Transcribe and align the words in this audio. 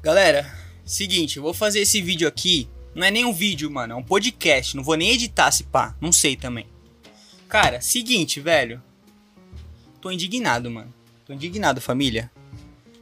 Galera, 0.00 0.46
seguinte, 0.84 1.38
eu 1.38 1.42
vou 1.42 1.52
fazer 1.52 1.80
esse 1.80 2.00
vídeo 2.00 2.28
aqui. 2.28 2.68
Não 2.94 3.04
é 3.04 3.10
nem 3.10 3.24
um 3.24 3.32
vídeo, 3.32 3.68
mano, 3.68 3.94
é 3.94 3.96
um 3.96 4.02
podcast. 4.02 4.76
Não 4.76 4.84
vou 4.84 4.94
nem 4.94 5.10
editar 5.10 5.50
se 5.50 5.64
pá, 5.64 5.96
não 6.00 6.12
sei 6.12 6.36
também. 6.36 6.66
Cara, 7.48 7.80
seguinte, 7.80 8.40
velho. 8.40 8.80
Tô 10.00 10.12
indignado, 10.12 10.70
mano. 10.70 10.94
Tô 11.26 11.32
indignado, 11.32 11.80
família. 11.80 12.30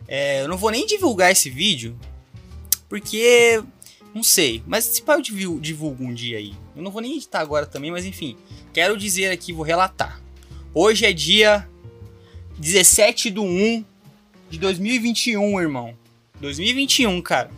É, 0.09 0.41
eu 0.41 0.49
não 0.49 0.57
vou 0.57 0.71
nem 0.71 0.87
divulgar 0.87 1.31
esse 1.31 1.51
vídeo. 1.51 1.99
Porque. 2.89 3.63
Não 4.15 4.23
sei. 4.23 4.63
Mas 4.67 4.85
se 4.85 5.03
pá 5.03 5.15
eu 5.15 5.21
divulgo, 5.21 6.03
um 6.03 6.15
dia 6.15 6.39
aí. 6.39 6.55
Eu 6.75 6.83
não 6.83 6.91
vou 6.91 7.03
nem 7.03 7.17
editar 7.17 7.41
agora 7.41 7.67
também, 7.67 7.91
mas 7.91 8.07
enfim. 8.07 8.39
Quero 8.73 8.97
dizer 8.97 9.31
aqui, 9.31 9.53
vou 9.53 9.65
relatar. 9.65 10.23
Hoje 10.73 11.05
é 11.05 11.13
dia 11.13 11.69
17 12.59 13.31
do 13.31 13.43
1 13.43 13.85
de 14.49 14.59
2021, 14.59 15.61
irmão. 15.61 15.95
2021, 16.41 17.21
cara. 17.23 17.51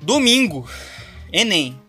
Domingo. 0.00 0.68
Enem. 1.32 1.80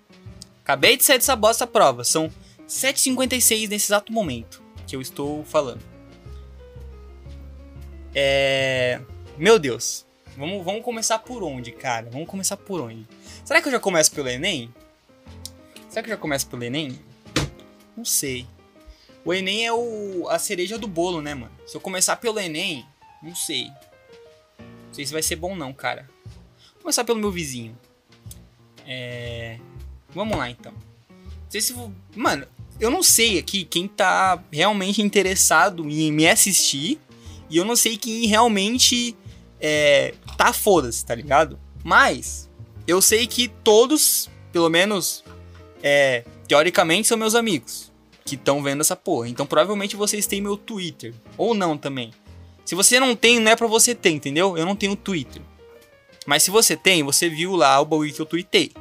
Acabei 0.63 0.97
de 0.97 1.03
sair 1.03 1.17
dessa 1.17 1.35
bosta 1.35 1.65
prova. 1.65 2.03
São 2.03 2.31
7h56 2.67 3.67
nesse 3.67 3.87
exato 3.87 4.11
momento 4.11 4.61
que 4.87 4.95
eu 4.95 5.01
estou 5.01 5.43
falando. 5.45 5.81
É. 8.13 8.99
Meu 9.37 9.57
Deus. 9.57 10.05
Vamos, 10.37 10.63
vamos 10.63 10.83
começar 10.83 11.19
por 11.19 11.43
onde, 11.43 11.71
cara? 11.71 12.09
Vamos 12.09 12.27
começar 12.27 12.57
por 12.57 12.79
onde? 12.79 13.05
Será 13.43 13.61
que 13.61 13.67
eu 13.67 13.71
já 13.71 13.79
começo 13.79 14.11
pelo 14.11 14.29
Enem? 14.29 14.73
Será 15.89 16.03
que 16.03 16.09
eu 16.09 16.15
já 16.15 16.21
começo 16.21 16.47
pelo 16.47 16.63
Enem? 16.63 16.97
Não 17.95 18.05
sei. 18.05 18.47
O 19.25 19.33
Enem 19.33 19.65
é 19.65 19.73
o, 19.73 20.27
a 20.29 20.39
cereja 20.39 20.77
do 20.77 20.87
bolo, 20.87 21.21
né, 21.21 21.33
mano? 21.33 21.51
Se 21.67 21.75
eu 21.75 21.81
começar 21.81 22.15
pelo 22.15 22.39
Enem, 22.39 22.85
não 23.21 23.35
sei. 23.35 23.69
Não 24.91 24.95
sei 24.95 25.05
se 25.05 25.13
vai 25.13 25.23
ser 25.23 25.37
bom 25.37 25.55
não, 25.55 25.71
cara. 25.71 26.09
Vou 26.73 26.81
começar 26.81 27.05
pelo 27.05 27.17
meu 27.17 27.31
vizinho. 27.31 27.77
É... 28.85 29.57
Vamos 30.13 30.37
lá, 30.37 30.49
então. 30.49 30.73
Não 30.73 31.49
sei 31.49 31.61
se 31.61 31.71
vou... 31.71 31.93
Mano, 32.13 32.45
eu 32.77 32.91
não 32.91 33.01
sei 33.01 33.39
aqui 33.39 33.63
quem 33.63 33.87
tá 33.87 34.43
realmente 34.51 35.01
interessado 35.01 35.89
em 35.89 36.11
me 36.11 36.27
assistir. 36.27 36.99
E 37.49 37.55
eu 37.55 37.63
não 37.63 37.77
sei 37.77 37.95
quem 37.95 38.25
realmente 38.27 39.15
é, 39.61 40.13
tá 40.35 40.51
foda-se, 40.51 41.05
tá 41.05 41.15
ligado? 41.15 41.57
Mas 41.85 42.49
eu 42.85 43.01
sei 43.01 43.25
que 43.27 43.47
todos, 43.47 44.29
pelo 44.51 44.69
menos 44.69 45.23
é, 45.81 46.25
teoricamente, 46.49 47.07
são 47.07 47.17
meus 47.17 47.33
amigos 47.33 47.93
que 48.25 48.35
estão 48.35 48.61
vendo 48.61 48.81
essa 48.81 48.95
porra. 48.97 49.29
Então 49.29 49.45
provavelmente 49.45 49.95
vocês 49.95 50.27
têm 50.27 50.41
meu 50.41 50.57
Twitter. 50.57 51.13
Ou 51.37 51.53
não 51.53 51.77
também. 51.77 52.11
Se 52.71 52.75
você 52.75 53.01
não 53.01 53.17
tem, 53.17 53.37
não 53.37 53.51
é 53.51 53.55
pra 53.57 53.67
você 53.67 53.93
ter, 53.93 54.11
entendeu? 54.11 54.57
Eu 54.57 54.65
não 54.65 54.77
tenho 54.77 54.95
Twitter. 54.95 55.41
Mas 56.25 56.43
se 56.43 56.49
você 56.49 56.77
tem, 56.77 57.03
você 57.03 57.27
viu 57.27 57.53
lá 57.53 57.77
o 57.81 57.85
bagulho 57.85 58.13
que 58.13 58.21
eu 58.21 58.25
tweetei. 58.25 58.71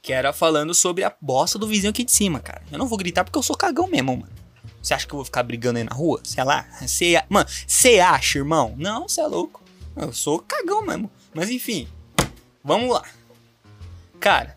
Que 0.00 0.12
era 0.12 0.32
falando 0.32 0.72
sobre 0.72 1.02
a 1.02 1.12
bosta 1.20 1.58
do 1.58 1.66
vizinho 1.66 1.90
aqui 1.90 2.04
de 2.04 2.12
cima, 2.12 2.38
cara. 2.38 2.62
Eu 2.70 2.78
não 2.78 2.86
vou 2.86 2.96
gritar 2.96 3.24
porque 3.24 3.36
eu 3.36 3.42
sou 3.42 3.56
cagão 3.56 3.88
mesmo, 3.88 4.18
mano. 4.18 4.32
Você 4.80 4.94
acha 4.94 5.04
que 5.04 5.12
eu 5.12 5.16
vou 5.16 5.24
ficar 5.24 5.42
brigando 5.42 5.78
aí 5.78 5.84
na 5.84 5.92
rua? 5.92 6.20
Sei 6.22 6.44
lá. 6.44 6.64
Cê, 6.86 7.20
mano, 7.28 7.50
você 7.66 7.98
acha, 7.98 8.38
irmão? 8.38 8.72
Não, 8.78 9.08
você 9.08 9.20
é 9.20 9.26
louco. 9.26 9.60
Eu 9.96 10.12
sou 10.12 10.38
cagão 10.38 10.80
mesmo. 10.82 11.10
Mas 11.34 11.50
enfim. 11.50 11.88
Vamos 12.62 12.88
lá. 12.88 13.02
Cara. 14.20 14.56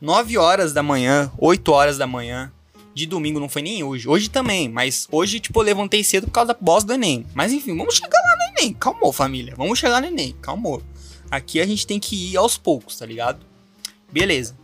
9 0.00 0.36
horas 0.36 0.72
da 0.72 0.82
manhã, 0.82 1.30
8 1.38 1.70
horas 1.70 1.96
da 1.96 2.08
manhã, 2.08 2.52
de 2.98 3.06
domingo, 3.06 3.38
não 3.38 3.48
foi 3.48 3.62
nem 3.62 3.82
hoje. 3.82 4.08
Hoje 4.08 4.28
também, 4.28 4.68
mas 4.68 5.06
hoje, 5.10 5.38
tipo, 5.38 5.60
eu 5.60 5.64
levantei 5.64 6.02
cedo 6.02 6.26
por 6.26 6.32
causa 6.32 6.52
da 6.52 6.58
bosta 6.60 6.88
do 6.88 6.94
Enem. 6.94 7.24
Mas 7.32 7.52
enfim, 7.52 7.76
vamos 7.76 7.94
chegar 7.94 8.18
lá 8.18 8.36
no 8.36 8.58
Enem. 8.58 8.74
Calmou, 8.74 9.12
família. 9.12 9.54
Vamos 9.56 9.78
chegar 9.78 10.00
no 10.00 10.08
Enem. 10.08 10.34
Calmou. 10.42 10.82
Aqui 11.30 11.60
a 11.60 11.66
gente 11.66 11.86
tem 11.86 12.00
que 12.00 12.32
ir 12.32 12.36
aos 12.36 12.58
poucos, 12.58 12.98
tá 12.98 13.06
ligado? 13.06 13.46
Beleza. 14.10 14.56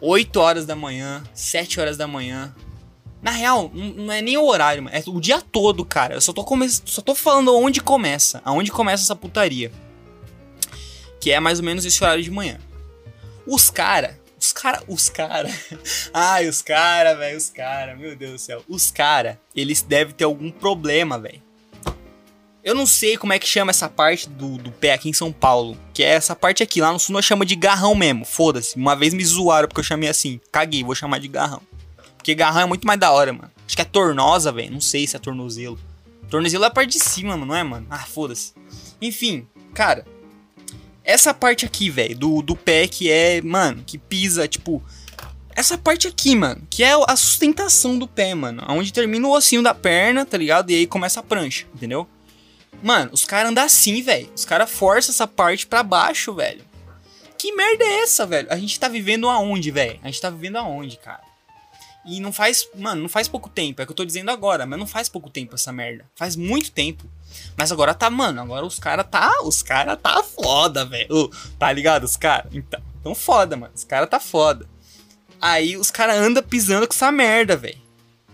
8 0.00 0.36
horas 0.38 0.66
da 0.66 0.76
manhã, 0.76 1.24
7 1.34 1.80
horas 1.80 1.96
da 1.96 2.06
manhã. 2.06 2.54
Na 3.22 3.30
real, 3.30 3.70
não 3.74 4.12
é 4.12 4.22
nem 4.22 4.36
o 4.36 4.46
horário, 4.46 4.82
mano. 4.82 4.94
É 4.94 5.02
o 5.06 5.20
dia 5.20 5.40
todo, 5.40 5.84
cara. 5.84 6.14
Eu 6.14 6.20
só 6.20 6.32
tô, 6.32 6.44
come... 6.44 6.68
só 6.68 7.00
tô 7.00 7.14
falando 7.14 7.56
onde 7.56 7.80
começa. 7.80 8.40
Aonde 8.44 8.70
começa 8.70 9.02
essa 9.02 9.16
putaria. 9.16 9.72
Que 11.20 11.32
é 11.32 11.40
mais 11.40 11.58
ou 11.58 11.64
menos 11.64 11.84
esse 11.84 12.02
horário 12.04 12.22
de 12.22 12.30
manhã. 12.30 12.58
Os 13.46 13.70
cara 13.70 14.20
os 14.46 14.52
cara, 14.52 14.82
os 14.86 15.08
cara. 15.08 15.50
Ai, 16.14 16.48
os 16.48 16.62
cara, 16.62 17.14
velho, 17.14 17.36
os 17.36 17.50
cara, 17.50 17.96
meu 17.96 18.14
Deus 18.14 18.32
do 18.32 18.38
céu. 18.38 18.64
Os 18.68 18.90
cara, 18.90 19.40
eles 19.54 19.82
devem 19.82 20.14
ter 20.14 20.24
algum 20.24 20.50
problema, 20.50 21.18
velho. 21.18 21.42
Eu 22.62 22.74
não 22.74 22.86
sei 22.86 23.16
como 23.16 23.32
é 23.32 23.38
que 23.38 23.46
chama 23.46 23.70
essa 23.70 23.88
parte 23.88 24.28
do, 24.28 24.58
do 24.58 24.72
pé 24.72 24.92
aqui 24.92 25.08
em 25.08 25.12
São 25.12 25.32
Paulo. 25.32 25.78
Que 25.94 26.02
é 26.02 26.08
essa 26.08 26.34
parte 26.34 26.64
aqui. 26.64 26.80
Lá 26.80 26.92
no 26.92 26.98
sul 26.98 27.12
nós 27.12 27.24
chama 27.24 27.46
de 27.46 27.54
garrão 27.54 27.94
mesmo. 27.94 28.24
Foda-se. 28.24 28.74
Uma 28.74 28.96
vez 28.96 29.14
me 29.14 29.24
zoaram 29.24 29.68
porque 29.68 29.78
eu 29.78 29.84
chamei 29.84 30.08
assim. 30.08 30.40
Caguei, 30.50 30.82
vou 30.82 30.94
chamar 30.94 31.20
de 31.20 31.28
garrão. 31.28 31.62
Porque 32.16 32.34
garrão 32.34 32.62
é 32.62 32.66
muito 32.66 32.84
mais 32.84 32.98
da 32.98 33.12
hora, 33.12 33.32
mano. 33.32 33.52
Acho 33.64 33.76
que 33.76 33.82
é 33.82 33.84
tornosa, 33.84 34.50
velho. 34.50 34.72
Não 34.72 34.80
sei 34.80 35.06
se 35.06 35.14
é 35.14 35.18
tornozelo. 35.20 35.78
Tornozelo 36.28 36.64
é 36.64 36.66
a 36.66 36.70
parte 36.70 36.90
de 36.90 36.98
cima, 36.98 37.36
mano, 37.36 37.46
não 37.46 37.54
é, 37.54 37.62
mano? 37.62 37.86
Ah, 37.88 38.04
foda-se. 38.04 38.52
Enfim, 39.00 39.46
cara. 39.72 40.04
Essa 41.06 41.32
parte 41.32 41.64
aqui, 41.64 41.88
velho, 41.88 42.18
do, 42.18 42.42
do 42.42 42.56
pé 42.56 42.88
que 42.88 43.08
é, 43.08 43.40
mano, 43.40 43.84
que 43.86 43.96
pisa, 43.96 44.48
tipo. 44.48 44.82
Essa 45.54 45.78
parte 45.78 46.06
aqui, 46.06 46.34
mano, 46.34 46.66
que 46.68 46.82
é 46.82 46.92
a 47.06 47.16
sustentação 47.16 47.96
do 47.98 48.06
pé, 48.06 48.34
mano. 48.34 48.62
Onde 48.68 48.92
termina 48.92 49.26
o 49.26 49.30
ossinho 49.30 49.62
da 49.62 49.72
perna, 49.72 50.26
tá 50.26 50.36
ligado? 50.36 50.70
E 50.70 50.74
aí 50.74 50.86
começa 50.86 51.20
a 51.20 51.22
prancha, 51.22 51.64
entendeu? 51.74 52.06
Mano, 52.82 53.10
os 53.12 53.24
caras 53.24 53.50
andam 53.50 53.64
assim, 53.64 54.02
velho. 54.02 54.28
Os 54.34 54.44
caras 54.44 54.70
forçam 54.70 55.12
essa 55.12 55.26
parte 55.26 55.66
pra 55.66 55.82
baixo, 55.82 56.34
velho. 56.34 56.62
Que 57.38 57.52
merda 57.52 57.84
é 57.84 58.02
essa, 58.02 58.26
velho? 58.26 58.48
A 58.50 58.56
gente 58.56 58.78
tá 58.78 58.88
vivendo 58.88 59.28
aonde, 59.28 59.70
velho? 59.70 59.98
A 60.02 60.06
gente 60.08 60.20
tá 60.20 60.28
vivendo 60.28 60.56
aonde, 60.56 60.98
cara? 60.98 61.22
E 62.06 62.20
não 62.20 62.32
faz, 62.32 62.68
mano, 62.74 63.02
não 63.02 63.08
faz 63.08 63.26
pouco 63.26 63.48
tempo. 63.48 63.80
É 63.80 63.84
o 63.84 63.86
que 63.86 63.92
eu 63.92 63.96
tô 63.96 64.04
dizendo 64.04 64.30
agora, 64.30 64.64
mas 64.64 64.78
não 64.78 64.86
faz 64.86 65.08
pouco 65.08 65.28
tempo 65.28 65.56
essa 65.56 65.72
merda. 65.72 66.04
Faz 66.14 66.36
muito 66.36 66.70
tempo. 66.70 67.04
Mas 67.56 67.72
agora 67.72 67.92
tá, 67.92 68.08
mano, 68.08 68.40
agora 68.40 68.64
os 68.64 68.78
cara 68.78 69.02
tá, 69.02 69.42
os 69.42 69.60
cara 69.62 69.96
tá 69.96 70.22
foda, 70.22 70.84
velho. 70.84 71.30
Tá 71.58 71.72
ligado? 71.72 72.04
Os 72.04 72.16
cara, 72.16 72.48
então, 72.52 72.80
tão 73.02 73.14
foda, 73.14 73.56
mano. 73.56 73.72
Os 73.74 73.82
cara 73.82 74.06
tá 74.06 74.20
foda. 74.20 74.68
Aí 75.40 75.76
os 75.76 75.90
cara 75.90 76.14
anda 76.14 76.42
pisando 76.42 76.86
com 76.86 76.94
essa 76.94 77.10
merda, 77.10 77.56
velho. 77.56 77.84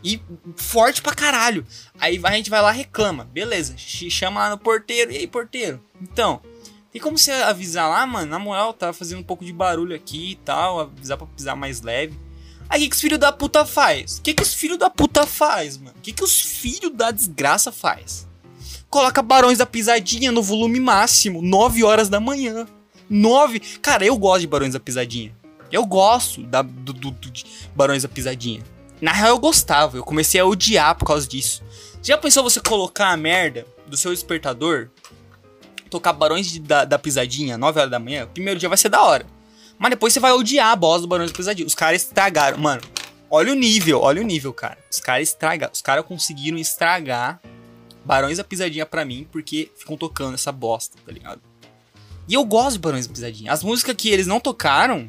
E 0.05 0.21
forte 0.57 1.01
pra 1.01 1.15
caralho. 1.15 1.67
Aí 1.99 2.21
a 2.23 2.33
gente 2.33 2.51
vai 2.51 2.61
lá 2.61 2.71
reclama. 2.71 3.25
Beleza, 3.25 3.75
chama 3.77 4.41
lá 4.41 4.51
no 4.51 4.59
porteiro. 4.59 5.13
E 5.13 5.17
aí, 5.17 5.27
porteiro? 5.27 5.83
Então, 6.01 6.43
tem 6.93 7.01
como 7.01 7.17
você 7.17 7.31
avisar 7.31 7.89
lá, 7.89 8.05
mano? 8.05 8.27
Na 8.27 8.39
moral, 8.39 8.75
tá 8.75 8.93
fazendo 8.93 9.21
um 9.21 9.25
pouco 9.25 9.45
de 9.45 9.53
barulho 9.53 9.95
aqui 9.95 10.33
e 10.33 10.37
tal. 10.37 10.81
Avisar 10.81 11.17
pra 11.17 11.27
pisar 11.27 11.57
mais 11.57 11.81
leve. 11.81 12.19
Aí 12.73 12.79
o 12.79 12.83
que, 12.85 12.89
que 12.89 12.97
os 12.97 13.03
filhos 13.03 13.19
da 13.19 13.31
puta 13.31 13.67
faz? 13.67 14.17
O 14.17 14.23
que, 14.23 14.33
que 14.33 14.43
os 14.43 14.55
filhos 14.55 14.79
da 14.79 14.89
puta 14.89 15.27
faz, 15.27 15.77
mano? 15.77 15.95
O 15.95 16.01
que, 16.01 16.11
que 16.11 16.25
os 16.25 16.41
filhos 16.41 16.91
da 16.95 17.11
desgraça 17.11 17.71
faz? 17.71 18.27
Coloca 18.89 19.21
Barões 19.21 19.59
da 19.59 19.67
Pisadinha 19.67 20.33
no 20.33 20.43
volume 20.43 20.81
máximo, 20.81 21.43
9 21.43 21.85
horas 21.85 22.09
da 22.09 22.19
manhã. 22.19 22.67
9. 23.11 23.61
Cara, 23.83 24.07
eu 24.07 24.17
gosto 24.17 24.41
de 24.41 24.47
Barões 24.47 24.73
da 24.73 24.81
Pisadinha. 24.81 25.37
Eu 25.71 25.85
gosto 25.85 26.43
da, 26.45 26.63
do, 26.63 26.95
do, 26.95 27.11
do 27.11 27.33
Barões 27.77 28.05
da 28.05 28.09
Pisadinha. 28.09 28.63
Na 29.03 29.13
real, 29.13 29.29
eu 29.29 29.39
gostava. 29.39 29.99
Eu 29.99 30.03
comecei 30.03 30.41
a 30.41 30.47
odiar 30.47 30.95
por 30.95 31.05
causa 31.05 31.29
disso. 31.29 31.63
Já 32.03 32.17
pensou 32.17 32.43
você 32.43 32.59
colocar 32.59 33.11
a 33.11 33.17
merda 33.19 33.67
do 33.87 33.99
seu 33.99 34.13
despertador? 34.13 34.89
Tocar 35.91 36.15
Barões 36.15 36.51
de, 36.51 36.59
da, 36.59 36.87
da 36.87 36.99
Pisadinha 36.99 37.59
9 37.59 37.81
horas 37.81 37.91
da 37.91 37.99
manhã? 37.99 38.27
Primeiro 38.33 38.59
dia 38.59 38.71
vai 38.71 38.79
ser 38.79 38.89
da 38.89 39.03
hora. 39.03 39.27
Mas 39.83 39.91
depois 39.91 40.13
você 40.13 40.21
vai 40.21 40.31
odiar 40.31 40.69
a 40.69 40.77
boss 40.77 41.03
do 41.03 41.09
Barões 41.09 41.33
da 41.33 41.37
Pisadinha. 41.37 41.67
Os 41.67 41.75
caras 41.75 42.03
estragaram. 42.03 42.57
Mano, 42.57 42.81
olha 43.29 43.51
o 43.51 43.57
nível, 43.57 43.99
olha 44.01 44.23
o 44.23 44.25
nível, 44.25 44.53
cara. 44.53 44.79
Os 44.89 45.01
caras 45.01 45.31
estragaram. 45.31 45.73
Os 45.73 45.83
caras 45.83 46.07
conseguiram 46.07 46.57
estragar 46.57 47.41
Barões 48.05 48.39
da 48.39 48.45
Pisadinha 48.45 48.87
pra 48.87 49.05
mim, 49.05 49.27
porque 49.33 49.73
ficam 49.77 49.97
tocando 49.97 50.35
essa 50.35 50.53
bosta, 50.53 50.97
tá 51.05 51.11
ligado? 51.11 51.41
E 52.29 52.35
eu 52.35 52.45
gosto 52.45 52.75
de 52.75 52.79
Barões 52.79 53.09
da 53.09 53.13
Pisadinha. 53.13 53.51
As 53.51 53.65
músicas 53.65 53.97
que 53.97 54.09
eles 54.09 54.25
não 54.25 54.39
tocaram, 54.39 55.09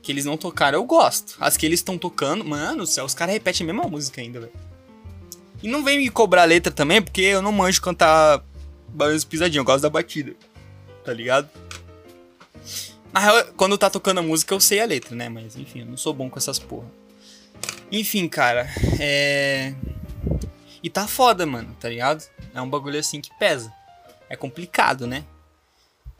que 0.00 0.12
eles 0.12 0.24
não 0.24 0.36
tocaram, 0.36 0.78
eu 0.78 0.84
gosto. 0.84 1.36
As 1.40 1.56
que 1.56 1.66
eles 1.66 1.80
estão 1.80 1.98
tocando, 1.98 2.44
mano 2.44 2.78
do 2.78 2.86
céu, 2.86 3.04
os 3.04 3.12
caras 3.12 3.34
repetem 3.34 3.64
a 3.64 3.72
mesma 3.72 3.90
música 3.90 4.20
ainda, 4.20 4.38
velho. 4.38 4.52
E 5.60 5.66
não 5.66 5.82
vem 5.82 5.98
me 5.98 6.08
cobrar 6.10 6.44
letra 6.44 6.72
também, 6.72 7.02
porque 7.02 7.22
eu 7.22 7.42
não 7.42 7.50
manjo 7.50 7.82
cantar 7.82 8.44
Barões 8.86 9.24
da 9.24 9.30
Pisadinha, 9.30 9.58
eu 9.58 9.64
gosto 9.64 9.82
da 9.82 9.90
batida, 9.90 10.36
tá 11.04 11.12
ligado? 11.12 11.50
Real, 13.20 13.44
quando 13.56 13.78
tá 13.78 13.88
tocando 13.88 14.18
a 14.18 14.22
música 14.22 14.54
eu 14.54 14.60
sei 14.60 14.80
a 14.80 14.86
letra, 14.86 15.14
né? 15.14 15.28
Mas 15.28 15.56
enfim, 15.56 15.80
eu 15.80 15.86
não 15.86 15.96
sou 15.96 16.12
bom 16.12 16.28
com 16.28 16.38
essas 16.38 16.58
porra. 16.58 16.90
Enfim, 17.90 18.28
cara, 18.28 18.68
é. 18.98 19.74
E 20.82 20.90
tá 20.90 21.06
foda, 21.06 21.46
mano, 21.46 21.74
tá 21.80 21.88
ligado? 21.88 22.24
É 22.54 22.60
um 22.60 22.68
bagulho 22.68 22.98
assim 22.98 23.20
que 23.20 23.30
pesa. 23.38 23.72
É 24.28 24.36
complicado, 24.36 25.06
né? 25.06 25.24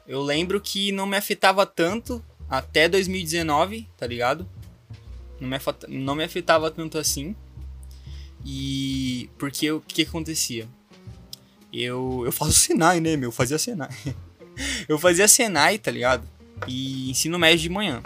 Eu 0.06 0.22
lembro 0.22 0.60
que 0.60 0.92
não 0.92 1.06
me 1.06 1.16
afetava 1.16 1.66
tanto 1.66 2.24
até 2.48 2.88
2019, 2.88 3.88
tá 3.96 4.06
ligado? 4.06 4.48
Não 5.40 5.48
me, 5.48 5.56
afeta, 5.56 5.86
não 5.88 6.14
me 6.14 6.24
afetava 6.24 6.70
tanto 6.70 6.98
assim. 6.98 7.34
E 8.44 9.28
porque 9.36 9.70
o 9.70 9.80
que, 9.80 9.96
que 9.96 10.02
acontecia? 10.02 10.68
Eu, 11.72 12.22
eu 12.24 12.32
faço 12.32 12.52
Senai, 12.52 13.00
né, 13.00 13.16
meu? 13.16 13.28
Eu 13.28 13.32
fazia 13.32 13.58
Senai. 13.58 13.90
eu 14.88 14.98
fazia 14.98 15.26
Senai, 15.26 15.78
tá 15.78 15.90
ligado? 15.90 16.35
E 16.66 17.10
ensino 17.10 17.38
médio 17.38 17.60
de 17.60 17.68
manhã. 17.68 18.02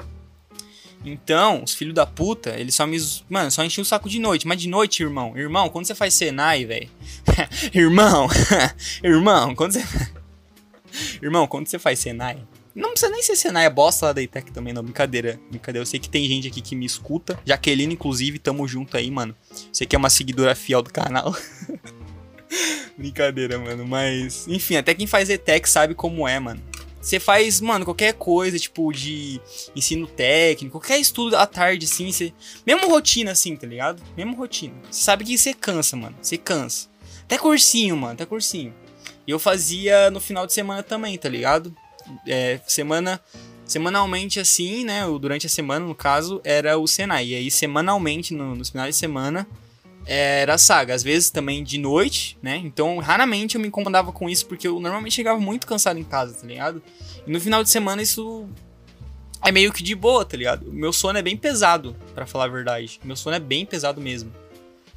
Então, 1.04 1.62
os 1.64 1.74
filhos 1.74 1.94
da 1.94 2.04
puta, 2.04 2.50
eles 2.58 2.74
só 2.74 2.86
me. 2.86 2.98
Mano, 3.28 3.50
só 3.50 3.64
enchiam 3.64 3.82
o 3.82 3.86
saco 3.86 4.08
de 4.08 4.18
noite. 4.18 4.46
Mas 4.46 4.60
de 4.60 4.68
noite, 4.68 5.02
irmão. 5.02 5.36
Irmão, 5.36 5.68
quando 5.68 5.86
você 5.86 5.94
faz 5.94 6.14
Senai, 6.14 6.64
velho. 6.64 6.90
irmão. 7.72 8.28
irmão, 9.02 9.54
quando 9.54 9.72
você. 9.72 9.84
irmão, 11.22 11.46
quando 11.46 11.68
você 11.68 11.78
faz 11.78 11.98
Senai. 11.98 12.38
Não 12.74 12.90
precisa 12.90 13.10
nem 13.10 13.22
ser 13.22 13.34
Senai, 13.34 13.66
é 13.66 13.70
bosta 13.70 14.06
lá 14.06 14.12
da 14.12 14.22
ITEC 14.22 14.52
também, 14.52 14.72
não. 14.72 14.82
Brincadeira. 14.82 15.40
Brincadeira. 15.50 15.82
Eu 15.82 15.86
sei 15.86 15.98
que 15.98 16.08
tem 16.08 16.28
gente 16.28 16.48
aqui 16.48 16.60
que 16.60 16.76
me 16.76 16.84
escuta. 16.84 17.38
Jaqueline, 17.44 17.94
inclusive, 17.94 18.38
tamo 18.38 18.68
junto 18.68 18.96
aí, 18.96 19.10
mano. 19.10 19.34
Você 19.72 19.86
que 19.86 19.96
é 19.96 19.98
uma 19.98 20.10
seguidora 20.10 20.54
fiel 20.54 20.82
do 20.82 20.92
canal. 20.92 21.34
Brincadeira, 22.96 23.58
mano. 23.58 23.86
Mas, 23.86 24.46
enfim, 24.46 24.76
até 24.76 24.94
quem 24.94 25.06
faz 25.06 25.30
ETEC 25.30 25.68
sabe 25.68 25.94
como 25.94 26.28
é, 26.28 26.38
mano. 26.38 26.60
Você 27.00 27.18
faz, 27.18 27.60
mano, 27.60 27.84
qualquer 27.84 28.12
coisa, 28.12 28.58
tipo, 28.58 28.92
de 28.92 29.40
ensino 29.74 30.06
técnico, 30.06 30.78
qualquer 30.78 30.98
estudo 30.98 31.34
à 31.36 31.46
tarde, 31.46 31.86
assim, 31.86 32.12
você... 32.12 32.32
Mesmo 32.66 32.88
rotina, 32.88 33.32
assim, 33.32 33.56
tá 33.56 33.66
ligado? 33.66 34.02
Mesmo 34.16 34.36
rotina. 34.36 34.74
Você 34.90 35.02
sabe 35.02 35.24
que 35.24 35.38
você 35.38 35.54
cansa, 35.54 35.96
mano. 35.96 36.14
Você 36.20 36.36
cansa. 36.36 36.88
Até 37.22 37.38
cursinho, 37.38 37.96
mano, 37.96 38.12
até 38.12 38.26
cursinho. 38.26 38.74
E 39.26 39.30
eu 39.30 39.38
fazia 39.38 40.10
no 40.10 40.20
final 40.20 40.46
de 40.46 40.52
semana 40.52 40.82
também, 40.82 41.16
tá 41.16 41.28
ligado? 41.28 41.74
É, 42.26 42.60
semana... 42.66 43.20
Semanalmente, 43.64 44.40
assim, 44.40 44.84
né? 44.84 45.02
Durante 45.20 45.46
a 45.46 45.48
semana, 45.48 45.86
no 45.86 45.94
caso, 45.94 46.40
era 46.42 46.76
o 46.76 46.88
Senai. 46.88 47.28
E 47.28 47.34
aí, 47.36 47.50
semanalmente, 47.52 48.34
no, 48.34 48.56
nos 48.56 48.70
finais 48.70 48.96
de 48.96 48.98
semana, 48.98 49.46
era 50.12 50.58
saga, 50.58 50.92
às 50.92 51.04
vezes 51.04 51.30
também 51.30 51.62
de 51.62 51.78
noite, 51.78 52.36
né? 52.42 52.56
Então, 52.56 52.98
raramente 52.98 53.54
eu 53.54 53.60
me 53.60 53.68
incomodava 53.68 54.10
com 54.10 54.28
isso, 54.28 54.44
porque 54.46 54.66
eu 54.66 54.80
normalmente 54.80 55.14
chegava 55.14 55.38
muito 55.38 55.68
cansado 55.68 56.00
em 56.00 56.02
casa, 56.02 56.34
tá 56.34 56.44
ligado? 56.44 56.82
E 57.24 57.30
no 57.30 57.40
final 57.40 57.62
de 57.62 57.70
semana 57.70 58.02
isso 58.02 58.48
é 59.40 59.52
meio 59.52 59.72
que 59.72 59.84
de 59.84 59.94
boa, 59.94 60.24
tá 60.24 60.36
ligado? 60.36 60.68
O 60.68 60.72
meu 60.72 60.92
sono 60.92 61.16
é 61.16 61.22
bem 61.22 61.36
pesado, 61.36 61.94
para 62.12 62.26
falar 62.26 62.46
a 62.46 62.48
verdade. 62.48 62.98
Meu 63.04 63.14
sono 63.14 63.36
é 63.36 63.38
bem 63.38 63.64
pesado 63.64 64.00
mesmo. 64.00 64.32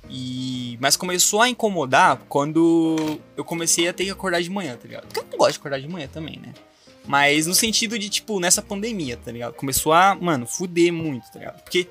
E 0.09 0.79
mas 0.81 0.97
começou 0.97 1.41
a 1.41 1.47
incomodar 1.47 2.17
quando 2.27 3.19
eu 3.37 3.45
comecei 3.45 3.87
a 3.87 3.93
ter 3.93 4.05
que 4.05 4.09
acordar 4.09 4.41
de 4.41 4.49
manhã, 4.49 4.75
tá 4.75 4.87
ligado? 4.87 5.05
Porque 5.05 5.19
eu 5.19 5.27
não 5.29 5.37
gosto 5.37 5.53
de 5.53 5.59
acordar 5.59 5.79
de 5.79 5.87
manhã 5.87 6.07
também, 6.11 6.39
né? 6.39 6.53
Mas 7.05 7.45
no 7.45 7.53
sentido 7.53 7.99
de, 7.99 8.09
tipo, 8.09 8.39
nessa 8.39 8.63
pandemia, 8.63 9.15
tá 9.15 9.31
ligado? 9.31 9.53
Começou 9.53 9.93
a, 9.93 10.15
mano, 10.15 10.47
fuder 10.47 10.91
muito, 10.91 11.31
tá 11.31 11.37
ligado? 11.37 11.61
Porque 11.61 11.87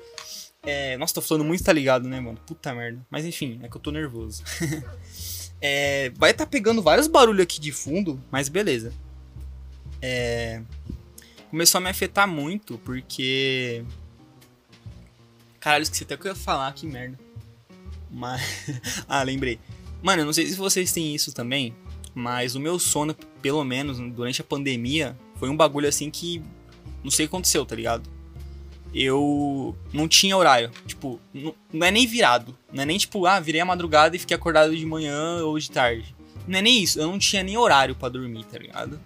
é, 0.65 0.97
nossa, 0.97 1.15
tô 1.15 1.21
falando 1.21 1.43
muito, 1.43 1.63
tá 1.63 1.73
ligado, 1.73 2.07
né, 2.07 2.19
mano? 2.21 2.39
Puta 2.47 2.73
merda. 2.73 3.05
Mas 3.09 3.25
enfim, 3.25 3.59
é 3.61 3.67
que 3.67 3.75
eu 3.75 3.81
tô 3.81 3.91
nervoso. 3.91 4.43
é, 5.59 6.09
vai 6.15 6.31
estar 6.31 6.45
tá 6.45 6.49
pegando 6.49 6.81
vários 6.81 7.07
barulhos 7.07 7.43
aqui 7.43 7.59
de 7.59 7.71
fundo, 7.71 8.21
mas 8.31 8.47
beleza. 8.47 8.93
É, 10.01 10.61
começou 11.49 11.79
a 11.79 11.81
me 11.81 11.89
afetar 11.89 12.27
muito, 12.27 12.77
porque. 12.79 13.83
Caralho, 15.59 15.83
esqueci 15.83 16.03
até 16.03 16.15
o 16.15 16.17
que 16.17 16.27
eu 16.27 16.31
ia 16.31 16.35
falar, 16.35 16.73
que 16.73 16.87
merda. 16.87 17.19
Mas. 18.09 18.41
ah, 19.07 19.21
lembrei. 19.21 19.59
Mano, 20.01 20.21
eu 20.21 20.25
não 20.25 20.33
sei 20.33 20.47
se 20.47 20.55
vocês 20.55 20.93
têm 20.93 21.13
isso 21.13 21.33
também, 21.33 21.75
mas 22.15 22.55
o 22.55 22.59
meu 22.59 22.79
sono, 22.79 23.13
pelo 23.41 23.63
menos 23.65 23.99
durante 24.13 24.39
a 24.39 24.45
pandemia, 24.45 25.17
foi 25.35 25.49
um 25.49 25.57
bagulho 25.57 25.89
assim 25.89 26.09
que. 26.09 26.41
Não 27.03 27.11
sei 27.11 27.25
o 27.25 27.29
que 27.29 27.35
aconteceu, 27.35 27.65
tá 27.65 27.75
ligado? 27.75 28.09
Eu 28.93 29.75
não 29.91 30.07
tinha 30.07 30.37
horário. 30.37 30.71
Tipo, 30.85 31.19
não, 31.33 31.55
não, 31.71 31.87
é 31.87 31.91
nem 31.91 32.05
virado. 32.05 32.55
Não 32.71 32.83
é 32.83 32.85
nem 32.85 32.97
tipo, 32.97 33.25
ah, 33.25 33.39
virei 33.39 33.61
a 33.61 33.65
madrugada 33.65 34.15
e 34.15 34.19
fiquei 34.19 34.35
acordado 34.35 34.75
de 34.75 34.85
manhã 34.85 35.43
ou 35.43 35.57
de 35.57 35.71
tarde. 35.71 36.15
Não 36.47 36.59
é 36.59 36.61
nem 36.61 36.83
isso. 36.83 36.99
Eu 36.99 37.07
não 37.07 37.17
tinha 37.17 37.41
nem 37.41 37.57
horário 37.57 37.95
para 37.95 38.09
dormir, 38.09 38.45
tá 38.45 38.57
ligado? 38.57 38.99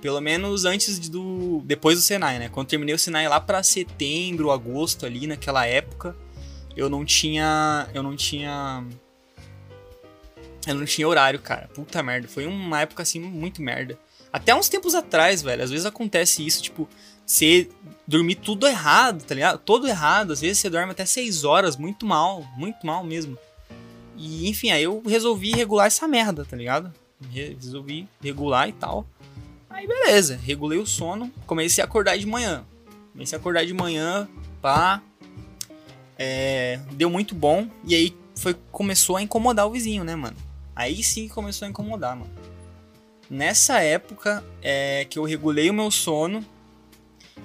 Pelo 0.00 0.20
menos 0.20 0.64
antes 0.64 1.08
do. 1.08 1.62
Depois 1.64 1.98
do 1.98 2.02
Senai, 2.02 2.38
né? 2.38 2.48
Quando 2.48 2.68
terminei 2.68 2.94
o 2.94 2.98
Senai 2.98 3.28
lá 3.28 3.40
para 3.40 3.62
setembro, 3.62 4.50
agosto 4.50 5.06
ali, 5.06 5.26
naquela 5.26 5.66
época, 5.66 6.16
eu 6.76 6.88
não 6.88 7.04
tinha. 7.04 7.88
Eu 7.94 8.02
não 8.02 8.16
tinha. 8.16 8.84
Eu 10.66 10.74
não 10.74 10.84
tinha 10.84 11.06
horário, 11.06 11.38
cara. 11.38 11.68
Puta 11.74 12.02
merda. 12.02 12.28
Foi 12.28 12.46
uma 12.46 12.80
época 12.80 13.02
assim 13.02 13.18
muito 13.18 13.60
merda. 13.60 13.98
Até 14.32 14.54
uns 14.54 14.68
tempos 14.68 14.94
atrás, 14.94 15.42
velho. 15.42 15.62
Às 15.62 15.70
vezes 15.70 15.86
acontece 15.86 16.44
isso, 16.44 16.62
tipo, 16.62 16.88
você 17.26 17.68
dormir 18.06 18.36
tudo 18.36 18.66
errado, 18.66 19.24
tá 19.24 19.34
ligado? 19.34 19.58
Todo 19.58 19.86
errado. 19.86 20.32
Às 20.32 20.40
vezes 20.40 20.58
você 20.58 20.70
dorme 20.70 20.92
até 20.92 21.04
6 21.04 21.44
horas, 21.44 21.76
muito 21.76 22.04
mal, 22.06 22.44
muito 22.56 22.86
mal 22.86 23.02
mesmo. 23.02 23.38
E 24.16 24.48
enfim, 24.48 24.70
aí 24.70 24.84
eu 24.84 25.02
resolvi 25.04 25.52
regular 25.52 25.86
essa 25.86 26.06
merda, 26.06 26.44
tá 26.44 26.56
ligado? 26.56 26.92
Resolvi 27.30 28.08
regular 28.22 28.68
e 28.68 28.72
tal. 28.72 29.06
Aí 29.68 29.86
beleza, 29.88 30.38
regulei 30.42 30.78
o 30.78 30.86
sono, 30.86 31.32
comecei 31.46 31.82
a 31.82 31.86
acordar 31.86 32.16
de 32.16 32.26
manhã. 32.26 32.64
Comecei 33.12 33.36
a 33.36 33.40
acordar 33.40 33.64
de 33.64 33.74
manhã, 33.74 34.28
pá. 34.60 35.02
É, 36.16 36.80
deu 36.92 37.10
muito 37.10 37.34
bom. 37.34 37.68
E 37.84 37.94
aí 37.94 38.16
foi, 38.36 38.54
começou 38.70 39.16
a 39.16 39.22
incomodar 39.22 39.66
o 39.66 39.70
vizinho, 39.70 40.04
né, 40.04 40.14
mano? 40.14 40.36
Aí 40.76 41.02
sim 41.02 41.28
começou 41.28 41.66
a 41.66 41.68
incomodar, 41.68 42.16
mano. 42.16 42.30
Nessa 43.28 43.80
época 43.80 44.44
é, 44.62 45.06
que 45.06 45.18
eu 45.18 45.24
regulei 45.24 45.70
o 45.70 45.74
meu 45.74 45.90
sono, 45.90 46.44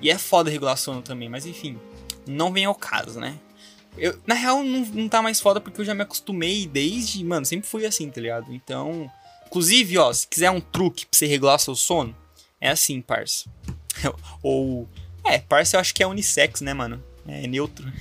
e 0.01 0.09
é 0.09 0.17
foda 0.17 0.49
regular 0.49 0.77
sono 0.77 1.01
também, 1.01 1.29
mas 1.29 1.45
enfim, 1.45 1.77
não 2.27 2.51
vem 2.51 2.65
ao 2.65 2.75
caso, 2.75 3.19
né? 3.19 3.37
Eu, 3.97 4.17
na 4.25 4.35
real, 4.35 4.63
não, 4.63 4.85
não 4.85 5.09
tá 5.09 5.21
mais 5.21 5.41
foda 5.41 5.59
porque 5.59 5.81
eu 5.81 5.85
já 5.85 5.93
me 5.93 6.03
acostumei 6.03 6.67
desde. 6.67 7.23
Mano, 7.23 7.45
sempre 7.45 7.67
fui 7.67 7.85
assim, 7.85 8.09
tá 8.09 8.21
ligado? 8.21 8.53
Então. 8.53 9.11
Inclusive, 9.47 9.97
ó, 9.97 10.13
se 10.13 10.27
quiser 10.27 10.51
um 10.51 10.61
truque 10.61 11.07
pra 11.07 11.17
você 11.17 11.25
regular 11.25 11.59
seu 11.59 11.75
sono, 11.75 12.15
é 12.61 12.69
assim, 12.69 13.01
parça. 13.01 13.49
Ou. 14.43 14.87
É, 15.23 15.39
parça 15.39 15.75
eu 15.75 15.81
acho 15.81 15.93
que 15.93 16.03
é 16.03 16.07
unissex, 16.07 16.61
né, 16.61 16.73
mano? 16.73 17.03
É 17.27 17.45
neutro. 17.47 17.91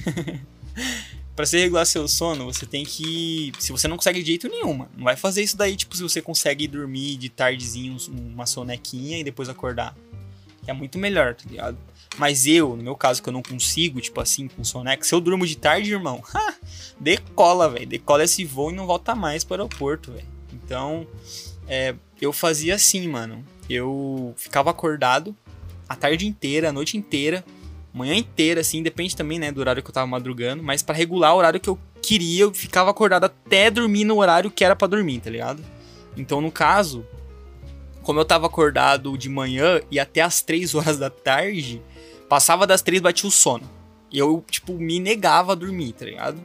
pra 1.34 1.46
você 1.46 1.58
regular 1.58 1.86
seu 1.86 2.06
sono, 2.06 2.44
você 2.44 2.66
tem 2.66 2.84
que. 2.84 3.52
Se 3.58 3.72
você 3.72 3.88
não 3.88 3.96
consegue 3.96 4.20
de 4.20 4.26
jeito 4.26 4.48
nenhum, 4.48 4.74
mano, 4.74 4.90
não 4.96 5.04
vai 5.04 5.16
fazer 5.16 5.42
isso 5.42 5.56
daí, 5.56 5.74
tipo, 5.74 5.96
se 5.96 6.02
você 6.02 6.20
consegue 6.20 6.68
dormir 6.68 7.16
de 7.16 7.28
tardezinho 7.28 7.96
uma 8.10 8.46
sonequinha 8.46 9.18
e 9.18 9.24
depois 9.24 9.48
acordar 9.48 9.96
é 10.70 10.72
muito 10.72 10.98
melhor, 10.98 11.34
tá 11.34 11.44
ligado? 11.48 11.78
Mas 12.16 12.46
eu, 12.46 12.76
no 12.76 12.82
meu 12.82 12.96
caso, 12.96 13.22
que 13.22 13.28
eu 13.28 13.32
não 13.32 13.42
consigo, 13.42 14.00
tipo 14.00 14.20
assim, 14.20 14.48
com 14.48 14.64
soneca, 14.64 15.04
se 15.04 15.14
eu 15.14 15.20
durmo 15.20 15.46
de 15.46 15.56
tarde, 15.56 15.92
irmão, 15.92 16.22
decola, 16.98 17.68
velho. 17.68 17.86
Decola 17.86 18.24
esse 18.24 18.44
voo 18.44 18.70
e 18.70 18.74
não 18.74 18.86
volta 18.86 19.14
mais 19.14 19.44
pro 19.44 19.54
aeroporto, 19.54 20.12
velho. 20.12 20.26
Então, 20.52 21.06
é, 21.66 21.94
eu 22.20 22.32
fazia 22.32 22.74
assim, 22.74 23.06
mano. 23.06 23.44
Eu 23.68 24.34
ficava 24.36 24.70
acordado 24.70 25.36
a 25.88 25.94
tarde 25.94 26.26
inteira, 26.26 26.70
a 26.70 26.72
noite 26.72 26.96
inteira, 26.96 27.44
manhã 27.92 28.14
inteira, 28.14 28.60
assim, 28.60 28.82
depende 28.82 29.16
também, 29.16 29.38
né, 29.38 29.50
do 29.52 29.60
horário 29.60 29.82
que 29.82 29.88
eu 29.88 29.94
tava 29.94 30.06
madrugando, 30.06 30.62
mas 30.62 30.82
para 30.82 30.94
regular 30.94 31.34
o 31.34 31.38
horário 31.38 31.60
que 31.60 31.68
eu 31.68 31.78
queria, 32.02 32.42
eu 32.42 32.54
ficava 32.54 32.90
acordado 32.90 33.24
até 33.24 33.70
dormir 33.70 34.04
no 34.04 34.18
horário 34.18 34.50
que 34.50 34.64
era 34.64 34.76
para 34.76 34.88
dormir, 34.88 35.20
tá 35.20 35.30
ligado? 35.30 35.62
Então, 36.16 36.40
no 36.40 36.50
caso, 36.50 37.06
como 38.08 38.20
eu 38.20 38.24
tava 38.24 38.46
acordado 38.46 39.18
de 39.18 39.28
manhã 39.28 39.82
e 39.90 40.00
até 40.00 40.22
as 40.22 40.40
3 40.40 40.74
horas 40.74 40.96
da 40.96 41.10
tarde, 41.10 41.82
passava 42.26 42.66
das 42.66 42.80
3 42.80 43.02
batia 43.02 43.28
o 43.28 43.30
sono. 43.30 43.68
E 44.10 44.18
eu, 44.18 44.42
tipo, 44.50 44.72
me 44.72 44.98
negava 44.98 45.52
a 45.52 45.54
dormir, 45.54 45.92
tá 45.92 46.06
ligado? 46.06 46.42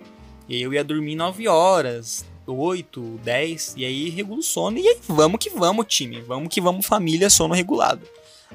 E 0.50 0.56
aí 0.56 0.62
eu 0.62 0.74
ia 0.74 0.84
dormir 0.84 1.16
9 1.16 1.48
horas, 1.48 2.26
8, 2.46 3.22
10, 3.24 3.76
e 3.78 3.86
aí 3.86 4.10
regulo 4.10 4.42
o 4.42 4.44
sono. 4.44 4.78
E 4.78 4.86
aí 4.86 4.98
vamos 5.08 5.40
que 5.40 5.50
vamos, 5.52 5.86
time. 5.88 6.20
Vamos 6.20 6.54
que 6.54 6.60
vamos, 6.60 6.86
família, 6.86 7.30
sono 7.30 7.54
regulado. 7.54 8.06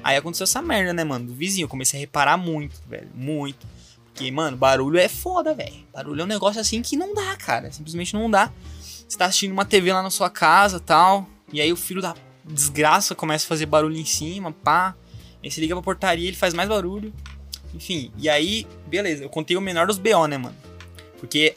Aí 0.03 0.15
aconteceu 0.15 0.43
essa 0.43 0.61
merda, 0.61 0.93
né, 0.93 1.03
mano? 1.03 1.25
Do 1.25 1.33
vizinho. 1.33 1.65
Eu 1.65 1.69
comecei 1.69 1.99
a 1.99 2.01
reparar 2.01 2.37
muito, 2.37 2.79
velho. 2.87 3.09
Muito. 3.15 3.65
Porque, 4.05 4.29
mano, 4.29 4.55
barulho 4.55 4.99
é 4.99 5.07
foda, 5.07 5.55
velho. 5.55 5.83
Barulho 5.91 6.21
é 6.21 6.25
um 6.25 6.27
negócio 6.27 6.61
assim 6.61 6.79
que 6.83 6.95
não 6.95 7.15
dá, 7.15 7.35
cara. 7.37 7.71
Simplesmente 7.71 8.13
não 8.13 8.29
dá. 8.29 8.53
Você 9.07 9.17
tá 9.17 9.25
assistindo 9.25 9.51
uma 9.51 9.65
TV 9.65 9.91
lá 9.91 10.03
na 10.03 10.11
sua 10.11 10.29
casa 10.29 10.79
tal. 10.79 11.27
E 11.51 11.59
aí 11.59 11.73
o 11.73 11.75
filho 11.75 12.03
da 12.03 12.13
desgraça, 12.49 13.15
começa 13.15 13.45
a 13.45 13.47
fazer 13.47 13.65
barulho 13.65 13.97
em 13.97 14.05
cima, 14.05 14.51
pá. 14.51 14.95
Aí 15.43 15.49
você 15.49 15.61
liga 15.61 15.75
pra 15.75 15.83
portaria, 15.83 16.27
ele 16.27 16.37
faz 16.37 16.53
mais 16.53 16.67
barulho. 16.67 17.13
Enfim, 17.73 18.11
e 18.17 18.27
aí, 18.27 18.65
beleza, 18.87 19.23
eu 19.23 19.29
contei 19.29 19.55
o 19.55 19.61
menor 19.61 19.87
dos 19.87 19.97
BO, 19.97 20.27
né, 20.27 20.37
mano? 20.37 20.55
Porque 21.19 21.55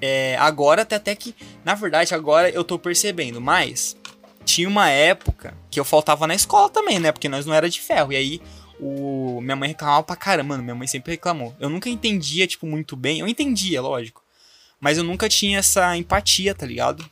é, 0.00 0.36
agora, 0.38 0.82
até, 0.82 0.96
até 0.96 1.14
que, 1.14 1.34
na 1.64 1.74
verdade, 1.74 2.14
agora 2.14 2.50
eu 2.50 2.64
tô 2.64 2.78
percebendo, 2.78 3.40
mas 3.40 3.96
tinha 4.44 4.68
uma 4.68 4.88
época 4.90 5.54
que 5.70 5.78
eu 5.78 5.84
faltava 5.84 6.26
na 6.26 6.34
escola 6.34 6.68
também, 6.68 6.98
né? 6.98 7.12
Porque 7.12 7.28
nós 7.28 7.46
não 7.46 7.54
era 7.54 7.68
de 7.68 7.80
ferro. 7.80 8.12
E 8.12 8.16
aí, 8.16 8.40
o 8.78 9.40
minha 9.40 9.56
mãe 9.56 9.68
reclamava 9.70 10.02
pra 10.02 10.16
caramba, 10.16 10.50
mano. 10.50 10.62
Minha 10.62 10.74
mãe 10.74 10.86
sempre 10.86 11.12
reclamou. 11.12 11.54
Eu 11.58 11.68
nunca 11.68 11.88
entendia, 11.88 12.46
tipo, 12.46 12.66
muito 12.66 12.96
bem. 12.96 13.20
Eu 13.20 13.28
entendia, 13.28 13.80
lógico. 13.80 14.22
Mas 14.80 14.98
eu 14.98 15.04
nunca 15.04 15.28
tinha 15.28 15.58
essa 15.58 15.96
empatia, 15.96 16.54
tá 16.54 16.66
ligado? 16.66 17.04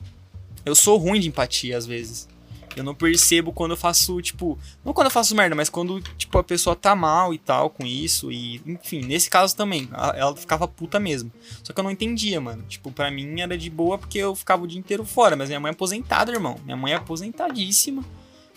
Eu 0.64 0.75
sou 0.75 0.97
ruim 0.97 1.21
de 1.21 1.28
empatia 1.28 1.76
às 1.76 1.87
vezes. 1.87 2.28
Eu 2.76 2.85
não 2.85 2.95
percebo 2.95 3.52
quando 3.52 3.73
eu 3.73 3.76
faço, 3.76 4.21
tipo. 4.21 4.59
Não 4.85 4.93
quando 4.93 5.07
eu 5.07 5.11
faço 5.11 5.35
merda, 5.35 5.54
mas 5.54 5.69
quando, 5.69 6.00
tipo, 6.16 6.37
a 6.38 6.45
pessoa 6.45 6.75
tá 6.75 6.95
mal 6.95 7.33
e 7.33 7.38
tal 7.38 7.71
com 7.71 7.87
isso. 7.87 8.33
E, 8.33 8.61
enfim, 8.66 9.00
nesse 9.02 9.31
caso 9.31 9.54
também. 9.57 9.88
Ela 10.14 10.35
ficava 10.37 10.66
puta 10.66 10.99
mesmo. 10.99 11.31
Só 11.62 11.73
que 11.73 11.81
eu 11.81 11.85
não 11.85 11.90
entendia, 11.90 12.40
mano. 12.40 12.62
Tipo, 12.69 12.90
pra 12.90 13.11
mim 13.11 13.40
era 13.40 13.57
de 13.57 13.71
boa 13.71 13.99
porque 13.99 14.19
eu 14.19 14.35
ficava 14.35 14.64
o 14.64 14.66
dia 14.66 14.78
inteiro 14.78 15.04
fora. 15.04 15.37
Mas 15.37 15.49
minha 15.49 15.61
mãe 15.61 15.71
é 15.71 15.73
aposentada, 15.73 16.33
irmão. 16.33 16.57
Minha 16.64 16.76
mãe 16.76 16.93
é 16.93 16.97
aposentadíssima. 16.97 18.04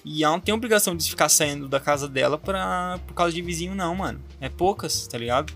E 0.03 0.24
ela 0.24 0.33
não 0.33 0.39
tem 0.39 0.53
obrigação 0.53 0.95
de 0.95 1.09
ficar 1.09 1.27
saindo 1.27 1.67
da 1.67 1.79
casa 1.79 2.07
dela 2.07 2.38
pra, 2.38 2.97
por 3.05 3.13
causa 3.13 3.33
de 3.33 3.41
vizinho, 3.41 3.75
não, 3.75 3.93
mano. 3.93 4.24
É 4.39 4.47
poucas, 4.47 5.05
tá 5.05 5.17
ligado? 5.17 5.53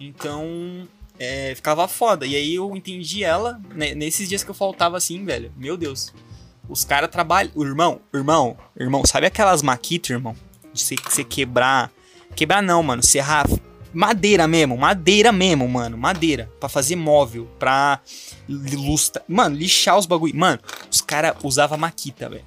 Então, 0.00 0.88
é, 1.18 1.54
ficava 1.54 1.86
foda. 1.86 2.26
E 2.26 2.34
aí 2.34 2.54
eu 2.54 2.74
entendi 2.76 3.22
ela, 3.22 3.60
né, 3.74 3.94
nesses 3.94 4.28
dias 4.28 4.42
que 4.42 4.50
eu 4.50 4.54
faltava 4.54 4.96
assim, 4.96 5.24
velho. 5.24 5.52
Meu 5.56 5.76
Deus. 5.76 6.12
Os 6.68 6.84
caras 6.84 7.10
trabalham. 7.10 7.52
Irmão, 7.56 8.00
irmão, 8.12 8.56
irmão, 8.78 9.02
sabe 9.04 9.26
aquelas 9.26 9.62
maquitas, 9.62 10.10
irmão? 10.10 10.34
De 10.72 10.82
você, 10.82 11.24
quebrar. 11.24 11.90
Quebrar 12.34 12.62
não, 12.62 12.82
mano. 12.82 13.02
Serrar 13.02 13.46
madeira 13.92 14.48
mesmo, 14.48 14.76
madeira 14.76 15.30
mesmo, 15.30 15.68
mano. 15.68 15.96
Madeira. 15.96 16.50
para 16.58 16.68
fazer 16.68 16.96
móvel, 16.96 17.48
pra 17.58 18.00
lustra. 18.48 19.22
Mano, 19.28 19.56
lixar 19.56 19.96
os 19.96 20.06
bagulho. 20.06 20.36
Mano, 20.36 20.58
os 20.90 21.00
caras 21.00 21.36
usavam 21.42 21.78
maquita, 21.78 22.28
velho. 22.28 22.44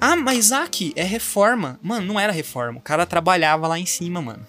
Ah, 0.00 0.16
mas 0.16 0.52
aqui 0.52 0.92
é 0.96 1.02
reforma. 1.02 1.78
Mano, 1.82 2.06
não 2.06 2.20
era 2.20 2.32
reforma. 2.32 2.78
O 2.78 2.82
cara 2.82 3.06
trabalhava 3.06 3.68
lá 3.68 3.78
em 3.78 3.86
cima, 3.86 4.20
mano. 4.20 4.44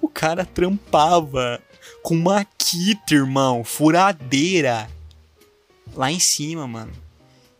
O 0.00 0.08
cara 0.08 0.44
trampava 0.44 1.60
com 2.02 2.16
maquita, 2.16 3.14
irmão. 3.14 3.64
Furadeira. 3.64 4.88
Lá 5.94 6.10
em 6.10 6.18
cima, 6.18 6.66
mano. 6.66 6.92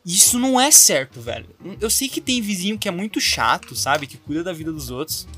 Isso 0.05 0.39
não 0.39 0.59
é 0.61 0.71
certo, 0.71 1.21
velho. 1.21 1.49
Eu 1.81 1.91
sei 1.91 2.09
que 2.09 2.21
tem 2.21 2.41
vizinho 2.41 2.79
que 2.79 2.89
é 2.89 2.91
muito 2.91 3.21
chato, 3.21 3.77
sabe? 3.77 4.07
Que 4.07 4.17
cuida 4.17 4.43
da 4.43 4.53
vida 4.53 4.73
dos 4.73 4.91
outros. 4.91 5.29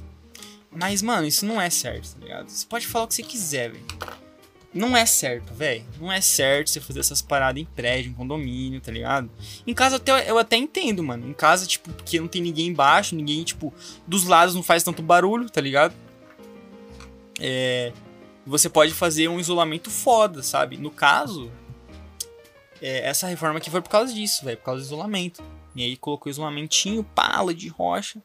Mas, 0.70 1.02
mano, 1.02 1.26
isso 1.26 1.44
não 1.44 1.60
é 1.60 1.68
certo, 1.68 2.14
tá 2.14 2.20
ligado? 2.20 2.48
Você 2.48 2.66
pode 2.66 2.86
falar 2.86 3.04
o 3.04 3.08
que 3.08 3.14
você 3.14 3.22
quiser, 3.22 3.72
velho. 3.72 3.84
Não 4.72 4.96
é 4.96 5.04
certo, 5.04 5.52
velho. 5.52 5.84
Não 6.00 6.10
é 6.10 6.20
certo 6.20 6.70
você 6.70 6.80
fazer 6.80 7.00
essas 7.00 7.20
paradas 7.20 7.60
em 7.60 7.66
prédio, 7.66 8.10
em 8.10 8.14
condomínio, 8.14 8.80
tá 8.80 8.90
ligado? 8.90 9.30
Em 9.66 9.74
casa 9.74 9.96
até, 9.96 10.30
eu 10.30 10.38
até 10.38 10.56
entendo, 10.56 11.02
mano. 11.02 11.28
Em 11.28 11.34
casa, 11.34 11.66
tipo, 11.66 11.92
porque 11.92 12.18
não 12.18 12.28
tem 12.28 12.40
ninguém 12.40 12.68
embaixo, 12.68 13.14
ninguém, 13.14 13.44
tipo, 13.44 13.74
dos 14.06 14.24
lados 14.24 14.54
não 14.54 14.62
faz 14.62 14.82
tanto 14.82 15.02
barulho, 15.02 15.50
tá 15.50 15.60
ligado? 15.60 15.94
É. 17.38 17.92
Você 18.46 18.68
pode 18.68 18.94
fazer 18.94 19.28
um 19.28 19.38
isolamento 19.38 19.90
foda, 19.90 20.42
sabe? 20.42 20.76
No 20.78 20.90
caso, 20.90 21.50
é, 22.82 23.08
essa 23.08 23.28
reforma 23.28 23.58
aqui 23.58 23.70
foi 23.70 23.80
por 23.80 23.88
causa 23.88 24.12
disso, 24.12 24.44
velho, 24.44 24.58
por 24.58 24.64
causa 24.64 24.82
do 24.82 24.86
isolamento. 24.86 25.42
E 25.74 25.82
aí 25.82 25.96
colocou 25.96 26.28
isolamentinho, 26.28 27.04
pala 27.04 27.54
de 27.54 27.68
rocha. 27.68 28.20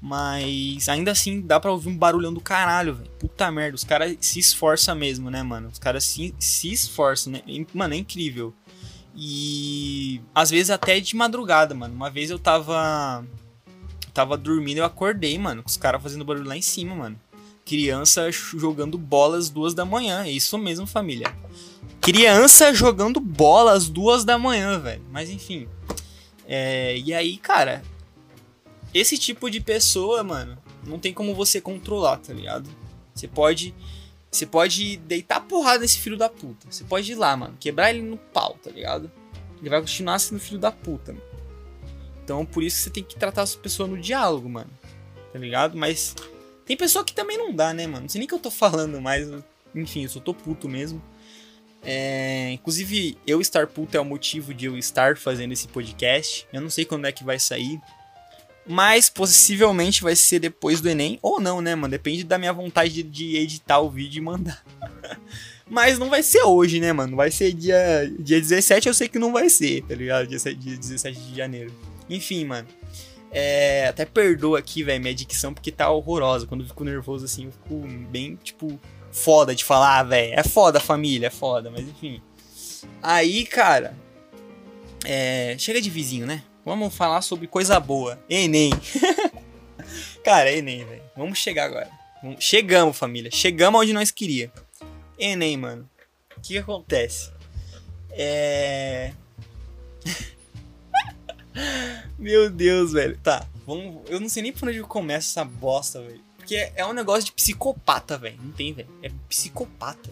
Mas 0.00 0.86
ainda 0.90 1.10
assim 1.10 1.40
dá 1.40 1.58
pra 1.58 1.72
ouvir 1.72 1.88
um 1.88 1.96
barulhão 1.96 2.32
do 2.32 2.40
caralho, 2.40 2.94
velho. 2.94 3.10
Puta 3.18 3.50
merda, 3.50 3.74
os 3.74 3.84
caras 3.84 4.14
se 4.20 4.38
esforçam 4.38 4.94
mesmo, 4.94 5.30
né, 5.30 5.42
mano? 5.42 5.70
Os 5.72 5.78
caras 5.78 6.04
se, 6.04 6.34
se 6.38 6.70
esforçam, 6.70 7.32
né? 7.32 7.42
Mano, 7.72 7.94
é 7.94 7.96
incrível. 7.96 8.54
E 9.16 10.20
às 10.34 10.50
vezes 10.50 10.68
até 10.68 11.00
de 11.00 11.16
madrugada, 11.16 11.74
mano. 11.74 11.94
Uma 11.94 12.10
vez 12.10 12.28
eu 12.28 12.38
tava. 12.38 13.24
Tava 14.12 14.36
dormindo, 14.36 14.78
eu 14.78 14.84
acordei, 14.84 15.36
mano, 15.38 15.62
com 15.62 15.68
os 15.68 15.76
caras 15.76 16.02
fazendo 16.02 16.24
barulho 16.24 16.46
lá 16.46 16.56
em 16.56 16.62
cima, 16.62 16.94
mano. 16.94 17.18
Criança 17.64 18.30
jogando 18.30 18.98
bolas 18.98 19.48
duas 19.48 19.72
da 19.72 19.86
manhã. 19.86 20.24
É 20.24 20.30
isso 20.30 20.58
mesmo, 20.58 20.86
família. 20.86 21.34
Criança 22.04 22.74
jogando 22.74 23.18
bola 23.18 23.72
às 23.72 23.88
duas 23.88 24.26
da 24.26 24.38
manhã, 24.38 24.78
velho. 24.78 25.02
Mas 25.10 25.30
enfim. 25.30 25.66
É, 26.46 26.98
e 26.98 27.14
aí, 27.14 27.38
cara. 27.38 27.82
Esse 28.92 29.16
tipo 29.16 29.50
de 29.50 29.58
pessoa, 29.58 30.22
mano, 30.22 30.58
não 30.86 30.98
tem 30.98 31.14
como 31.14 31.34
você 31.34 31.62
controlar, 31.62 32.18
tá 32.18 32.34
ligado? 32.34 32.68
Você 33.14 33.26
pode. 33.26 33.74
Você 34.30 34.44
pode 34.44 34.98
deitar 34.98 35.40
porrada 35.40 35.78
nesse 35.78 35.98
filho 35.98 36.18
da 36.18 36.28
puta. 36.28 36.66
Você 36.70 36.84
pode 36.84 37.10
ir 37.10 37.14
lá, 37.14 37.34
mano. 37.38 37.56
Quebrar 37.58 37.88
ele 37.88 38.02
no 38.02 38.18
pau, 38.18 38.58
tá 38.62 38.70
ligado? 38.70 39.10
Ele 39.58 39.70
vai 39.70 39.80
continuar 39.80 40.18
sendo 40.18 40.38
filho 40.38 40.58
da 40.58 40.70
puta, 40.70 41.14
mano. 41.14 41.24
Então, 42.22 42.44
por 42.44 42.62
isso 42.62 42.80
você 42.80 42.90
tem 42.90 43.02
que 43.02 43.16
tratar 43.16 43.42
essa 43.42 43.56
pessoa 43.56 43.88
no 43.88 43.98
diálogo, 43.98 44.46
mano. 44.46 44.70
Tá 45.32 45.38
ligado? 45.38 45.74
Mas 45.74 46.14
tem 46.66 46.76
pessoa 46.76 47.02
que 47.02 47.14
também 47.14 47.38
não 47.38 47.50
dá, 47.54 47.72
né, 47.72 47.86
mano? 47.86 48.02
Não 48.02 48.08
sei 48.10 48.18
nem 48.18 48.28
que 48.28 48.34
eu 48.34 48.38
tô 48.38 48.50
falando, 48.50 49.00
mas. 49.00 49.26
Enfim, 49.74 50.02
eu 50.02 50.10
só 50.10 50.20
tô 50.20 50.34
puto 50.34 50.68
mesmo. 50.68 51.02
É, 51.84 52.50
inclusive, 52.52 53.18
eu 53.26 53.40
estar 53.40 53.66
puto 53.66 53.96
é 53.96 54.00
o 54.00 54.04
motivo 54.04 54.54
de 54.54 54.66
eu 54.66 54.78
estar 54.78 55.16
fazendo 55.16 55.52
esse 55.52 55.68
podcast. 55.68 56.46
Eu 56.52 56.60
não 56.60 56.70
sei 56.70 56.84
quando 56.84 57.06
é 57.06 57.12
que 57.12 57.22
vai 57.22 57.38
sair. 57.38 57.80
Mas 58.66 59.10
possivelmente 59.10 60.02
vai 60.02 60.16
ser 60.16 60.38
depois 60.38 60.80
do 60.80 60.88
Enem. 60.88 61.18
Ou 61.20 61.40
não, 61.40 61.60
né, 61.60 61.74
mano? 61.74 61.90
Depende 61.90 62.24
da 62.24 62.38
minha 62.38 62.52
vontade 62.52 63.02
de, 63.02 63.36
editar 63.36 63.80
o 63.80 63.90
vídeo 63.90 64.18
e 64.18 64.22
mandar. 64.22 64.64
Mas 65.68 65.98
não 65.98 66.08
vai 66.08 66.22
ser 66.22 66.42
hoje, 66.42 66.80
né, 66.80 66.92
mano? 66.92 67.16
Vai 67.16 67.30
ser 67.30 67.52
dia, 67.52 68.10
dia 68.18 68.40
17, 68.40 68.86
eu 68.86 68.94
sei 68.94 69.08
que 69.08 69.18
não 69.18 69.32
vai 69.32 69.48
ser, 69.48 69.82
tá 69.82 69.94
ligado? 69.94 70.26
Dia, 70.26 70.38
dia 70.38 70.76
17 70.76 71.18
de 71.18 71.36
janeiro. 71.36 71.72
Enfim, 72.08 72.44
mano. 72.44 72.68
É, 73.30 73.88
até 73.88 74.04
perdoa 74.04 74.58
aqui, 74.60 74.84
velho, 74.84 75.02
minha 75.02 75.14
dicção, 75.14 75.52
porque 75.52 75.72
tá 75.72 75.90
horrorosa. 75.90 76.46
Quando 76.46 76.60
eu 76.60 76.68
fico 76.68 76.84
nervoso 76.84 77.24
assim, 77.24 77.46
eu 77.46 77.52
fico 77.52 77.86
bem, 78.08 78.36
tipo, 78.36 78.78
foda 79.14 79.54
de 79.54 79.64
falar, 79.64 80.02
velho. 80.02 80.34
É 80.34 80.42
foda 80.42 80.78
a 80.78 80.80
família, 80.80 81.28
é 81.28 81.30
foda, 81.30 81.70
mas 81.70 81.88
enfim. 81.88 82.20
Aí, 83.00 83.46
cara. 83.46 83.96
É, 85.04 85.54
chega 85.58 85.80
de 85.80 85.88
vizinho, 85.88 86.26
né? 86.26 86.42
Vamos 86.64 86.94
falar 86.94 87.22
sobre 87.22 87.46
coisa 87.46 87.78
boa. 87.78 88.18
Enem. 88.28 88.72
cara, 90.24 90.50
Enem, 90.50 90.84
velho. 90.84 91.02
Vamos 91.16 91.38
chegar 91.38 91.66
agora. 91.66 91.88
Chegamos, 92.40 92.98
família. 92.98 93.30
Chegamos 93.30 93.82
onde 93.82 93.92
nós 93.92 94.10
queria. 94.10 94.52
Enem, 95.18 95.56
mano. 95.56 95.88
O 96.36 96.40
que, 96.40 96.54
que 96.54 96.58
acontece? 96.58 97.30
É. 98.10 99.12
Meu 102.18 102.50
Deus, 102.50 102.92
velho. 102.92 103.18
Tá, 103.22 103.46
vamos. 103.66 104.02
Eu 104.08 104.18
não 104.18 104.28
sei 104.28 104.42
nem 104.42 104.52
por 104.52 104.68
onde 104.68 104.82
começa 104.82 105.28
essa 105.28 105.44
bosta, 105.44 106.00
velho. 106.00 106.24
Porque 106.44 106.70
é 106.76 106.84
um 106.84 106.92
negócio 106.92 107.24
de 107.24 107.32
psicopata, 107.32 108.18
velho. 108.18 108.36
Não 108.42 108.52
tem, 108.52 108.74
velho. 108.74 108.88
É 109.02 109.10
psicopata. 109.30 110.10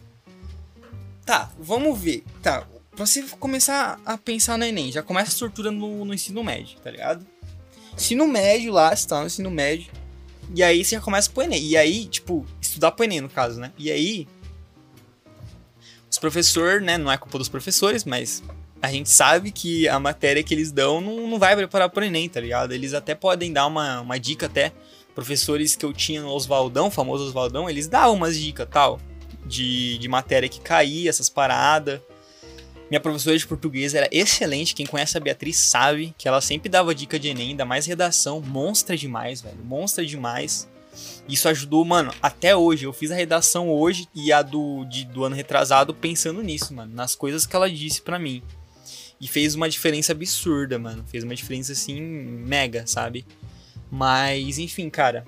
Tá, 1.27 1.53
vamos 1.59 2.01
ver. 2.01 2.25
Tá, 2.43 2.67
pra 2.97 3.05
você 3.05 3.23
começar 3.39 4.01
a 4.05 4.17
pensar 4.17 4.57
no 4.57 4.65
Enem, 4.65 4.91
já 4.91 5.03
começa 5.03 5.37
a 5.37 5.39
tortura 5.39 5.71
no, 5.71 6.07
no 6.07 6.15
ensino 6.15 6.43
médio, 6.43 6.79
tá 6.81 6.91
ligado? 6.91 7.27
Ensino 7.95 8.27
médio 8.27 8.73
lá, 8.73 8.97
você 8.97 9.07
tá 9.07 9.21
no 9.21 9.27
ensino 9.27 9.51
médio. 9.51 9.93
E 10.55 10.63
aí 10.63 10.83
você 10.83 10.97
já 10.97 11.03
começa 11.03 11.31
pro 11.31 11.43
Enem. 11.43 11.63
E 11.67 11.77
aí, 11.77 12.07
tipo, 12.07 12.47
estudar 12.59 12.93
pro 12.93 13.05
Enem, 13.05 13.21
no 13.21 13.29
caso, 13.29 13.61
né? 13.61 13.71
E 13.77 13.91
aí. 13.91 14.27
Os 16.11 16.19
professores, 16.19 16.83
né? 16.83 16.97
Não 16.97 17.13
é 17.13 17.19
culpa 17.19 17.37
dos 17.37 17.49
professores, 17.51 18.05
mas 18.05 18.43
a 18.81 18.91
gente 18.91 19.11
sabe 19.11 19.53
que 19.53 19.87
a 19.87 20.01
matéria 20.01 20.43
que 20.43 20.55
eles 20.55 20.73
dão 20.73 20.99
não, 20.99 21.27
não 21.29 21.39
vai 21.39 21.55
preparar 21.55 21.91
pro 21.91 22.03
Enem, 22.03 22.27
tá 22.27 22.41
ligado? 22.41 22.73
Eles 22.73 22.95
até 22.95 23.15
podem 23.15 23.53
dar 23.53 23.67
uma, 23.67 24.01
uma 24.01 24.19
dica 24.19 24.47
até 24.47 24.73
professores 25.15 25.77
que 25.77 25.85
eu 25.85 25.93
tinha 25.93 26.23
no 26.23 26.29
Oswaldão, 26.29 26.91
famoso 26.91 27.25
Oswaldão, 27.25 27.69
eles 27.69 27.89
davam 27.89 28.15
umas 28.15 28.39
dicas 28.39 28.69
tal, 28.71 29.01
de, 29.45 29.99
de 29.99 30.09
matéria 30.09 30.49
que 30.49 30.61
caía, 30.61 31.11
essas 31.11 31.29
paradas. 31.29 32.01
Minha 32.91 33.01
professora 33.01 33.39
de 33.39 33.47
português 33.47 33.95
era 33.95 34.09
excelente, 34.13 34.75
quem 34.75 34.85
conhece 34.85 35.17
a 35.17 35.21
Beatriz 35.21 35.57
sabe 35.57 36.15
que 36.19 36.29
ela 36.29 36.41
sempre 36.41 36.69
dava 36.69 36.95
dica 36.95 37.19
de 37.19 37.29
Enem, 37.29 37.51
ainda 37.51 37.65
mais 37.65 37.87
redação, 37.87 38.41
monstra 38.41 38.97
demais, 38.97 39.41
velho, 39.41 39.65
monstra 39.65 40.05
demais. 40.05 40.69
Isso 41.27 41.49
ajudou, 41.49 41.85
mano, 41.85 42.13
até 42.21 42.55
hoje. 42.55 42.85
Eu 42.85 42.93
fiz 42.93 43.11
a 43.11 43.15
redação 43.15 43.71
hoje 43.71 44.07
e 44.15 44.31
a 44.31 44.43
do, 44.43 44.85
de, 44.85 45.05
do 45.07 45.25
ano 45.25 45.35
retrasado 45.35 45.95
pensando 45.95 46.43
nisso, 46.43 46.75
mano, 46.75 46.95
nas 46.95 47.15
coisas 47.15 47.47
que 47.47 47.57
ela 47.57 47.71
disse 47.71 48.03
para 48.03 48.19
mim. 48.19 48.43
E 49.21 49.27
fez 49.27 49.55
uma 49.55 49.71
diferença 49.71 50.13
absurda, 50.13 50.79
mano. 50.79 51.05
Fez 51.07 51.25
uma 51.25 51.35
diferença 51.35 51.73
assim, 51.73 52.01
mega, 52.01 52.87
sabe? 52.87 53.25
Mas, 53.95 54.59
enfim, 54.59 54.89
cara. 54.89 55.27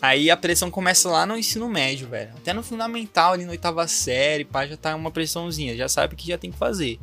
Aí 0.00 0.30
a 0.30 0.36
pressão 0.36 0.70
começa 0.70 1.10
lá 1.10 1.26
no 1.26 1.36
ensino 1.36 1.68
médio, 1.68 2.08
velho. 2.08 2.30
Até 2.34 2.54
no 2.54 2.62
fundamental, 2.62 3.34
ali 3.34 3.44
na 3.44 3.50
oitava 3.50 3.86
série, 3.86 4.46
pá, 4.46 4.66
já 4.66 4.74
tá 4.74 4.96
uma 4.96 5.10
pressãozinha. 5.10 5.76
Já 5.76 5.86
sabe 5.86 6.14
o 6.14 6.16
que 6.16 6.28
já 6.28 6.38
tem 6.38 6.50
que 6.50 6.56
fazer. 6.56 6.98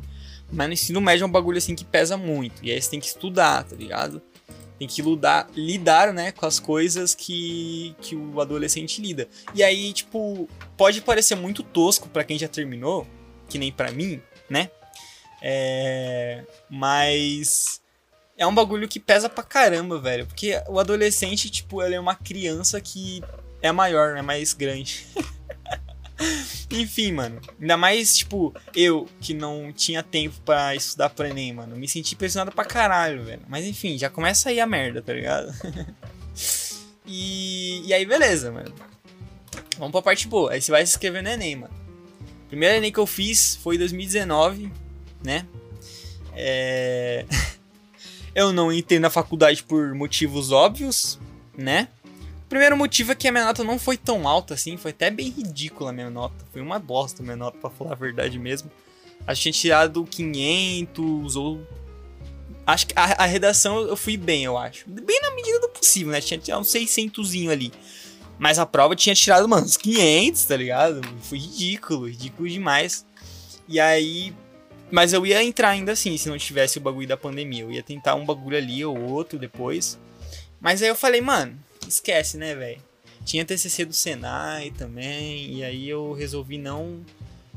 Mas 0.50 0.66
no 0.66 0.72
ensino 0.72 1.00
médio 1.00 1.22
é 1.22 1.26
um 1.28 1.30
bagulho 1.30 1.58
assim 1.58 1.76
que 1.76 1.84
pesa 1.84 2.16
muito. 2.16 2.64
E 2.64 2.72
aí 2.72 2.82
você 2.82 2.90
tem 2.90 2.98
que 2.98 3.06
estudar, 3.06 3.62
tá 3.62 3.76
ligado? 3.76 4.20
Tem 4.76 4.88
que 4.88 5.00
lidar, 5.00 5.48
lidar 5.54 6.12
né, 6.12 6.32
com 6.32 6.46
as 6.46 6.58
coisas 6.58 7.14
que, 7.14 7.94
que 8.00 8.16
o 8.16 8.40
adolescente 8.40 9.00
lida. 9.00 9.28
E 9.54 9.62
aí, 9.62 9.92
tipo, 9.92 10.48
pode 10.76 11.00
parecer 11.00 11.36
muito 11.36 11.62
tosco 11.62 12.08
para 12.08 12.24
quem 12.24 12.36
já 12.36 12.48
terminou, 12.48 13.06
que 13.48 13.56
nem 13.56 13.70
para 13.70 13.92
mim, 13.92 14.20
né? 14.50 14.68
É, 15.40 16.44
mas 16.68 17.80
é 18.38 18.46
um 18.46 18.54
bagulho 18.54 18.88
que 18.88 19.00
pesa 19.00 19.28
pra 19.28 19.42
caramba, 19.42 19.98
velho. 19.98 20.24
Porque 20.24 20.62
o 20.68 20.78
adolescente, 20.78 21.50
tipo, 21.50 21.82
ele 21.82 21.96
é 21.96 22.00
uma 22.00 22.14
criança 22.14 22.80
que 22.80 23.20
é 23.60 23.72
maior, 23.72 24.16
é 24.16 24.22
mais 24.22 24.54
grande. 24.54 25.04
Enfim, 26.70 27.12
mano. 27.12 27.40
Ainda 27.60 27.76
mais, 27.76 28.16
tipo, 28.16 28.54
eu 28.74 29.08
que 29.20 29.34
não 29.34 29.72
tinha 29.72 30.02
tempo 30.04 30.36
para 30.44 30.74
estudar 30.76 31.10
pro 31.10 31.26
Enem, 31.26 31.52
mano. 31.52 31.76
Me 31.76 31.88
senti 31.88 32.14
pressionado 32.14 32.52
pra 32.52 32.64
caralho, 32.64 33.24
velho. 33.24 33.42
Mas 33.48 33.64
enfim, 33.64 33.98
já 33.98 34.08
começa 34.08 34.50
aí 34.50 34.60
a 34.60 34.66
merda, 34.66 35.02
tá 35.02 35.12
ligado? 35.12 35.52
e, 37.06 37.82
e 37.86 37.92
aí, 37.92 38.04
beleza, 38.04 38.52
mano. 38.52 38.72
Vamos 39.78 39.92
pra 39.92 40.02
parte 40.02 40.28
boa. 40.28 40.52
Aí 40.52 40.60
você 40.60 40.70
vai 40.70 40.84
se 40.86 40.92
inscrever 40.92 41.22
no 41.22 41.28
Enem, 41.28 41.56
mano. 41.56 41.74
Primeiro 42.48 42.76
Enem 42.76 42.92
que 42.92 42.98
eu 42.98 43.06
fiz 43.06 43.56
foi 43.56 43.76
em 43.76 43.78
2019, 43.78 44.72
né? 45.24 45.46
É... 46.34 47.24
eu 48.38 48.52
não 48.52 48.72
entrei 48.72 49.00
na 49.00 49.10
faculdade 49.10 49.64
por 49.64 49.92
motivos 49.96 50.52
óbvios, 50.52 51.18
né? 51.56 51.88
O 52.44 52.48
primeiro 52.48 52.76
motivo 52.76 53.10
é 53.10 53.14
que 53.16 53.26
a 53.26 53.32
minha 53.32 53.44
nota 53.44 53.64
não 53.64 53.80
foi 53.80 53.96
tão 53.96 54.28
alta 54.28 54.54
assim, 54.54 54.76
foi 54.76 54.92
até 54.92 55.10
bem 55.10 55.28
ridícula 55.28 55.90
a 55.90 55.92
minha 55.92 56.08
nota. 56.08 56.36
Foi 56.52 56.62
uma 56.62 56.78
bosta 56.78 57.20
a 57.20 57.24
minha 57.24 57.34
nota, 57.34 57.58
pra 57.58 57.68
falar 57.68 57.92
a 57.92 57.96
verdade 57.96 58.38
mesmo. 58.38 58.70
Acho 59.26 59.42
que 59.42 59.50
tinha 59.50 59.52
tirado 59.52 60.04
500 60.04 61.34
ou. 61.34 61.66
Acho 62.64 62.86
que 62.86 62.94
a, 62.94 63.24
a 63.24 63.26
redação 63.26 63.80
eu 63.80 63.96
fui 63.96 64.16
bem, 64.16 64.44
eu 64.44 64.56
acho. 64.56 64.88
Bem 64.88 65.20
na 65.20 65.32
medida 65.32 65.58
do 65.58 65.70
possível, 65.70 66.12
né? 66.12 66.20
Tinha 66.20 66.38
tirado 66.38 66.60
um 66.60 66.64
600 66.64 67.34
ali. 67.50 67.72
Mas 68.38 68.60
a 68.60 68.64
prova 68.64 68.94
tinha 68.94 69.16
tirado, 69.16 69.48
mano, 69.48 69.66
uns 69.66 69.76
500, 69.76 70.44
tá 70.44 70.56
ligado? 70.56 71.00
Foi 71.22 71.38
ridículo, 71.38 72.08
ridículo 72.08 72.48
demais. 72.48 73.04
E 73.68 73.80
aí. 73.80 74.32
Mas 74.90 75.12
eu 75.12 75.26
ia 75.26 75.42
entrar 75.42 75.70
ainda 75.70 75.92
assim, 75.92 76.16
se 76.16 76.28
não 76.28 76.38
tivesse 76.38 76.78
o 76.78 76.80
bagulho 76.80 77.06
da 77.06 77.16
pandemia. 77.16 77.62
Eu 77.62 77.72
ia 77.72 77.82
tentar 77.82 78.14
um 78.14 78.24
bagulho 78.24 78.56
ali 78.56 78.84
ou 78.84 78.98
outro 78.98 79.38
depois. 79.38 79.98
Mas 80.60 80.82
aí 80.82 80.88
eu 80.88 80.96
falei, 80.96 81.20
mano, 81.20 81.58
esquece, 81.86 82.36
né, 82.36 82.54
velho? 82.54 82.80
Tinha 83.24 83.44
TCC 83.44 83.84
do 83.84 83.92
Senai 83.92 84.70
também, 84.70 85.52
e 85.54 85.62
aí 85.62 85.88
eu 85.88 86.12
resolvi 86.12 86.56
não 86.56 87.04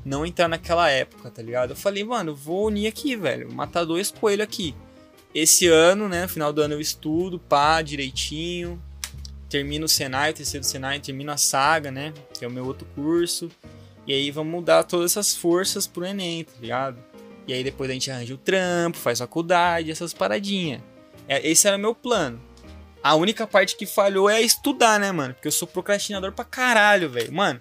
não 0.04 0.26
entrar 0.26 0.48
naquela 0.48 0.90
época, 0.90 1.30
tá 1.30 1.42
ligado? 1.44 1.72
Eu 1.72 1.76
falei, 1.76 2.04
mano, 2.04 2.36
vou 2.36 2.66
unir 2.68 2.88
aqui, 2.88 3.16
velho, 3.16 3.52
matar 3.54 3.86
dois 3.86 4.10
coelhos 4.10 4.44
aqui. 4.44 4.76
Esse 5.34 5.68
ano, 5.68 6.10
né, 6.10 6.28
final 6.28 6.52
do 6.52 6.62
ano 6.62 6.74
eu 6.74 6.82
estudo, 6.82 7.38
pá, 7.38 7.82
direitinho, 7.84 8.82
termino 9.48 9.86
o 9.86 9.90
Senai, 9.90 10.32
o 10.32 10.34
TCC 10.34 10.60
do 10.60 10.66
Senai, 10.66 11.00
termino 11.00 11.32
a 11.32 11.38
saga, 11.38 11.92
né, 11.92 12.14
que 12.34 12.44
é 12.44 12.48
o 12.48 12.52
meu 12.52 12.66
outro 12.66 12.88
curso, 12.96 13.50
e 14.08 14.12
aí 14.12 14.32
vamos 14.32 14.52
mudar 14.52 14.84
todas 14.84 15.12
essas 15.12 15.36
forças 15.36 15.86
pro 15.86 16.04
Enem, 16.04 16.44
tá 16.44 16.54
ligado? 16.60 16.98
E 17.52 17.54
aí 17.54 17.66
depois 17.66 17.90
a 17.90 17.94
gente 17.94 18.10
arranja 18.10 18.34
o 18.34 18.38
trampo, 18.38 18.98
faz 18.98 19.20
faculdade, 19.20 19.92
essas 19.92 20.14
paradinhas. 20.14 20.82
É, 21.28 21.46
esse 21.46 21.68
era 21.68 21.76
o 21.76 21.80
meu 21.80 21.94
plano. 21.94 22.42
A 23.04 23.14
única 23.16 23.46
parte 23.46 23.76
que 23.76 23.86
falhou 23.86 24.30
é 24.30 24.42
estudar, 24.42 24.98
né, 24.98 25.12
mano? 25.12 25.34
Porque 25.34 25.50
eu 25.50 25.52
sou 25.52 25.68
procrastinador 25.68 26.32
pra 26.32 26.46
caralho, 26.46 27.10
velho. 27.10 27.34
Mano, 27.34 27.60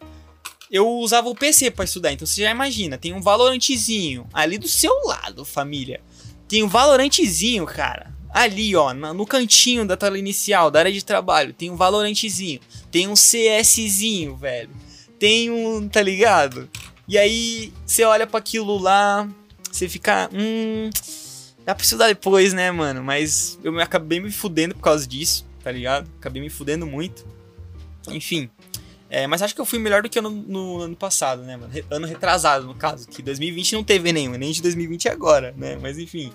eu 0.71 0.89
usava 0.89 1.29
o 1.29 1.35
PC 1.35 1.73
para 1.73 1.87
estudar, 1.87 2.13
então 2.13 2.25
você 2.25 2.43
já 2.43 2.53
imagina, 2.53 2.99
tem 2.99 3.13
um 3.13 3.21
valorantezinho 3.21 4.29
ali 4.33 4.59
do 4.59 4.69
seu 4.69 4.95
lado, 5.07 5.45
família. 5.45 6.01
Tem 6.47 6.63
um 6.63 6.69
valorantezinho, 6.69 7.67
cara. 7.67 8.15
Ali, 8.33 8.77
ó, 8.77 8.95
no 8.95 9.27
cantinho 9.27 9.85
da 9.85 9.97
tela 9.97 10.17
inicial, 10.17 10.71
da 10.71 10.79
área 10.79 10.93
de 10.93 11.05
trabalho, 11.05 11.53
tem 11.53 11.69
um 11.69 11.77
valorantezinho. 11.77 12.61
Tem 12.93 13.09
um 13.09 13.15
CSzinho, 13.15 14.37
velho. 14.37 14.71
Tem 15.19 15.51
um, 15.51 15.89
tá 15.89 16.01
ligado? 16.01 16.71
E 17.09 17.19
aí, 17.19 17.73
você 17.85 18.05
olha 18.05 18.25
para 18.25 18.39
aquilo 18.39 18.79
lá, 18.79 19.29
você 19.71 19.89
fica, 19.89 20.29
hum, 20.33 20.91
Dá 21.65 21.75
pra 21.75 21.85
estudar 21.85 22.09
depois, 22.09 22.53
né, 22.53 22.71
mano? 22.71 23.03
Mas 23.03 23.59
eu 23.63 23.79
acabei 23.81 24.19
me 24.21 24.31
fudendo 24.31 24.75
por 24.75 24.83
causa 24.83 25.07
disso, 25.07 25.47
tá 25.63 25.71
ligado? 25.71 26.11
Acabei 26.19 26.43
me 26.43 26.51
fudendo 26.51 26.87
muito. 26.87 27.25
Enfim. 28.09 28.51
É, 29.09 29.27
mas 29.27 29.43
acho 29.43 29.55
que 29.55 29.61
eu 29.61 29.67
fui 29.67 29.79
melhor 29.79 30.03
do 30.03 30.09
que 30.09 30.21
no, 30.21 30.31
no 30.31 30.81
ano 30.81 30.97
passado, 30.97 31.43
né, 31.43 31.57
mano? 31.57 31.73
Ano 31.91 32.07
retrasado, 32.07 32.67
no 32.67 32.75
caso. 32.75 33.07
Que 33.09 33.23
2020 33.23 33.75
não 33.75 33.85
teve 33.85 34.09
Enem, 34.09 34.29
o 34.29 34.35
Enem 34.35 34.53
de 34.53 34.63
2020 34.63 35.09
é 35.09 35.11
agora, 35.13 35.55
né? 35.57 35.79
Mas 35.81 35.99
enfim. 35.99 36.33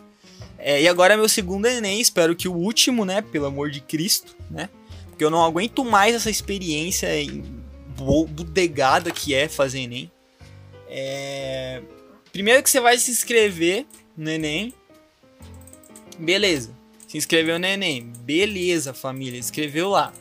É, 0.58 0.82
e 0.82 0.88
agora 0.88 1.14
é 1.14 1.18
meu 1.18 1.30
segundo 1.30 1.66
Enem, 1.66 2.00
espero 2.00 2.36
que 2.36 2.48
o 2.48 2.54
último, 2.54 3.04
né? 3.04 3.22
Pelo 3.22 3.46
amor 3.46 3.72
de 3.72 3.82
Cristo, 3.82 4.36
né? 4.50 4.70
Porque 5.10 5.24
eu 5.24 5.30
não 5.30 5.44
aguento 5.44 5.84
mais 5.84 6.14
essa 6.14 6.30
experiência 6.30 7.10
bodegada 7.98 9.10
que 9.10 9.34
é 9.34 9.48
fazer 9.48 9.80
Enem. 9.80 10.12
É... 10.88 11.82
Primeiro 12.36 12.62
que 12.62 12.70
você 12.70 12.82
vai 12.82 12.98
se 12.98 13.10
inscrever 13.10 13.86
no 14.18 14.30
Enem, 14.30 14.74
Beleza. 16.20 16.76
Se 17.08 17.18
inscreveu 17.18 17.58
no 17.58 17.66
Enem. 17.66 18.12
Beleza, 18.20 18.94
família. 18.94 19.40
Escreveu 19.40 19.88
lá. 19.88 20.12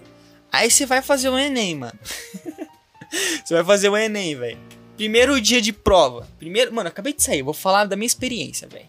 Aí 0.53 0.71
você 0.71 0.87
vai 0.87 1.03
fazer 1.03 1.29
o 1.29 1.37
Enem, 1.37 1.75
mano. 1.75 1.99
você 3.45 3.55
vai 3.55 3.65
fazer 3.65 3.89
o 3.89 3.97
Enem, 3.97 4.37
velho. 4.37 4.61
Primeiro 4.97 5.41
dia 5.41 5.61
de 5.61 5.73
prova. 5.73 6.29
Primeiro, 6.39 6.73
mano, 6.73 6.89
acabei 6.89 7.13
de 7.13 7.21
sair, 7.21 7.43
vou 7.43 7.53
falar 7.53 7.85
da 7.87 7.97
minha 7.97 8.07
experiência, 8.07 8.69
velho. 8.69 8.87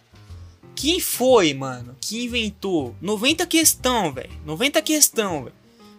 Quem 0.76 1.00
foi, 1.00 1.52
mano, 1.52 1.98
que 2.00 2.26
inventou 2.26 2.96
90 3.02 3.44
questão, 3.48 4.14
velho? 4.14 4.30
90 4.46 4.84
questão, 4.84 5.46
velho. 5.46 5.56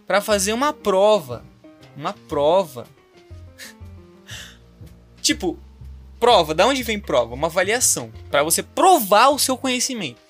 Pra 0.07 0.21
fazer 0.21 0.53
uma 0.53 0.73
prova. 0.73 1.45
Uma 1.97 2.13
prova. 2.13 2.87
tipo, 5.21 5.59
prova, 6.19 6.55
da 6.55 6.67
onde 6.67 6.83
vem 6.83 6.99
prova? 6.99 7.35
Uma 7.35 7.47
avaliação. 7.49 8.11
para 8.31 8.43
você 8.43 8.63
provar 8.63 9.29
o 9.29 9.39
seu 9.39 9.57
conhecimento 9.57 10.21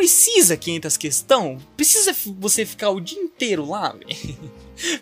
precisa 0.00 0.56
500 0.56 0.96
questão? 0.96 1.58
Precisa 1.76 2.14
você 2.38 2.64
ficar 2.64 2.88
o 2.90 3.00
dia 3.00 3.20
inteiro 3.20 3.68
lá, 3.68 3.92
velho? 3.92 4.52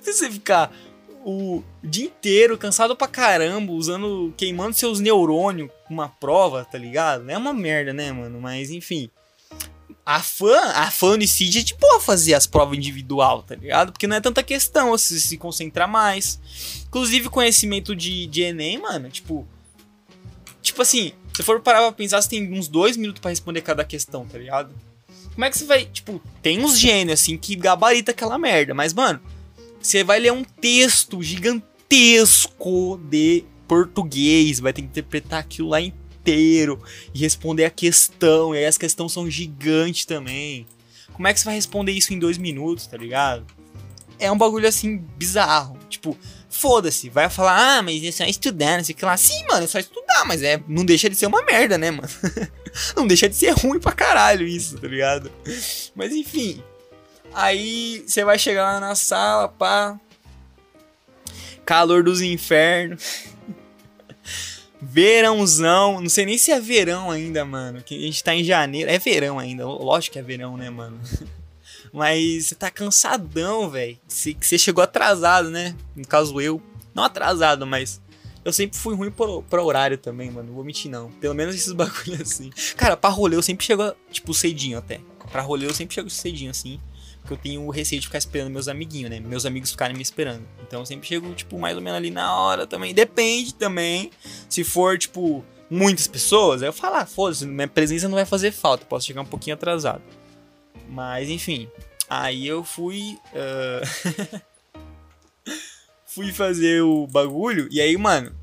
Precisa 0.03 0.31
ficar 0.31 0.75
o 1.25 1.63
dia 1.83 2.07
inteiro 2.07 2.59
cansado 2.59 2.97
pra 2.97 3.07
caramba, 3.07 3.73
usando, 3.73 4.35
queimando 4.37 4.75
seus 4.75 4.99
neurônios 4.99 5.71
com 5.87 5.95
uma 5.95 6.09
prova, 6.09 6.65
tá 6.65 6.77
ligado? 6.77 7.31
É 7.31 7.39
uma 7.39 7.53
merda, 7.53 7.93
né, 7.93 8.11
mano? 8.11 8.41
Mas 8.41 8.71
enfim. 8.71 9.09
A 10.05 10.21
fã, 10.21 10.59
a 10.75 10.91
fã 10.91 11.13
Unicid 11.13 11.59
é 11.59 11.63
de 11.63 11.75
boa 11.75 12.01
fazer 12.01 12.33
as 12.33 12.47
provas 12.47 12.79
individual, 12.79 13.43
tá 13.43 13.55
ligado? 13.55 13.93
Porque 13.93 14.07
não 14.07 14.17
é 14.17 14.21
tanta 14.21 14.43
questão, 14.43 14.91
você 14.91 15.21
se 15.21 15.37
concentrar 15.37 15.87
mais. 15.87 16.41
Inclusive, 16.89 17.29
conhecimento 17.29 17.95
de, 17.95 18.27
de 18.27 18.43
Enem, 18.43 18.79
mano, 18.79 19.11
tipo. 19.11 19.47
Tipo 20.63 20.83
assim, 20.83 21.13
se 21.35 21.43
for 21.43 21.61
parar 21.61 21.81
pra 21.83 21.93
pensar, 21.93 22.21
você 22.21 22.29
tem 22.29 22.53
uns 22.53 22.69
dois 22.69 22.97
minutos 22.97 23.21
para 23.21 23.31
responder 23.31 23.63
cada 23.63 23.85
questão, 23.85 24.27
tá 24.27 24.39
ligado? 24.39 24.75
Como 25.33 25.45
é 25.45 25.51
que 25.51 25.59
você 25.59 25.65
vai. 25.65 25.85
Tipo, 25.85 26.21
tem 26.43 26.65
uns 26.65 26.79
gênios 26.79 27.21
assim 27.21 27.37
que 27.37 27.55
gabarita 27.55 28.11
aquela 28.11 28.39
merda, 28.39 28.75
mas, 28.75 28.93
mano, 28.93 29.21
você 29.81 30.03
vai 30.03 30.19
ler 30.19 30.33
um 30.33 30.43
texto 30.43 31.23
gigantesco 31.23 33.01
de 33.09 33.45
português, 33.69 34.59
vai 34.59 34.73
ter 34.73 34.83
que 34.83 34.89
interpretar 34.89 35.41
aquilo 35.41 35.69
lá 35.69 35.81
inteiro 35.81 36.83
e 37.15 37.21
responder 37.21 37.65
a 37.65 37.71
questão, 37.71 38.55
e 38.55 38.59
aí 38.59 38.67
as 38.67 38.77
questões 38.77 39.13
são 39.13 39.31
gigantes 39.31 40.05
também. 40.05 40.67
Como 41.13 41.29
é 41.29 41.33
que 41.33 41.41
você 41.41 41.47
vai 41.47 41.55
responder 41.55 41.93
isso 41.93 42.13
em 42.13 42.19
dois 42.19 42.39
minutos, 42.39 42.87
tá 42.87 42.97
ligado? 42.97 43.47
É 44.19 44.31
um 44.31 44.39
bagulho 44.39 44.67
assim 44.67 44.99
bizarro. 45.17 45.79
Tipo, 45.89 46.17
foda-se, 46.59 47.09
vai 47.09 47.31
falar, 47.31 47.79
ah, 47.79 47.83
mas 47.83 48.03
é 48.03 48.11
só 48.11 48.25
estudar, 48.25 48.79
não 48.79 48.85
sei 48.85 48.95
o 48.95 48.99
que 48.99 49.05
lá. 49.05 49.17
Sim, 49.17 49.45
mano, 49.49 49.65
é 49.65 49.67
só 49.67 49.79
estudar, 49.79 50.25
mas 50.27 50.43
é, 50.43 50.61
não 50.67 50.85
deixa 50.85 51.09
de 51.09 51.17
ser 51.17 51.27
uma 51.27 51.43
merda, 51.45 51.79
né, 51.79 51.91
mano? 51.91 52.09
não 52.97 53.07
deixa 53.07 53.29
de 53.29 53.37
ser 53.37 53.51
ruim 53.53 53.79
pra 53.79 53.93
caralho 53.93 54.47
isso, 54.47 54.79
tá 54.79 54.89
ligado? 54.89 55.31
Mas 55.95 56.13
enfim. 56.13 56.63
Aí 57.33 58.03
você 58.07 58.25
vai 58.25 58.39
chegar 58.39 58.65
lá 58.65 58.81
na 58.81 58.95
sala, 58.95 59.49
pá. 59.49 59.99
Calor 61.65 62.03
dos 62.03 62.21
infernos. 62.21 63.25
Verãozão, 64.81 66.01
não 66.01 66.09
sei 66.09 66.25
nem 66.25 66.39
se 66.39 66.51
é 66.51 66.61
verão 66.61 67.11
ainda, 67.11 67.45
mano. 67.45 67.83
Que 67.83 67.97
a 67.97 68.01
gente 68.01 68.23
tá 68.23 68.35
em 68.35 68.45
janeiro. 68.45 68.91
É 68.91 68.99
verão 68.99 69.39
ainda, 69.39 69.67
lógico 69.67 70.15
que 70.15 70.19
é 70.19 70.23
verão, 70.23 70.57
né, 70.57 70.71
mano? 70.71 71.01
Mas 71.93 72.47
você 72.47 72.55
tá 72.55 72.71
cansadão, 72.71 73.71
velho. 73.71 73.99
Você 74.09 74.59
chegou 74.59 74.83
atrasado, 74.83 75.51
né? 75.51 75.75
No 75.95 76.07
caso 76.07 76.41
eu. 76.41 76.61
Não 76.95 77.05
atrasado, 77.05 77.67
mas. 77.67 78.01
Eu 78.45 78.53
sempre 78.53 78.79
fui 78.79 78.95
ruim 78.95 79.11
pra 79.11 79.63
horário 79.63 79.99
também, 79.99 80.31
mano. 80.31 80.49
Não 80.49 80.55
vou 80.55 80.65
mentir, 80.65 80.91
não. 80.91 81.11
Pelo 81.13 81.35
menos 81.35 81.55
esses 81.55 81.73
bagulhos 81.75 82.21
assim. 82.21 82.51
Cara, 82.77 82.97
pra 82.97 83.11
rolê 83.11 83.37
eu 83.37 83.43
sempre 83.43 83.67
chego, 83.67 83.95
tipo, 84.11 84.33
cedinho 84.33 84.79
até. 84.79 85.01
Pra 85.31 85.43
rolê 85.43 85.67
eu 85.67 85.75
sempre 85.75 85.95
chego 85.95 86.09
cedinho 86.09 86.51
assim. 86.51 86.81
Porque 87.21 87.35
eu 87.35 87.37
tenho 87.37 87.69
receio 87.69 88.01
de 88.01 88.07
ficar 88.07 88.19
esperando 88.19 88.51
meus 88.51 88.69
amiguinhos, 88.69 89.11
né? 89.11 89.21
Meus 89.21 89.45
amigos 89.45 89.71
ficarem 89.71 89.95
me 89.95 90.03
esperando. 90.03 90.43
Então 90.67 90.81
eu 90.81 90.87
sempre 90.87 91.07
chego, 91.07 91.35
tipo, 91.35 91.59
mais 91.59 91.77
ou 91.77 91.83
menos 91.83 91.99
ali 91.99 92.11
na 92.11 92.35
hora 92.35 92.67
também. 92.67 92.95
Depende 92.95 93.55
também. 93.55 94.11
Se 94.49 94.65
for, 94.65 94.97
tipo, 94.97 95.45
muitas 95.69 96.07
pessoas, 96.07 96.63
aí 96.63 96.69
eu 96.69 96.73
falo, 96.73 96.97
ah, 96.97 97.07
foda-se, 97.07 97.45
minha 97.47 97.69
presença 97.69 98.09
não 98.09 98.15
vai 98.15 98.25
fazer 98.25 98.51
falta. 98.51 98.87
Posso 98.87 99.07
chegar 99.07 99.21
um 99.21 99.27
pouquinho 99.27 99.55
atrasado. 99.55 100.03
Mas 100.89 101.29
enfim. 101.29 101.69
Aí 102.09 102.47
eu 102.47 102.65
fui. 102.65 103.19
Uh... 103.35 104.41
fui 106.07 106.33
fazer 106.33 106.83
o 106.83 107.07
bagulho. 107.07 107.69
E 107.71 107.81
aí, 107.81 107.97
mano. 107.97 108.35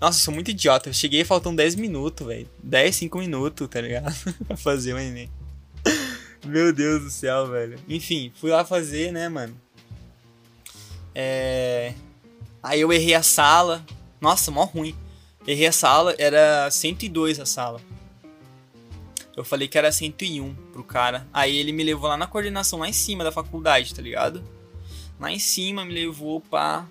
Nossa, 0.00 0.18
eu 0.18 0.24
sou 0.24 0.34
muito 0.34 0.50
idiota. 0.50 0.88
Eu 0.88 0.94
cheguei 0.94 1.24
faltam 1.24 1.54
10 1.54 1.74
minutos, 1.76 2.26
velho. 2.26 2.48
10, 2.62 2.96
5 2.96 3.18
minutos, 3.18 3.68
tá 3.68 3.80
ligado? 3.80 4.14
pra 4.46 4.56
fazer 4.56 4.94
o 4.94 4.98
Enem. 4.98 5.30
Meu 6.44 6.72
Deus 6.72 7.02
do 7.02 7.10
céu, 7.10 7.46
velho. 7.48 7.78
Enfim, 7.88 8.32
fui 8.34 8.50
lá 8.50 8.64
fazer, 8.64 9.12
né, 9.12 9.28
mano? 9.28 9.54
É. 11.14 11.94
Aí 12.62 12.80
eu 12.80 12.92
errei 12.92 13.14
a 13.14 13.22
sala. 13.22 13.84
Nossa, 14.20 14.50
mó 14.50 14.64
ruim. 14.64 14.94
Errei 15.46 15.66
a 15.66 15.72
sala, 15.72 16.14
era 16.18 16.70
102 16.70 17.38
a 17.40 17.46
sala. 17.46 17.80
Eu 19.36 19.44
falei 19.44 19.66
que 19.66 19.78
era 19.78 19.90
101 19.90 20.54
pro 20.72 20.82
cara. 20.82 21.26
Aí 21.32 21.56
ele 21.56 21.72
me 21.72 21.84
levou 21.84 22.08
lá 22.08 22.16
na 22.16 22.26
coordenação, 22.26 22.80
lá 22.80 22.88
em 22.88 22.92
cima 22.92 23.22
da 23.22 23.30
faculdade, 23.30 23.94
tá 23.94 24.02
ligado? 24.02 24.42
Lá 25.20 25.30
em 25.30 25.38
cima 25.38 25.84
me 25.84 25.92
levou 25.92 26.40
pra. 26.40 26.86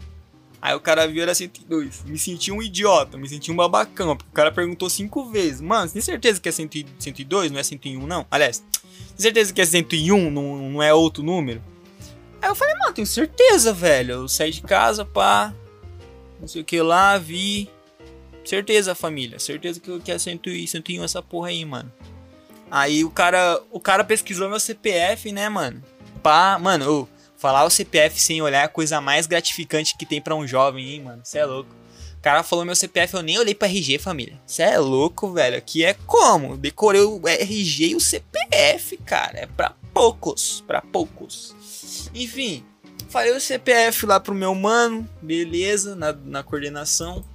Aí 0.61 0.75
o 0.75 0.79
cara 0.79 1.07
viu 1.07 1.23
era 1.23 1.33
102. 1.33 2.03
Me 2.05 2.17
senti 2.19 2.51
um 2.51 2.61
idiota, 2.61 3.17
me 3.17 3.27
senti 3.27 3.51
um 3.51 3.55
babacão. 3.55 4.15
Porque 4.15 4.29
o 4.29 4.33
cara 4.33 4.51
perguntou 4.51 4.89
cinco 4.89 5.29
vezes. 5.29 5.59
Mano, 5.59 5.87
você 5.87 5.93
tem 5.93 6.01
certeza 6.01 6.39
que 6.39 6.47
é 6.47 6.51
102, 6.51 7.51
não 7.51 7.59
é 7.59 7.63
101, 7.63 8.05
não? 8.05 8.25
Aliás, 8.29 8.59
tem 8.59 9.17
certeza 9.17 9.51
que 9.51 9.59
é 9.59 9.65
101, 9.65 10.29
não, 10.29 10.69
não 10.69 10.83
é 10.83 10.93
outro 10.93 11.23
número? 11.23 11.61
Aí 12.41 12.49
eu 12.49 12.55
falei, 12.55 12.75
mano, 12.75 12.93
tenho 12.93 13.07
certeza, 13.07 13.73
velho. 13.73 14.13
Eu 14.13 14.27
saí 14.27 14.51
de 14.51 14.61
casa, 14.61 15.03
pá. 15.03 15.53
Não 16.39 16.47
sei 16.47 16.61
o 16.61 16.65
que 16.65 16.81
lá, 16.81 17.17
vi. 17.17 17.69
Certeza, 18.45 18.95
família. 18.95 19.39
Certeza 19.39 19.79
que 19.79 20.11
é 20.11 20.17
101 20.17 21.03
essa 21.03 21.21
porra 21.21 21.49
aí, 21.49 21.65
mano. 21.65 21.91
Aí 22.71 23.03
o 23.03 23.11
cara, 23.11 23.61
o 23.69 23.81
cara 23.81 24.01
pesquisou 24.01 24.49
meu 24.49 24.59
CPF, 24.59 25.29
né, 25.33 25.49
mano? 25.49 25.83
Pá, 26.23 26.57
mano, 26.57 27.07
falar 27.37 27.65
o 27.65 27.69
CPF 27.69 28.21
sem 28.21 28.41
olhar 28.41 28.61
é 28.61 28.63
a 28.63 28.69
coisa 28.69 29.01
mais 29.01 29.27
gratificante 29.27 29.97
que 29.97 30.05
tem 30.05 30.21
para 30.21 30.35
um 30.35 30.47
jovem, 30.47 30.87
hein, 30.89 31.03
mano? 31.03 31.21
Cê 31.25 31.39
é 31.39 31.45
louco. 31.45 31.75
O 32.17 32.21
cara 32.21 32.43
falou 32.43 32.63
meu 32.63 32.75
CPF, 32.75 33.15
eu 33.15 33.21
nem 33.21 33.37
olhei 33.37 33.53
pra 33.53 33.67
RG, 33.67 33.97
família. 33.97 34.39
Cê 34.45 34.61
é 34.61 34.77
louco, 34.77 35.33
velho. 35.33 35.57
Aqui 35.57 35.83
é 35.83 35.95
como? 36.05 36.55
Decorei 36.55 37.01
o 37.01 37.19
RG 37.27 37.87
e 37.89 37.95
o 37.95 37.99
CPF, 37.99 38.95
cara. 38.97 39.39
É 39.39 39.45
pra 39.47 39.75
poucos, 39.93 40.63
pra 40.65 40.81
poucos. 40.81 41.55
Enfim, 42.13 42.63
falei 43.09 43.35
o 43.35 43.41
CPF 43.41 44.05
lá 44.05 44.19
pro 44.19 44.33
meu 44.33 44.55
mano, 44.55 45.09
beleza, 45.21 45.95
na, 45.95 46.13
na 46.13 46.43
coordenação. 46.43 47.25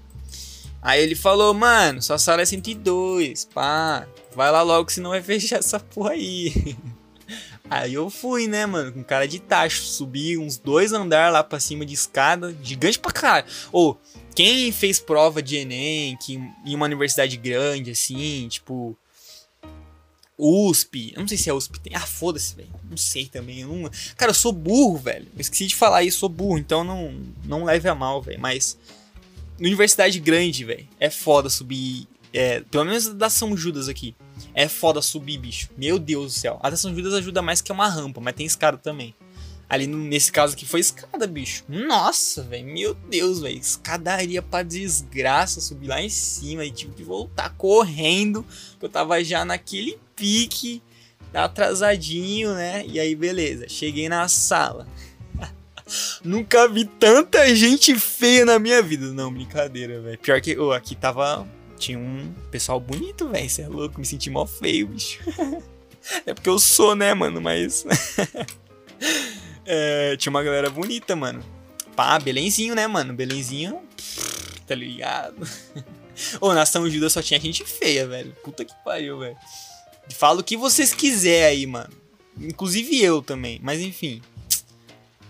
Aí 0.81 1.03
ele 1.03 1.17
falou, 1.17 1.53
mano, 1.53 2.01
sua 2.01 2.17
sala 2.17 2.43
é 2.43 2.45
102, 2.45 3.45
pá. 3.47 4.07
Vai 4.37 4.53
lá 4.53 4.61
logo, 4.61 4.93
senão 4.93 5.11
vai 5.11 5.23
fechar 5.23 5.61
essa 5.61 5.81
porra 5.81 6.11
aí. 6.11 6.77
Aí 7.69 7.95
eu 7.95 8.09
fui, 8.09 8.47
né, 8.47 8.65
mano, 8.65 8.93
com 8.93 9.03
cara 9.03 9.27
de 9.27 9.41
tacho. 9.41 9.83
Subi 9.83 10.39
uns 10.39 10.57
dois 10.57 10.93
andares 10.93 11.33
lá 11.33 11.43
pra 11.43 11.59
cima 11.59 11.85
de 11.85 11.95
escada, 11.95 12.57
gigante 12.63 12.97
pra 12.97 13.11
caralho. 13.11 13.47
Ou, 13.73 14.01
quem 14.37 14.71
fez 14.71 15.01
prova 15.01 15.43
de 15.43 15.57
Enem, 15.57 16.17
que 16.19 16.35
em 16.65 16.75
uma 16.77 16.85
universidade 16.87 17.37
grande, 17.37 17.91
assim, 17.91 18.47
tipo. 18.49 18.97
USP, 20.39 21.15
eu 21.17 21.21
não 21.23 21.27
sei 21.27 21.39
se 21.39 21.49
é 21.49 21.55
USP, 21.55 21.81
tem. 21.81 21.97
Ah, 21.97 22.01
foda-se, 22.01 22.55
velho. 22.55 22.69
Não 22.89 22.97
sei 22.97 23.27
também. 23.27 23.63
Eu 23.63 23.69
não... 23.69 23.91
Cara, 24.17 24.31
eu 24.31 24.35
sou 24.35 24.53
burro, 24.53 24.99
velho. 24.99 25.27
Eu 25.35 25.41
esqueci 25.41 25.67
de 25.67 25.75
falar 25.75 26.05
isso, 26.05 26.19
sou 26.19 26.29
burro, 26.29 26.59
então 26.59 26.85
não, 26.85 27.21
não 27.43 27.65
leve 27.65 27.89
a 27.89 27.95
mal, 27.95 28.21
velho. 28.23 28.39
Mas. 28.39 28.79
Universidade 29.59 30.21
grande, 30.21 30.63
velho. 30.63 30.87
É 31.01 31.09
foda 31.11 31.49
subir. 31.49 32.07
É, 32.33 32.61
pelo 32.61 32.85
menos 32.85 33.09
da 33.15 33.31
São 33.31 33.57
Judas 33.57 33.89
aqui. 33.89 34.15
É 34.55 34.69
foda 34.69 35.03
subir, 35.03 35.39
bicho. 35.39 35.71
Meu 35.77 35.99
Deus 35.99 36.35
do 36.35 36.39
céu. 36.41 36.59
A 36.63 36.71
da 36.71 36.77
São 36.77 36.95
Judas 36.95 37.15
ajuda 37.15 37.43
mais 37.43 37.61
que 37.61 37.73
uma 37.73 37.89
rampa, 37.89 38.21
mas 38.21 38.35
tem 38.35 38.47
escada 38.47 38.79
também. 38.79 39.15
Ali 39.69 39.87
nesse 39.89 40.31
caso 40.31 40.55
aqui 40.55 40.65
foi 40.65 40.79
escada, 40.81 41.27
bicho. 41.27 41.65
Nossa, 41.69 42.43
velho. 42.43 42.67
Meu 42.67 42.95
Deus, 42.95 43.41
velho. 43.41 43.59
Escadaria 43.59 44.41
pra 44.41 44.63
desgraça. 44.63 45.61
Subir 45.61 45.89
lá 45.89 46.01
em 46.01 46.09
cima 46.09 46.65
e 46.65 46.71
tive 46.71 46.93
que 46.93 47.03
voltar 47.03 47.51
correndo. 47.51 48.47
Eu 48.81 48.89
tava 48.89 49.23
já 49.25 49.45
naquele 49.45 49.99
pique. 50.15 50.83
Atrasadinho, 51.35 52.55
né? 52.55 52.85
E 52.87 52.99
aí, 53.01 53.15
beleza. 53.15 53.69
Cheguei 53.69 54.09
na 54.09 54.27
sala. 54.29 54.87
Nunca 56.25 56.69
vi 56.69 56.85
tanta 56.85 57.55
gente 57.55 57.95
feia 57.99 58.45
na 58.45 58.59
minha 58.59 58.81
vida. 58.81 59.13
Não, 59.13 59.33
brincadeira, 59.33 60.01
velho. 60.01 60.19
Pior 60.19 60.41
que 60.41 60.57
oh, 60.57 60.73
aqui 60.73 60.95
tava. 60.95 61.47
Tinha 61.79 61.99
um 61.99 62.33
pessoal 62.51 62.81
bonito, 62.81 63.29
velho. 63.29 63.49
Você 63.49 63.63
é 63.63 63.69
louco, 63.69 64.01
me 64.01 64.07
senti 64.07 64.31
mó 64.31 64.47
feio, 64.47 64.89
bicho. 64.89 65.21
é 66.25 66.35
porque 66.35 66.49
eu 66.49 66.59
sou, 66.59 66.95
né, 66.95 67.13
mano? 67.15 67.41
Mas. 67.41 67.85
é, 69.65 70.17
tinha 70.17 70.31
uma 70.31 70.43
galera 70.43 70.71
bonita, 70.71 71.15
mano. 71.15 71.45
Pá, 71.95 72.19
Belenzinho, 72.19 72.75
né, 72.75 72.87
mano? 72.87 73.15
Belenzinho. 73.15 73.83
Tá 74.67 74.75
ligado? 74.75 75.47
Ô, 76.41 76.53
na 76.53 76.67
São 76.67 76.89
Judas 76.89 77.13
só 77.13 77.23
tinha 77.23 77.39
gente 77.39 77.65
feia, 77.65 78.07
velho. 78.07 78.33
Puta 78.43 78.65
que 78.65 78.75
pariu, 78.85 79.19
velho. 79.19 79.37
Fala 80.11 80.41
o 80.41 80.45
que 80.45 80.57
vocês 80.57 80.95
quiserem 80.95 81.45
aí, 81.45 81.67
mano. 81.67 81.93
Inclusive 82.39 83.03
eu 83.03 83.23
também. 83.23 83.61
Mas 83.63 83.81
enfim. 83.81 84.23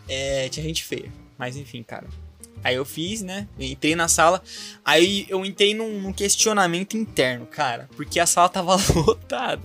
É, 0.09 0.49
tinha 0.49 0.65
gente 0.65 0.85
feia. 0.85 1.13
Mas 1.39 1.57
enfim, 1.57 1.83
cara. 1.83 2.07
Aí 2.63 2.75
eu 2.75 2.85
fiz, 2.85 3.23
né? 3.23 3.47
Entrei 3.59 3.95
na 3.95 4.09
sala. 4.09 4.43
Aí 4.85 5.27
eu 5.29 5.45
entrei 5.45 5.75
num, 5.75 6.01
num 6.01 6.13
questionamento 6.13 6.97
interno, 6.97 7.47
cara. 7.47 7.89
Porque 7.97 8.19
a 8.19 8.27
sala 8.27 8.49
tava 8.49 8.77
lotada. 8.95 9.63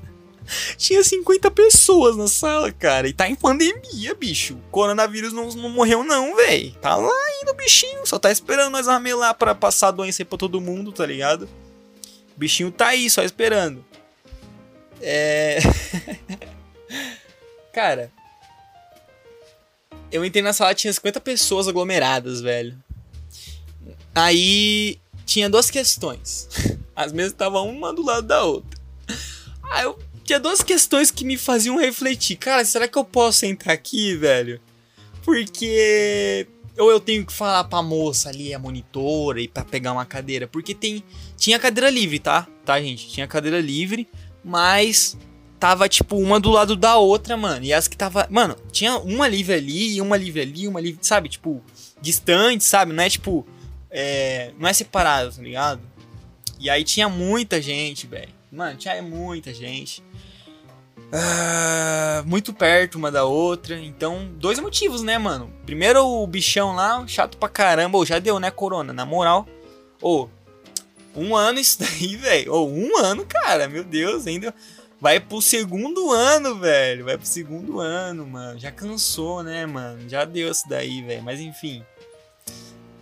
Tinha 0.78 1.04
50 1.04 1.50
pessoas 1.52 2.18
na 2.18 2.28
sala, 2.28 2.72
cara. 2.72 3.08
E 3.08 3.14
tá 3.14 3.28
em 3.30 3.36
pandemia, 3.36 4.14
bicho. 4.16 4.56
O 4.56 4.72
coronavírus 4.72 5.32
não, 5.34 5.50
não 5.50 5.70
morreu, 5.70 6.04
não, 6.04 6.36
velho. 6.36 6.72
Tá 6.82 6.96
lá 6.96 7.14
ainda 7.28 7.52
o 7.52 7.56
bichinho. 7.56 8.06
Só 8.06 8.20
tá 8.20 8.32
esperando 8.32 8.72
nós 8.72 8.88
ramelar 8.88 9.34
pra 9.36 9.56
passar 9.56 9.90
a 9.90 9.92
doença 9.92 10.22
aí 10.22 10.26
pra 10.26 10.38
todo 10.38 10.62
mundo, 10.62 10.92
tá 10.92 11.06
ligado? 11.06 11.48
O 12.36 12.40
bichinho 12.40 12.72
tá 12.72 12.88
aí, 12.88 13.10
só 13.10 13.24
esperando. 13.24 13.86
É. 15.02 15.60
cara, 17.72 18.12
eu 20.12 20.26
entrei 20.26 20.42
na 20.42 20.54
sala, 20.54 20.76
tinha 20.76 20.92
50 20.92 21.20
pessoas 21.22 21.68
aglomeradas, 21.68 22.42
velho. 22.42 22.78
Aí 24.14 25.00
tinha 25.26 25.50
duas 25.50 25.70
questões. 25.70 26.50
As 26.96 27.12
mesas 27.14 27.32
estavam 27.32 27.70
uma 27.70 27.94
do 27.94 28.04
lado 28.04 28.28
da 28.28 28.44
outra. 28.44 28.80
Aí 29.72 29.84
eu 29.86 29.98
tinha 30.24 30.40
duas 30.40 30.62
questões 30.62 31.10
que 31.10 31.24
me 31.24 31.38
faziam 31.38 31.78
refletir. 31.78 32.36
Cara, 32.36 32.64
será 32.66 32.88
que 32.88 32.98
eu 32.98 33.06
posso 33.06 33.46
entrar 33.46 33.74
aqui, 33.74 34.16
velho? 34.16 34.60
Porque 35.24 36.48
ou 36.78 36.90
eu 36.90 37.00
tenho 37.00 37.26
que 37.26 37.34
falar 37.34 37.66
pra 37.66 37.82
moça 37.82 38.30
ali, 38.30 38.54
a 38.54 38.60
monitora, 38.60 39.42
e 39.42 39.48
para 39.48 39.64
pegar 39.64 39.92
uma 39.92 40.06
cadeira, 40.06 40.48
porque 40.48 40.74
tem 40.74 41.04
tinha 41.38 41.60
cadeira 41.60 41.90
livre, 41.90 42.18
tá? 42.18 42.48
Tá, 42.66 42.82
gente? 42.82 43.08
Tinha 43.10 43.28
cadeira 43.28 43.60
livre, 43.60 44.08
mas 44.44 45.18
tava, 45.62 45.88
tipo, 45.88 46.18
uma 46.18 46.40
do 46.40 46.50
lado 46.50 46.76
da 46.76 46.98
outra, 46.98 47.38
mano. 47.38 47.64
E 47.64 47.72
as 47.72 47.88
que 47.88 47.96
tava. 47.96 48.26
Mano, 48.32 48.56
tinha 48.72 48.98
uma 48.98 49.28
livre 49.28 49.54
ali, 49.54 50.02
uma 50.02 50.18
livre 50.18 50.42
ali, 50.42 50.68
uma 50.68 50.82
livre. 50.82 51.06
Sabe? 51.06 51.30
Tipo, 51.30 51.64
distante, 52.02 52.64
sabe? 52.64 52.92
Não 52.92 53.04
é 53.04 53.10
tipo. 53.10 53.46
É, 53.92 54.52
não 54.58 54.68
é 54.68 54.74
separado, 54.74 55.32
tá 55.36 55.42
ligado? 55.42 55.80
E 56.60 56.68
aí 56.68 56.84
tinha 56.84 57.08
muita 57.08 57.62
gente, 57.62 58.08
velho. 58.08 58.34
Mano, 58.52 58.76
tinha 58.76 59.00
muita 59.04 59.54
gente. 59.54 60.04
Uh, 60.98 62.26
muito 62.26 62.54
perto 62.54 62.96
uma 62.96 63.12
da 63.12 63.24
outra. 63.26 63.78
Então, 63.78 64.30
dois 64.38 64.60
motivos, 64.60 65.04
né, 65.04 65.20
mano? 65.20 65.54
Primeiro, 65.64 66.04
o 66.04 66.26
bichão 66.26 66.74
lá, 66.74 67.06
chato 67.08 67.38
pra 67.38 67.48
caramba. 67.48 68.00
Ou 68.00 68.06
já 68.06 68.18
deu, 68.18 68.40
né, 68.40 68.50
Corona? 68.50 68.94
Na 68.94 69.06
moral. 69.06 69.48
Ou, 70.02 70.28
um 71.16 71.36
ano 71.36 71.60
isso 71.60 71.78
daí, 71.86 72.16
velho. 72.16 72.52
Ou, 72.52 72.68
um 72.68 72.98
ano, 72.98 73.24
cara. 73.28 73.68
Meu 73.68 73.84
Deus, 73.84 74.26
ainda. 74.26 74.56
Vai 75.02 75.20
pro 75.20 75.42
segundo 75.42 76.12
ano, 76.12 76.60
velho. 76.60 77.06
Vai 77.06 77.18
pro 77.18 77.26
segundo 77.26 77.80
ano, 77.80 78.28
mano. 78.28 78.60
Já 78.60 78.72
cansou, 78.72 79.42
né, 79.42 79.66
mano? 79.66 80.08
Já 80.08 80.26
deu 80.26 80.52
isso 80.52 80.70
daí, 80.70 81.02
velho. 81.02 81.24
Mas 81.24 81.40
enfim. 81.40 81.84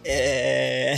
É. 0.06 0.96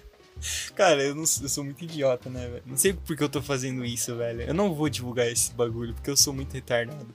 Cara, 0.74 1.02
eu, 1.02 1.14
não, 1.14 1.24
eu 1.24 1.48
sou 1.48 1.62
muito 1.62 1.84
idiota, 1.84 2.30
né, 2.30 2.48
velho? 2.48 2.62
Não 2.64 2.76
sei 2.76 2.94
por 2.94 3.14
que 3.14 3.22
eu 3.22 3.28
tô 3.28 3.42
fazendo 3.42 3.84
isso, 3.84 4.16
velho. 4.16 4.40
Eu 4.40 4.54
não 4.54 4.74
vou 4.74 4.88
divulgar 4.88 5.28
esse 5.28 5.52
bagulho, 5.52 5.92
porque 5.92 6.08
eu 6.10 6.16
sou 6.16 6.32
muito 6.32 6.54
retardado. 6.54 7.14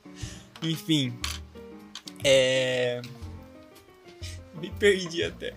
Enfim. 0.62 1.18
É. 2.24 3.02
Me 4.62 4.70
perdi 4.70 5.24
até. 5.24 5.56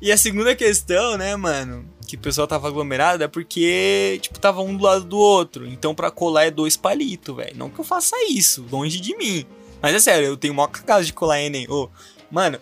E 0.00 0.12
a 0.12 0.16
segunda 0.16 0.54
questão, 0.54 1.18
né, 1.18 1.34
mano? 1.34 1.84
Que 2.16 2.20
o 2.20 2.22
pessoal 2.22 2.46
tava 2.46 2.68
aglomerado 2.68 3.22
é 3.22 3.28
porque, 3.28 4.18
tipo, 4.22 4.38
tava 4.38 4.62
um 4.62 4.76
do 4.76 4.84
lado 4.84 5.04
do 5.04 5.18
outro. 5.18 5.66
Então 5.66 5.94
pra 5.94 6.10
colar 6.10 6.44
é 6.44 6.50
dois 6.50 6.76
palitos, 6.76 7.34
velho. 7.34 7.56
Não 7.56 7.70
que 7.70 7.78
eu 7.78 7.84
faça 7.84 8.16
isso, 8.28 8.64
longe 8.70 9.00
de 9.00 9.16
mim. 9.16 9.44
Mas 9.82 9.94
é 9.94 9.98
sério, 9.98 10.26
eu 10.28 10.36
tenho 10.36 10.54
maior 10.54 10.68
cagada 10.68 11.04
de 11.04 11.12
colar 11.12 11.40
em 11.40 11.46
Enem. 11.46 11.66
Ô, 11.68 11.88
mano, 12.30 12.58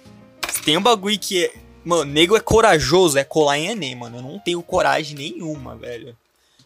tem 0.65 0.77
um 0.77 0.83
bagulho 0.83 1.19
que 1.19 1.45
é. 1.45 1.55
Mano, 1.85 2.05
nego 2.05 2.37
é 2.37 2.41
corajoso, 2.41 3.19
é 3.19 3.25
colar 3.25 3.59
em 3.59 3.69
Enem, 3.69 3.95
mano. 3.95 4.19
Eu 4.19 4.23
não 4.23 4.39
tenho 4.39 4.63
coragem 4.63 5.17
nenhuma, 5.17 5.77
velho. 5.77 6.17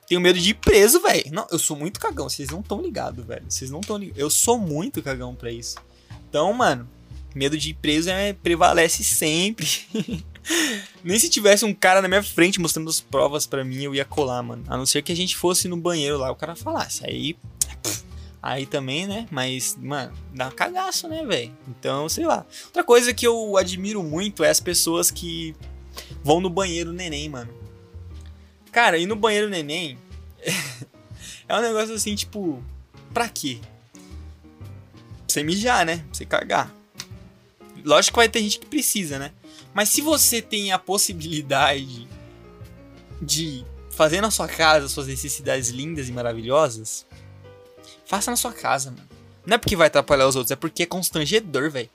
Tenho 0.06 0.20
medo 0.20 0.38
de 0.38 0.50
ir 0.50 0.54
preso, 0.54 1.00
velho. 1.00 1.24
Não, 1.32 1.46
eu 1.50 1.58
sou 1.58 1.76
muito 1.76 1.98
cagão. 1.98 2.28
Vocês 2.28 2.50
não 2.50 2.60
estão 2.60 2.80
ligados, 2.80 3.24
velho. 3.24 3.44
Vocês 3.48 3.70
não 3.70 3.80
estão 3.80 3.96
ligados. 3.96 4.20
Eu 4.20 4.30
sou 4.30 4.58
muito 4.58 5.02
cagão 5.02 5.34
pra 5.34 5.50
isso. 5.50 5.76
Então, 6.28 6.52
mano, 6.52 6.88
medo 7.34 7.58
de 7.58 7.70
ir 7.70 7.74
preso 7.74 8.10
é, 8.10 8.32
prevalece 8.32 9.02
sempre. 9.02 9.66
Nem 11.02 11.18
se 11.18 11.28
tivesse 11.28 11.64
um 11.64 11.74
cara 11.74 12.02
na 12.02 12.08
minha 12.08 12.22
frente 12.22 12.60
mostrando 12.60 12.88
as 12.88 13.00
provas 13.00 13.46
para 13.46 13.64
mim, 13.64 13.82
eu 13.82 13.94
ia 13.94 14.04
colar, 14.04 14.42
mano. 14.42 14.64
A 14.68 14.76
não 14.76 14.86
ser 14.86 15.02
que 15.02 15.12
a 15.12 15.16
gente 15.16 15.36
fosse 15.36 15.68
no 15.68 15.76
banheiro 15.76 16.18
lá, 16.18 16.30
o 16.30 16.36
cara 16.36 16.54
falasse. 16.54 17.04
Aí. 17.04 17.36
Aí 18.42 18.64
também, 18.64 19.06
né? 19.06 19.26
Mas, 19.30 19.76
mano, 19.80 20.12
dá 20.32 20.50
cagaço, 20.50 21.08
né, 21.08 21.24
velho? 21.24 21.52
Então, 21.68 22.08
sei 22.08 22.24
lá. 22.24 22.46
Outra 22.66 22.84
coisa 22.84 23.12
que 23.12 23.26
eu 23.26 23.56
admiro 23.56 24.02
muito 24.02 24.44
é 24.44 24.50
as 24.50 24.60
pessoas 24.60 25.10
que 25.10 25.54
vão 26.22 26.40
no 26.40 26.48
banheiro 26.48 26.92
neném, 26.92 27.28
mano. 27.28 27.52
Cara, 28.70 28.98
ir 28.98 29.06
no 29.06 29.16
banheiro 29.16 29.48
neném 29.48 29.98
é 31.48 31.56
um 31.56 31.60
negócio 31.60 31.94
assim, 31.94 32.14
tipo, 32.14 32.62
pra 33.12 33.28
quê? 33.28 33.58
Pra 33.92 34.02
você 35.26 35.42
mijar, 35.42 35.84
né? 35.84 35.96
Pra 35.96 36.06
você 36.12 36.24
cagar. 36.24 36.74
Lógico 37.84 38.14
que 38.14 38.20
vai 38.20 38.28
ter 38.28 38.40
gente 38.40 38.58
que 38.58 38.66
precisa, 38.66 39.18
né? 39.18 39.32
Mas 39.76 39.90
se 39.90 40.00
você 40.00 40.40
tem 40.40 40.72
a 40.72 40.78
possibilidade 40.78 42.08
de 43.20 43.62
fazer 43.90 44.22
na 44.22 44.30
sua 44.30 44.48
casa 44.48 44.88
suas 44.88 45.06
necessidades 45.06 45.68
lindas 45.68 46.08
e 46.08 46.12
maravilhosas, 46.12 47.04
faça 48.06 48.30
na 48.30 48.38
sua 48.38 48.54
casa, 48.54 48.90
mano. 48.90 49.06
Não 49.44 49.56
é 49.56 49.58
porque 49.58 49.76
vai 49.76 49.88
atrapalhar 49.88 50.26
os 50.26 50.34
outros, 50.34 50.50
é 50.50 50.56
porque 50.56 50.84
é 50.84 50.86
constrangedor, 50.86 51.70
velho. 51.70 51.90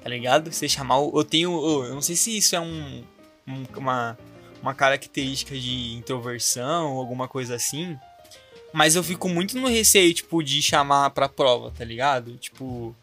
Tá 0.00 0.08
ligado? 0.08 0.52
Você 0.52 0.68
chamar 0.68 0.98
o. 0.98 1.18
Eu 1.18 1.24
tenho. 1.24 1.50
Eu 1.84 1.94
não 1.94 2.02
sei 2.02 2.14
se 2.14 2.36
isso 2.36 2.54
é 2.54 2.60
um. 2.60 3.02
um 3.48 3.64
uma, 3.78 4.16
uma 4.62 4.72
característica 4.72 5.58
de 5.58 5.92
introversão 5.94 6.92
ou 6.92 7.00
alguma 7.00 7.26
coisa 7.26 7.56
assim. 7.56 7.98
Mas 8.72 8.94
eu 8.94 9.02
fico 9.02 9.28
muito 9.28 9.58
no 9.58 9.66
receio, 9.66 10.14
tipo, 10.14 10.40
de 10.40 10.62
chamar 10.62 11.10
pra 11.10 11.28
prova, 11.28 11.72
tá 11.72 11.84
ligado? 11.84 12.36
Tipo. 12.36 12.94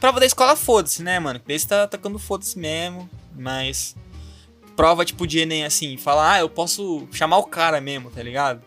Prova 0.00 0.20
da 0.20 0.26
escola, 0.26 0.54
foda-se, 0.54 1.02
né, 1.02 1.18
mano? 1.18 1.40
Esse 1.48 1.66
tá 1.66 1.82
atacando 1.82 2.18
foda-se 2.18 2.58
mesmo. 2.58 3.08
Mas. 3.34 3.96
Prova, 4.76 5.04
tipo, 5.04 5.26
de 5.26 5.40
Enem, 5.40 5.64
assim, 5.64 5.96
falar, 5.96 6.34
ah, 6.34 6.40
eu 6.40 6.48
posso 6.48 7.08
chamar 7.10 7.38
o 7.38 7.44
cara 7.44 7.80
mesmo, 7.80 8.10
tá 8.10 8.22
ligado? 8.22 8.62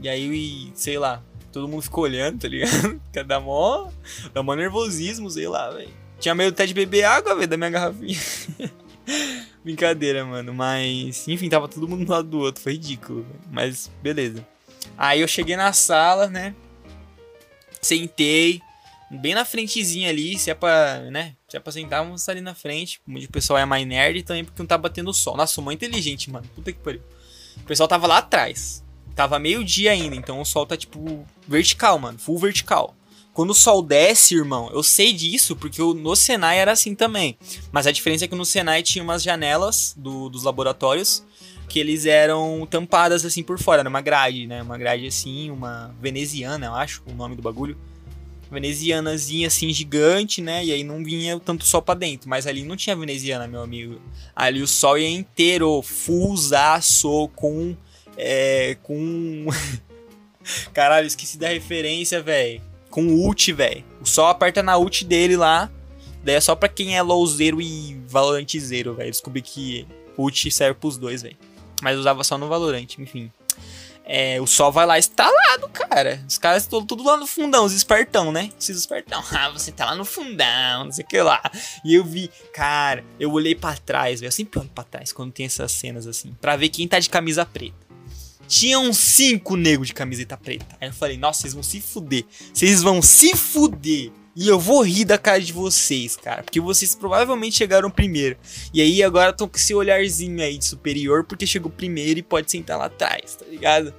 E 0.00 0.08
aí, 0.08 0.70
sei 0.74 0.96
lá, 0.96 1.22
todo 1.52 1.66
mundo 1.66 1.82
ficou 1.82 2.04
olhando, 2.04 2.38
tá 2.38 2.48
ligado? 2.48 3.00
Dá 3.26 3.40
mó, 3.40 3.90
dá 4.32 4.42
mó 4.42 4.54
nervosismo, 4.54 5.28
sei 5.28 5.48
lá, 5.48 5.70
velho. 5.70 5.90
Tinha 6.20 6.34
medo 6.34 6.52
até 6.52 6.66
de 6.66 6.72
beber 6.72 7.02
água, 7.04 7.34
velho, 7.34 7.48
da 7.48 7.56
minha 7.56 7.70
garrafinha. 7.70 8.18
Brincadeira, 9.64 10.24
mano. 10.24 10.54
Mas, 10.54 11.26
enfim, 11.26 11.48
tava 11.48 11.66
todo 11.66 11.88
mundo 11.88 12.06
um 12.06 12.10
lado 12.10 12.28
do 12.28 12.38
outro. 12.38 12.62
Foi 12.62 12.72
ridículo, 12.72 13.22
véio. 13.22 13.40
mas 13.50 13.90
beleza. 14.02 14.46
Aí 14.96 15.20
eu 15.20 15.28
cheguei 15.28 15.56
na 15.56 15.72
sala, 15.72 16.28
né? 16.28 16.54
Sentei, 17.80 18.60
bem 19.10 19.34
na 19.34 19.44
frentezinha 19.44 20.08
ali, 20.08 20.38
se 20.38 20.50
é 20.50 20.54
pra, 20.54 21.00
né? 21.10 21.34
Se 21.48 21.56
é 21.56 21.60
pra 21.60 21.72
sentar, 21.72 22.04
vamos 22.04 22.20
estar 22.20 22.32
ali 22.32 22.40
na 22.40 22.54
frente. 22.54 23.00
O 23.06 23.32
pessoal 23.32 23.58
é 23.58 23.64
mais 23.64 23.86
nerd 23.86 24.22
também 24.22 24.44
porque 24.44 24.60
não 24.60 24.66
tá 24.66 24.78
batendo 24.78 25.12
sol. 25.12 25.36
Nossa, 25.36 25.54
sou 25.54 25.64
muito 25.64 25.84
inteligente, 25.84 26.30
mano. 26.30 26.46
Puta 26.54 26.72
que 26.72 26.78
pariu. 26.78 27.02
O 27.56 27.64
pessoal 27.64 27.88
tava 27.88 28.06
lá 28.06 28.18
atrás. 28.18 28.84
Tava 29.16 29.38
meio 29.38 29.64
dia 29.64 29.90
ainda, 29.90 30.14
então 30.14 30.40
o 30.40 30.44
sol 30.44 30.64
tá 30.64 30.76
tipo 30.76 31.26
vertical, 31.46 31.98
mano. 31.98 32.18
Full 32.18 32.38
vertical. 32.38 32.94
Quando 33.32 33.50
o 33.50 33.54
sol 33.54 33.82
desce, 33.82 34.34
irmão, 34.34 34.70
eu 34.72 34.82
sei 34.82 35.12
disso 35.12 35.56
porque 35.56 35.80
no 35.80 36.16
Senai 36.16 36.58
era 36.58 36.72
assim 36.72 36.94
também. 36.94 37.36
Mas 37.72 37.86
a 37.86 37.92
diferença 37.92 38.24
é 38.24 38.28
que 38.28 38.34
no 38.34 38.44
Senai 38.44 38.82
tinha 38.82 39.02
umas 39.02 39.22
janelas 39.22 39.94
do, 39.96 40.28
dos 40.28 40.44
laboratórios 40.44 41.24
que 41.68 41.78
eles 41.78 42.04
eram 42.04 42.66
tampadas 42.68 43.24
assim 43.24 43.44
por 43.44 43.56
fora, 43.56 43.80
era 43.80 43.88
uma 43.88 44.00
grade, 44.00 44.46
né? 44.46 44.60
Uma 44.60 44.76
grade 44.76 45.06
assim, 45.06 45.50
uma 45.50 45.94
veneziana, 46.00 46.66
eu 46.66 46.74
acho, 46.74 47.00
o 47.06 47.14
nome 47.14 47.36
do 47.36 47.42
bagulho. 47.42 47.78
Venezianazinha 48.50 49.46
assim 49.46 49.72
gigante, 49.72 50.42
né? 50.42 50.64
E 50.64 50.72
aí 50.72 50.82
não 50.82 51.04
vinha 51.04 51.38
tanto 51.38 51.64
sol 51.64 51.80
para 51.80 51.98
dentro, 51.98 52.28
mas 52.28 52.46
ali 52.46 52.64
não 52.64 52.76
tinha 52.76 52.96
veneziana, 52.96 53.46
meu 53.46 53.62
amigo. 53.62 54.00
Ali 54.34 54.60
o 54.60 54.66
sol 54.66 54.98
ia 54.98 55.08
inteiro, 55.08 55.80
fullzaço 55.82 57.28
com 57.36 57.76
é, 58.16 58.76
com 58.82 59.46
Caralho, 60.72 61.06
esqueci 61.06 61.38
da 61.38 61.48
referência, 61.48 62.22
velho. 62.22 62.60
Com 62.90 63.06
ult, 63.06 63.52
velho. 63.52 63.84
O 64.00 64.06
sol 64.06 64.26
aperta 64.26 64.62
na 64.62 64.76
ult 64.76 65.04
dele 65.04 65.36
lá. 65.36 65.70
Daí 66.24 66.34
é 66.34 66.40
só 66.40 66.54
pra 66.54 66.68
quem 66.68 66.96
é 66.96 67.02
lowzeiro 67.02 67.60
e 67.62 67.98
valorantezeiro, 68.06 68.94
velho. 68.94 69.10
Descobri 69.10 69.40
que 69.40 69.86
ult 70.16 70.50
serve 70.50 70.78
pros 70.78 70.98
dois, 70.98 71.22
velho. 71.22 71.36
Mas 71.82 71.98
usava 71.98 72.22
só 72.24 72.36
no 72.36 72.48
Valorant, 72.48 72.98
enfim. 72.98 73.30
É, 74.04 74.40
o 74.40 74.46
sol 74.46 74.72
vai 74.72 74.86
lá 74.86 74.98
estalado, 74.98 75.68
cara. 75.68 76.24
Os 76.28 76.36
caras 76.36 76.64
estão 76.64 76.84
tudo 76.84 77.04
lá 77.04 77.16
no 77.16 77.26
fundão, 77.26 77.64
os 77.64 77.72
espertão, 77.72 78.32
né? 78.32 78.50
Esses 78.58 78.78
espertão. 78.78 79.22
Ah, 79.32 79.48
você 79.50 79.72
tá 79.72 79.86
lá 79.86 79.94
no 79.94 80.04
fundão, 80.04 80.84
não 80.84 80.92
sei 80.92 81.04
o 81.04 81.08
que 81.08 81.22
lá. 81.22 81.40
E 81.84 81.94
eu 81.94 82.04
vi, 82.04 82.30
cara, 82.52 83.04
eu 83.18 83.32
olhei 83.32 83.54
para 83.54 83.76
trás, 83.76 84.20
velho. 84.20 84.28
Eu 84.28 84.32
sempre 84.32 84.60
olho 84.60 84.68
pra 84.74 84.84
trás 84.84 85.12
quando 85.12 85.32
tem 85.32 85.46
essas 85.46 85.72
cenas 85.72 86.06
assim. 86.06 86.34
para 86.40 86.56
ver 86.56 86.68
quem 86.68 86.86
tá 86.86 86.98
de 86.98 87.08
camisa 87.08 87.46
preta. 87.46 87.90
Tinha 88.46 88.80
uns 88.80 88.98
cinco 88.98 89.54
negros 89.56 89.86
de 89.86 89.94
camiseta 89.94 90.36
preta. 90.36 90.76
Aí 90.80 90.88
eu 90.88 90.92
falei, 90.92 91.16
nossa, 91.16 91.42
vocês 91.42 91.54
vão 91.54 91.62
se 91.62 91.80
fuder. 91.80 92.24
Vocês 92.52 92.82
vão 92.82 93.00
se 93.00 93.36
fuder. 93.36 94.10
E 94.34 94.46
eu 94.46 94.60
vou 94.60 94.82
rir 94.82 95.04
da 95.04 95.18
cara 95.18 95.40
de 95.40 95.52
vocês, 95.52 96.16
cara. 96.16 96.42
Porque 96.42 96.60
vocês 96.60 96.94
provavelmente 96.94 97.56
chegaram 97.56 97.90
primeiro. 97.90 98.36
E 98.72 98.80
aí 98.80 99.02
agora 99.02 99.30
estão 99.30 99.48
com 99.48 99.56
esse 99.56 99.74
olharzinho 99.74 100.40
aí 100.40 100.56
de 100.56 100.64
superior 100.64 101.24
porque 101.24 101.46
chegou 101.46 101.70
primeiro 101.70 102.20
e 102.20 102.22
pode 102.22 102.50
sentar 102.50 102.78
lá 102.78 102.86
atrás, 102.86 103.36
tá 103.36 103.44
ligado? 103.46 103.92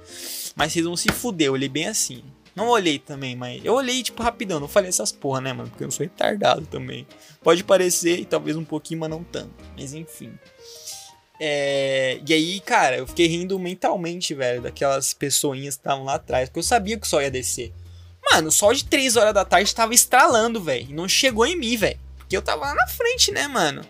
Mas 0.56 0.72
vocês 0.72 0.84
vão 0.84 0.96
se 0.96 1.10
fuder, 1.10 1.48
eu 1.48 1.52
olhei 1.52 1.68
bem 1.68 1.86
assim. 1.86 2.22
Não 2.54 2.68
olhei 2.68 2.98
também, 2.98 3.34
mas 3.34 3.64
eu 3.64 3.74
olhei 3.74 4.02
tipo 4.02 4.22
rapidão, 4.22 4.60
não 4.60 4.68
falei 4.68 4.90
essas 4.90 5.10
porra, 5.10 5.40
né, 5.40 5.52
mano? 5.52 5.70
Porque 5.70 5.84
eu 5.84 5.90
sou 5.90 6.04
retardado 6.04 6.66
também. 6.66 7.06
Pode 7.42 7.64
parecer, 7.64 8.20
e 8.20 8.24
talvez 8.26 8.56
um 8.56 8.64
pouquinho, 8.64 9.00
mas 9.00 9.10
não 9.10 9.24
tanto. 9.24 9.52
Mas 9.76 9.94
enfim. 9.94 10.32
É... 11.40 12.20
E 12.26 12.32
aí, 12.32 12.60
cara, 12.60 12.98
eu 12.98 13.06
fiquei 13.06 13.26
rindo 13.26 13.58
mentalmente, 13.58 14.34
velho, 14.34 14.62
daquelas 14.62 15.14
pessoinhas 15.14 15.76
que 15.76 15.80
estavam 15.80 16.04
lá 16.04 16.14
atrás, 16.14 16.48
porque 16.48 16.58
eu 16.58 16.64
sabia 16.64 16.98
que 16.98 17.08
sol 17.08 17.22
ia 17.22 17.30
descer. 17.30 17.72
Mano, 18.30 18.48
o 18.48 18.52
sol 18.52 18.72
de 18.72 18.84
3 18.84 19.16
horas 19.16 19.34
da 19.34 19.44
tarde 19.44 19.74
tava 19.74 19.94
estralando, 19.94 20.62
velho. 20.62 20.94
Não 20.94 21.08
chegou 21.08 21.44
em 21.44 21.56
mim, 21.56 21.76
velho. 21.76 21.98
Porque 22.18 22.36
eu 22.36 22.42
tava 22.42 22.66
lá 22.66 22.74
na 22.74 22.86
frente, 22.86 23.30
né, 23.30 23.46
mano? 23.48 23.84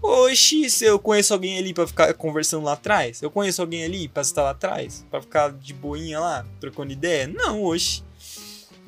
Oxi, 0.00 0.70
se 0.70 0.84
eu 0.84 0.98
conheço 0.98 1.32
alguém 1.32 1.58
ali 1.58 1.74
pra 1.74 1.86
ficar 1.86 2.12
conversando 2.14 2.64
lá 2.64 2.74
atrás? 2.74 3.20
Eu 3.20 3.30
conheço 3.30 3.60
alguém 3.60 3.84
ali 3.84 4.06
pra 4.08 4.22
estar 4.22 4.42
lá 4.42 4.50
atrás? 4.50 5.04
Pra 5.10 5.20
ficar 5.20 5.52
de 5.52 5.74
boinha 5.74 6.20
lá, 6.20 6.46
trocando 6.60 6.92
ideia? 6.92 7.26
Não, 7.26 7.64
oxi. 7.64 8.04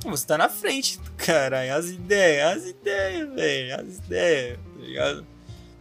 Você 0.05 0.27
tá 0.27 0.39
na 0.39 0.49
frente, 0.49 0.99
caralho. 1.17 1.75
As 1.75 1.87
ideias, 1.87 2.59
as 2.59 2.69
ideias, 2.69 3.35
velho. 3.35 3.75
As 3.75 3.97
ideias, 3.97 4.59
tá 4.59 4.81
ligado? 4.81 5.27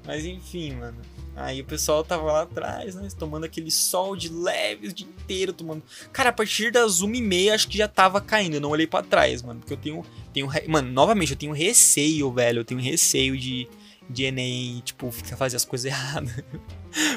Mas 0.05 0.25
enfim, 0.25 0.73
mano. 0.73 0.97
Aí 1.39 1.61
o 1.61 1.65
pessoal 1.65 2.03
tava 2.03 2.23
lá 2.23 2.41
atrás, 2.41 2.95
né? 2.95 3.07
Tomando 3.17 3.45
aquele 3.45 3.71
sol 3.71 4.13
de 4.13 4.27
leve 4.27 4.89
o 4.89 4.93
dia 4.93 5.07
inteiro, 5.07 5.53
tomando. 5.53 5.81
Cara, 6.11 6.31
a 6.31 6.33
partir 6.33 6.69
das 6.69 7.01
1h30 7.01 7.53
acho 7.53 7.67
que 7.69 7.77
já 7.77 7.87
tava 7.87 8.19
caindo. 8.19 8.55
Eu 8.55 8.61
não 8.61 8.69
olhei 8.69 8.85
para 8.85 9.05
trás, 9.05 9.41
mano. 9.41 9.61
Porque 9.61 9.71
eu 9.71 9.77
tenho. 9.77 10.05
tenho 10.33 10.49
mano, 10.67 10.91
novamente, 10.91 11.31
eu 11.31 11.37
tenho 11.37 11.53
receio, 11.53 12.29
velho. 12.33 12.59
Eu 12.59 12.65
tenho 12.65 12.81
receio 12.81 13.37
de, 13.37 13.69
de 14.09 14.25
Enem, 14.25 14.81
tipo, 14.83 15.09
fazer 15.11 15.55
as 15.55 15.63
coisas 15.63 15.85
erradas. 15.89 16.43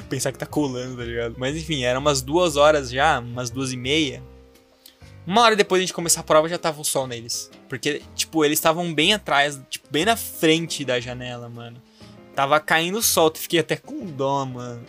Pensar 0.09 0.31
que 0.31 0.39
tá 0.39 0.47
colando, 0.47 0.99
tá 0.99 1.05
ligado? 1.05 1.35
Mas 1.37 1.57
enfim, 1.57 1.83
eram 1.83 2.01
umas 2.01 2.23
duas 2.23 2.57
horas 2.57 2.91
já, 2.91 3.19
umas 3.19 3.51
duas 3.51 3.73
e 3.73 3.77
meia. 3.77 4.23
Uma 5.27 5.43
hora 5.43 5.57
depois 5.57 5.81
de 5.81 5.85
a 5.85 5.87
gente 5.87 5.95
começar 5.95 6.21
a 6.21 6.25
prova 6.25 6.49
já 6.49 6.59
tava 6.59 6.81
o 6.81 6.85
sol 6.85 7.09
neles. 7.09 7.51
Porque, 7.69 8.03
tipo, 8.15 8.45
eles 8.45 8.59
estavam 8.59 8.95
bem 8.95 9.15
atrás, 9.15 9.61
tipo, 9.69 9.89
bem 9.91 10.05
na 10.05 10.15
frente 10.17 10.85
da 10.85 11.01
janela, 11.01 11.49
mano. 11.49 11.83
Tava 12.35 12.59
caindo 12.61 12.99
o 12.99 13.03
sol, 13.03 13.31
fiquei 13.35 13.61
até 13.61 13.77
com 13.77 14.07
dó, 14.07 14.45
mano. 14.47 14.83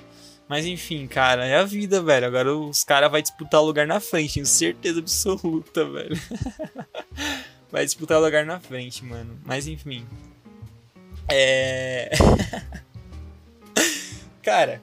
Mas 0.47 0.65
enfim, 0.65 1.07
cara, 1.07 1.45
é 1.45 1.57
a 1.57 1.63
vida, 1.63 2.01
velho. 2.01 2.27
Agora 2.27 2.55
os 2.55 2.83
caras 2.83 3.11
vão 3.11 3.21
disputar 3.21 3.61
lugar 3.61 3.87
na 3.87 3.99
frente, 3.99 4.35
tenho 4.35 4.45
certeza 4.45 4.99
absoluta, 4.99 5.85
velho. 5.85 6.17
vai 7.71 7.85
disputar 7.85 8.21
lugar 8.21 8.45
na 8.45 8.59
frente, 8.59 9.03
mano. 9.03 9.37
Mas 9.45 9.67
enfim. 9.67 10.05
É. 11.29 12.11
cara. 14.41 14.81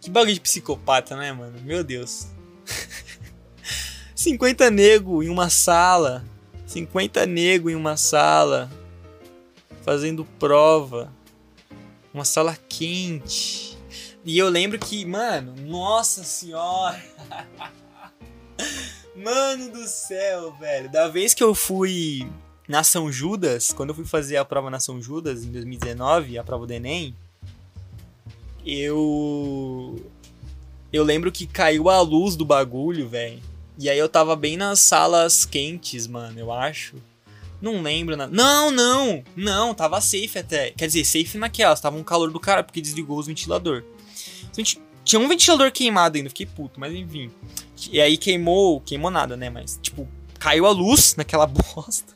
Que 0.00 0.10
bagulho 0.10 0.34
de 0.34 0.40
psicopata, 0.40 1.16
né, 1.16 1.32
mano? 1.32 1.60
Meu 1.62 1.82
Deus. 1.82 2.26
50 4.14 4.70
nego 4.70 5.22
em 5.22 5.28
uma 5.28 5.48
sala. 5.48 6.24
50 6.66 7.26
nego 7.26 7.70
em 7.70 7.74
uma 7.74 7.96
sala 7.96 8.70
fazendo 9.82 10.24
prova. 10.38 11.12
Uma 12.12 12.24
sala 12.24 12.56
quente. 12.68 13.76
E 14.24 14.38
eu 14.38 14.48
lembro 14.48 14.78
que, 14.78 15.04
mano, 15.04 15.54
nossa 15.66 16.22
senhora. 16.24 17.02
mano 19.16 19.70
do 19.70 19.86
céu, 19.86 20.52
velho. 20.58 20.90
Da 20.90 21.08
vez 21.08 21.34
que 21.34 21.42
eu 21.42 21.54
fui 21.54 22.28
na 22.68 22.84
São 22.84 23.10
Judas, 23.10 23.72
quando 23.72 23.90
eu 23.90 23.94
fui 23.94 24.04
fazer 24.04 24.36
a 24.36 24.44
prova 24.44 24.70
na 24.70 24.78
São 24.78 25.00
Judas 25.02 25.44
em 25.44 25.50
2019, 25.50 26.38
a 26.38 26.44
prova 26.44 26.66
do 26.66 26.72
Enem, 26.72 27.16
eu 28.64 29.96
eu 30.92 31.02
lembro 31.02 31.32
que 31.32 31.46
caiu 31.46 31.88
a 31.88 32.00
luz 32.00 32.36
do 32.36 32.44
bagulho, 32.44 33.08
velho. 33.08 33.42
E 33.78 33.88
aí 33.88 33.98
eu 33.98 34.08
tava 34.08 34.36
bem 34.36 34.56
nas 34.56 34.80
salas 34.80 35.44
quentes, 35.44 36.06
mano, 36.06 36.38
eu 36.38 36.52
acho. 36.52 36.96
Não 37.62 37.80
lembro 37.80 38.16
nada. 38.16 38.32
Não, 38.34 38.72
não! 38.72 39.22
Não, 39.36 39.72
tava 39.72 40.00
safe 40.00 40.36
até. 40.36 40.72
Quer 40.72 40.86
dizer, 40.86 41.04
safe 41.04 41.38
naquelas. 41.38 41.80
Tava 41.80 41.96
um 41.96 42.02
calor 42.02 42.32
do 42.32 42.40
cara 42.40 42.64
porque 42.64 42.80
desligou 42.80 43.16
os 43.16 43.28
ventilador. 43.28 43.84
Tinha 45.04 45.20
um 45.20 45.28
ventilador 45.28 45.70
queimado 45.70 46.16
ainda, 46.16 46.28
fiquei 46.28 46.46
puto, 46.46 46.78
mas 46.78 46.92
enfim. 46.92 47.30
E 47.90 48.00
aí 48.00 48.16
queimou, 48.16 48.80
queimou 48.80 49.10
nada, 49.10 49.36
né? 49.36 49.48
Mas, 49.48 49.78
tipo, 49.80 50.08
caiu 50.40 50.66
a 50.66 50.70
luz 50.70 51.14
naquela 51.16 51.46
bosta. 51.46 52.12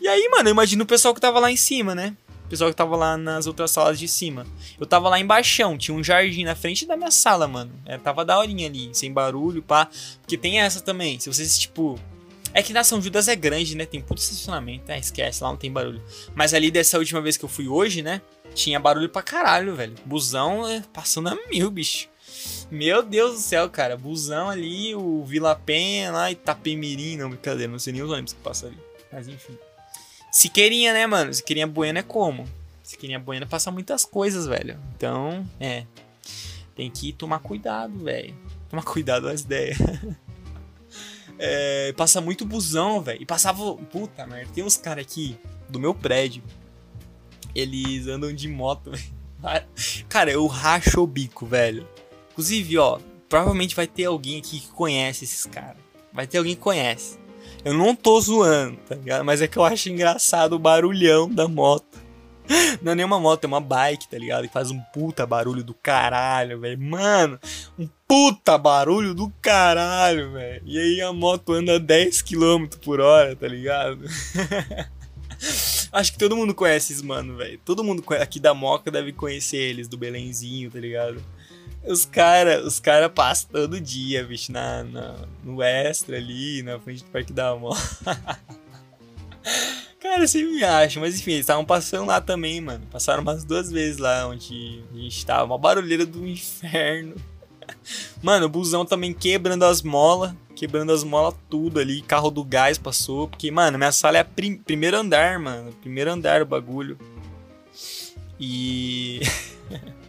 E 0.00 0.08
aí, 0.08 0.28
mano, 0.30 0.48
eu 0.48 0.52
imagino 0.52 0.84
o 0.84 0.86
pessoal 0.86 1.14
que 1.14 1.20
tava 1.20 1.38
lá 1.38 1.50
em 1.52 1.56
cima, 1.56 1.94
né? 1.94 2.16
O 2.46 2.48
pessoal 2.48 2.70
que 2.70 2.76
tava 2.76 2.96
lá 2.96 3.16
nas 3.16 3.46
outras 3.46 3.70
salas 3.70 3.98
de 3.98 4.08
cima. 4.08 4.46
Eu 4.78 4.86
tava 4.86 5.08
lá 5.08 5.18
embaixo, 5.18 5.76
tinha 5.78 5.96
um 5.96 6.04
jardim 6.04 6.44
na 6.44 6.54
frente 6.54 6.86
da 6.86 6.96
minha 6.96 7.10
sala, 7.10 7.46
mano. 7.46 7.72
É, 7.86 7.98
tava 7.98 8.24
daorinha 8.24 8.66
ali, 8.66 8.90
sem 8.92 9.12
barulho, 9.12 9.62
pá. 9.62 9.88
Porque 10.20 10.36
tem 10.36 10.60
essa 10.60 10.80
também. 10.80 11.18
Se 11.20 11.32
vocês, 11.32 11.58
tipo. 11.58 11.98
É 12.54 12.62
que 12.62 12.72
na 12.72 12.84
São 12.84 13.02
Judas 13.02 13.26
é 13.26 13.34
grande, 13.34 13.76
né? 13.76 13.84
Tem 13.84 14.00
puto 14.00 14.20
estacionamento. 14.20 14.90
É, 14.90 14.96
esquece, 14.96 15.42
lá 15.42 15.50
não 15.50 15.56
tem 15.56 15.72
barulho. 15.72 16.00
Mas 16.36 16.54
ali 16.54 16.70
dessa 16.70 16.96
última 16.98 17.20
vez 17.20 17.36
que 17.36 17.44
eu 17.44 17.48
fui 17.48 17.66
hoje, 17.66 18.00
né? 18.00 18.22
Tinha 18.54 18.78
barulho 18.78 19.08
pra 19.08 19.22
caralho, 19.22 19.74
velho. 19.74 19.94
Busão 20.06 20.66
é, 20.68 20.80
passando 20.92 21.28
a 21.28 21.36
mil, 21.50 21.68
bicho. 21.68 22.08
Meu 22.70 23.02
Deus 23.02 23.34
do 23.34 23.40
céu, 23.40 23.68
cara. 23.68 23.96
Busão 23.96 24.48
ali, 24.48 24.94
o 24.94 25.24
Vila 25.24 25.56
Penha 25.56 26.12
lá, 26.12 26.30
Itapemirim. 26.30 27.16
Não, 27.16 27.28
brincadeira, 27.28 27.70
não 27.70 27.78
sei 27.80 27.92
nem 27.92 28.02
os 28.02 28.10
ônibus 28.10 28.32
que 28.32 28.40
passam 28.40 28.68
ali. 28.68 28.78
Mas 29.12 29.26
enfim. 29.26 29.58
Siqueirinha, 30.30 30.92
né, 30.92 31.06
mano? 31.08 31.34
Siqueirinha 31.34 31.66
Bueno 31.66 31.98
é 31.98 32.02
como? 32.02 32.48
Siqueirinha 32.84 33.18
Bueno 33.18 33.48
passa 33.48 33.72
muitas 33.72 34.04
coisas, 34.04 34.46
velho. 34.46 34.78
Então, 34.96 35.44
é. 35.58 35.84
Tem 36.76 36.88
que 36.88 37.12
tomar 37.12 37.40
cuidado, 37.40 37.98
velho. 37.98 38.34
Tomar 38.68 38.84
cuidado 38.84 39.26
das 39.26 39.40
ideias. 39.40 39.78
é, 41.38 41.92
passa 41.96 42.20
muito 42.20 42.44
busão, 42.44 43.00
velho. 43.00 43.22
E 43.22 43.26
passava. 43.26 43.74
Puta 43.76 44.26
merda, 44.26 44.50
tem 44.54 44.64
uns 44.64 44.76
caras 44.76 45.04
aqui 45.04 45.38
do 45.68 45.80
meu 45.80 45.94
prédio. 45.94 46.42
Eles 47.54 48.06
andam 48.06 48.32
de 48.32 48.48
moto, 48.48 48.90
velho. 49.40 49.64
Cara, 50.08 50.30
eu 50.30 50.46
racho 50.46 51.02
o 51.02 51.06
bico, 51.06 51.46
velho. 51.46 51.86
Inclusive, 52.32 52.78
ó, 52.78 52.98
provavelmente 53.28 53.76
vai 53.76 53.86
ter 53.86 54.04
alguém 54.04 54.38
aqui 54.38 54.60
que 54.60 54.68
conhece 54.68 55.24
esses 55.24 55.46
caras. 55.46 55.82
Vai 56.12 56.26
ter 56.26 56.38
alguém 56.38 56.54
que 56.54 56.60
conhece. 56.60 57.18
Eu 57.64 57.74
não 57.74 57.94
tô 57.94 58.20
zoando, 58.20 58.76
tá 58.88 58.94
ligado? 58.94 59.24
Mas 59.24 59.40
é 59.40 59.48
que 59.48 59.56
eu 59.56 59.64
acho 59.64 59.88
engraçado 59.88 60.54
o 60.54 60.58
barulhão 60.58 61.28
da 61.28 61.48
moto. 61.48 61.93
Não 62.82 62.92
é 62.92 62.94
nenhuma 62.94 63.18
moto, 63.18 63.44
é 63.44 63.46
uma 63.46 63.60
bike, 63.60 64.08
tá 64.08 64.18
ligado? 64.18 64.46
Que 64.46 64.52
faz 64.52 64.70
um 64.70 64.80
puta 64.92 65.26
barulho 65.26 65.64
do 65.64 65.74
caralho, 65.74 66.60
velho. 66.60 66.80
Mano, 66.80 67.38
um 67.78 67.88
puta 68.06 68.58
barulho 68.58 69.14
do 69.14 69.30
caralho, 69.40 70.32
velho. 70.32 70.62
E 70.64 70.78
aí 70.78 71.00
a 71.00 71.12
moto 71.12 71.52
anda 71.52 71.80
10 71.80 72.22
km 72.22 72.66
por 72.82 73.00
hora, 73.00 73.34
tá 73.34 73.48
ligado? 73.48 74.04
Acho 75.92 76.12
que 76.12 76.18
todo 76.18 76.36
mundo 76.36 76.54
conhece 76.54 76.92
esses 76.92 77.02
mano, 77.02 77.36
velho. 77.36 77.58
Todo 77.64 77.84
mundo 77.84 78.04
aqui 78.20 78.40
da 78.40 78.52
Moca 78.52 78.90
deve 78.90 79.12
conhecer 79.12 79.58
eles, 79.58 79.88
do 79.88 79.96
Belenzinho, 79.96 80.70
tá 80.70 80.78
ligado? 80.78 81.22
Os 81.86 82.04
caras 82.04 82.64
os 82.64 82.80
cara 82.80 83.08
passam 83.08 83.50
todo 83.52 83.80
dia, 83.80 84.24
bicho, 84.24 84.50
na, 84.50 84.82
na, 84.82 85.14
no 85.42 85.62
extra 85.62 86.16
ali, 86.16 86.62
na 86.62 86.78
frente 86.78 87.04
do 87.04 87.10
Parque 87.10 87.32
da 87.32 87.54
Moca. 87.54 87.78
cara, 90.04 90.26
você 90.26 90.44
me 90.44 90.62
acha, 90.62 91.00
mas 91.00 91.18
enfim, 91.18 91.32
eles 91.32 91.44
estavam 91.44 91.64
passando 91.64 92.06
lá 92.06 92.20
também, 92.20 92.60
mano. 92.60 92.86
Passaram 92.90 93.22
umas 93.22 93.42
duas 93.42 93.70
vezes 93.70 93.96
lá 93.96 94.28
onde 94.28 94.84
a 94.92 94.98
gente 94.98 95.24
tava, 95.24 95.44
uma 95.44 95.56
barulheira 95.56 96.04
do 96.04 96.26
inferno. 96.26 97.14
Mano, 98.22 98.44
o 98.44 98.48
busão 98.48 98.84
também 98.84 99.14
quebrando 99.14 99.64
as 99.64 99.80
molas, 99.80 100.34
quebrando 100.54 100.92
as 100.92 101.02
molas 101.02 101.34
tudo 101.48 101.80
ali, 101.80 102.02
carro 102.02 102.30
do 102.30 102.44
gás 102.44 102.76
passou, 102.76 103.26
porque, 103.26 103.50
mano, 103.50 103.78
minha 103.78 103.90
sala 103.90 104.18
é 104.18 104.22
prim 104.22 104.58
primeiro 104.58 104.98
andar, 104.98 105.38
mano, 105.38 105.72
primeiro 105.80 106.12
andar 106.12 106.42
o 106.42 106.46
bagulho. 106.46 106.98
E 108.38 109.20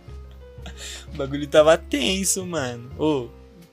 o 1.13 1.15
bagulho 1.15 1.47
tava 1.47 1.77
tenso, 1.77 2.45
mano. 2.45 2.91
Ô, 2.99 3.29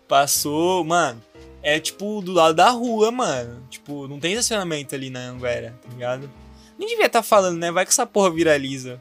passou, 0.07 0.85
mano. 0.85 1.21
É 1.63 1.79
tipo 1.79 2.21
do 2.21 2.33
lado 2.33 2.55
da 2.55 2.71
rua, 2.71 3.11
mano. 3.11 3.63
Tipo, 3.71 4.09
não 4.09 4.19
tem 4.19 4.33
estacionamento 4.33 4.95
ali 4.95 5.11
na 5.11 5.21
Anguera, 5.21 5.79
tá 5.83 5.89
ligado? 5.89 6.31
Nem 6.79 6.89
devia 6.89 7.07
estar 7.07 7.21
tá 7.21 7.23
falando, 7.23 7.59
né? 7.59 7.71
Vai 7.71 7.85
que 7.85 7.93
essa 7.93 8.07
porra 8.07 8.31
viraliza. 8.31 9.01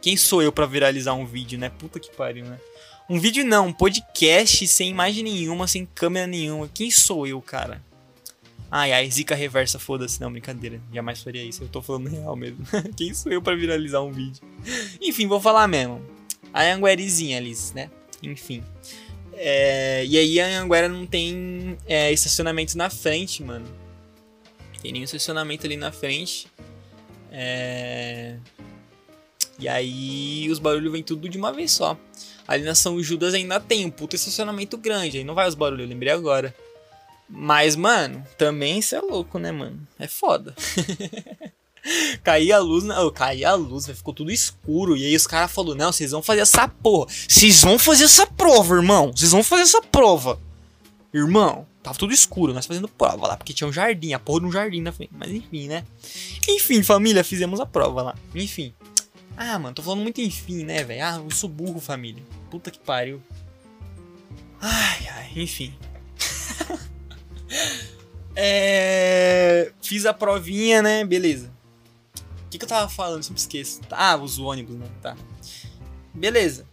Quem 0.00 0.16
sou 0.16 0.42
eu 0.42 0.50
para 0.50 0.66
viralizar 0.66 1.14
um 1.14 1.26
vídeo, 1.26 1.58
né? 1.58 1.70
Puta 1.70 2.00
que 2.00 2.10
pariu, 2.10 2.44
né? 2.44 2.58
Um 3.08 3.20
vídeo 3.20 3.44
não, 3.44 3.68
um 3.68 3.72
podcast 3.72 4.66
sem 4.66 4.90
imagem 4.90 5.22
nenhuma, 5.22 5.68
sem 5.68 5.86
câmera 5.86 6.26
nenhuma. 6.26 6.68
Quem 6.72 6.90
sou 6.90 7.26
eu, 7.26 7.40
cara? 7.40 7.80
Ai, 8.68 8.92
ai, 8.92 9.08
zica 9.08 9.34
reversa, 9.34 9.78
foda-se. 9.78 10.20
Não, 10.20 10.30
brincadeira. 10.32 10.80
Jamais 10.92 11.22
faria 11.22 11.44
isso. 11.44 11.62
Eu 11.62 11.68
tô 11.68 11.80
falando 11.80 12.08
real 12.08 12.34
mesmo. 12.34 12.66
Quem 12.96 13.14
sou 13.14 13.30
eu 13.30 13.40
para 13.40 13.56
viralizar 13.56 14.00
um 14.02 14.10
vídeo? 14.10 14.42
Enfim, 15.00 15.28
vou 15.28 15.40
falar 15.40 15.68
mesmo. 15.68 16.02
A 16.52 16.62
Anguerizinha, 16.62 17.38
Alice, 17.38 17.72
né? 17.74 17.90
Enfim. 18.22 18.64
É, 19.36 20.04
e 20.06 20.18
aí 20.18 20.40
a 20.40 20.60
Anguera 20.60 20.88
não 20.88 21.06
tem 21.06 21.76
é, 21.86 22.10
estacionamento 22.12 22.76
na 22.76 22.88
frente, 22.88 23.42
mano. 23.42 23.66
Tem 24.82 24.92
nenhum 24.92 25.04
estacionamento 25.04 25.66
ali 25.66 25.76
na 25.76 25.92
frente. 25.92 26.46
É... 27.30 28.36
E 29.58 29.68
aí 29.68 30.48
os 30.50 30.58
barulhos 30.58 30.92
vêm 30.92 31.02
tudo 31.02 31.28
de 31.28 31.36
uma 31.36 31.52
vez 31.52 31.72
só. 31.72 31.98
Ali 32.46 32.64
na 32.64 32.74
São 32.74 33.02
Judas 33.02 33.34
ainda 33.34 33.58
tem 33.58 33.84
um 33.84 33.90
puto 33.90 34.14
estacionamento 34.14 34.76
grande, 34.76 35.18
aí 35.18 35.24
não 35.24 35.34
vai 35.34 35.48
os 35.48 35.54
barulhos, 35.54 35.82
eu 35.82 35.88
lembrei 35.88 36.12
agora. 36.12 36.54
Mas, 37.28 37.74
mano, 37.74 38.24
também 38.38 38.78
isso 38.78 38.94
é 38.94 39.00
louco, 39.00 39.38
né, 39.38 39.50
mano? 39.50 39.86
É 39.98 40.06
foda. 40.06 40.54
caía 42.22 42.56
a 42.56 42.60
luz, 42.60 42.84
oh, 42.84 43.10
caía 43.10 43.50
a 43.50 43.54
luz, 43.54 43.86
ficou 43.86 44.14
tudo 44.14 44.30
escuro. 44.30 44.96
E 44.96 45.06
aí 45.06 45.16
os 45.16 45.26
caras 45.26 45.50
falaram: 45.50 45.76
Não, 45.76 45.92
vocês 45.92 46.10
vão 46.10 46.22
fazer 46.22 46.40
essa 46.40 46.68
porra. 46.68 47.06
Vocês 47.28 47.62
vão 47.62 47.78
fazer 47.78 48.04
essa 48.04 48.26
prova, 48.26 48.74
irmão. 48.74 49.12
Vocês 49.14 49.32
vão 49.32 49.42
fazer 49.42 49.62
essa 49.62 49.82
prova. 49.82 50.38
Irmão, 51.12 51.66
tava 51.82 51.96
tudo 51.96 52.12
escuro, 52.12 52.52
nós 52.52 52.66
fazendo 52.66 52.88
prova 52.88 53.28
lá, 53.28 53.36
porque 53.36 53.54
tinha 53.54 53.66
um 53.66 53.72
jardim, 53.72 54.12
a 54.12 54.18
porra 54.18 54.40
de 54.40 54.46
um 54.46 54.52
jardim 54.52 54.82
na 54.82 54.92
frente. 54.92 55.12
Mas 55.16 55.30
enfim, 55.30 55.68
né? 55.68 55.84
Enfim, 56.48 56.82
família, 56.82 57.24
fizemos 57.24 57.60
a 57.60 57.66
prova 57.66 58.02
lá. 58.02 58.14
Enfim. 58.34 58.74
Ah, 59.36 59.58
mano, 59.58 59.74
tô 59.74 59.82
falando 59.82 60.02
muito 60.02 60.20
enfim, 60.20 60.64
né, 60.64 60.82
velho? 60.82 61.04
Ah, 61.04 61.22
eu 61.22 61.30
sou 61.30 61.48
burro, 61.48 61.80
família. 61.80 62.22
Puta 62.50 62.70
que 62.70 62.78
pariu. 62.78 63.22
Ai, 64.60 65.08
ai, 65.12 65.30
enfim. 65.36 65.74
é... 68.34 69.72
Fiz 69.82 70.06
a 70.06 70.14
provinha, 70.14 70.82
né? 70.82 71.04
Beleza. 71.04 71.55
O 72.46 72.48
que, 72.48 72.58
que 72.58 72.64
eu 72.64 72.68
tava 72.68 72.88
falando? 72.88 73.22
Sempre 73.22 73.40
esqueço. 73.40 73.80
Ah, 73.90 74.16
os 74.16 74.38
ônibus, 74.38 74.76
né? 74.76 74.86
Tá. 75.02 75.16
Beleza. 76.14 76.66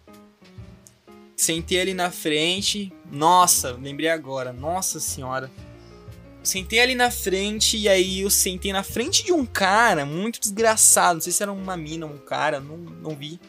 Sentei 1.36 1.82
ali 1.82 1.94
na 1.94 2.12
frente. 2.12 2.94
Nossa, 3.12 3.72
lembrei 3.72 4.10
agora. 4.10 4.54
Nossa 4.54 5.00
senhora. 5.00 5.52
Sentei 6.44 6.80
ali 6.80 6.94
na 6.94 7.10
frente 7.10 7.78
e 7.78 7.90
aí 7.90 8.22
eu 8.22 8.30
sentei 8.30 8.72
na 8.72 8.84
frente 8.84 9.24
de 9.24 9.34
um 9.34 9.46
cara 9.46 10.06
muito 10.06 10.40
desgraçado. 10.40 11.16
Não 11.16 11.22
sei 11.22 11.34
se 11.34 11.42
era 11.42 11.52
uma 11.52 11.76
mina 11.76 12.06
ou 12.06 12.14
um 12.14 12.18
cara, 12.18 12.60
não, 12.60 12.78
não 12.78 13.16
vi. 13.16 13.40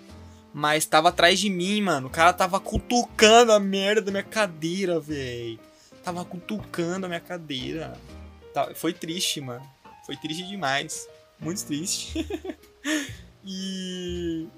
Mas 0.52 0.86
tava 0.86 1.10
atrás 1.10 1.38
de 1.38 1.50
mim, 1.50 1.82
mano. 1.82 2.06
O 2.06 2.10
cara 2.10 2.32
tava 2.32 2.58
cutucando 2.58 3.52
a 3.52 3.60
merda 3.60 4.00
da 4.00 4.10
minha 4.10 4.22
cadeira, 4.22 4.98
velho. 4.98 5.58
Tava 6.02 6.24
cutucando 6.24 7.06
a 7.06 7.08
minha 7.08 7.20
cadeira. 7.20 7.98
Tá, 8.52 8.72
foi 8.74 8.92
triste, 8.92 9.40
mano. 9.40 9.68
Foi 10.06 10.16
triste 10.16 10.46
demais. 10.46 11.08
Muito 11.44 11.64
triste. 11.66 12.26
e. 13.44 14.48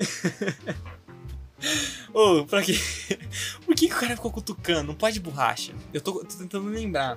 Ô, 2.12 2.40
oh, 2.40 2.46
pra 2.46 2.62
quê? 2.62 2.76
Por 3.64 3.76
que, 3.76 3.86
que, 3.86 3.94
o 3.94 3.96
cara 3.96 4.16
ficou 4.16 4.32
cutucando? 4.32 4.88
Não 4.88 4.94
pode 4.94 5.20
borracha. 5.20 5.72
Eu 5.94 6.00
tô, 6.00 6.24
tô 6.24 6.36
tentando 6.36 6.68
lembrar. 6.68 7.16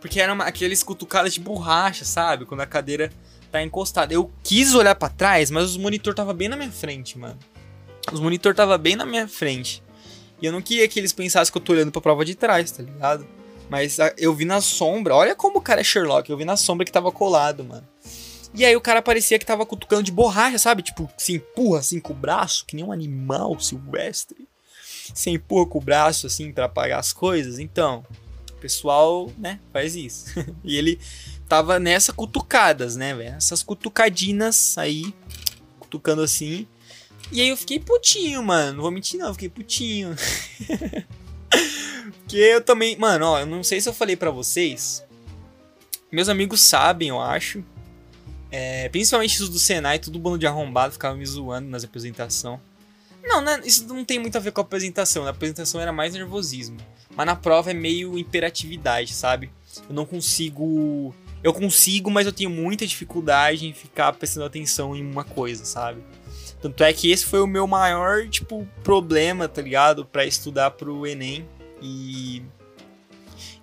Porque 0.00 0.20
eram 0.20 0.40
aqueles 0.40 0.84
cutucadas 0.84 1.34
de 1.34 1.40
borracha, 1.40 2.04
sabe? 2.04 2.44
Quando 2.44 2.60
a 2.60 2.66
cadeira 2.66 3.12
tá 3.50 3.60
encostada. 3.60 4.14
Eu 4.14 4.30
quis 4.44 4.74
olhar 4.74 4.94
para 4.94 5.12
trás, 5.12 5.50
mas 5.50 5.64
os 5.64 5.76
monitor 5.76 6.14
tava 6.14 6.32
bem 6.32 6.48
na 6.48 6.56
minha 6.56 6.70
frente, 6.70 7.18
mano. 7.18 7.38
Os 8.12 8.20
monitor 8.20 8.54
tava 8.54 8.78
bem 8.78 8.94
na 8.94 9.04
minha 9.04 9.26
frente. 9.26 9.82
E 10.40 10.46
eu 10.46 10.52
não 10.52 10.62
queria 10.62 10.86
que 10.86 11.00
eles 11.00 11.12
pensassem 11.12 11.50
que 11.50 11.58
eu 11.58 11.62
tô 11.62 11.72
olhando 11.72 11.90
pra 11.90 12.00
prova 12.00 12.24
de 12.24 12.36
trás, 12.36 12.70
tá 12.70 12.82
ligado? 12.82 13.26
Mas 13.70 13.98
eu 14.18 14.34
vi 14.34 14.44
na 14.44 14.60
sombra. 14.60 15.14
Olha 15.14 15.36
como 15.36 15.58
o 15.58 15.62
cara 15.62 15.80
é 15.80 15.84
Sherlock. 15.84 16.28
Eu 16.28 16.36
vi 16.36 16.44
na 16.44 16.56
sombra 16.56 16.84
que 16.84 16.90
tava 16.90 17.12
colado, 17.12 17.62
mano. 17.62 17.86
E 18.52 18.64
aí 18.64 18.74
o 18.74 18.80
cara 18.80 19.00
parecia 19.00 19.38
que 19.38 19.46
tava 19.46 19.64
cutucando 19.64 20.02
de 20.02 20.10
borracha, 20.10 20.58
sabe? 20.58 20.82
Tipo, 20.82 21.08
se 21.16 21.34
empurra 21.34 21.78
assim 21.78 22.00
com 22.00 22.12
o 22.12 22.16
braço, 22.16 22.66
que 22.66 22.74
nem 22.74 22.84
um 22.84 22.90
animal 22.90 23.58
silvestre. 23.60 24.48
Se 25.14 25.30
empurra 25.30 25.66
com 25.66 25.78
o 25.78 25.80
braço 25.80 26.26
assim 26.26 26.52
para 26.52 26.64
apagar 26.64 26.98
as 26.98 27.12
coisas. 27.12 27.60
Então, 27.60 28.04
pessoal, 28.60 29.30
né, 29.38 29.60
faz 29.72 29.94
isso. 29.94 30.26
e 30.64 30.76
ele 30.76 30.98
tava 31.48 31.78
nessa 31.78 32.12
cutucadas, 32.12 32.96
né, 32.96 33.14
velho? 33.14 33.36
Essas 33.36 33.62
cutucadinas 33.62 34.76
aí, 34.76 35.14
cutucando 35.78 36.22
assim. 36.22 36.66
E 37.30 37.40
aí 37.40 37.50
eu 37.50 37.56
fiquei 37.56 37.78
putinho, 37.78 38.42
mano. 38.42 38.74
Não 38.74 38.82
vou 38.82 38.90
mentir, 38.90 39.20
não, 39.20 39.28
eu 39.28 39.34
fiquei 39.34 39.48
putinho. 39.48 40.16
Porque 41.50 42.36
eu 42.36 42.60
também. 42.60 42.96
Mano, 42.96 43.26
ó, 43.26 43.40
eu 43.40 43.46
não 43.46 43.62
sei 43.62 43.80
se 43.80 43.88
eu 43.88 43.92
falei 43.92 44.16
para 44.16 44.30
vocês. 44.30 45.04
Meus 46.10 46.28
amigos 46.28 46.60
sabem, 46.60 47.08
eu 47.08 47.20
acho. 47.20 47.64
É, 48.50 48.88
principalmente 48.88 49.40
os 49.42 49.48
do 49.48 49.58
Senai, 49.58 49.98
tudo 49.98 50.18
bando 50.18 50.38
de 50.38 50.46
arrombado, 50.46 50.92
ficava 50.92 51.16
me 51.16 51.24
zoando 51.24 51.68
nas 51.68 51.84
apresentações. 51.84 52.58
Não, 53.22 53.40
né, 53.40 53.60
isso 53.64 53.86
não 53.86 54.04
tem 54.04 54.18
muito 54.18 54.36
a 54.36 54.40
ver 54.40 54.50
com 54.50 54.60
a 54.60 54.64
apresentação. 54.64 55.24
Na 55.24 55.30
apresentação 55.30 55.80
era 55.80 55.92
mais 55.92 56.14
nervosismo. 56.14 56.78
Mas 57.14 57.26
na 57.26 57.36
prova 57.36 57.70
é 57.70 57.74
meio 57.74 58.18
imperatividade, 58.18 59.12
sabe? 59.12 59.50
Eu 59.88 59.94
não 59.94 60.06
consigo 60.06 61.14
eu 61.42 61.54
consigo, 61.54 62.10
mas 62.10 62.26
eu 62.26 62.32
tenho 62.32 62.50
muita 62.50 62.86
dificuldade 62.86 63.66
em 63.66 63.72
ficar 63.72 64.12
prestando 64.12 64.44
atenção 64.46 64.94
em 64.94 65.02
uma 65.02 65.24
coisa, 65.24 65.64
sabe? 65.64 66.02
Tanto 66.60 66.84
é 66.84 66.92
que 66.92 67.10
esse 67.10 67.24
foi 67.24 67.40
o 67.40 67.46
meu 67.46 67.66
maior, 67.66 68.28
tipo, 68.28 68.68
problema, 68.82 69.48
tá 69.48 69.62
ligado? 69.62 70.04
Pra 70.04 70.26
estudar 70.26 70.72
pro 70.72 71.06
Enem. 71.06 71.48
E. 71.80 72.42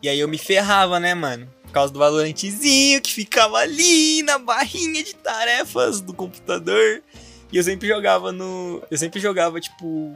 E 0.02 0.10
aí 0.10 0.20
eu 0.20 0.28
me 0.28 0.38
ferrava, 0.38 1.00
né, 1.00 1.14
mano? 1.14 1.48
Por 1.64 1.72
causa 1.72 1.94
do 1.94 2.00
valorantezinho 2.00 3.02
que 3.02 3.14
ficava 3.14 3.58
ali 3.58 4.24
na 4.24 4.40
barrinha 4.40 5.04
de 5.04 5.14
tarefas 5.14 6.02
do 6.02 6.14
computador. 6.14 7.04
E 7.52 7.58
eu 7.58 7.64
sempre 7.64 7.88
jogava 7.88 8.32
no. 8.32 8.82
Eu 8.90 8.98
sempre 8.98 9.20
jogava, 9.20 9.60
tipo. 9.60 10.16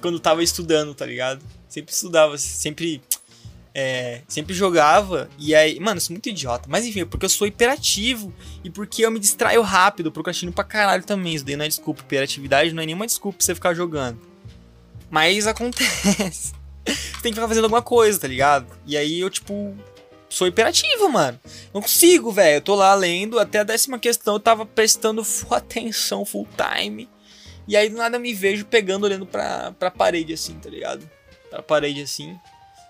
Quando 0.00 0.18
tava 0.18 0.42
estudando, 0.42 0.94
tá 0.94 1.06
ligado? 1.06 1.44
Sempre 1.68 1.92
estudava, 1.92 2.38
sempre 2.38 3.02
é, 3.80 4.22
sempre 4.26 4.52
jogava, 4.52 5.30
e 5.38 5.54
aí, 5.54 5.78
mano, 5.78 5.98
eu 5.98 6.00
sou 6.00 6.12
muito 6.12 6.28
idiota. 6.28 6.68
Mas 6.68 6.84
enfim, 6.84 7.04
porque 7.04 7.24
eu 7.24 7.28
sou 7.30 7.46
hiperativo 7.46 8.34
e 8.64 8.68
porque 8.68 9.06
eu 9.06 9.10
me 9.10 9.20
distraio 9.20 9.62
rápido, 9.62 10.10
procrastino 10.10 10.52
pra 10.52 10.64
caralho 10.64 11.04
também. 11.04 11.34
Isso 11.34 11.44
daí 11.44 11.54
não 11.54 11.64
é 11.64 11.68
desculpa. 11.68 12.02
Hiperatividade 12.02 12.72
não 12.72 12.82
é 12.82 12.86
nenhuma 12.86 13.06
desculpa 13.06 13.38
pra 13.38 13.46
você 13.46 13.54
ficar 13.54 13.74
jogando. 13.74 14.20
Mas 15.08 15.46
acontece. 15.46 16.52
você 16.84 17.22
tem 17.22 17.30
que 17.30 17.34
ficar 17.34 17.46
fazendo 17.46 17.64
alguma 17.64 17.80
coisa, 17.80 18.18
tá 18.18 18.26
ligado? 18.26 18.66
E 18.84 18.96
aí 18.96 19.20
eu, 19.20 19.30
tipo, 19.30 19.76
sou 20.28 20.48
hiperativo, 20.48 21.08
mano. 21.08 21.38
Não 21.72 21.80
consigo, 21.80 22.32
velho. 22.32 22.56
Eu 22.56 22.62
tô 22.62 22.74
lá 22.74 22.92
lendo, 22.94 23.38
até 23.38 23.60
a 23.60 23.64
décima 23.64 23.96
questão 23.96 24.34
eu 24.34 24.40
tava 24.40 24.66
prestando 24.66 25.22
full 25.22 25.56
atenção, 25.56 26.24
full 26.24 26.48
time. 26.56 27.08
E 27.68 27.76
aí 27.76 27.88
do 27.88 27.96
nada 27.96 28.18
me 28.18 28.34
vejo 28.34 28.64
pegando, 28.64 29.04
olhando 29.04 29.24
pra, 29.24 29.70
pra 29.78 29.88
parede 29.88 30.32
assim, 30.32 30.54
tá 30.58 30.68
ligado? 30.68 31.08
Pra 31.48 31.62
parede 31.62 32.02
assim. 32.02 32.36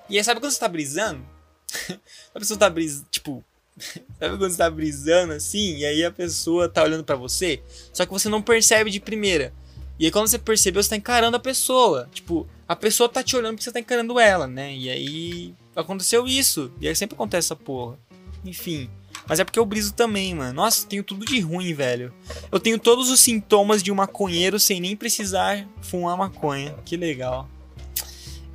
E 0.08 0.16
aí, 0.16 0.24
sabe 0.24 0.40
quando 0.40 0.52
você 0.52 0.58
tá 0.58 0.68
brisando? 0.68 1.24
a 2.34 2.38
pessoa 2.38 2.58
tá 2.58 2.70
brisando, 2.70 3.06
tipo, 3.10 3.44
sabe 3.76 4.36
quando 4.36 4.50
você 4.50 4.56
tá 4.56 4.70
brisando 4.70 5.32
assim, 5.34 5.76
e 5.78 5.84
aí 5.84 6.04
a 6.04 6.10
pessoa 6.10 6.68
tá 6.68 6.82
olhando 6.82 7.04
para 7.04 7.16
você, 7.16 7.62
só 7.92 8.06
que 8.06 8.12
você 8.12 8.28
não 8.28 8.42
percebe 8.42 8.90
de 8.90 9.00
primeira. 9.00 9.52
E 9.98 10.04
aí 10.04 10.10
quando 10.10 10.28
você 10.28 10.38
percebeu, 10.38 10.82
você 10.82 10.90
tá 10.90 10.96
encarando 10.96 11.36
a 11.36 11.40
pessoa. 11.40 12.08
Tipo, 12.12 12.46
a 12.68 12.76
pessoa 12.76 13.08
tá 13.08 13.22
te 13.22 13.36
olhando 13.36 13.54
porque 13.54 13.64
você 13.64 13.72
tá 13.72 13.80
encarando 13.80 14.18
ela, 14.20 14.46
né? 14.46 14.72
E 14.72 14.88
aí 14.88 15.54
aconteceu 15.74 16.26
isso. 16.26 16.70
E 16.80 16.86
aí 16.86 16.94
sempre 16.94 17.16
acontece 17.16 17.46
essa 17.46 17.56
porra. 17.56 17.98
Enfim. 18.44 18.88
Mas 19.26 19.40
é 19.40 19.44
porque 19.44 19.58
eu 19.58 19.66
briso 19.66 19.92
também, 19.92 20.34
mano. 20.36 20.54
Nossa, 20.54 20.86
tenho 20.86 21.02
tudo 21.02 21.26
de 21.26 21.40
ruim, 21.40 21.74
velho. 21.74 22.14
Eu 22.50 22.60
tenho 22.60 22.78
todos 22.78 23.10
os 23.10 23.18
sintomas 23.18 23.82
de 23.82 23.90
um 23.90 23.96
maconheiro 23.96 24.60
sem 24.60 24.80
nem 24.80 24.94
precisar 24.94 25.66
fumar 25.82 26.16
maconha. 26.16 26.76
Que 26.84 26.96
legal. 26.96 27.48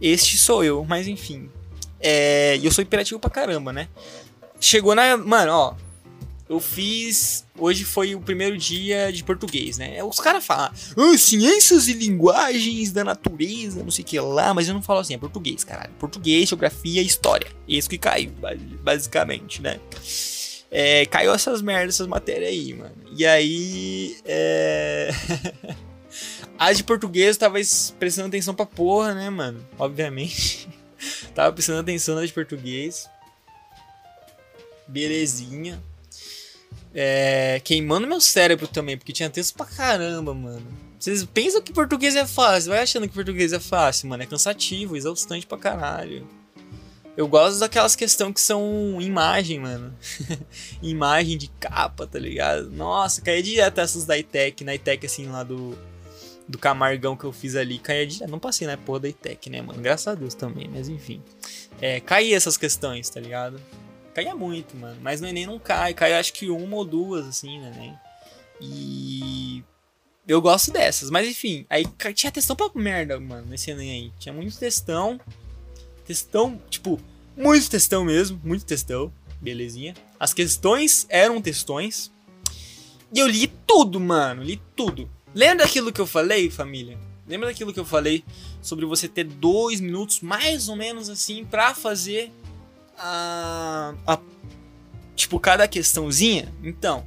Este 0.04 0.38
sou 0.38 0.66
eu, 0.66 0.84
mas 0.84 1.08
enfim. 1.08 1.50
É, 1.98 2.60
eu 2.62 2.70
sou 2.70 2.84
imperativo 2.84 3.22
pra 3.22 3.30
caramba, 3.30 3.72
né? 3.72 3.88
Chegou 4.60 4.94
na. 4.94 5.16
Mano, 5.16 5.54
ó. 5.54 5.76
Eu 6.50 6.60
fiz. 6.60 7.46
Hoje 7.58 7.86
foi 7.86 8.14
o 8.14 8.20
primeiro 8.20 8.58
dia 8.58 9.14
de 9.14 9.24
português, 9.24 9.78
né? 9.78 10.04
Os 10.04 10.20
caras 10.20 10.46
falam, 10.46 10.70
ah, 10.98 11.18
ciências 11.18 11.88
e 11.88 11.94
linguagens 11.94 12.92
da 12.92 13.06
natureza, 13.06 13.82
não 13.82 13.92
sei 13.92 14.04
o 14.04 14.08
que 14.08 14.20
lá, 14.20 14.54
mas 14.54 14.68
eu 14.68 14.74
não 14.74 14.82
falo 14.82 15.00
assim, 15.00 15.14
é 15.14 15.18
português, 15.18 15.64
caralho. 15.64 15.94
Português, 15.98 16.50
geografia 16.50 17.02
e 17.02 17.06
história. 17.06 17.48
Isso 17.66 17.90
que 17.90 17.98
caiu, 17.98 18.34
basicamente, 18.84 19.62
né? 19.62 19.80
É, 20.70 21.06
caiu 21.06 21.34
essas 21.34 21.62
merdas, 21.62 21.96
essas 21.96 22.08
matérias 22.08 22.50
aí, 22.50 22.74
mano. 22.74 22.96
E 23.16 23.26
aí. 23.26 24.18
É. 24.26 25.12
As 26.64 26.78
de 26.78 26.84
português 26.86 27.36
tava 27.36 27.58
prestando 28.00 28.30
atenção 28.30 28.56
pra 28.56 28.66
porra, 28.66 29.14
né, 29.14 29.30
mano? 29.30 29.68
Obviamente. 29.78 30.70
tava 31.36 31.52
prestando 31.52 31.82
atenção 31.82 32.16
nas 32.16 32.28
de 32.28 32.34
português. 32.34 33.10
Belezinha. 34.88 35.84
É, 36.96 37.60
queimando 37.66 38.08
meu 38.08 38.22
cérebro 38.22 38.66
também, 38.66 38.98
porque 38.98 39.12
tinha 39.12 39.30
texto 39.30 39.58
pra 39.58 39.66
caramba, 39.66 40.34
mano. 40.34 40.66
Vocês 40.98 41.26
pensam 41.26 41.62
que 41.62 41.74
português 41.74 42.16
é 42.16 42.26
fácil, 42.26 42.70
vai 42.70 42.82
achando 42.82 43.10
que 43.10 43.14
português 43.14 43.52
é 43.52 43.60
fácil, 43.60 44.08
mano. 44.08 44.24
É 44.24 44.26
cansativo, 44.26 44.96
exaustante 44.96 45.46
pra 45.46 45.58
caralho. 45.58 46.26
Eu 47.18 47.28
gosto 47.28 47.60
daquelas 47.60 47.94
questões 47.94 48.36
que 48.36 48.40
são 48.40 49.02
imagem, 49.02 49.60
mano. 49.60 49.94
imagem 50.82 51.38
de 51.38 51.50
capa, 51.60 52.08
tá 52.08 52.18
ligado? 52.18 52.72
Nossa, 52.72 53.22
caía 53.22 53.44
direto 53.44 53.82
essas 53.82 54.06
da 54.06 54.18
ITEC, 54.18 54.64
na 54.64 54.74
ITEC 54.76 55.06
assim 55.06 55.28
lá 55.28 55.44
do 55.44 55.78
do 56.48 56.58
Camargão 56.58 57.16
que 57.16 57.24
eu 57.24 57.32
fiz 57.32 57.56
ali, 57.56 57.80
caía 57.80 58.06
de. 58.06 58.26
Não 58.28 58.40
passei 58.40 58.68
na 58.68 58.78
porra 58.78 59.02
da 59.02 59.10
ITEC, 59.10 59.50
né, 59.50 59.62
mano? 59.62 59.82
Graças 59.82 60.08
a 60.08 60.16
Deus 60.16 60.34
também, 60.34 60.70
mas 60.70 60.90
enfim. 60.90 61.22
É, 61.80 62.00
caía 62.00 62.36
essas 62.36 62.58
questões, 62.58 63.10
tá 63.10 63.20
ligado? 63.20 63.60
Caía 64.14 64.36
muito, 64.36 64.76
mano. 64.78 64.98
Mas 65.02 65.22
no 65.22 65.28
Enem 65.28 65.46
não 65.46 65.58
cai. 65.58 65.94
Cai 65.94 66.14
acho 66.14 66.34
que 66.34 66.50
uma 66.50 66.76
ou 66.76 66.86
duas, 66.86 67.26
assim, 67.26 67.60
né? 67.60 67.72
Enem. 67.76 67.98
E. 68.62 69.64
Eu 70.28 70.42
gosto 70.42 70.72
dessas, 70.72 71.10
mas 71.10 71.28
enfim. 71.28 71.66
Aí 71.70 71.86
tinha 72.14 72.32
testão 72.32 72.56
pra 72.56 72.70
merda, 72.76 73.20
mano, 73.20 73.48
nesse 73.48 73.72
Enem 73.72 73.92
aí. 73.92 74.12
Tinha 74.20 74.34
muito 74.34 74.58
testão. 74.58 75.20
Testão, 76.06 76.62
tipo, 76.70 77.00
muito 77.36 77.70
testão 77.70 78.06
mesmo. 78.06 78.40
Muito 78.44 78.66
testão. 78.66 79.12
Belezinha. 79.42 79.94
As 80.20 80.34
questões 80.34 81.06
eram 81.10 81.42
testões. 81.42 82.12
E 83.14 83.20
eu 83.20 83.28
li 83.28 83.48
tudo, 83.66 84.00
mano. 84.00 84.44
Li 84.44 84.62
tudo. 84.76 85.10
Lembra 85.34 85.66
daquilo 85.66 85.92
que 85.92 86.02
eu 86.02 86.08
falei, 86.08 86.50
família? 86.50 86.98
Lembra 87.28 87.50
daquilo 87.50 87.74
que 87.74 87.80
eu 87.80 87.86
falei 87.86 88.24
sobre 88.62 88.86
você 88.86 89.08
ter 89.08 89.24
dois 89.24 89.80
minutos, 89.80 90.22
mais 90.22 90.68
ou 90.68 90.76
menos 90.76 91.10
assim, 91.10 91.46
para 91.46 91.74
fazer 91.74 92.32
a, 92.98 93.94
a. 94.06 94.20
Tipo, 95.16 95.40
cada 95.40 95.68
questãozinha? 95.68 96.54
Então. 96.64 97.06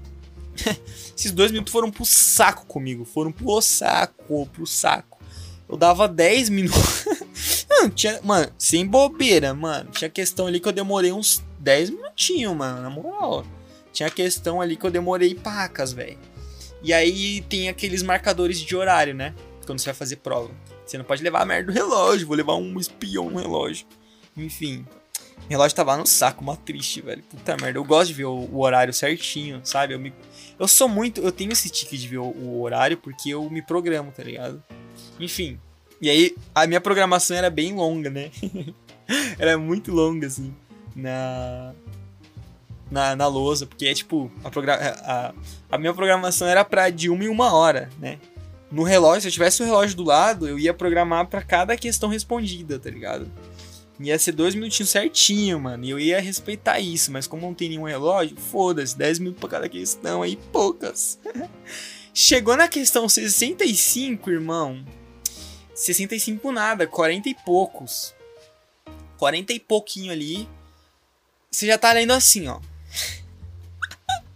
esses 1.16 1.32
dois 1.32 1.50
minutos 1.50 1.72
foram 1.72 1.90
pro 1.90 2.04
saco 2.04 2.66
comigo. 2.66 3.04
Foram 3.04 3.30
pro 3.30 3.60
saco, 3.60 4.46
pro 4.52 4.66
saco. 4.66 5.16
Eu 5.68 5.76
dava 5.76 6.08
10 6.08 6.48
minutos. 6.48 7.04
Não, 7.68 7.90
tinha, 7.90 8.20
mano, 8.22 8.50
sem 8.56 8.86
bobeira, 8.86 9.52
mano. 9.52 9.90
Tinha 9.90 10.08
questão 10.08 10.46
ali 10.46 10.60
que 10.60 10.68
eu 10.68 10.72
demorei 10.72 11.12
uns 11.12 11.42
10 11.58 11.90
minutinhos, 11.90 12.56
mano, 12.56 12.80
na 12.80 12.88
moral. 12.88 13.44
Tinha 13.92 14.08
questão 14.10 14.60
ali 14.60 14.76
que 14.76 14.86
eu 14.86 14.90
demorei 14.90 15.34
pacas, 15.34 15.92
velho. 15.92 16.18
E 16.82 16.92
aí 16.92 17.40
tem 17.42 17.68
aqueles 17.68 18.02
marcadores 18.02 18.60
de 18.60 18.76
horário, 18.76 19.14
né? 19.14 19.34
Quando 19.64 19.78
você 19.78 19.86
vai 19.86 19.94
fazer 19.94 20.16
prova. 20.16 20.50
Você 20.84 20.96
não 20.96 21.04
pode 21.04 21.22
levar 21.22 21.42
a 21.42 21.46
merda 21.46 21.72
do 21.72 21.76
relógio, 21.76 22.26
vou 22.26 22.36
levar 22.36 22.54
um 22.54 22.78
espião 22.78 23.30
no 23.30 23.40
relógio. 23.40 23.86
Enfim. 24.36 24.86
O 25.46 25.48
relógio 25.50 25.76
tava 25.76 25.96
no 25.96 26.06
saco, 26.06 26.42
uma 26.42 26.56
triste, 26.56 27.00
velho. 27.00 27.22
Puta 27.24 27.56
merda. 27.56 27.78
Eu 27.78 27.84
gosto 27.84 28.08
de 28.08 28.14
ver 28.14 28.24
o, 28.24 28.48
o 28.52 28.60
horário 28.60 28.92
certinho, 28.92 29.60
sabe? 29.64 29.94
Eu, 29.94 29.98
me, 29.98 30.12
eu 30.58 30.68
sou 30.68 30.88
muito. 30.88 31.20
Eu 31.20 31.32
tenho 31.32 31.52
esse 31.52 31.68
tique 31.68 31.96
de 31.96 32.06
ver 32.06 32.18
o, 32.18 32.24
o 32.24 32.62
horário 32.62 32.96
porque 32.96 33.30
eu 33.30 33.48
me 33.50 33.62
programo, 33.62 34.12
tá 34.12 34.22
ligado? 34.22 34.62
Enfim. 35.18 35.58
E 36.00 36.10
aí, 36.10 36.36
a 36.54 36.66
minha 36.66 36.80
programação 36.80 37.36
era 37.36 37.48
bem 37.48 37.74
longa, 37.74 38.10
né? 38.10 38.30
era 39.38 39.56
muito 39.56 39.92
longa, 39.92 40.26
assim. 40.26 40.54
Na, 40.94 41.74
na, 42.90 43.16
na 43.16 43.26
lousa, 43.26 43.66
porque 43.66 43.86
é 43.86 43.94
tipo, 43.94 44.30
a, 44.44 44.50
a, 45.12 45.34
a 45.70 45.78
minha 45.78 45.92
programação 45.92 46.46
era 46.46 46.64
pra 46.64 46.90
de 46.90 47.10
uma 47.10 47.24
em 47.24 47.28
uma 47.28 47.52
hora, 47.52 47.90
né? 47.98 48.18
No 48.70 48.82
relógio, 48.82 49.22
se 49.22 49.28
eu 49.28 49.32
tivesse 49.32 49.62
o 49.62 49.66
relógio 49.66 49.96
do 49.96 50.04
lado, 50.04 50.48
eu 50.48 50.58
ia 50.58 50.74
programar 50.74 51.26
para 51.26 51.42
cada 51.42 51.76
questão 51.76 52.08
respondida, 52.08 52.78
tá 52.78 52.90
ligado? 52.90 53.30
Ia 53.98 54.18
ser 54.18 54.32
dois 54.32 54.54
minutinhos 54.54 54.90
certinho, 54.90 55.58
mano. 55.58 55.84
E 55.84 55.90
eu 55.90 55.98
ia 55.98 56.20
respeitar 56.20 56.78
isso, 56.80 57.10
mas 57.10 57.26
como 57.26 57.46
não 57.46 57.54
tem 57.54 57.70
nenhum 57.70 57.84
relógio, 57.84 58.36
foda-se, 58.36 58.96
10 58.96 59.20
minutos 59.20 59.40
pra 59.40 59.48
cada 59.48 59.68
questão 59.68 60.22
aí, 60.22 60.36
poucas. 60.52 61.18
Chegou 62.12 62.56
na 62.56 62.68
questão 62.68 63.08
65, 63.08 64.30
irmão. 64.30 64.84
65 65.74 66.50
nada, 66.52 66.86
40 66.86 67.28
e 67.28 67.34
poucos. 67.34 68.14
40 69.18 69.52
e 69.52 69.60
pouquinho 69.60 70.12
ali. 70.12 70.48
Você 71.50 71.66
já 71.66 71.78
tá 71.78 71.92
lendo 71.92 72.12
assim, 72.12 72.48
ó. 72.48 72.60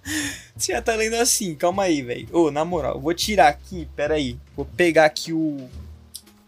Você 0.56 0.72
já 0.72 0.82
tá 0.82 0.94
lendo 0.94 1.14
assim, 1.14 1.54
calma 1.54 1.84
aí, 1.84 2.02
velho. 2.02 2.28
Ô, 2.32 2.50
na 2.50 2.64
moral, 2.64 3.00
vou 3.00 3.14
tirar 3.14 3.48
aqui, 3.48 3.88
pera 3.96 4.14
aí. 4.14 4.38
Vou 4.56 4.64
pegar 4.64 5.06
aqui 5.06 5.32
o, 5.32 5.68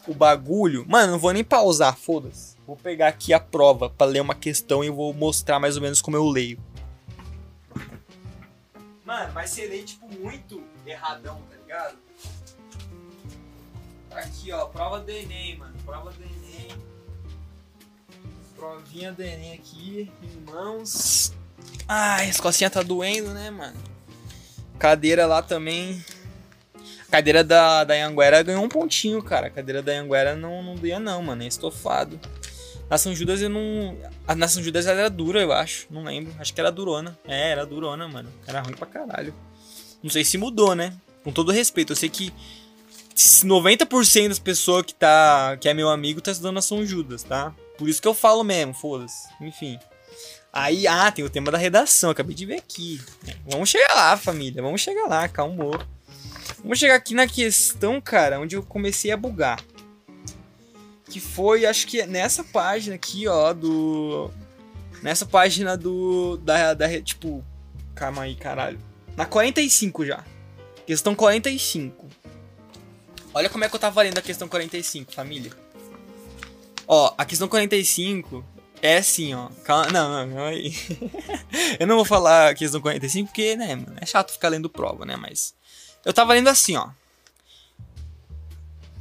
o 0.07 0.15
bagulho. 0.15 0.85
Mano, 0.89 1.13
não 1.13 1.19
vou 1.19 1.33
nem 1.33 1.45
pausar, 1.45 1.97
foda-se. 1.97 2.57
Vou 2.67 2.77
pegar 2.77 3.09
aqui 3.09 3.33
a 3.33 3.41
prova 3.41 3.91
para 3.91 4.11
ler 4.11 4.21
uma 4.21 4.35
questão 4.35 4.85
e 4.85 4.91
vou 4.91 5.13
mostrar 5.13 5.59
mais 5.59 5.77
ou 5.77 5.83
menos 5.83 6.01
como 6.01 6.17
eu 6.17 6.25
leio. 6.25 6.59
Mano, 9.05 9.33
mas 9.35 9.51
você 9.51 9.67
lê, 9.67 9.83
tipo, 9.83 10.07
muito 10.19 10.63
erradão, 10.87 11.41
tá 11.51 11.57
ligado? 11.57 11.99
Aqui, 14.13 14.53
ó, 14.53 14.67
prova 14.67 15.01
do 15.01 15.11
Enem, 15.11 15.57
mano. 15.57 15.75
Prova 15.85 16.11
do 16.13 16.23
Enem. 16.23 16.69
Provinha 18.57 19.13
do 19.13 19.23
Enem 19.23 19.55
aqui, 19.55 20.11
irmãos. 20.23 21.33
Ai, 21.89 22.29
as 22.29 22.41
costinhas 22.41 22.73
tá 22.73 22.83
doendo, 22.83 23.31
né, 23.31 23.51
mano? 23.51 23.77
Cadeira 24.79 25.27
lá 25.27 25.43
também. 25.43 26.05
A 27.09 27.11
cadeira 27.13 27.45
da, 27.45 27.85
da 27.85 27.95
Anguera 28.07 28.43
ganhou 28.43 28.65
um 28.65 28.69
pontinho, 28.69 29.23
cara. 29.23 29.49
A 29.49 29.51
cadeira 29.51 29.83
da 29.83 29.93
Anguera 29.93 30.35
não, 30.35 30.63
não 30.63 30.75
doía, 30.75 30.99
não, 30.99 31.23
mano. 31.23 31.43
É 31.43 31.47
estofado. 31.47 32.19
Nação 32.89 33.15
Judas 33.15 33.41
eu 33.41 33.49
não. 33.49 33.97
A 34.27 34.35
Nação 34.35 34.63
Judas 34.63 34.87
era 34.87 35.09
dura, 35.09 35.41
eu 35.41 35.53
acho. 35.53 35.87
Não 35.91 36.05
lembro. 36.05 36.35
Acho 36.39 36.53
que 36.53 36.61
era 36.61 36.71
durona. 36.71 37.19
É, 37.27 37.51
era 37.51 37.65
durona, 37.65 38.09
mano. 38.09 38.31
Era 38.47 38.61
ruim 38.61 38.75
pra 38.75 38.87
caralho. 38.87 39.35
Não 40.03 40.11
sei 40.11 40.25
se 40.25 40.37
mudou, 40.37 40.75
né? 40.75 40.95
Com 41.23 41.33
todo 41.33 41.53
respeito, 41.53 41.93
eu 41.93 41.97
sei 41.97 42.09
que 42.09 42.33
90% 43.15 44.29
das 44.29 44.39
pessoas 44.39 44.85
que 44.85 44.95
tá 44.95 45.57
que 45.61 45.69
é 45.69 45.75
meu 45.75 45.89
amigo 45.89 46.21
tá 46.21 46.33
estudando 46.33 46.57
Nação 46.57 46.85
Judas, 46.85 47.23
tá? 47.23 47.55
Por 47.79 47.89
isso 47.89 48.03
que 48.03 48.09
eu 48.09 48.15
falo 48.15 48.43
mesmo, 48.43 48.75
foda-se. 48.75 49.29
Enfim. 49.41 49.79
Aí, 50.53 50.87
ah, 50.87 51.11
tem 51.11 51.25
o 51.25 51.31
tema 51.31 51.51
da 51.51 51.57
redação, 51.57 52.11
acabei 52.11 52.35
de 52.35 52.45
ver 52.45 52.57
aqui. 52.57 53.01
Vamos 53.47 53.71
chegar 53.71 53.95
lá, 53.95 54.17
família, 54.19 54.63
vamos 54.63 54.83
chegar 54.83 55.07
lá, 55.07 55.27
calmou. 55.27 55.81
Vamos 56.59 56.79
chegar 56.79 56.95
aqui 56.95 57.15
na 57.15 57.27
questão, 57.27 58.01
cara, 58.01 58.39
onde 58.39 58.55
eu 58.55 58.63
comecei 58.63 59.11
a 59.11 59.17
bugar. 59.17 59.65
Que 61.09 61.19
foi, 61.21 61.65
acho 61.65 61.87
que 61.87 62.05
nessa 62.07 62.45
página 62.45 62.97
aqui, 62.97 63.27
ó, 63.27 63.55
do. 63.55 64.31
Nessa 65.03 65.25
página 65.25 65.77
do. 65.77 66.37
Da, 66.39 66.75
da. 66.75 67.01
Tipo. 67.01 67.43
Calma 67.95 68.23
aí, 68.23 68.35
caralho. 68.35 68.79
Na 69.17 69.25
45 69.25 70.05
já. 70.05 70.25
Questão 70.87 71.15
45. 71.15 72.07
Olha 73.35 73.49
como 73.49 73.65
é 73.65 73.69
que 73.69 73.75
eu 73.75 73.81
tava 73.81 74.03
lendo 74.03 74.19
a 74.19 74.23
questão 74.23 74.49
45, 74.49 75.13
família. 75.13 75.51
Ó, 76.87 77.15
a 77.17 77.25
questão 77.25 77.49
45 77.49 78.45
é 78.83 78.99
assim, 78.99 79.33
ó. 79.33 79.49
Calma, 79.65 79.93
não, 79.93 80.27
não, 80.27 80.45
aí. 80.45 80.75
eu 81.79 81.87
não 81.87 81.95
vou 81.95 82.05
falar 82.05 82.51
a 82.51 82.55
questão 82.55 82.81
45 82.81 83.29
porque, 83.29 83.55
né, 83.55 83.77
mano, 83.77 83.95
é 84.01 84.05
chato 84.05 84.33
ficar 84.33 84.49
lendo 84.49 84.69
prova, 84.69 85.07
né, 85.07 85.17
mas. 85.17 85.55
Eu 86.05 86.13
tava 86.13 86.33
lendo 86.33 86.49
assim, 86.49 86.77
ó. 86.77 86.91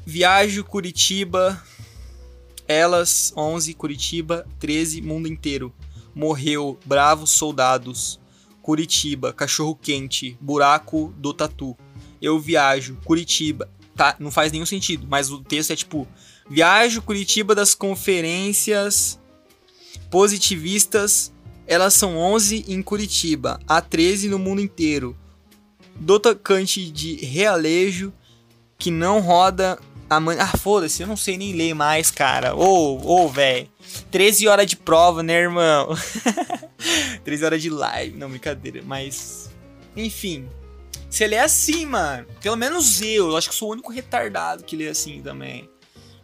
Viajo 0.06 0.64
Curitiba. 0.64 1.62
Elas, 2.68 3.34
11, 3.36 3.74
Curitiba, 3.74 4.48
13, 4.60 5.02
mundo 5.02 5.28
inteiro. 5.28 5.74
Morreu, 6.14 6.80
bravos 6.86 7.32
soldados. 7.32 8.20
Curitiba, 8.62 9.34
cachorro 9.34 9.76
quente, 9.76 10.38
buraco 10.40 11.12
do 11.18 11.34
tatu. 11.34 11.76
Eu 12.22 12.40
viajo, 12.40 12.98
Curitiba. 13.04 13.68
Tá, 13.96 14.16
não 14.20 14.30
faz 14.30 14.52
nenhum 14.52 14.66
sentido, 14.66 15.08
mas 15.10 15.32
o 15.32 15.44
texto 15.44 15.72
é 15.72 15.76
tipo: 15.76 16.08
Viajo 16.48 17.02
Curitiba 17.02 17.56
das 17.56 17.74
conferências 17.74 19.20
positivistas. 20.12 21.34
Elas 21.66 21.93
são 21.93 22.18
11 22.18 22.66
em 22.68 22.82
Curitiba, 22.84 23.59
há 23.66 23.82
13 23.82 24.28
no 24.28 24.38
mundo 24.38 24.62
inteiro. 24.62 25.18
Do 25.95 26.20
tocante 26.20 26.91
de 26.91 27.16
realejo 27.26 28.14
que 28.78 28.91
não 28.91 29.20
roda 29.20 29.80
a 30.09 30.20
man... 30.20 30.36
Ah, 30.38 30.57
foda-se, 30.57 31.01
eu 31.01 31.07
não 31.07 31.16
sei 31.16 31.38
nem 31.38 31.53
ler 31.53 31.74
mais, 31.74 32.12
cara. 32.12 32.53
Ô, 32.55 32.99
ô, 33.01 33.30
velho. 33.30 33.70
13 34.09 34.47
horas 34.47 34.68
de 34.68 34.76
prova, 34.76 35.24
né, 35.24 35.34
irmão? 35.34 35.95
13 37.24 37.45
horas 37.45 37.62
de 37.62 37.70
live. 37.70 38.18
Não, 38.18 38.30
brincadeira. 38.30 38.82
Mas. 38.86 39.49
Enfim. 39.95 40.49
Você 41.09 41.28
lê 41.28 41.38
assim, 41.38 41.86
mano. 41.86 42.26
Pelo 42.41 42.57
menos 42.57 43.01
eu. 43.01 43.30
Eu 43.30 43.38
acho 43.38 43.49
que 43.49 43.55
sou 43.55 43.70
o 43.70 43.72
único 43.72 43.91
retardado 43.91 44.64
que 44.64 44.76
lê 44.76 44.89
assim 44.89 45.22
também. 45.22 45.70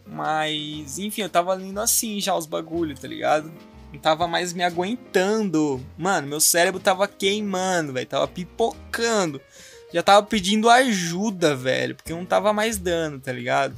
Mas, 0.06 0.98
enfim, 0.98 1.22
eu 1.22 1.28
tava 1.28 1.54
lendo 1.54 1.80
assim 1.80 2.20
já 2.20 2.34
os 2.34 2.46
bagulho, 2.46 2.98
tá 2.98 3.06
ligado? 3.06 3.52
Não 3.92 3.98
tava 3.98 4.26
mais 4.28 4.52
me 4.52 4.62
aguentando. 4.62 5.84
Mano, 5.96 6.28
meu 6.28 6.40
cérebro 6.40 6.80
tava 6.80 7.08
queimando, 7.08 7.92
velho. 7.92 8.06
Tava 8.06 8.28
pipocando. 8.28 9.40
Já 9.92 10.02
tava 10.02 10.26
pedindo 10.26 10.68
ajuda, 10.68 11.56
velho. 11.56 11.94
Porque 11.94 12.12
não 12.12 12.24
tava 12.24 12.52
mais 12.52 12.76
dando, 12.76 13.20
tá 13.20 13.32
ligado? 13.32 13.74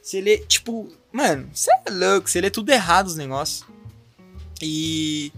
Você 0.00 0.20
lê, 0.20 0.38
tipo, 0.38 0.88
mano, 1.12 1.48
você 1.52 1.70
é 1.86 1.90
louco. 1.90 2.30
Você 2.30 2.40
lê 2.40 2.50
tudo 2.50 2.70
errado 2.70 3.08
os 3.08 3.16
negócios. 3.16 3.64
E. 4.62 5.32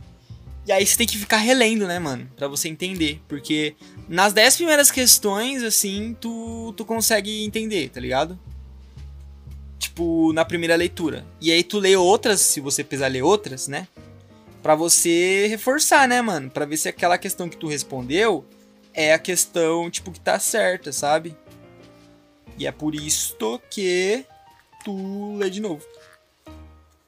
E 0.65 0.71
aí 0.71 0.87
você 0.87 0.97
tem 0.97 1.07
que 1.09 1.19
ficar 1.19 1.39
relendo, 1.39 1.89
né, 1.89 1.99
mano? 1.99 2.31
Pra 2.37 2.47
você 2.47 2.69
entender. 2.69 3.21
Porque 3.27 3.75
nas 4.09 4.33
10 4.33 4.57
primeiras 4.57 4.91
questões, 4.93 5.63
assim, 5.63 6.17
tu, 6.21 6.73
tu 6.77 6.85
consegue 6.85 7.45
entender, 7.45 7.89
tá 7.89 7.99
ligado? 7.99 8.39
Tipo, 9.93 10.33
na 10.33 10.43
primeira 10.43 10.75
leitura. 10.75 11.23
E 11.39 11.53
aí 11.53 11.63
tu 11.63 11.79
lê 11.79 11.95
outras, 11.95 12.41
se 12.41 12.61
você 12.61 12.83
precisar 12.83 13.09
ler 13.09 13.21
outras, 13.23 13.69
né? 13.69 13.87
Pra 14.63 14.75
você 14.75 15.47
reforçar, 15.49 16.09
né, 16.09 16.23
mano? 16.23 16.49
Pra 16.49 16.65
ver 16.65 16.79
se 16.79 16.89
aquela 16.89 17.19
questão 17.19 17.47
que 17.47 17.59
tu 17.59 17.69
respondeu 17.69 18.43
é 18.95 19.13
a 19.13 19.19
questão, 19.19 19.91
tipo, 19.91 20.11
que 20.11 20.19
tá 20.19 20.39
certa, 20.39 20.93
sabe? 20.93 21.37
E 22.57 22.67
é 22.67 22.73
por 22.73 22.95
isto 22.95 23.61
que 23.69 24.25
tu 24.83 25.37
lê 25.37 25.51
de 25.51 25.61
novo. 25.61 25.85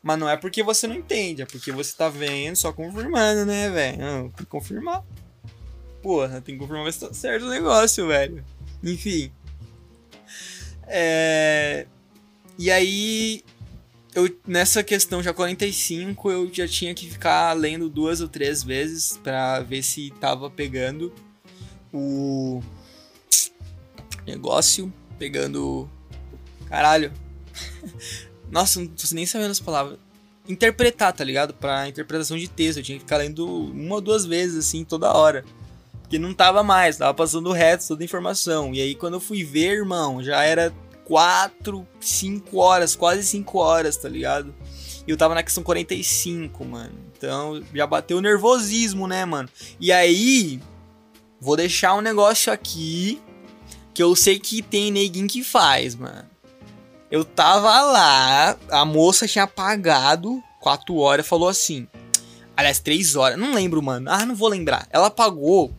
Mas 0.03 0.18
não 0.18 0.28
é 0.28 0.37
porque 0.37 0.62
você 0.62 0.87
não 0.87 0.97
entende, 0.97 1.41
é 1.41 1.47
porque 1.47 1.72
você 1.72 1.97
tá 1.97 2.11
vendo, 2.11 2.57
só 2.57 2.70
confirmando, 2.70 3.47
né, 3.47 3.70
velho? 3.70 4.30
Tem 4.37 4.45
que 4.45 4.47
confirmar. 4.47 5.03
Porra, 6.03 6.43
tem 6.43 6.55
que 6.55 6.61
confirmar 6.61 6.93
se 6.93 7.01
tá 7.01 7.14
certo 7.14 7.47
o 7.47 7.51
negócio, 7.51 8.07
velho. 8.09 8.45
Enfim. 8.82 9.32
É... 10.87 11.87
E 12.59 12.70
aí, 12.70 13.42
eu, 14.14 14.30
nessa 14.46 14.82
questão 14.82 15.22
já 15.22 15.34
45, 15.34 16.30
eu 16.30 16.50
já 16.52 16.68
tinha 16.68 16.94
que 16.94 17.11
ficar 17.11 17.52
lendo 17.52 17.88
duas 17.88 18.20
ou 18.20 18.28
três 18.28 18.62
vezes 18.62 19.18
para 19.22 19.61
ver 19.61 19.82
se 19.82 20.12
tava 20.20 20.48
pegando 20.48 21.12
o 21.92 22.62
negócio, 24.26 24.92
pegando. 25.18 25.88
Caralho. 26.68 27.12
Nossa, 28.50 28.80
não 28.80 28.86
tô 28.86 29.02
nem 29.12 29.26
sabendo 29.26 29.50
as 29.50 29.61
palavras. 29.61 29.98
Interpretar, 30.48 31.12
tá 31.12 31.24
ligado? 31.24 31.55
Pra 31.55 31.88
interpretação 31.88 32.36
de 32.36 32.46
texto. 32.46 32.78
Eu 32.78 32.84
tinha 32.84 32.98
que 32.98 33.05
ficar 33.05 33.16
lendo 33.16 33.46
uma 33.46 33.96
ou 33.96 34.00
duas 34.00 34.24
vezes, 34.24 34.66
assim, 34.66 34.84
toda 34.84 35.12
hora. 35.12 35.44
Porque 36.02 36.18
não 36.18 36.34
tava 36.34 36.62
mais, 36.62 36.98
tava 36.98 37.14
passando 37.14 37.50
reto 37.50 37.88
toda 37.88 38.02
a 38.02 38.05
informação. 38.05 38.74
E 38.74 38.80
aí, 38.80 38.94
quando 38.94 39.14
eu 39.14 39.20
fui 39.20 39.42
ver, 39.42 39.78
irmão, 39.78 40.22
já 40.22 40.44
era 40.44 40.72
4, 41.05 41.86
5 42.00 42.57
horas, 42.59 42.96
quase 42.96 43.24
5 43.24 43.59
horas, 43.59 43.96
tá 43.96 44.09
ligado? 44.09 44.55
E 45.07 45.11
eu 45.11 45.16
tava 45.16 45.34
na 45.34 45.42
questão 45.42 45.62
45, 45.62 46.64
mano. 46.64 46.94
Então 47.16 47.62
já 47.74 47.86
bateu 47.86 48.18
o 48.18 48.22
nervosismo, 48.22 49.07
né, 49.07 49.24
mano? 49.24 49.48
E 49.78 49.92
aí, 49.92 50.61
vou 51.40 51.57
deixar 51.57 51.94
um 51.94 52.00
negócio 52.00 52.52
aqui 52.52 53.20
que 53.92 54.02
eu 54.02 54.16
sei 54.16 54.38
que 54.38 54.62
tem 54.62 54.90
neguinho 54.90 55.28
que 55.28 55.44
faz, 55.44 55.94
mano. 55.94 56.28
Eu 57.11 57.24
tava 57.24 57.80
lá, 57.82 58.57
a 58.70 58.84
moça 58.84 59.28
tinha 59.28 59.46
pagado 59.46 60.42
4 60.61 60.96
horas, 60.96 61.26
falou 61.26 61.48
assim. 61.48 61.86
Aliás, 62.57 62.78
3 62.80 63.14
horas, 63.14 63.38
não 63.38 63.55
lembro, 63.55 63.82
mano. 63.82 64.11
Ah, 64.11 64.24
não 64.24 64.34
vou 64.34 64.48
lembrar. 64.48 64.86
Ela 64.90 65.11
pagou 65.11 65.72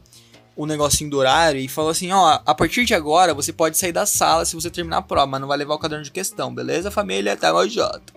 o 0.56 0.66
negocinho 0.66 1.10
do 1.10 1.18
horário 1.18 1.60
e 1.60 1.68
falou 1.68 1.92
assim: 1.92 2.12
ó, 2.12 2.40
a 2.46 2.56
partir 2.56 2.86
de 2.86 2.94
agora 2.94 3.34
você 3.34 3.52
pode 3.52 3.78
sair 3.78 3.92
da 3.92 4.06
sala 4.06 4.46
se 4.46 4.56
você 4.56 4.70
terminar 4.70 4.98
a 4.98 5.02
prova, 5.02 5.28
mas 5.28 5.42
não 5.42 5.48
vai 5.48 5.58
levar 5.58 5.76
o 5.76 5.80
caderno 5.80 6.04
de 6.04 6.12
questão, 6.12 6.54
beleza, 6.54 6.90
família? 6.90 7.36
Tá 7.36 7.52
jato. 7.68 8.14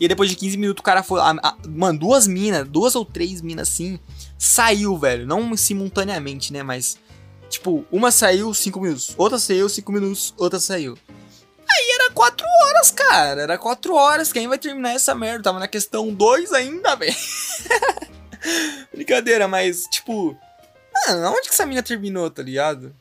E 0.00 0.06
depois 0.06 0.30
de 0.30 0.36
15 0.36 0.56
minutos 0.56 0.80
o 0.80 0.84
cara 0.84 1.02
foi. 1.02 1.20
A, 1.20 1.30
a, 1.42 1.56
mano, 1.68 1.98
duas 1.98 2.26
minas, 2.26 2.68
duas 2.68 2.94
ou 2.94 3.04
três 3.04 3.40
minas 3.40 3.68
assim, 3.68 3.98
saiu, 4.38 4.96
velho. 4.96 5.26
Não 5.26 5.56
simultaneamente, 5.56 6.52
né? 6.52 6.62
Mas. 6.62 6.98
Tipo, 7.48 7.84
uma 7.92 8.10
saiu 8.10 8.54
5 8.54 8.80
minutos, 8.80 9.14
outra 9.18 9.38
saiu 9.38 9.68
5 9.68 9.92
minutos, 9.92 10.32
outra 10.38 10.58
saiu. 10.58 10.96
Aí 11.68 11.90
era 11.94 12.10
4 12.10 12.46
horas, 12.46 12.90
cara. 12.90 13.42
Era 13.42 13.58
4 13.58 13.94
horas. 13.94 14.32
Quem 14.32 14.48
vai 14.48 14.56
terminar 14.58 14.92
essa 14.94 15.14
merda? 15.14 15.44
Tava 15.44 15.58
na 15.58 15.68
questão 15.68 16.14
2 16.14 16.52
ainda, 16.52 16.96
velho. 16.96 17.14
Brincadeira, 18.92 19.46
mas, 19.46 19.86
tipo 19.90 20.34
Mano, 21.06 21.30
onde 21.30 21.48
que 21.48 21.54
essa 21.54 21.66
mina 21.66 21.82
terminou, 21.82 22.30
tá 22.30 22.42
ligado? 22.42 22.94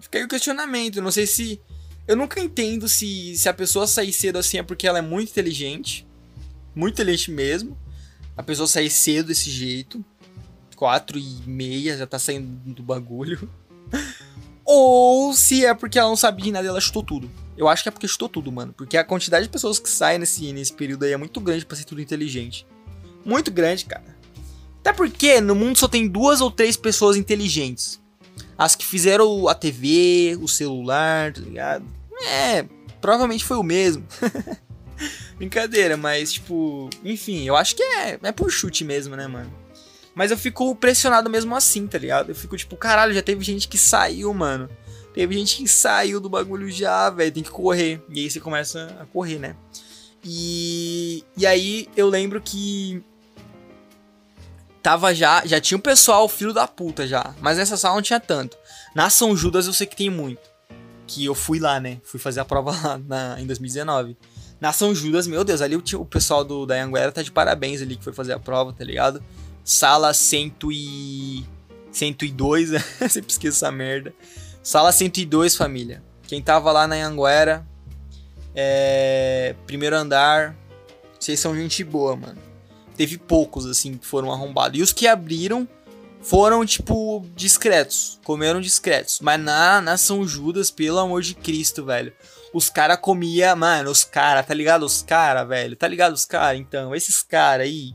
Fica 0.00 0.18
aí 0.18 0.24
o 0.24 0.28
questionamento. 0.28 1.02
Não 1.02 1.10
sei 1.10 1.26
se. 1.26 1.60
Eu 2.06 2.16
nunca 2.16 2.40
entendo 2.40 2.88
se, 2.88 3.36
se 3.36 3.48
a 3.48 3.54
pessoa 3.54 3.86
sair 3.86 4.12
cedo 4.12 4.38
assim 4.38 4.58
é 4.58 4.62
porque 4.62 4.86
ela 4.86 4.98
é 4.98 5.02
muito 5.02 5.30
inteligente. 5.30 6.06
Muito 6.74 6.94
inteligente 6.94 7.30
mesmo. 7.30 7.76
A 8.36 8.42
pessoa 8.42 8.66
sair 8.66 8.90
cedo 8.90 9.26
desse 9.26 9.50
jeito. 9.50 10.04
Quatro 10.76 11.18
e 11.18 11.42
meia, 11.44 11.98
já 11.98 12.06
tá 12.06 12.18
saindo 12.18 12.72
do 12.72 12.82
bagulho. 12.82 13.50
Ou 14.64 15.32
se 15.34 15.64
é 15.64 15.74
porque 15.74 15.98
ela 15.98 16.08
não 16.08 16.16
sabia 16.16 16.44
de 16.44 16.52
nada 16.52 16.66
e 16.66 16.68
ela 16.68 16.80
chutou 16.80 17.02
tudo. 17.02 17.30
Eu 17.56 17.66
acho 17.68 17.82
que 17.82 17.88
é 17.88 17.92
porque 17.92 18.06
chutou 18.06 18.28
tudo, 18.28 18.52
mano. 18.52 18.72
Porque 18.72 18.96
a 18.96 19.02
quantidade 19.02 19.46
de 19.46 19.50
pessoas 19.50 19.78
que 19.78 19.88
saem 19.88 20.18
nesse, 20.18 20.52
nesse 20.52 20.72
período 20.72 21.04
aí 21.04 21.12
é 21.12 21.16
muito 21.16 21.40
grande 21.40 21.66
para 21.66 21.76
ser 21.76 21.84
tudo 21.84 22.00
inteligente. 22.00 22.66
Muito 23.24 23.50
grande, 23.50 23.86
cara. 23.86 24.17
Até 24.80 24.92
porque 24.92 25.40
no 25.40 25.54
mundo 25.54 25.78
só 25.78 25.88
tem 25.88 26.08
duas 26.08 26.40
ou 26.40 26.50
três 26.50 26.76
pessoas 26.76 27.16
inteligentes. 27.16 28.00
As 28.56 28.74
que 28.74 28.84
fizeram 28.84 29.48
a 29.48 29.54
TV, 29.54 30.36
o 30.40 30.48
celular, 30.48 31.32
tá 31.32 31.40
ligado? 31.40 31.84
É, 32.26 32.64
provavelmente 33.00 33.44
foi 33.44 33.56
o 33.56 33.62
mesmo. 33.62 34.04
Brincadeira, 35.36 35.96
mas 35.96 36.32
tipo, 36.32 36.90
enfim, 37.04 37.44
eu 37.44 37.54
acho 37.54 37.76
que 37.76 37.82
é, 37.82 38.18
é 38.20 38.32
por 38.32 38.50
chute 38.50 38.84
mesmo, 38.84 39.14
né, 39.14 39.28
mano? 39.28 39.52
Mas 40.14 40.32
eu 40.32 40.36
fico 40.36 40.74
pressionado 40.74 41.30
mesmo 41.30 41.54
assim, 41.54 41.86
tá 41.86 41.96
ligado? 41.96 42.30
Eu 42.30 42.34
fico 42.34 42.56
tipo, 42.56 42.76
caralho, 42.76 43.14
já 43.14 43.22
teve 43.22 43.44
gente 43.44 43.68
que 43.68 43.78
saiu, 43.78 44.34
mano. 44.34 44.68
Teve 45.14 45.36
gente 45.36 45.56
que 45.56 45.68
saiu 45.68 46.20
do 46.20 46.28
bagulho 46.28 46.68
já, 46.68 47.08
velho, 47.10 47.30
tem 47.30 47.42
que 47.44 47.50
correr. 47.50 48.02
E 48.08 48.20
aí 48.20 48.30
você 48.30 48.40
começa 48.40 48.96
a 49.00 49.06
correr, 49.06 49.38
né? 49.38 49.54
E, 50.24 51.22
e 51.36 51.46
aí 51.46 51.88
eu 51.96 52.08
lembro 52.08 52.40
que 52.40 53.00
tava 54.88 55.14
já, 55.14 55.44
já 55.44 55.60
tinha 55.60 55.76
um 55.76 55.82
pessoal 55.82 56.26
filho 56.30 56.54
da 56.54 56.66
puta 56.66 57.06
já, 57.06 57.34
mas 57.42 57.58
nessa 57.58 57.76
sala 57.76 57.96
não 57.96 58.00
tinha 58.00 58.18
tanto. 58.18 58.56
Na 58.94 59.10
São 59.10 59.36
Judas 59.36 59.66
eu 59.66 59.74
sei 59.74 59.86
que 59.86 59.94
tem 59.94 60.08
muito. 60.08 60.40
Que 61.06 61.26
eu 61.26 61.34
fui 61.34 61.58
lá, 61.58 61.78
né? 61.78 62.00
Fui 62.02 62.18
fazer 62.18 62.40
a 62.40 62.44
prova 62.46 62.70
lá 62.82 62.96
na, 62.96 63.38
em 63.38 63.46
2019. 63.46 64.16
Na 64.58 64.72
São 64.72 64.94
Judas, 64.94 65.26
meu 65.26 65.44
Deus, 65.44 65.60
ali 65.60 65.76
o, 65.76 65.82
o 65.96 66.06
pessoal 66.06 66.42
do, 66.42 66.64
da 66.64 66.82
Anguera 66.82 67.12
tá 67.12 67.20
de 67.20 67.30
parabéns 67.30 67.82
ali 67.82 67.96
que 67.96 68.04
foi 68.04 68.14
fazer 68.14 68.32
a 68.32 68.38
prova, 68.38 68.72
tá 68.72 68.82
ligado? 68.82 69.22
Sala 69.62 70.14
100 70.14 70.54
e... 70.70 71.44
102, 71.92 72.70
sempre 73.12 73.30
esqueço 73.30 73.58
essa 73.58 73.70
merda. 73.70 74.14
Sala 74.62 74.90
102, 74.90 75.54
família. 75.54 76.02
Quem 76.26 76.40
tava 76.40 76.72
lá 76.72 76.88
na 76.88 76.96
Anguera, 76.96 77.62
é... 78.54 79.54
primeiro 79.66 79.96
andar, 79.96 80.56
vocês 81.20 81.38
são 81.38 81.54
gente 81.54 81.84
boa, 81.84 82.16
mano. 82.16 82.47
Teve 82.98 83.16
poucos, 83.16 83.64
assim, 83.64 83.96
que 83.96 84.04
foram 84.04 84.32
arrombados. 84.32 84.76
E 84.76 84.82
os 84.82 84.92
que 84.92 85.06
abriram 85.06 85.68
foram, 86.20 86.66
tipo, 86.66 87.24
discretos. 87.36 88.18
Comeram 88.24 88.60
discretos. 88.60 89.20
Mas 89.22 89.40
na, 89.40 89.80
na 89.80 89.96
São 89.96 90.26
Judas, 90.26 90.68
pelo 90.68 90.98
amor 90.98 91.22
de 91.22 91.36
Cristo, 91.36 91.84
velho. 91.84 92.12
Os 92.52 92.68
cara 92.68 92.96
comia, 92.96 93.54
mano, 93.54 93.88
os 93.88 94.02
cara, 94.02 94.42
tá 94.42 94.52
ligado? 94.52 94.84
Os 94.84 95.00
cara, 95.00 95.44
velho. 95.44 95.76
Tá 95.76 95.86
ligado 95.86 96.12
os 96.12 96.24
cara? 96.24 96.56
Então, 96.56 96.92
esses 96.92 97.22
cara 97.22 97.62
aí. 97.62 97.94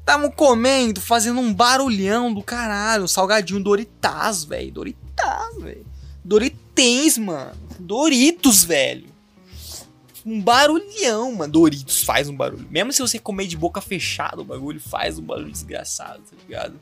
Estavam 0.00 0.28
comendo, 0.28 1.00
fazendo 1.00 1.38
um 1.38 1.54
barulhão 1.54 2.34
do 2.34 2.42
caralho. 2.42 3.04
Um 3.04 3.08
salgadinho 3.08 3.62
Doritas, 3.62 4.42
velho. 4.42 4.72
Doritas, 4.72 5.56
velho. 5.60 5.86
Doritens, 6.24 7.16
mano. 7.16 7.52
Doritos, 7.78 8.64
velho. 8.64 9.11
Um 10.24 10.40
barulhão, 10.40 11.32
mano. 11.32 11.52
Doritos 11.52 12.02
faz 12.02 12.28
um 12.28 12.36
barulho. 12.36 12.66
Mesmo 12.70 12.92
se 12.92 13.02
você 13.02 13.18
comer 13.18 13.46
de 13.46 13.56
boca 13.56 13.80
fechada, 13.80 14.40
o 14.40 14.44
bagulho 14.44 14.80
faz 14.80 15.18
um 15.18 15.22
barulho 15.22 15.50
desgraçado, 15.50 16.22
tá 16.22 16.36
ligado? 16.46 16.80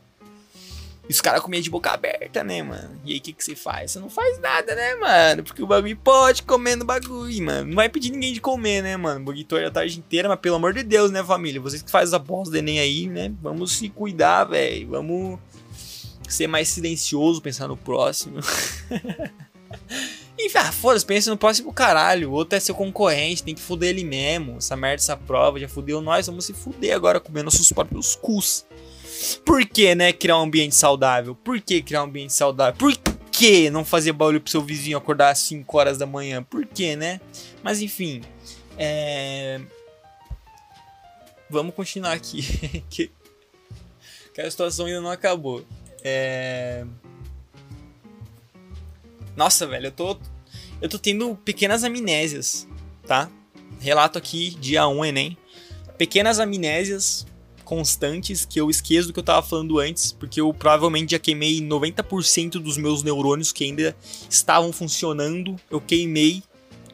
E 1.11 1.13
os 1.13 1.21
caras 1.21 1.41
comiam 1.41 1.61
de 1.61 1.69
boca 1.69 1.91
aberta, 1.91 2.45
né, 2.45 2.63
mano? 2.63 3.01
E 3.05 3.13
aí 3.13 3.19
o 3.19 3.21
que, 3.21 3.33
que 3.33 3.43
você 3.43 3.57
faz? 3.57 3.91
Você 3.91 3.99
não 3.99 4.09
faz 4.09 4.39
nada, 4.39 4.77
né, 4.77 4.95
mano? 4.95 5.43
Porque 5.43 5.61
o 5.61 5.67
bagulho 5.67 5.97
pode 5.97 6.45
comer 6.45 6.77
no 6.77 6.85
bagulho, 6.85 7.43
mano. 7.43 7.67
Não 7.69 7.75
vai 7.75 7.89
pedir 7.89 8.11
ninguém 8.11 8.33
de 8.33 8.41
comer, 8.41 8.81
né, 8.81 8.97
mano? 8.97 9.25
Boguitor 9.25 9.65
a 9.65 9.71
tarde 9.73 9.99
inteira, 9.99 10.29
mas 10.29 10.39
pelo 10.39 10.55
amor 10.55 10.73
de 10.73 10.85
Deus, 10.85 11.11
né, 11.11 11.25
família? 11.25 11.61
Vocês 11.61 11.83
que 11.83 11.91
fazem 11.91 12.15
a 12.15 12.19
bosta 12.21 12.53
do 12.53 12.59
Enem 12.59 12.79
aí, 12.79 13.09
né? 13.09 13.33
Vamos 13.43 13.73
se 13.73 13.89
cuidar, 13.89 14.45
velho. 14.45 14.89
Vamos 14.91 15.41
ser 16.29 16.47
mais 16.47 16.69
silencioso, 16.69 17.43
pensar 17.43 17.67
no 17.67 17.77
próximo. 17.77 18.39
Enfim, 20.43 20.59
ah, 20.59 20.73
foda-se, 20.73 21.05
pensa 21.05 21.31
no 21.31 21.37
próximo 21.37 21.73
caralho. 21.73 22.31
O 22.31 22.33
outro 22.33 22.57
é 22.57 22.61
seu 22.61 22.75
concorrente, 22.75 23.43
tem 23.43 23.55
que 23.55 23.61
fuder 23.61 23.91
ele 23.91 24.05
mesmo. 24.05 24.57
Essa 24.57 24.77
merda, 24.77 25.03
essa 25.03 25.17
prova 25.17 25.61
já 25.61 25.69
fudeu 25.69 26.01
nós, 26.01 26.27
vamos 26.27 26.47
se 26.47 26.55
fuder 26.55 26.95
agora 26.95 27.21
comendo 27.21 27.45
nossos 27.45 27.71
próprios 27.71 28.17
cus. 28.17 28.65
Por 29.45 29.67
que, 29.67 29.95
né, 29.95 30.13
criar 30.13 30.39
um 30.39 30.43
ambiente 30.43 30.75
saudável? 30.75 31.35
Por 31.35 31.61
que 31.61 31.83
criar 31.83 32.03
um 32.03 32.07
ambiente 32.07 32.33
saudável? 32.33 32.79
Por 32.79 32.97
que 33.31 33.69
não 33.71 33.85
fazer 33.85 34.13
barulho 34.13 34.41
pro 34.41 34.51
seu 34.51 34.63
vizinho 34.63 34.97
acordar 34.97 35.31
às 35.31 35.39
5 35.41 35.79
horas 35.79 35.99
da 35.99 36.07
manhã? 36.07 36.43
Por 36.43 36.65
que, 36.65 36.97
né? 36.97 37.21
Mas 37.63 37.83
enfim, 37.83 38.23
é... 38.79 39.61
Vamos 41.51 41.75
continuar 41.75 42.13
aqui. 42.13 42.43
que... 42.89 43.11
a 44.39 44.51
situação 44.51 44.87
ainda 44.87 45.01
não 45.01 45.11
acabou. 45.11 45.65
É... 46.03 46.87
Nossa, 49.37 49.67
velho, 49.67 49.87
eu 49.87 49.93
tô. 49.93 50.17
Eu 50.81 50.89
tô 50.89 50.99
tendo 50.99 51.37
pequenas 51.45 51.85
amnésias, 51.85 52.67
tá? 53.07 53.31
Relato 53.81 54.19
aqui, 54.19 54.51
dia 54.61 54.87
1 54.89 55.05
Enem. 55.05 55.39
Pequenas 55.99 56.41
amnésias 56.41 57.27
constantes 57.65 58.45
que 58.45 58.61
eu 58.61 58.69
esqueço 58.69 59.09
do 59.09 59.13
que 59.13 59.21
eu 59.21 59.25
tava 59.25 59.47
falando 59.47 59.79
antes, 59.79 60.11
porque 60.11 60.41
eu 60.41 60.53
provavelmente 60.53 61.13
já 61.13 61.21
queimei 61.21 61.61
90% 61.61 62.53
dos 62.53 62.77
meus 62.77 63.05
neurônios 63.05 63.53
que 63.53 63.63
ainda 63.63 63.95
estavam 64.29 64.73
funcionando. 64.73 65.55
Eu 65.71 65.81
queimei 65.81 66.43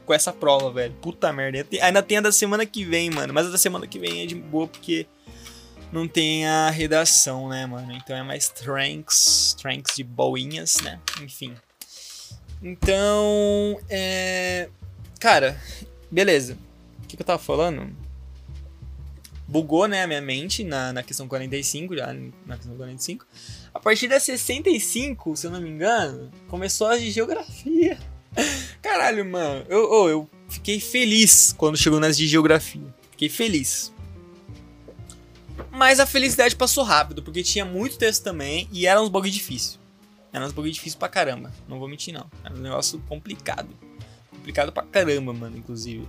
com 0.05 0.13
essa 0.13 0.33
prova, 0.33 0.71
velho. 0.71 0.95
Puta 1.01 1.33
merda. 1.33 1.67
Ainda 1.81 2.03
tem 2.03 2.19
a 2.19 2.21
da 2.21 2.33
semana 2.33 2.67
que 2.67 2.85
vem, 2.85 3.09
mano. 3.11 3.33
Mas 3.33 3.47
a 3.47 3.51
da 3.51 3.59
semana 3.59 3.87
que 3.87 3.99
vem 3.99 4.23
é 4.23 4.27
de 4.27 4.35
boa 4.35 4.69
porque 4.69 5.07
não 5.93 6.07
tem 6.07 6.47
a 6.47 6.71
redação, 6.71 7.49
né, 7.49 7.65
mano? 7.67 7.93
Então 7.93 8.17
é 8.17 8.23
mais 8.23 8.49
tranks, 8.49 9.57
tranks 9.61 9.97
de 9.97 10.05
boinhas, 10.05 10.81
né? 10.83 11.01
Enfim. 11.23 11.55
Então, 12.67 13.79
é. 13.89 14.69
Cara, 15.21 15.61
beleza. 16.11 16.59
O 17.05 17.07
que, 17.07 17.17
que 17.17 17.23
eu 17.23 17.27
tava 17.27 17.39
falando? 17.39 17.95
bugou, 19.49 19.87
né, 19.87 20.03
a 20.03 20.07
minha 20.07 20.21
mente 20.21 20.65
na, 20.65 20.93
na 20.93 21.03
questão 21.05 21.29
45, 21.29 21.97
já 21.97 22.13
na 22.45 22.57
questão 22.57 22.77
45. 22.77 23.25
A 23.73 23.79
partir 23.79 24.09
da 24.09 24.19
65, 24.19 25.37
se 25.37 25.47
eu 25.47 25.51
não 25.51 25.61
me 25.61 25.71
engano, 25.71 26.33
começou 26.49 26.89
a 26.89 26.97
de 26.97 27.11
geografia. 27.11 27.97
Caralho, 28.83 29.25
mano, 29.25 29.65
eu, 29.69 29.93
eu, 29.93 30.09
eu 30.09 30.31
fiquei 30.49 30.81
feliz 30.81 31.55
quando 31.57 31.77
chegou 31.77 32.01
nas 32.01 32.17
de 32.17 32.27
geografia. 32.27 32.93
Fiquei 33.13 33.29
feliz. 33.29 33.93
Mas 35.71 36.01
a 36.01 36.07
felicidade 36.07 36.57
passou 36.57 36.83
rápido, 36.83 37.23
porque 37.23 37.43
tinha 37.43 37.65
muito 37.65 37.97
texto 37.97 38.25
também 38.25 38.69
e 38.73 38.87
era 38.87 39.01
uns 39.01 39.09
bagulho 39.09 39.31
difícil. 39.31 39.79
Era 40.37 40.45
uns 40.45 40.53
bagulho 40.53 40.71
difícil 40.71 40.99
pra 40.99 41.09
caramba, 41.09 41.51
não 41.67 41.79
vou 41.79 41.89
mentir 41.89 42.13
não. 42.13 42.31
Era 42.45 42.55
um 42.55 42.59
negócio 42.59 43.03
complicado. 43.09 43.71
Complicado 44.31 44.71
pra 44.71 44.83
caramba, 44.83 45.33
mano, 45.33 45.57
inclusive. 45.57 46.07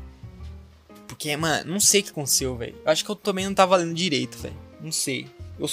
Porque, 1.07 1.38
mano, 1.38 1.71
não 1.71 1.80
sei 1.80 2.01
o 2.01 2.03
que 2.03 2.09
aconteceu, 2.09 2.53
velho. 2.57 2.75
Eu 2.84 2.91
acho 2.91 3.05
que 3.05 3.09
eu 3.09 3.15
também 3.15 3.45
não 3.45 3.53
tava 3.53 3.78
lendo 3.78 3.93
direito, 3.93 4.38
velho. 4.38 4.53
Não 4.82 4.91
sei. 4.91 5.28
Eu, 5.57 5.65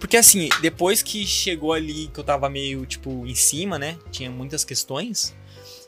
porque 0.00 0.16
assim, 0.16 0.48
depois 0.60 1.02
que 1.02 1.24
chegou 1.24 1.72
ali 1.72 2.08
que 2.08 2.18
eu 2.18 2.24
tava 2.24 2.50
meio, 2.50 2.84
tipo, 2.84 3.24
em 3.24 3.34
cima, 3.36 3.78
né? 3.78 3.96
Tinha 4.10 4.28
muitas 4.28 4.64
questões. 4.64 5.32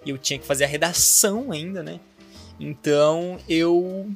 E 0.07 0.11
eu 0.11 0.17
tinha 0.17 0.39
que 0.39 0.47
fazer 0.47 0.63
a 0.63 0.69
redação 0.69 1.51
ainda, 1.51 1.83
né? 1.83 1.99
Então 2.61 3.37
eu 3.49 4.09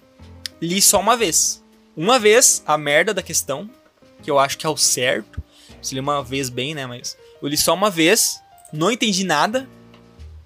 li 0.63 0.81
só 0.81 1.01
uma 1.01 1.17
vez. 1.17 1.61
Uma 1.97 2.21
vez 2.21 2.63
a 2.65 2.79
merda 2.79 3.13
da 3.13 3.21
questão, 3.21 3.69
que 4.23 4.31
eu 4.31 4.39
acho 4.39 4.57
que 4.57 4.65
é 4.65 4.69
o 4.69 4.77
certo. 4.77 5.43
Se 5.83 5.95
li 5.95 6.01
uma 6.01 6.23
vez 6.23 6.49
bem, 6.49 6.75
né? 6.75 6.87
Mas 6.87 7.17
eu 7.41 7.49
li 7.49 7.57
só 7.57 7.75
uma 7.75 7.91
vez, 7.91 8.41
não 8.73 8.91
entendi 8.91 9.25
nada. 9.25 9.69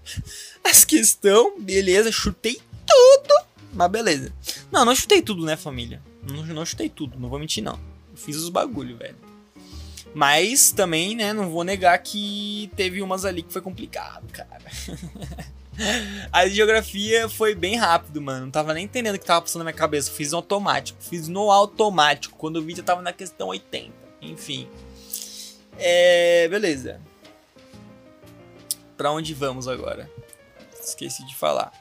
As 0.65 0.85
questões, 0.85 1.53
beleza, 1.61 2.13
chutei 2.13 2.61
tudo. 2.87 3.35
Mas 3.73 3.91
beleza. 3.91 4.33
Não, 4.71 4.85
não 4.85 4.95
chutei 4.95 5.23
tudo, 5.23 5.45
né, 5.45 5.57
família? 5.57 6.03
Não, 6.23 6.45
não 6.47 6.67
chutei 6.67 6.89
tudo, 6.89 7.19
não 7.19 7.29
vou 7.29 7.39
mentir, 7.39 7.63
não. 7.63 7.79
Eu 8.11 8.17
fiz 8.17 8.37
os 8.37 8.49
bagulho, 8.49 8.97
velho. 8.97 9.17
Mas 10.13 10.73
também, 10.73 11.15
né, 11.15 11.33
não 11.33 11.51
vou 11.51 11.63
negar 11.63 11.97
que 11.99 12.71
teve 12.77 13.01
umas 13.01 13.25
ali 13.25 13.43
que 13.43 13.53
foi 13.53 13.63
complicado, 13.63 14.27
cara. 14.33 14.61
A 16.31 16.47
geografia 16.47 17.29
foi 17.29 17.55
bem 17.55 17.77
rápido, 17.77 18.21
mano. 18.21 18.45
Não 18.45 18.51
tava 18.51 18.75
nem 18.75 18.85
entendendo 18.85 19.15
o 19.15 19.19
que 19.19 19.25
tava 19.25 19.41
passando 19.41 19.61
na 19.61 19.65
minha 19.65 19.77
cabeça. 19.77 20.11
Fiz 20.11 20.33
no 20.33 20.37
automático. 20.37 20.99
Fiz 21.03 21.27
no 21.27 21.51
automático. 21.51 22.37
Quando 22.37 22.57
o 22.57 22.63
vídeo 22.63 22.85
tava 22.85 23.01
na 23.01 23.13
questão 23.13 23.49
80. 23.49 23.91
Enfim. 24.21 24.69
É. 25.81 26.49
Beleza. 26.49 27.01
Pra 28.97 29.11
onde 29.11 29.33
vamos 29.35 29.67
agora? 29.67 30.11
Esqueci 30.81 31.27
de 31.27 31.35
falar. 31.35 31.73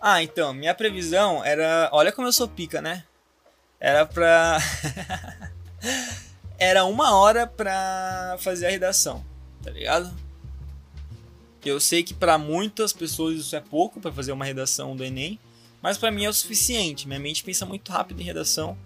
Ah, 0.00 0.22
então, 0.22 0.52
minha 0.52 0.74
previsão 0.74 1.44
era. 1.44 1.88
Olha 1.92 2.12
como 2.12 2.28
eu 2.28 2.32
sou 2.32 2.48
pica, 2.48 2.82
né? 2.82 3.04
Era 3.80 4.06
pra. 4.06 4.58
era 6.58 6.84
uma 6.84 7.14
hora 7.16 7.46
pra 7.46 8.36
fazer 8.40 8.66
a 8.66 8.70
redação, 8.70 9.24
tá 9.62 9.70
ligado? 9.70 10.12
Eu 11.64 11.80
sei 11.80 12.02
que 12.02 12.14
para 12.14 12.38
muitas 12.38 12.92
pessoas 12.92 13.36
isso 13.36 13.56
é 13.56 13.60
pouco 13.60 14.00
para 14.00 14.12
fazer 14.12 14.30
uma 14.30 14.44
redação 14.44 14.94
do 14.94 15.04
Enem, 15.04 15.38
mas 15.82 15.98
para 15.98 16.12
mim 16.12 16.24
é 16.24 16.28
o 16.28 16.32
suficiente. 16.32 17.08
Minha 17.08 17.18
mente 17.18 17.42
pensa 17.42 17.66
muito 17.66 17.90
rápido 17.90 18.20
em 18.20 18.24
redação. 18.24 18.78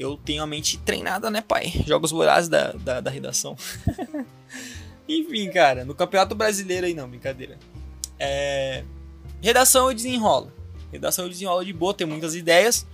Eu 0.00 0.16
tenho 0.16 0.42
a 0.42 0.46
mente 0.46 0.78
treinada, 0.78 1.30
né, 1.30 1.42
pai? 1.42 1.70
Jogos 1.86 2.10
vorazes 2.10 2.48
da, 2.48 2.72
da, 2.72 3.02
da 3.02 3.10
redação. 3.10 3.54
Enfim, 5.06 5.50
cara, 5.50 5.84
no 5.84 5.94
Campeonato 5.94 6.34
Brasileiro 6.34 6.86
aí 6.86 6.94
não, 6.94 7.06
brincadeira. 7.06 7.58
É... 8.18 8.82
Redação 9.42 9.90
eu 9.90 9.94
desenrolo. 9.94 10.50
Redação 10.90 11.26
eu 11.26 11.28
desenrolo 11.28 11.62
de 11.62 11.74
boa, 11.74 11.92
tem 11.92 12.06
muitas 12.06 12.34
ideias. 12.34 12.86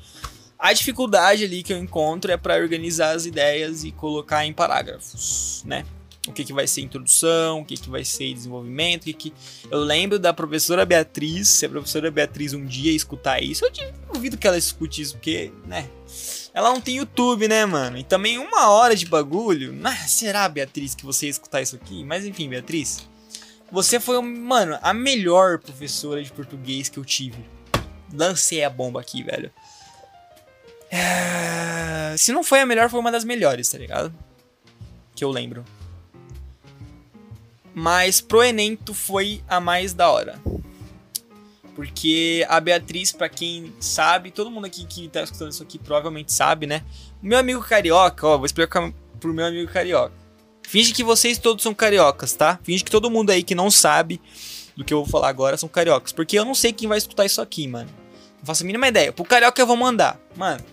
A 0.59 0.73
dificuldade 0.73 1.45
ali 1.45 1.63
que 1.63 1.73
eu 1.73 1.79
encontro 1.79 2.33
é 2.33 2.37
para 2.37 2.57
organizar 2.57 3.15
as 3.15 3.25
ideias 3.25 3.85
e 3.85 3.93
colocar 3.93 4.45
em 4.45 4.53
parágrafos, 4.53 5.63
né? 5.65 5.87
O 6.27 6.33
que, 6.33 6.45
que 6.45 6.53
vai 6.53 6.67
ser 6.67 6.81
introdução, 6.81 7.61
o 7.61 7.65
que, 7.65 7.77
que 7.77 7.89
vai 7.89 8.05
ser 8.05 8.35
desenvolvimento, 8.35 9.03
o 9.03 9.05
que, 9.05 9.13
que... 9.13 9.33
Eu 9.71 9.79
lembro 9.79 10.19
da 10.19 10.33
professora 10.33 10.85
Beatriz, 10.85 11.47
se 11.47 11.67
a 11.67 11.69
professora 11.69 12.11
Beatriz 12.11 12.53
um 12.53 12.65
dia 12.65 12.91
escutar 12.91 13.41
isso, 13.41 13.65
eu 13.65 13.71
duvido 14.13 14.37
que 14.37 14.45
ela 14.45 14.59
escute 14.59 15.03
isso, 15.03 15.13
porque, 15.13 15.53
né? 15.67 15.89
Ela 16.57 16.71
não 16.71 16.81
tem 16.81 16.97
YouTube, 16.97 17.47
né, 17.47 17.67
mano? 17.67 17.99
E 17.99 18.03
também 18.03 18.39
uma 18.39 18.71
hora 18.71 18.97
de 18.97 19.05
bagulho. 19.05 19.79
Ah, 19.85 19.95
será, 20.09 20.49
Beatriz, 20.49 20.95
que 20.95 21.05
você 21.05 21.27
ia 21.27 21.31
escutar 21.31 21.61
isso 21.61 21.77
aqui? 21.77 22.03
Mas 22.03 22.25
enfim, 22.25 22.49
Beatriz. 22.49 23.07
Você 23.71 24.01
foi, 24.01 24.21
mano, 24.23 24.79
a 24.81 24.95
melhor 24.95 25.59
professora 25.59 26.23
de 26.23 26.33
português 26.33 26.89
que 26.89 26.99
eu 26.99 27.05
tive 27.05 27.45
lancei 28.13 28.65
a 28.65 28.71
bomba 28.71 29.01
aqui, 29.01 29.23
velho. 29.23 29.51
É... 30.91 32.15
Se 32.17 32.33
não 32.33 32.45
foi 32.45 32.61
a 32.61 32.67
melhor, 32.67 32.89
foi 32.89 33.01
uma 33.01 33.13
das 33.13 33.25
melhores, 33.25 33.69
tá 33.69 33.79
ligado? 33.79 34.15
Que 35.15 35.25
eu 35.25 35.31
lembro. 35.31 35.65
Mas 37.75 38.21
pro 38.21 38.43
Enem 38.43 38.77
tu 38.77 38.95
foi 38.95 39.43
a 39.49 39.61
mais 39.61 39.93
da 39.93 40.11
hora. 40.11 40.41
Porque 41.77 42.45
a 42.49 42.59
Beatriz, 42.59 43.13
para 43.13 43.29
quem 43.29 43.73
sabe, 43.79 44.31
todo 44.31 44.51
mundo 44.51 44.65
aqui 44.65 44.87
que 44.87 45.09
tá 45.09 45.23
escutando 45.23 45.53
isso 45.53 45.63
aqui 45.63 45.79
provavelmente 45.79 46.33
sabe, 46.33 46.67
né? 46.67 46.83
Meu 47.23 47.39
amigo 47.39 47.61
carioca, 47.61 48.27
ó, 48.27 48.39
vou 48.39 48.47
explicar 48.47 48.91
pro 49.21 49.35
meu 49.35 49.45
amigo 49.45 49.71
carioca. 49.71 50.15
Finge 50.63 50.95
que 50.95 51.05
vocês 51.05 51.37
todos 51.37 51.63
são 51.63 51.75
cariocas, 51.75 52.33
tá? 52.33 52.59
Finge 52.63 52.83
que 52.83 52.91
todo 52.91 53.11
mundo 53.11 53.29
aí 53.29 53.43
que 53.43 53.55
não 53.55 53.71
sabe 53.71 54.23
do 54.75 54.87
que 54.87 54.95
eu 54.95 55.05
vou 55.05 55.07
falar 55.07 55.29
agora 55.29 55.59
são 55.59 55.69
cariocas. 55.69 56.13
Porque 56.13 56.39
eu 56.39 56.47
não 56.47 56.55
sei 56.55 56.73
quem 56.73 56.89
vai 56.89 56.97
escutar 56.97 57.27
isso 57.27 57.43
aqui, 57.43 57.69
mano. 57.69 57.91
Não 58.39 58.47
faço 58.47 58.63
a 58.63 58.67
mínima 58.67 58.89
ideia. 58.89 59.13
Pro 59.13 59.25
carioca 59.25 59.61
eu 59.61 59.67
vou 59.67 59.77
mandar. 59.77 60.19
Mano, 60.35 60.65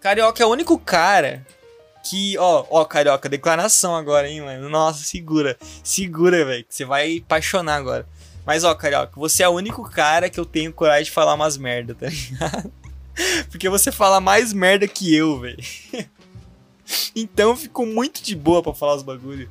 carioca 0.00 0.42
é 0.42 0.46
o 0.46 0.50
único 0.50 0.76
cara 0.76 1.46
que, 2.04 2.36
ó, 2.36 2.66
ó, 2.68 2.84
carioca, 2.84 3.28
declaração 3.28 3.94
agora, 3.94 4.28
hein, 4.28 4.40
mano. 4.40 4.68
Nossa, 4.68 5.04
segura. 5.04 5.56
Segura, 5.84 6.44
velho, 6.44 6.64
que 6.64 6.74
você 6.74 6.84
vai 6.84 7.18
apaixonar 7.18 7.76
agora. 7.76 8.06
Mas, 8.48 8.64
ó, 8.64 8.74
Carioca, 8.74 9.12
você 9.14 9.42
é 9.42 9.48
o 9.48 9.52
único 9.52 9.82
cara 9.90 10.30
que 10.30 10.40
eu 10.40 10.46
tenho 10.46 10.72
coragem 10.72 11.04
de 11.04 11.10
falar 11.10 11.34
umas 11.34 11.58
merda, 11.58 11.94
tá 11.94 12.06
ligado? 12.08 12.72
Porque 13.50 13.68
você 13.68 13.92
fala 13.92 14.22
mais 14.22 14.54
merda 14.54 14.88
que 14.88 15.14
eu, 15.14 15.38
velho. 15.38 15.62
então 17.14 17.54
ficou 17.54 17.84
muito 17.84 18.22
de 18.22 18.34
boa 18.34 18.62
para 18.62 18.72
falar 18.72 18.94
os 18.94 19.02
bagulho. 19.02 19.50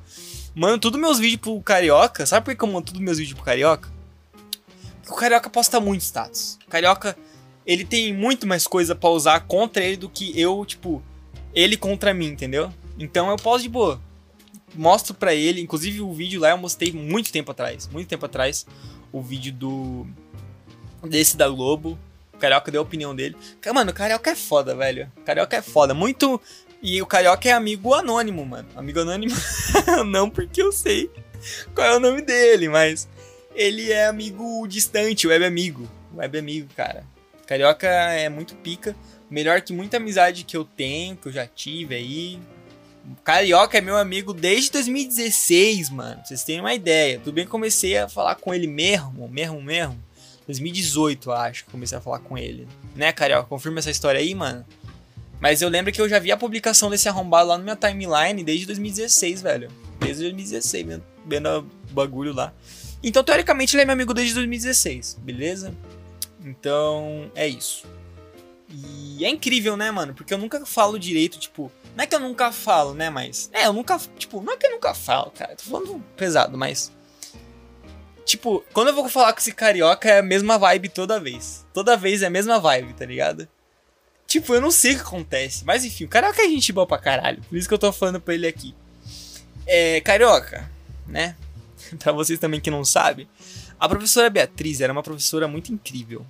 Mano, 0.55 0.79
todos 0.79 0.99
meus 0.99 1.19
vídeos 1.19 1.41
pro 1.41 1.61
Carioca. 1.61 2.25
Sabe 2.25 2.43
por 2.43 2.55
que 2.55 2.63
eu 2.63 2.67
mando 2.67 2.87
todos 2.87 2.99
meus 2.99 3.19
vídeos 3.19 3.35
pro 3.35 3.45
Carioca? 3.45 3.87
Porque 5.03 5.13
o 5.13 5.15
Carioca 5.15 5.47
posta 5.47 5.79
muito 5.79 6.01
status. 6.01 6.57
O 6.65 6.67
Carioca, 6.67 7.15
ele 7.67 7.85
tem 7.85 8.11
muito 8.11 8.47
mais 8.47 8.65
coisa 8.65 8.95
pra 8.95 9.11
usar 9.11 9.41
contra 9.41 9.83
ele 9.83 9.97
do 9.97 10.09
que 10.09 10.33
eu, 10.41 10.65
tipo, 10.65 11.03
ele 11.53 11.77
contra 11.77 12.15
mim, 12.15 12.29
entendeu? 12.29 12.73
Então 12.97 13.29
eu 13.29 13.35
posto 13.35 13.61
de 13.61 13.69
boa 13.69 14.01
mostro 14.75 15.13
para 15.13 15.33
ele, 15.33 15.61
inclusive 15.61 16.01
o 16.01 16.13
vídeo 16.13 16.41
lá 16.41 16.49
eu 16.51 16.57
mostrei 16.57 16.91
muito 16.91 17.31
tempo 17.31 17.51
atrás, 17.51 17.87
muito 17.87 18.07
tempo 18.07 18.25
atrás, 18.25 18.65
o 19.11 19.21
vídeo 19.21 19.53
do 19.53 20.07
desse 21.03 21.37
da 21.37 21.47
Globo. 21.47 21.97
O 22.33 22.37
Carioca 22.37 22.71
deu 22.71 22.81
a 22.81 22.83
opinião 22.83 23.15
dele. 23.15 23.35
Mano, 23.73 23.89
o 23.89 23.93
Carioca 23.93 24.29
é 24.29 24.35
foda, 24.35 24.75
velho. 24.75 25.11
O 25.17 25.21
Carioca 25.21 25.57
é 25.57 25.61
foda, 25.61 25.95
muito 25.95 26.39
e 26.81 27.01
o 27.01 27.05
Carioca 27.05 27.49
é 27.49 27.51
amigo 27.51 27.93
anônimo, 27.93 28.45
mano. 28.45 28.67
Amigo 28.75 28.99
anônimo 28.99 29.35
não 30.05 30.29
porque 30.29 30.61
eu 30.61 30.71
sei 30.71 31.09
qual 31.73 31.87
é 31.87 31.95
o 31.95 31.99
nome 31.99 32.21
dele, 32.21 32.69
mas 32.69 33.07
ele 33.55 33.91
é 33.91 34.05
amigo 34.05 34.67
distante, 34.67 35.27
web 35.27 35.43
amigo, 35.43 35.89
web 36.15 36.37
amigo, 36.37 36.69
cara. 36.75 37.03
Carioca 37.45 37.87
é 37.87 38.29
muito 38.29 38.55
pica, 38.55 38.95
melhor 39.29 39.61
que 39.61 39.73
muita 39.73 39.97
amizade 39.97 40.43
que 40.43 40.55
eu 40.55 40.63
tenho, 40.63 41.15
que 41.15 41.27
eu 41.27 41.31
já 41.31 41.47
tive 41.47 41.95
aí, 41.95 42.39
Carioca 43.23 43.77
é 43.77 43.81
meu 43.81 43.97
amigo 43.97 44.33
desde 44.33 44.71
2016, 44.71 45.89
mano. 45.89 46.21
Vocês 46.25 46.43
terem 46.43 46.61
uma 46.61 46.73
ideia. 46.73 47.19
Tudo 47.19 47.33
bem 47.33 47.45
que 47.45 47.51
comecei 47.51 47.97
a 47.97 48.07
falar 48.09 48.35
com 48.35 48.53
ele 48.53 48.67
mesmo, 48.67 49.27
mesmo, 49.27 49.61
mesmo. 49.61 49.97
2018, 50.45 51.31
acho 51.31 51.65
que 51.65 51.71
comecei 51.71 51.97
a 51.97 52.01
falar 52.01 52.19
com 52.19 52.37
ele. 52.37 52.67
Né, 52.95 53.11
Carioca? 53.11 53.47
Confirma 53.47 53.79
essa 53.79 53.91
história 53.91 54.19
aí, 54.19 54.33
mano. 54.33 54.65
Mas 55.39 55.61
eu 55.61 55.69
lembro 55.69 55.91
que 55.91 56.01
eu 56.01 56.09
já 56.09 56.19
vi 56.19 56.31
a 56.31 56.37
publicação 56.37 56.89
desse 56.89 57.07
arrombado 57.07 57.49
lá 57.49 57.57
no 57.57 57.63
minha 57.63 57.75
timeline 57.75 58.43
desde 58.43 58.65
2016, 58.65 59.41
velho. 59.41 59.69
Desde 59.99 60.23
2016, 60.23 61.01
vendo 61.25 61.49
o 61.89 61.93
bagulho 61.93 62.33
lá. 62.33 62.53
Então, 63.03 63.23
teoricamente, 63.23 63.75
ele 63.75 63.83
é 63.83 63.85
meu 63.85 63.93
amigo 63.93 64.13
desde 64.13 64.33
2016, 64.33 65.19
beleza? 65.21 65.73
Então, 66.43 67.31
é 67.35 67.47
isso. 67.47 67.85
E 68.69 69.23
é 69.23 69.29
incrível, 69.29 69.77
né, 69.77 69.89
mano? 69.91 70.13
Porque 70.13 70.33
eu 70.33 70.37
nunca 70.37 70.65
falo 70.65 70.99
direito, 70.99 71.39
tipo, 71.39 71.71
não 71.97 72.03
é 72.03 72.07
que 72.07 72.13
eu 72.13 72.19
nunca 72.19 72.51
falo, 72.51 72.93
né? 72.93 73.09
Mas. 73.09 73.49
É, 73.51 73.65
eu 73.65 73.73
nunca. 73.73 73.99
Tipo, 74.17 74.39
não 74.41 74.53
é 74.53 74.57
que 74.57 74.67
eu 74.67 74.71
nunca 74.71 74.93
falo, 74.93 75.31
cara. 75.31 75.55
Tô 75.55 75.63
falando 75.63 76.03
pesado, 76.15 76.55
mas. 76.55 76.91
Tipo, 78.23 78.63
quando 78.73 78.89
eu 78.89 78.93
vou 78.93 79.09
falar 79.09 79.33
com 79.33 79.39
esse 79.39 79.51
carioca 79.51 80.09
é 80.09 80.19
a 80.19 80.23
mesma 80.23 80.59
vibe 80.59 80.89
toda 80.89 81.19
vez. 81.19 81.65
Toda 81.73 81.97
vez 81.97 82.21
é 82.21 82.27
a 82.27 82.29
mesma 82.29 82.59
vibe, 82.59 82.93
tá 82.93 83.03
ligado? 83.03 83.47
Tipo, 84.27 84.53
eu 84.53 84.61
não 84.61 84.69
sei 84.69 84.91
o 84.91 84.95
que 84.97 85.01
acontece. 85.01 85.65
Mas 85.65 85.85
enfim, 85.85 86.03
o 86.03 86.09
carioca 86.09 86.41
é 86.41 86.49
gente 86.49 86.71
boa 86.71 86.85
pra 86.85 86.99
caralho. 86.99 87.41
Por 87.49 87.57
isso 87.57 87.67
que 87.67 87.73
eu 87.73 87.79
tô 87.79 87.91
falando 87.91 88.21
pra 88.21 88.35
ele 88.35 88.45
aqui. 88.45 88.75
É. 89.65 89.99
Carioca, 90.01 90.69
né? 91.07 91.35
pra 91.97 92.11
vocês 92.11 92.37
também 92.37 92.59
que 92.59 92.69
não 92.69 92.85
sabem. 92.85 93.27
A 93.79 93.89
professora 93.89 94.29
Beatriz 94.29 94.81
era 94.81 94.93
uma 94.93 95.01
professora 95.01 95.47
muito 95.47 95.73
incrível. 95.73 96.25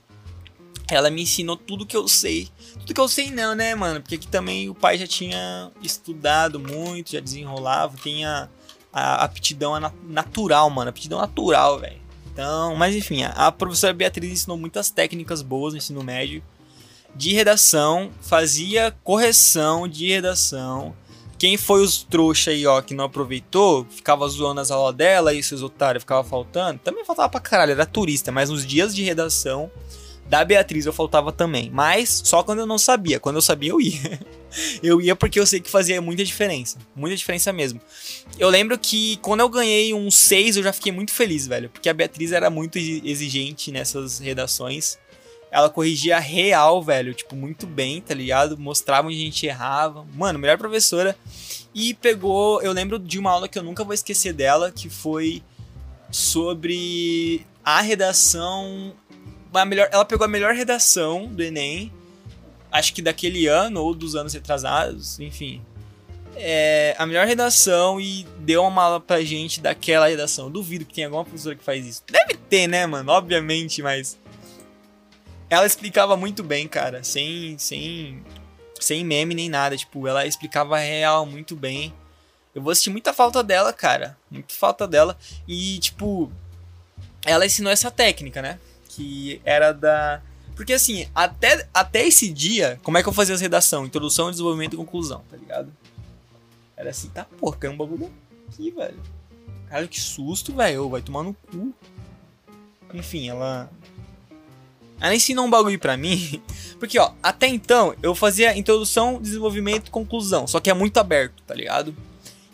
Ela 0.89 1.09
me 1.09 1.23
ensinou 1.23 1.57
tudo 1.57 1.85
que 1.85 1.97
eu 1.97 2.07
sei 2.07 2.49
tudo 2.87 2.95
que 2.95 3.01
eu 3.01 3.07
sei 3.09 3.29
não, 3.31 3.53
né, 3.53 3.75
mano? 3.75 3.99
Porque 3.99 4.15
aqui 4.15 4.27
também 4.29 4.69
o 4.69 4.73
pai 4.73 4.97
já 4.97 5.05
tinha 5.05 5.69
estudado 5.83 6.57
muito, 6.57 7.11
já 7.11 7.19
desenrolava, 7.19 7.97
tem 8.01 8.25
a, 8.25 8.47
a 8.93 9.25
aptidão 9.25 9.73
natural, 10.07 10.69
mano. 10.69 10.89
Aptidão 10.89 11.19
natural, 11.19 11.79
velho. 11.79 11.99
Então, 12.31 12.77
mas 12.77 12.95
enfim, 12.95 13.23
a 13.23 13.51
professora 13.51 13.93
Beatriz 13.93 14.31
ensinou 14.31 14.57
muitas 14.57 14.89
técnicas 14.89 15.41
boas 15.41 15.73
no 15.73 15.79
ensino 15.79 16.01
médio 16.01 16.41
de 17.13 17.33
redação, 17.33 18.09
fazia 18.21 18.95
correção 19.03 19.85
de 19.85 20.07
redação. 20.07 20.95
Quem 21.37 21.57
foi 21.57 21.81
os 21.81 22.03
trouxa 22.03 22.51
aí, 22.51 22.65
ó, 22.65 22.81
que 22.81 22.93
não 22.93 23.05
aproveitou, 23.05 23.85
ficava 23.89 24.27
zoando 24.29 24.61
as 24.61 24.71
aulas 24.71 24.95
dela 24.95 25.33
e 25.33 25.43
seus 25.43 25.61
otários 25.61 26.03
ficava 26.03 26.23
faltando, 26.23 26.79
também 26.79 27.03
faltava 27.03 27.29
pra 27.29 27.41
caralho, 27.41 27.73
era 27.73 27.85
turista, 27.85 28.31
mas 28.31 28.49
nos 28.49 28.65
dias 28.65 28.95
de 28.95 29.03
redação 29.03 29.69
da 30.29 30.43
Beatriz 30.43 30.85
eu 30.85 30.91
faltava 30.91 31.31
também, 31.31 31.69
mas 31.71 32.21
só 32.25 32.43
quando 32.43 32.59
eu 32.59 32.65
não 32.65 32.77
sabia. 32.77 33.19
Quando 33.19 33.37
eu 33.37 33.41
sabia, 33.41 33.71
eu 33.71 33.79
ia. 33.79 34.19
eu 34.83 35.01
ia 35.01 35.15
porque 35.15 35.39
eu 35.39 35.45
sei 35.45 35.59
que 35.59 35.69
fazia 35.69 36.01
muita 36.01 36.23
diferença. 36.23 36.77
Muita 36.95 37.15
diferença 37.15 37.53
mesmo. 37.53 37.79
Eu 38.37 38.49
lembro 38.49 38.77
que 38.77 39.17
quando 39.17 39.39
eu 39.39 39.49
ganhei 39.49 39.93
um 39.93 40.11
6, 40.11 40.57
eu 40.57 40.63
já 40.63 40.73
fiquei 40.73 40.91
muito 40.91 41.13
feliz, 41.13 41.47
velho. 41.47 41.69
Porque 41.69 41.87
a 41.87 41.93
Beatriz 41.93 42.33
era 42.33 42.49
muito 42.49 42.77
exigente 42.77 43.71
nessas 43.71 44.19
redações. 44.19 44.99
Ela 45.49 45.69
corrigia 45.69 46.19
real, 46.19 46.83
velho. 46.83 47.13
Tipo, 47.13 47.33
muito 47.35 47.65
bem, 47.65 48.01
tá 48.01 48.13
ligado? 48.13 48.57
Mostrava 48.57 49.07
onde 49.07 49.15
a 49.15 49.25
gente 49.25 49.45
errava. 49.45 50.05
Mano, 50.13 50.37
melhor 50.37 50.57
professora. 50.57 51.17
E 51.73 51.93
pegou. 51.93 52.61
Eu 52.61 52.73
lembro 52.73 52.99
de 52.99 53.17
uma 53.17 53.31
aula 53.31 53.47
que 53.47 53.57
eu 53.57 53.63
nunca 53.63 53.83
vou 53.83 53.93
esquecer 53.93 54.33
dela, 54.33 54.71
que 54.71 54.89
foi 54.89 55.41
sobre 56.11 57.45
a 57.63 57.79
redação 57.79 58.93
a 59.53 59.65
melhor, 59.65 59.89
ela 59.91 60.05
pegou 60.05 60.25
a 60.25 60.27
melhor 60.27 60.53
redação 60.53 61.27
do 61.27 61.43
Enem, 61.43 61.91
acho 62.71 62.93
que 62.93 63.01
daquele 63.01 63.47
ano 63.47 63.81
ou 63.81 63.93
dos 63.93 64.15
anos 64.15 64.33
retrasados, 64.33 65.19
enfim. 65.19 65.61
É, 66.35 66.95
a 66.99 67.05
melhor 67.05 67.25
redação 67.25 67.99
e 67.99 68.23
deu 68.39 68.61
uma 68.61 68.69
mala 68.69 68.99
pra 68.99 69.23
gente 69.23 69.59
daquela 69.59 70.07
redação. 70.07 70.51
Duvido 70.51 70.85
que 70.85 70.93
tenha 70.93 71.07
alguma 71.07 71.23
professora 71.23 71.55
que 71.55 71.63
faz 71.63 71.85
isso. 71.85 72.03
Deve 72.11 72.35
ter, 72.35 72.67
né, 72.67 72.85
mano? 72.85 73.11
Obviamente, 73.11 73.81
mas. 73.81 74.19
Ela 75.49 75.65
explicava 75.65 76.15
muito 76.15 76.43
bem, 76.43 76.67
cara. 76.67 77.03
Sem, 77.03 77.57
sem, 77.57 78.23
sem 78.79 79.03
meme 79.03 79.33
nem 79.33 79.49
nada. 79.49 79.75
Tipo, 79.75 80.07
ela 80.07 80.27
explicava 80.27 80.77
real 80.77 81.25
muito 81.25 81.55
bem. 81.55 81.91
Eu 82.53 82.61
vou 82.61 82.75
sentir 82.75 82.91
muita 82.91 83.13
falta 83.13 83.43
dela, 83.43 83.73
cara. 83.73 84.15
Muita 84.29 84.53
falta 84.53 84.87
dela. 84.87 85.17
E, 85.47 85.79
tipo, 85.79 86.31
ela 87.25 87.45
ensinou 87.45 87.71
essa 87.71 87.89
técnica, 87.89 88.41
né? 88.41 88.59
Que 88.97 89.39
era 89.45 89.71
da. 89.71 90.21
Porque 90.55 90.73
assim, 90.73 91.07
até, 91.13 91.67
até 91.71 92.07
esse 92.07 92.29
dia, 92.29 92.79
como 92.81 92.97
é 92.97 93.03
que 93.03 93.07
eu 93.07 93.13
fazia 93.13 93.35
as 93.35 93.41
redação? 93.41 93.85
Introdução, 93.85 94.31
desenvolvimento 94.31 94.73
e 94.73 94.77
conclusão, 94.77 95.21
tá 95.29 95.37
ligado? 95.37 95.71
Era 96.75 96.89
assim, 96.89 97.09
tá 97.09 97.23
porra, 97.23 97.57
caiu 97.57 97.73
um 97.73 97.77
bagulho 97.77 98.11
aqui, 98.47 98.71
velho. 98.71 98.99
Cara, 99.69 99.87
que 99.87 100.01
susto, 100.01 100.53
velho. 100.55 100.89
Vai 100.89 101.01
tomar 101.01 101.21
no 101.21 101.33
cu. 101.33 101.71
Enfim, 102.93 103.29
ela. 103.29 103.69
Ela 104.99 105.13
ensinou 105.13 105.45
um 105.45 105.49
bagulho 105.49 105.77
pra 105.77 105.95
mim. 105.95 106.41
Porque, 106.79 106.97
ó, 106.97 107.11
até 107.21 107.47
então 107.47 107.93
eu 108.01 108.15
fazia 108.15 108.57
introdução, 108.57 109.21
desenvolvimento 109.21 109.89
e 109.89 109.91
conclusão. 109.91 110.47
Só 110.47 110.59
que 110.59 110.71
é 110.71 110.73
muito 110.73 110.97
aberto, 110.97 111.43
tá 111.45 111.53
ligado? 111.53 111.95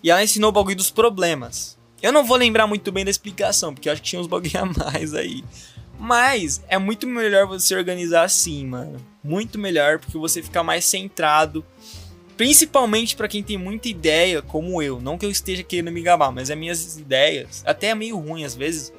E 0.04 0.12
ela 0.12 0.22
ensinou 0.22 0.50
o 0.50 0.54
bagulho 0.54 0.76
dos 0.76 0.92
problemas. 0.92 1.78
Eu 2.02 2.12
não 2.12 2.26
vou 2.26 2.36
lembrar 2.36 2.68
muito 2.68 2.92
bem 2.92 3.06
da 3.06 3.12
explicação, 3.12 3.74
porque 3.74 3.88
eu 3.88 3.94
acho 3.94 4.02
que 4.02 4.10
tinha 4.10 4.22
uns 4.22 4.28
bagulho 4.28 4.60
a 4.60 4.66
mais 4.66 5.14
aí. 5.14 5.42
Mas 6.00 6.62
é 6.68 6.78
muito 6.78 7.08
melhor 7.08 7.48
você 7.48 7.76
organizar 7.76 8.24
assim, 8.24 8.66
mano. 8.66 9.00
Muito 9.24 9.58
melhor 9.58 10.00
porque 10.00 10.18
você 10.18 10.42
fica 10.42 10.64
mais 10.64 10.86
centrado. 10.86 11.66
Principalmente 12.36 13.16
para 13.16 13.28
quem 13.28 13.44
tem 13.44 13.58
muita 13.58 13.88
ideia, 13.88 14.42
como 14.42 14.82
eu. 14.82 15.00
Não 15.00 15.18
que 15.18 15.26
eu 15.26 15.32
esteja 15.32 15.64
querendo 15.64 15.92
me 15.92 16.02
gabar, 16.02 16.32
mas 16.32 16.50
as 16.50 16.58
minhas 16.58 16.98
ideias. 16.98 17.64
Até 17.66 17.88
é 17.88 17.96
meio 17.96 18.18
ruim 18.18 18.44
às 18.44 18.56
vezes. 18.56 18.92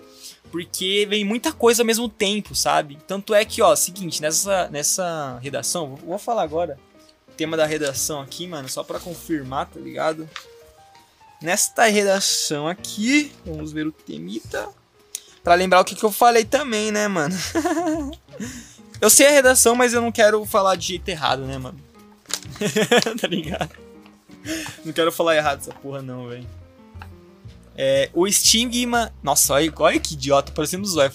Porque 0.51 1.05
vem 1.11 1.25
muita 1.25 1.53
coisa 1.53 1.83
ao 1.83 1.87
mesmo 1.87 2.09
tempo, 2.09 2.55
sabe? 2.55 2.97
Tanto 3.09 3.35
é 3.35 3.45
que, 3.45 3.61
ó, 3.61 3.75
seguinte, 3.75 4.23
nessa, 4.23 4.69
nessa 4.69 5.39
redação, 5.43 5.97
vou, 5.97 6.17
falar 6.17 6.43
agora 6.43 6.79
o 7.29 7.33
tema 7.33 7.57
da 7.57 7.67
redação 7.67 8.21
aqui, 8.21 8.47
mano, 8.47 8.69
só 8.69 8.85
para 8.85 9.01
confirmar, 9.01 9.67
tá 9.67 9.81
ligado? 9.81 10.31
Nesta 11.43 11.87
redação 11.87 12.69
aqui, 12.69 13.33
vamos 13.45 13.73
ver 13.73 13.87
o 13.89 13.93
temita. 13.93 14.69
Pra 15.45 15.55
lembrar 15.55 15.81
o 15.81 15.85
que, 15.85 15.95
que 15.95 16.03
eu 16.03 16.11
falei 16.11 16.45
também, 16.45 16.91
né, 16.91 17.07
mano? 17.07 17.37
eu 18.99 19.11
sei 19.11 19.27
a 19.27 19.31
redação, 19.31 19.75
mas 19.75 19.93
eu 19.93 20.01
não 20.01 20.11
quero 20.11 20.45
falar 20.47 20.75
de 20.75 20.89
jeito 20.89 21.07
errado, 21.11 21.43
né, 21.43 21.59
mano? 21.59 21.79
tá 23.21 23.29
ligado? 23.29 23.71
Não 24.83 24.93
quero 24.93 25.13
falar 25.13 25.37
errado 25.37 25.61
essa 25.61 25.73
porra, 25.75 26.01
não, 26.01 26.29
velho. 26.29 26.47
É, 27.77 28.09
o 28.15 28.27
estigma. 28.27 29.13
Nossa, 29.23 29.55
olha, 29.55 29.73
olha 29.77 30.01
que 30.01 30.15
idiota, 30.15 30.51
parecendo 30.51 30.87
zóio. 30.87 31.13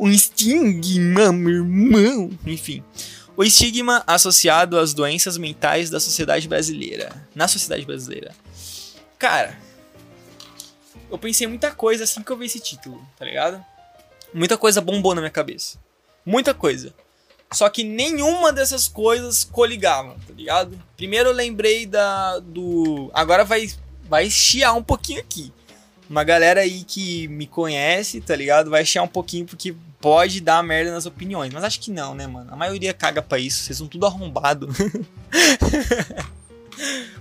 um 0.00 0.08
estigma, 0.10 1.30
meu 1.30 1.56
irmão. 1.56 2.30
Enfim. 2.46 2.82
O 3.36 3.44
estigma 3.44 4.02
associado 4.06 4.78
às 4.78 4.94
doenças 4.94 5.36
mentais 5.36 5.90
da 5.90 6.00
sociedade 6.00 6.48
brasileira. 6.48 7.10
Na 7.34 7.46
sociedade 7.46 7.84
brasileira. 7.84 8.32
Cara, 9.18 9.58
eu 11.14 11.18
pensei 11.18 11.46
muita 11.46 11.70
coisa 11.70 12.04
assim 12.04 12.22
que 12.22 12.30
eu 12.30 12.36
vi 12.36 12.46
esse 12.46 12.60
título, 12.60 13.00
tá 13.16 13.24
ligado? 13.24 13.64
Muita 14.32 14.58
coisa 14.58 14.80
bombou 14.80 15.14
na 15.14 15.20
minha 15.20 15.30
cabeça. 15.30 15.78
Muita 16.26 16.52
coisa. 16.52 16.92
Só 17.52 17.68
que 17.68 17.84
nenhuma 17.84 18.52
dessas 18.52 18.88
coisas 18.88 19.44
coligavam, 19.44 20.16
tá 20.26 20.34
ligado? 20.34 20.76
Primeiro 20.96 21.28
eu 21.28 21.32
lembrei 21.32 21.86
da 21.86 22.40
do 22.40 23.10
agora 23.14 23.44
vai 23.44 23.70
vai 24.08 24.28
chiar 24.28 24.72
um 24.72 24.82
pouquinho 24.82 25.20
aqui. 25.20 25.52
Uma 26.10 26.24
galera 26.24 26.62
aí 26.62 26.82
que 26.82 27.28
me 27.28 27.46
conhece, 27.46 28.20
tá 28.20 28.34
ligado? 28.34 28.70
Vai 28.70 28.84
chiar 28.84 29.02
um 29.02 29.08
pouquinho 29.08 29.46
porque 29.46 29.74
pode 30.00 30.40
dar 30.40 30.62
merda 30.62 30.90
nas 30.90 31.06
opiniões, 31.06 31.52
mas 31.52 31.64
acho 31.64 31.80
que 31.80 31.90
não, 31.90 32.14
né, 32.14 32.26
mano? 32.26 32.52
A 32.52 32.56
maioria 32.56 32.92
caga 32.92 33.22
para 33.22 33.38
isso, 33.38 33.62
vocês 33.62 33.78
são 33.78 33.86
tudo 33.86 34.04
arrombado. 34.04 34.68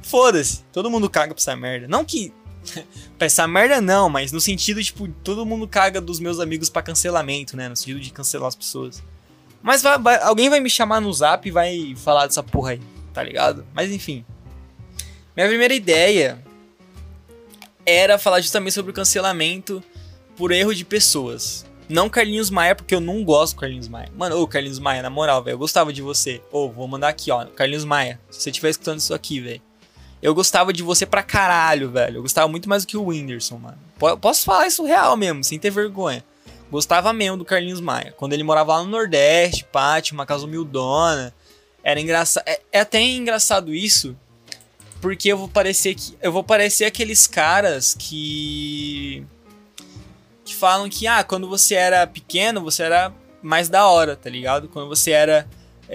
Foda-se, 0.02 0.64
todo 0.74 0.89
mundo 0.89 1.10
caga 1.10 1.34
pra 1.34 1.41
essa 1.41 1.56
merda. 1.56 1.88
Não 1.88 2.04
que 2.04 2.34
pra 3.18 3.28
essa 3.28 3.47
merda 3.47 3.82
não, 3.82 4.09
mas 4.09 4.32
no 4.32 4.39
sentido, 4.39 4.84
tipo, 4.84 5.07
todo 5.24 5.45
mundo 5.45 5.68
caga 5.68 5.99
dos 5.99 6.20
meus 6.20 6.39
amigos 6.39 6.70
para 6.70 6.82
cancelamento, 6.82 7.55
né? 7.57 7.70
No 7.70 7.76
sentido 7.76 7.99
de 7.99 8.11
cancelar 8.11 8.47
as 8.47 8.55
pessoas. 8.55 9.03
Mas 9.61 9.82
vai, 9.82 9.97
vai, 9.97 10.22
alguém 10.22 10.49
vai 10.49 10.59
me 10.59 10.70
chamar 10.70 10.99
no 10.99 11.11
zap 11.11 11.47
e 11.47 11.51
vai 11.51 11.95
falar 11.95 12.28
dessa 12.28 12.43
porra 12.43 12.72
aí, 12.72 12.82
tá 13.14 13.24
ligado? 13.24 13.66
Mas 13.74 13.91
enfim. 13.91 14.26
Minha 15.36 15.47
primeira 15.47 15.74
ideia 15.74 16.43
era 17.86 18.18
falar 18.18 18.41
justamente 18.41 18.74
sobre 18.74 18.91
o 18.91 18.93
cancelamento 18.93 19.84
por 20.36 20.51
erro 20.51 20.74
de 20.74 20.86
pessoas. 20.86 21.66
Não 21.89 22.09
Carlinhos 22.09 22.49
Maia, 22.49 22.76
porque 22.76 22.95
eu 22.95 23.01
não 23.01 23.24
gosto 23.24 23.55
do 23.55 23.59
Carlinhos 23.59 23.88
Maia. 23.88 24.09
Mano, 24.16 24.38
ô 24.39 24.47
Carlinhos 24.47 24.80
Maia, 24.80 25.01
na 25.01 25.09
moral, 25.09 25.43
velho, 25.43 25.55
eu 25.55 25.59
gostava 25.59 25.91
de 25.91 26.01
você. 26.01 26.41
Ô, 26.51 26.70
vou 26.70 26.88
mandar 26.88 27.09
aqui, 27.09 27.30
ó. 27.30 27.45
Carlinhos 27.45 27.86
Maia, 27.86 28.20
se 28.30 28.41
você 28.41 28.49
estiver 28.49 28.70
escutando 28.70 28.99
isso 28.99 29.14
aqui, 29.14 29.39
velho. 29.39 29.61
Eu 30.24 30.34
gostava 30.34 30.71
de 30.71 30.82
você 30.82 31.05
pra 31.05 31.21
caralho, 31.21 31.91
velho. 31.91 32.19
Eu 32.19 32.21
gostava 32.21 32.47
muito 32.47 32.69
mais 32.69 32.86
do 32.86 32.88
que 32.88 32.95
o 32.95 33.07
Whindersson, 33.07 33.57
mano. 33.57 33.78
P 33.99 34.17
posso 34.21 34.45
falar 34.45 34.65
isso 34.65 34.86
real 34.86 35.17
mesmo, 35.17 35.43
sem 35.43 35.59
ter 35.59 35.69
vergonha. 35.69 36.24
Gostava 36.71 37.11
mesmo 37.11 37.36
do 37.36 37.43
Carlinhos 37.43 37.82
Maia. 37.82 38.13
Quando 38.15 38.32
ele 38.32 38.41
morava 38.41 38.78
lá 38.78 38.84
no 38.84 38.89
Nordeste, 38.89 39.65
pá, 39.65 40.01
tinha 40.01 40.17
uma 40.17 40.26
casa 40.26 40.45
humildona. 40.45 41.34
Era 41.84 41.99
engraçado. 41.99 42.43
É, 42.47 42.61
é, 42.71 42.80
até 42.80 43.01
engraçado 43.01 43.76
isso. 43.76 44.15
Porque 45.01 45.28
eu 45.28 45.38
vou 45.38 45.49
parecer 45.49 45.93
que. 45.93 46.17
Eu 46.21 46.32
vou 46.32 46.41
parecer 46.41 46.86
aqueles 46.86 47.28
caras 47.28 47.93
que. 47.93 49.26
Que 50.45 50.55
falam 50.55 50.89
que, 50.89 51.05
ah, 51.05 51.26
quando 51.26 51.49
você 51.49 51.76
era 51.76 52.07
pequeno, 52.07 52.61
você 52.61 52.84
era 52.84 53.13
mais 53.41 53.67
da 53.67 53.88
hora, 53.88 54.15
tá 54.15 54.30
ligado? 54.30 54.69
Quando 54.69 54.88
você 54.88 55.11
era. 55.11 55.45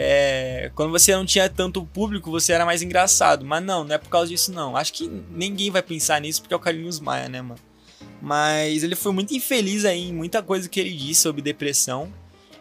É, 0.01 0.71
quando 0.77 0.93
você 0.93 1.13
não 1.13 1.27
tinha 1.27 1.49
tanto 1.49 1.85
público, 1.85 2.31
você 2.31 2.53
era 2.53 2.65
mais 2.65 2.83
engraçado. 2.83 3.45
Mas 3.45 3.65
não, 3.65 3.83
não 3.83 3.97
é 3.97 3.99
por 3.99 4.09
causa 4.09 4.29
disso, 4.29 4.53
não. 4.53 4.77
Acho 4.77 4.93
que 4.93 5.09
ninguém 5.33 5.73
vai 5.73 5.83
pensar 5.83 6.21
nisso 6.21 6.41
porque 6.41 6.55
é 6.55 6.57
o 6.57 6.61
Carlinhos 6.61 7.01
Maia, 7.01 7.29
né, 7.29 7.43
mano? 7.43 7.59
Mas 8.23 8.85
ele 8.85 8.95
foi 8.95 9.11
muito 9.11 9.35
infeliz 9.35 9.85
aí 9.85 10.09
em 10.09 10.13
muita 10.13 10.41
coisa 10.41 10.69
que 10.69 10.79
ele 10.79 10.93
disse 10.93 11.23
sobre 11.23 11.43
depressão. 11.43 12.13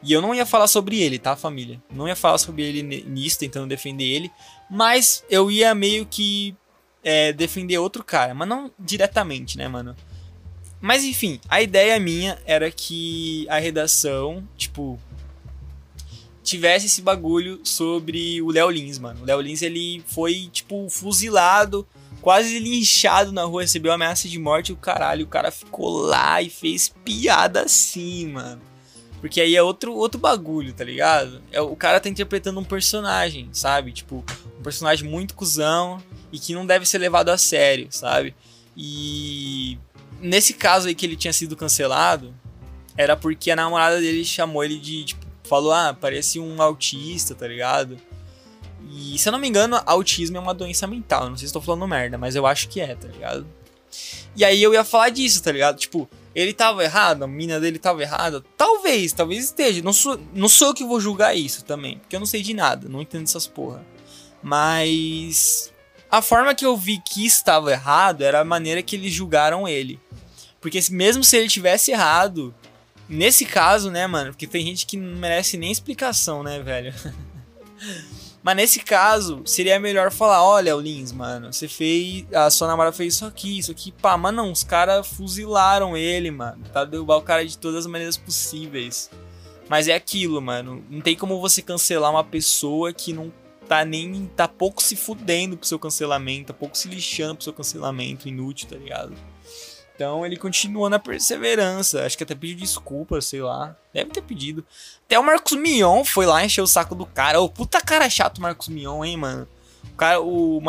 E 0.02 0.12
eu 0.12 0.20
não 0.20 0.34
ia 0.34 0.48
falar 0.48 0.66
sobre 0.66 1.00
ele, 1.00 1.20
tá, 1.20 1.36
família? 1.36 1.80
Não 1.94 2.08
ia 2.08 2.16
falar 2.16 2.40
sobre 2.40 2.64
ele 2.64 2.82
nisso, 2.82 3.38
tentando 3.38 3.68
defender 3.68 4.06
ele. 4.06 4.32
Mas 4.68 5.24
eu 5.30 5.52
ia 5.52 5.76
meio 5.76 6.08
que 6.08 6.56
é, 7.04 7.32
defender 7.34 7.78
outro 7.78 8.04
cara. 8.04 8.34
Mas 8.34 8.48
não 8.48 8.72
diretamente, 8.80 9.60
né, 9.60 9.68
mano? 9.68 9.96
Mas 10.82 11.04
enfim, 11.04 11.40
a 11.48 11.62
ideia 11.62 12.00
minha 12.00 12.40
era 12.48 12.72
que 12.72 13.46
a 13.48 13.60
redação, 13.60 14.48
tipo, 14.58 15.00
tivesse 16.48 16.86
esse 16.86 17.02
bagulho 17.02 17.60
sobre 17.62 18.42
o 18.42 18.52
Léo 18.52 18.70
Lins, 18.70 18.98
mano. 18.98 19.22
O 19.22 19.26
Léo 19.26 19.42
Lins, 19.42 19.62
ele 19.62 20.02
foi, 20.08 20.50
tipo, 20.52 20.90
fuzilado 20.90 21.86
quase 22.22 22.58
linchado 22.60 23.32
na 23.32 23.44
rua, 23.44 23.62
recebeu 23.62 23.92
ameaça 23.92 24.28
de 24.28 24.40
morte 24.40 24.70
e 24.70 24.74
o 24.74 24.78
caralho, 24.78 25.26
o 25.26 25.30
cara 25.30 25.52
ficou 25.52 25.98
lá 26.02 26.42
e 26.42 26.50
fez 26.50 26.90
piada 27.04 27.62
assim, 27.62 28.28
mano. 28.28 28.62
Porque 29.20 29.42
aí 29.42 29.56
é 29.56 29.64
outro, 29.64 29.94
outro 29.94 30.20
bagulho, 30.20 30.74
tá 30.74 30.84
ligado? 30.84 31.42
É, 31.52 31.60
o 31.60 31.76
cara 31.76 32.00
tá 32.00 32.08
interpretando 32.08 32.60
um 32.60 32.64
personagem, 32.64 33.50
sabe? 33.52 33.92
Tipo, 33.92 34.24
um 34.60 34.64
personagem 34.64 35.08
muito 35.08 35.36
cuzão 35.36 36.02
e 36.32 36.40
que 36.40 36.54
não 36.54 36.66
deve 36.66 36.86
ser 36.86 36.98
levado 36.98 37.30
a 37.30 37.38
sério, 37.38 37.88
sabe? 37.90 38.36
E 38.76 39.78
nesse 40.22 40.54
caso 40.54 40.88
aí 40.88 40.96
que 40.96 41.06
ele 41.06 41.16
tinha 41.16 41.34
sido 41.34 41.56
cancelado, 41.56 42.34
era 42.96 43.16
porque 43.18 43.52
a 43.52 43.56
namorada 43.56 44.00
dele 44.00 44.24
chamou 44.24 44.64
ele 44.64 44.78
de, 44.78 45.06
tipo, 45.06 45.27
falou, 45.48 45.72
ah, 45.72 45.96
parecia 46.00 46.42
um 46.42 46.62
autista, 46.62 47.34
tá 47.34 47.48
ligado? 47.48 47.98
E 48.90 49.18
se 49.18 49.28
eu 49.28 49.32
não 49.32 49.40
me 49.40 49.48
engano, 49.48 49.82
autismo 49.86 50.38
é 50.38 50.40
uma 50.40 50.54
doença 50.54 50.88
mental. 50.88 51.30
Não 51.30 51.38
sei 51.38 51.40
se 51.40 51.46
estou 51.46 51.62
falando 51.62 51.88
merda, 51.88 52.18
mas 52.18 52.36
eu 52.36 52.46
acho 52.46 52.70
que 52.70 52.80
é, 52.80 52.96
tá 52.96 53.08
ligado? 53.08 53.46
E 54.36 54.46
aí 54.46 54.62
eu 54.62 54.74
ia 54.74 54.84
falar 54.84 55.10
disso, 55.10 55.42
tá 55.42 55.52
ligado? 55.52 55.78
Tipo, 55.78 56.10
ele 56.36 56.54
tava 56.54 56.84
errado, 56.84 57.24
a 57.24 57.28
mina 57.28 57.60
dele 57.60 57.80
tava 57.80 58.02
errada. 58.02 58.44
Talvez, 58.56 59.12
talvez 59.12 59.46
esteja. 59.46 59.82
Não 59.82 59.92
sou, 59.92 60.20
não 60.34 60.48
sou 60.48 60.70
eu 60.70 60.74
que 60.74 60.84
vou 60.84 61.02
julgar 61.02 61.36
isso 61.36 61.66
também. 61.66 61.98
Porque 61.98 62.16
eu 62.16 62.20
não 62.20 62.28
sei 62.28 62.42
de 62.42 62.54
nada, 62.54 62.88
não 62.88 63.02
entendo 63.02 63.24
essas 63.24 63.48
porra. 63.48 63.84
Mas. 64.42 65.74
A 66.10 66.22
forma 66.22 66.56
que 66.56 66.66
eu 66.66 66.78
vi 66.78 67.00
que 67.00 67.26
estava 67.26 67.72
errado 67.72 68.22
era 68.22 68.40
a 68.40 68.46
maneira 68.46 68.82
que 68.82 68.96
eles 68.96 69.12
julgaram 69.12 69.68
ele. 69.68 70.00
Porque 70.62 70.80
mesmo 70.92 71.24
se 71.24 71.36
ele 71.36 71.50
tivesse 71.50 71.92
errado, 71.92 72.54
nesse 73.10 73.46
caso, 73.46 73.90
né, 73.92 74.06
mano? 74.08 74.32
Porque 74.32 74.48
tem 74.48 74.66
gente 74.66 74.86
que 74.86 74.98
não 74.98 75.18
merece 75.18 75.58
nem 75.58 75.72
explicação, 75.72 76.44
né, 76.44 76.60
velho? 76.60 76.94
Mas 78.48 78.56
nesse 78.56 78.80
caso, 78.80 79.42
seria 79.46 79.78
melhor 79.80 80.10
falar: 80.10 80.42
olha, 80.42 80.76
o 80.76 80.80
Lins, 80.80 81.12
mano, 81.12 81.52
você 81.52 81.68
fez. 81.68 82.26
A 82.34 82.50
sua 82.50 82.68
namorada 82.68 82.96
fez 82.96 83.16
isso 83.16 83.26
aqui, 83.26 83.60
isso 83.60 83.72
aqui, 83.72 83.92
pá. 83.92 84.16
Mas 84.18 84.34
não, 84.34 84.52
os 84.52 84.64
caras 84.64 85.06
fuzilaram 85.06 85.98
ele, 85.98 86.32
mano. 86.32 86.64
Tá 86.72 86.86
derrubar 86.86 87.18
o 87.18 87.22
cara 87.22 87.46
de 87.46 87.58
todas 87.58 87.80
as 87.80 87.92
maneiras 87.92 88.16
possíveis. 88.16 89.10
Mas 89.68 89.88
é 89.90 89.96
aquilo, 89.96 90.42
mano. 90.42 90.82
Não 90.90 91.02
tem 91.02 91.16
como 91.16 91.42
você 91.42 91.62
cancelar 91.62 92.10
uma 92.10 92.24
pessoa 92.24 92.94
que 92.94 93.12
não 93.12 93.34
tá 93.68 93.84
nem. 93.84 94.32
tá 94.34 94.48
pouco 94.48 94.82
se 94.82 94.96
fudendo 94.96 95.58
pro 95.58 95.68
seu 95.68 95.78
cancelamento, 95.78 96.48
tá 96.48 96.54
pouco 96.54 96.78
se 96.78 96.88
lixando 96.88 97.36
pro 97.36 97.44
seu 97.44 97.54
cancelamento 97.54 98.30
inútil, 98.30 98.70
tá 98.70 98.78
ligado? 98.78 99.14
Então 99.98 100.24
ele 100.24 100.38
continuou 100.38 100.92
na 100.92 101.00
perseverança. 101.00 102.06
Acho 102.06 102.16
que 102.16 102.24
até 102.24 102.36
pediu 102.36 102.56
desculpa, 102.56 103.20
sei 103.20 103.42
lá. 103.42 103.76
Deve 103.92 104.12
ter 104.12 104.22
pedido. 104.22 104.64
Até 105.04 105.18
o 105.18 105.24
Marcos 105.24 105.58
Mion 105.58 106.06
foi 106.06 106.28
lá 106.28 106.46
encher 106.46 106.62
o 106.62 106.68
saco 106.68 106.94
do 106.94 107.04
cara. 107.04 107.42
Ô, 107.42 107.50
puta 107.50 107.82
cara 107.82 108.08
chato 108.08 108.40
Marcos 108.40 108.68
Mion, 108.68 109.04
hein, 109.04 109.18
mano. 109.18 109.48
O 109.92 109.96
cara, 109.98 110.22
o. 110.22 110.62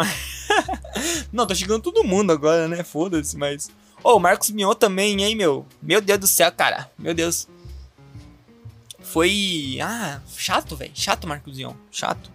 Não, 1.30 1.46
tá 1.46 1.54
chegando 1.54 1.82
todo 1.82 2.04
mundo 2.04 2.32
agora, 2.32 2.66
né? 2.66 2.82
Foda-se, 2.82 3.36
mas. 3.36 3.70
Ô, 4.02 4.16
o 4.16 4.18
Marcos 4.18 4.48
Mion 4.48 4.72
também, 4.72 5.22
hein, 5.22 5.36
meu? 5.36 5.66
Meu 5.82 6.00
Deus 6.00 6.20
do 6.20 6.26
céu, 6.26 6.50
cara. 6.50 6.90
Meu 6.98 7.12
Deus. 7.12 7.46
Foi. 8.98 9.78
Ah, 9.82 10.22
chato, 10.38 10.74
velho. 10.74 10.92
Chato 10.94 11.28
Marcos 11.28 11.58
Mion. 11.58 11.74
Chato. 11.90 12.30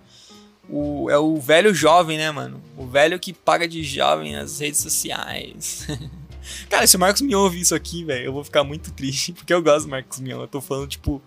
O, 0.70 1.10
é 1.10 1.18
o 1.18 1.38
velho 1.38 1.74
jovem, 1.74 2.20
né, 2.20 2.30
mano? 2.30 2.62
O 2.78 2.86
velho 2.86 3.20
que 3.20 3.34
paga 3.34 3.68
de 3.68 3.84
jovem 3.84 4.34
nas 4.34 4.60
redes 4.60 4.80
sociais. 4.80 5.88
Cara, 6.70 6.86
se 6.88 6.96
o 6.96 7.00
Marcos 7.00 7.22
Mion 7.22 7.42
ouvir 7.42 7.62
isso 7.62 7.76
aqui, 7.76 8.04
velho, 8.04 8.26
eu 8.26 8.34
vou 8.34 8.44
ficar 8.44 8.64
muito 8.64 8.92
triste, 8.92 9.32
porque 9.34 9.54
eu 9.54 9.62
gosto 9.62 9.86
do 9.86 9.92
Marcos 9.92 10.20
Mion. 10.20 10.42
Eu 10.42 10.48
tô 10.48 10.62
falando, 10.62 10.88
tipo, 10.88 11.22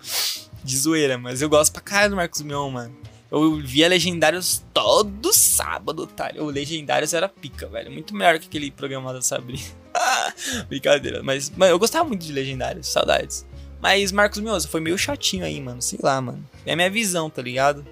de 0.62 0.77
zoeira, 0.77 1.19
mas 1.19 1.43
eu 1.43 1.49
gosto 1.49 1.73
pra 1.73 1.81
caralho 1.81 2.11
do 2.11 2.17
Marcos 2.17 2.43
Mion, 2.43 2.71
mano. 2.71 2.95
Eu 3.31 3.61
via 3.61 3.89
Legendários 3.89 4.64
todo 4.73 5.33
sábado, 5.33 6.07
tá? 6.07 6.31
O 6.39 6.47
Legendários 6.47 7.12
era 7.12 7.29
pica, 7.29 7.67
velho. 7.67 7.91
Muito 7.91 8.14
melhor 8.14 8.39
que 8.39 8.47
aquele 8.47 8.71
programa 8.71 9.12
da 9.12 9.21
Sabrina. 9.21 9.64
Brincadeira. 10.69 11.23
Mas, 11.23 11.51
mano, 11.51 11.73
eu 11.73 11.79
gostava 11.79 12.09
muito 12.09 12.25
de 12.25 12.33
Legendários, 12.33 12.87
saudades. 12.87 13.45
Mas 13.81 14.12
Marcos 14.12 14.41
Mioso 14.41 14.69
foi 14.69 14.81
meio 14.81 14.97
chatinho 14.97 15.45
aí, 15.45 15.61
mano. 15.61 15.83
Sei 15.83 15.99
lá, 16.03 16.21
mano. 16.21 16.45
É 16.64 16.75
minha 16.75 16.91
visão, 16.91 17.29
tá 17.29 17.43
ligado? 17.43 17.87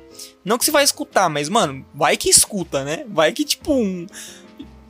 Não 0.44 0.56
que 0.56 0.64
você 0.64 0.70
vai 0.70 0.84
escutar, 0.84 1.28
mas, 1.28 1.48
mano, 1.48 1.84
vai 1.94 2.16
que 2.16 2.28
escuta, 2.28 2.84
né? 2.84 3.04
Vai 3.08 3.32
que, 3.32 3.44
tipo, 3.44 3.72
um. 3.72 4.06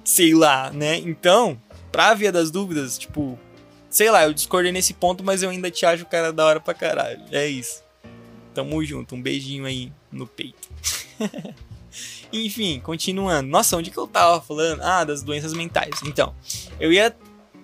Sei 0.04 0.34
lá, 0.34 0.70
né? 0.70 0.98
Então, 0.98 1.60
pra 1.94 2.12
via 2.12 2.32
das 2.32 2.50
dúvidas, 2.50 2.98
tipo, 2.98 3.38
sei 3.88 4.10
lá, 4.10 4.24
eu 4.24 4.34
discordei 4.34 4.72
nesse 4.72 4.92
ponto, 4.92 5.22
mas 5.22 5.44
eu 5.44 5.50
ainda 5.50 5.70
te 5.70 5.86
acho 5.86 6.02
o 6.02 6.06
cara 6.06 6.32
da 6.32 6.44
hora 6.44 6.58
pra 6.58 6.74
caralho. 6.74 7.22
É 7.30 7.46
isso. 7.46 7.84
Tamo 8.52 8.84
junto, 8.84 9.14
um 9.14 9.22
beijinho 9.22 9.64
aí 9.64 9.92
no 10.10 10.26
peito. 10.26 10.68
Enfim, 12.32 12.80
continuando. 12.80 13.48
Nossa, 13.48 13.76
onde 13.76 13.92
que 13.92 13.96
eu 13.96 14.08
tava 14.08 14.40
falando? 14.40 14.82
Ah, 14.82 15.04
das 15.04 15.22
doenças 15.22 15.52
mentais. 15.52 16.00
Então, 16.04 16.34
eu 16.80 16.92
ia. 16.92 17.16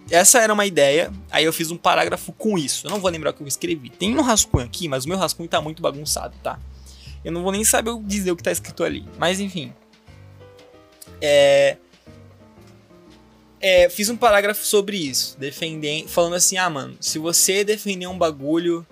Essa 0.09 0.39
era 0.39 0.53
uma 0.53 0.64
ideia, 0.64 1.12
aí 1.28 1.45
eu 1.45 1.53
fiz 1.53 1.72
um 1.72 1.76
parágrafo 1.76 2.33
com 2.33 2.57
isso. 2.57 2.87
Eu 2.87 2.93
não 2.93 3.01
vou 3.01 3.11
lembrar 3.11 3.31
o 3.31 3.35
que 3.35 3.43
eu 3.43 3.49
escrevi. 3.49 3.91
Tem 3.91 4.16
um 4.16 4.22
rascunho 4.22 4.64
aqui, 4.64 4.87
mas 4.87 5.05
o 5.05 5.09
meu 5.09 5.18
rascunho 5.18 5.49
tá 5.49 5.61
muito 5.61 5.83
bagunçado, 5.83 6.37
tá? 6.41 6.57
Eu 7.24 7.33
não 7.33 7.43
vou 7.43 7.51
nem 7.51 7.64
saber 7.64 7.99
dizer 8.05 8.31
o 8.31 8.37
que 8.37 8.45
tá 8.45 8.53
escrito 8.53 8.85
ali. 8.85 9.05
Mas 9.18 9.41
enfim. 9.41 9.72
É. 11.20 11.78
É, 13.61 13.91
fiz 13.91 14.09
um 14.09 14.17
parágrafo 14.17 14.65
sobre 14.65 14.97
isso, 14.97 15.37
defendendo, 15.39 16.09
falando 16.09 16.35
assim, 16.35 16.57
ah, 16.57 16.71
mano, 16.71 16.97
se 16.99 17.19
você 17.19 17.63
defender 17.63 18.07
um 18.07 18.17
bagulho 18.17 18.87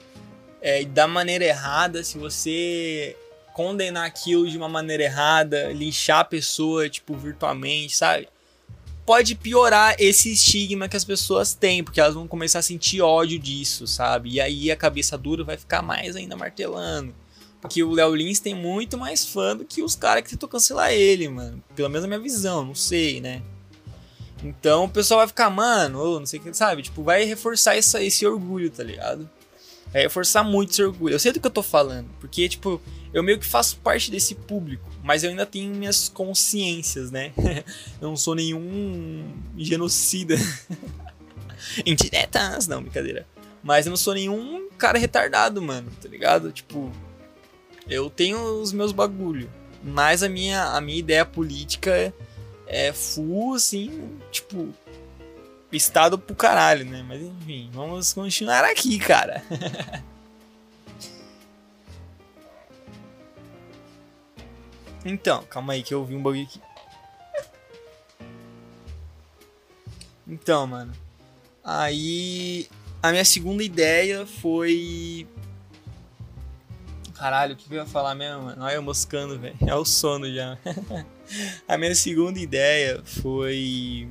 é, 0.60 0.84
da 0.84 1.08
maneira 1.08 1.44
errada, 1.44 2.04
se 2.04 2.18
você 2.18 3.16
condenar 3.54 4.06
aquilo 4.06 4.48
de 4.48 4.58
uma 4.58 4.68
maneira 4.68 5.04
errada, 5.04 5.72
linchar 5.72 6.20
a 6.20 6.24
pessoa, 6.24 6.88
tipo, 6.88 7.16
virtualmente, 7.16 7.96
sabe? 7.96 8.28
Pode 9.06 9.34
piorar 9.34 9.96
esse 9.98 10.32
estigma 10.32 10.86
que 10.86 10.96
as 10.96 11.04
pessoas 11.04 11.54
têm, 11.54 11.82
porque 11.82 11.98
elas 11.98 12.14
vão 12.14 12.28
começar 12.28 12.58
a 12.58 12.62
sentir 12.62 13.00
ódio 13.00 13.38
disso, 13.38 13.86
sabe? 13.86 14.34
E 14.34 14.40
aí 14.40 14.70
a 14.70 14.76
cabeça 14.76 15.16
dura 15.16 15.42
vai 15.42 15.56
ficar 15.56 15.80
mais 15.80 16.14
ainda 16.14 16.36
martelando. 16.36 17.14
Porque 17.60 17.82
o 17.82 17.90
Léo 17.90 18.14
Lins 18.14 18.38
tem 18.38 18.54
muito 18.54 18.98
mais 18.98 19.24
fã 19.24 19.56
do 19.56 19.64
que 19.64 19.82
os 19.82 19.96
caras 19.96 20.22
que 20.22 20.30
tentou 20.30 20.48
cancelar 20.48 20.92
ele, 20.92 21.26
mano. 21.28 21.64
Pelo 21.74 21.88
menos 21.88 22.04
a 22.04 22.06
minha 22.06 22.20
visão, 22.20 22.64
não 22.64 22.74
sei, 22.74 23.20
né? 23.20 23.42
Então 24.42 24.84
o 24.84 24.88
pessoal 24.88 25.18
vai 25.18 25.26
ficar, 25.26 25.50
mano, 25.50 26.18
não 26.18 26.26
sei 26.26 26.38
o 26.38 26.42
que, 26.42 26.54
sabe? 26.54 26.82
Tipo, 26.82 27.02
vai 27.02 27.24
reforçar 27.24 27.76
essa, 27.76 28.02
esse 28.02 28.26
orgulho, 28.26 28.70
tá 28.70 28.82
ligado? 28.82 29.28
Vai 29.92 30.02
reforçar 30.02 30.44
muito 30.44 30.70
esse 30.72 30.82
orgulho. 30.82 31.14
Eu 31.14 31.18
sei 31.18 31.32
do 31.32 31.40
que 31.40 31.46
eu 31.46 31.50
tô 31.50 31.62
falando, 31.62 32.08
porque, 32.20 32.48
tipo, 32.48 32.80
eu 33.12 33.22
meio 33.22 33.38
que 33.38 33.46
faço 33.46 33.78
parte 33.78 34.10
desse 34.10 34.34
público, 34.34 34.88
mas 35.02 35.24
eu 35.24 35.30
ainda 35.30 35.46
tenho 35.46 35.74
minhas 35.74 36.08
consciências, 36.08 37.10
né? 37.10 37.32
eu 38.00 38.08
não 38.08 38.16
sou 38.16 38.34
nenhum 38.34 39.32
genocida. 39.56 40.36
Indiretas, 41.84 42.68
não, 42.68 42.82
brincadeira. 42.82 43.26
Mas 43.62 43.86
eu 43.86 43.90
não 43.90 43.96
sou 43.96 44.14
nenhum 44.14 44.68
cara 44.78 44.98
retardado, 44.98 45.60
mano, 45.60 45.90
tá 46.00 46.08
ligado? 46.08 46.52
Tipo, 46.52 46.92
eu 47.88 48.08
tenho 48.08 48.60
os 48.60 48.72
meus 48.72 48.92
bagulho, 48.92 49.50
mas 49.82 50.22
a 50.22 50.28
minha, 50.28 50.64
a 50.64 50.80
minha 50.80 50.98
ideia 50.98 51.24
política 51.24 52.14
é 52.68 52.92
full, 52.92 53.54
assim, 53.54 54.20
tipo, 54.30 54.68
estado 55.72 56.18
pro 56.18 56.36
caralho, 56.36 56.84
né? 56.84 57.02
Mas 57.06 57.22
enfim, 57.22 57.70
vamos 57.72 58.12
continuar 58.12 58.62
aqui, 58.64 58.98
cara. 58.98 59.42
então, 65.04 65.42
calma 65.44 65.72
aí 65.72 65.82
que 65.82 65.94
eu 65.94 66.00
ouvi 66.00 66.14
um 66.14 66.22
bug 66.22 66.42
aqui. 66.42 66.60
Então, 70.26 70.66
mano. 70.66 70.92
Aí 71.64 72.68
a 73.02 73.10
minha 73.10 73.24
segunda 73.24 73.62
ideia 73.62 74.26
foi 74.26 75.26
Caralho, 77.18 77.54
o 77.54 77.56
que 77.56 77.74
eu 77.74 77.78
ia 77.78 77.86
falar 77.86 78.14
mesmo, 78.14 78.42
mano? 78.42 78.64
Olha 78.64 78.74
eu 78.74 78.82
moscando, 78.82 79.36
velho. 79.40 79.56
É 79.66 79.74
o 79.74 79.84
sono 79.84 80.32
já. 80.32 80.56
a 81.66 81.76
minha 81.76 81.92
segunda 81.92 82.38
ideia 82.38 83.02
foi 83.04 84.08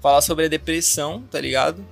falar 0.00 0.22
sobre 0.22 0.46
a 0.46 0.48
depressão, 0.48 1.22
tá 1.30 1.38
ligado? 1.38 1.84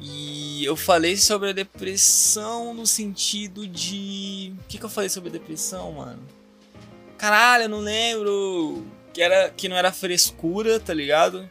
E 0.00 0.64
eu 0.64 0.74
falei 0.74 1.16
sobre 1.16 1.50
a 1.50 1.52
depressão 1.52 2.74
no 2.74 2.84
sentido 2.84 3.64
de. 3.64 4.52
O 4.58 4.64
que, 4.64 4.76
que 4.76 4.84
eu 4.84 4.90
falei 4.90 5.08
sobre 5.08 5.28
a 5.28 5.32
depressão, 5.32 5.92
mano? 5.92 6.22
Caralho, 7.16 7.64
eu 7.64 7.68
não 7.68 7.80
lembro. 7.80 8.84
Que, 9.14 9.22
era, 9.22 9.50
que 9.50 9.68
não 9.68 9.76
era 9.76 9.92
frescura, 9.92 10.80
tá 10.80 10.92
ligado? 10.92 11.48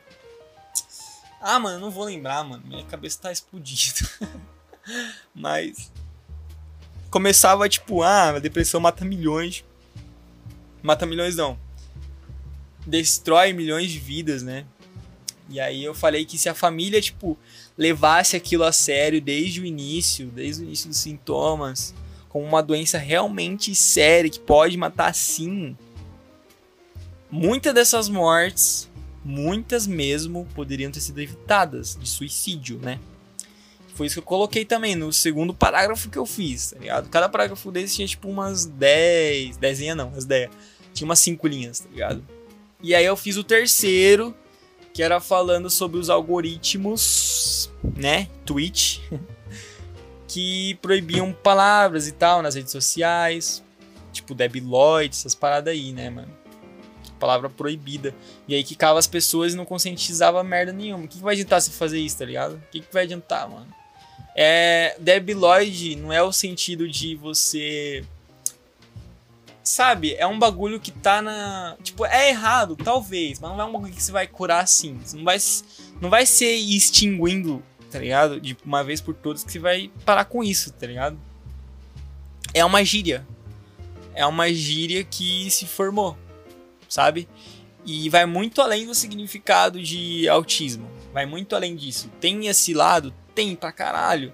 Ah, 1.42 1.58
mano, 1.58 1.78
eu 1.78 1.82
não 1.82 1.90
vou 1.90 2.04
lembrar, 2.04 2.44
mano. 2.44 2.64
Minha 2.68 2.84
cabeça 2.84 3.22
tá 3.22 3.32
explodida. 3.32 4.08
Mas 5.34 5.90
começava 7.16 7.70
tipo, 7.70 8.02
ah, 8.02 8.32
a 8.32 8.40
depressão 8.40 8.82
mata 8.82 9.06
milhões. 9.06 9.64
Mata 10.84 11.06
milhões 11.06 11.38
não. 11.38 11.58
Destrói 12.86 13.54
milhões 13.54 13.90
de 13.90 14.00
vidas, 14.00 14.44
né? 14.44 14.66
E 15.50 15.58
aí 15.58 15.82
eu 15.82 15.94
falei 15.94 16.26
que 16.26 16.38
se 16.38 16.50
a 16.50 16.54
família, 16.54 17.02
tipo, 17.02 17.38
levasse 17.78 18.36
aquilo 18.36 18.66
a 18.66 18.74
sério 18.74 19.22
desde 19.22 19.62
o 19.62 19.66
início, 19.66 20.28
desde 20.28 20.62
o 20.62 20.66
início 20.66 20.90
dos 20.90 20.98
sintomas, 20.98 21.96
como 22.28 22.44
uma 22.44 22.62
doença 22.62 22.98
realmente 22.98 23.74
séria 23.74 24.30
que 24.30 24.40
pode 24.40 24.76
matar 24.76 25.16
sim, 25.16 25.74
muitas 27.32 27.74
dessas 27.74 28.10
mortes, 28.10 28.92
muitas 29.24 29.88
mesmo, 29.88 30.46
poderiam 30.54 30.92
ter 30.92 31.00
sido 31.00 31.22
evitadas 31.22 31.98
de 31.98 32.10
suicídio, 32.10 32.78
né? 32.80 33.00
Foi 33.96 34.08
isso 34.08 34.16
que 34.16 34.20
eu 34.20 34.24
coloquei 34.24 34.66
também 34.66 34.94
no 34.94 35.12
segundo 35.14 35.54
parágrafo 35.54 36.10
que 36.10 36.18
eu 36.18 36.26
fiz, 36.26 36.72
tá 36.72 36.80
ligado? 36.80 37.10
Cada 37.10 37.30
parágrafo 37.30 37.72
desse 37.72 37.96
tinha 37.96 38.08
tipo 38.08 38.28
umas 38.28 38.66
10, 38.66 39.56
10 39.56 39.96
não, 39.96 40.10
umas 40.10 40.26
10. 40.26 40.50
Tinha 40.94 41.06
umas 41.08 41.20
5 41.20 41.48
linhas, 41.48 41.80
tá 41.80 41.90
ligado? 41.90 42.22
E 42.84 42.94
aí 42.94 43.06
eu 43.06 43.16
fiz 43.16 43.38
o 43.38 43.44
terceiro, 43.44 44.36
que 44.94 45.02
era 45.02 45.22
falando 45.22 45.70
sobre 45.70 45.98
os 45.98 46.10
algoritmos, 46.10 47.72
né? 47.96 48.28
Twitch, 48.46 49.00
que 50.28 50.76
proibiam 50.82 51.32
palavras 51.32 52.06
e 52.06 52.12
tal 52.12 52.42
nas 52.42 52.56
redes 52.56 52.74
sociais, 52.74 53.64
tipo 54.12 54.36
Debbie 54.36 54.60
Lloyd, 54.60 55.16
essas 55.16 55.34
paradas 55.34 55.74
aí, 55.74 55.94
né, 55.94 56.10
mano? 56.10 56.38
Palavra 57.18 57.50
proibida. 57.50 58.14
E 58.46 58.54
aí 58.54 58.62
que 58.62 58.76
cava 58.76 59.00
as 59.00 59.08
pessoas 59.08 59.54
e 59.54 59.56
não 59.56 59.64
conscientizava 59.64 60.44
merda 60.44 60.74
nenhuma. 60.74 61.06
O 61.06 61.08
que, 61.08 61.16
que 61.18 61.24
vai 61.24 61.34
adiantar 61.34 61.62
se 61.62 61.72
fazer 61.72 61.98
isso, 61.98 62.18
tá 62.18 62.26
ligado? 62.26 62.56
O 62.56 62.70
que, 62.70 62.82
que 62.82 62.94
vai 62.94 63.04
adiantar, 63.04 63.50
mano? 63.50 63.85
É, 64.38 64.98
debilóide 65.00 65.96
não 65.96 66.12
é 66.12 66.22
o 66.22 66.34
sentido 66.34 66.90
de 66.90 67.16
você. 67.16 68.04
Sabe, 69.64 70.14
é 70.16 70.28
um 70.28 70.38
bagulho 70.38 70.80
que 70.80 70.92
tá 70.92 71.22
na. 71.22 71.78
Tipo, 71.82 72.06
é 72.06 72.30
errado, 72.30 72.76
talvez, 72.76 73.40
mas 73.40 73.50
não 73.50 73.62
é 73.62 73.66
um 73.66 73.72
bagulho 73.72 73.94
que 73.94 74.04
você 74.04 74.12
vai 74.12 74.28
curar 74.28 74.64
assim. 74.64 75.00
Você 75.04 75.16
não 75.16 75.24
vai, 75.24 75.38
não 76.02 76.10
vai 76.10 76.26
ser 76.26 76.54
extinguindo, 76.54 77.64
tá 77.90 77.98
ligado? 77.98 78.40
De 78.40 78.56
uma 78.64 78.84
vez 78.84 79.00
por 79.00 79.16
todas 79.16 79.44
que 79.44 79.52
você 79.52 79.58
vai 79.58 79.90
parar 80.04 80.26
com 80.26 80.44
isso, 80.44 80.72
tá 80.74 80.86
ligado? 80.86 81.18
É 82.54 82.64
uma 82.64 82.84
gíria. 82.84 83.26
É 84.14 84.26
uma 84.26 84.52
gíria 84.54 85.04
que 85.04 85.50
se 85.50 85.66
formou, 85.66 86.18
sabe? 86.88 87.28
E 87.86 88.10
vai 88.10 88.26
muito 88.26 88.62
além 88.62 88.86
do 88.86 88.94
significado 88.94 89.82
de 89.82 90.28
autismo. 90.30 90.90
Vai 91.16 91.26
muito 91.26 91.56
além 91.56 91.78
disso. 91.78 92.12
Tem 92.20 92.48
esse 92.48 92.74
lado, 92.74 93.14
tem 93.34 93.56
pra 93.56 93.72
caralho. 93.72 94.34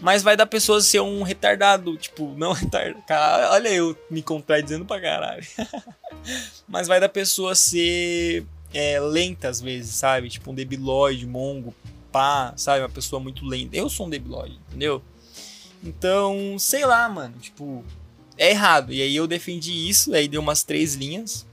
Mas 0.00 0.22
vai 0.22 0.34
da 0.34 0.46
pessoa 0.46 0.80
ser 0.80 1.02
um 1.02 1.22
retardado, 1.22 1.94
tipo, 1.98 2.34
não 2.38 2.52
retardado. 2.56 3.04
Caralho, 3.06 3.52
olha 3.52 3.68
eu 3.68 3.98
me 4.10 4.22
contradizendo 4.22 4.86
pra 4.86 4.98
caralho. 4.98 5.46
Mas 6.66 6.88
vai 6.88 6.98
da 6.98 7.08
pessoa 7.08 7.54
ser 7.54 8.46
é, 8.72 8.98
lenta 8.98 9.50
às 9.50 9.60
vezes, 9.60 9.94
sabe? 9.94 10.30
Tipo 10.30 10.52
um 10.52 10.54
debilóide, 10.54 11.26
mongo, 11.26 11.74
pá, 12.10 12.54
sabe? 12.56 12.80
Uma 12.80 12.88
pessoa 12.88 13.20
muito 13.20 13.44
lenta. 13.44 13.76
Eu 13.76 13.90
sou 13.90 14.06
um 14.06 14.10
debilóide, 14.10 14.58
entendeu? 14.68 15.02
Então, 15.84 16.56
sei 16.58 16.86
lá, 16.86 17.06
mano, 17.10 17.34
tipo, 17.40 17.84
é 18.38 18.52
errado. 18.52 18.90
E 18.90 19.02
aí 19.02 19.14
eu 19.14 19.26
defendi 19.26 19.86
isso, 19.86 20.14
aí 20.14 20.26
deu 20.26 20.40
umas 20.40 20.64
três 20.64 20.94
linhas. 20.94 21.46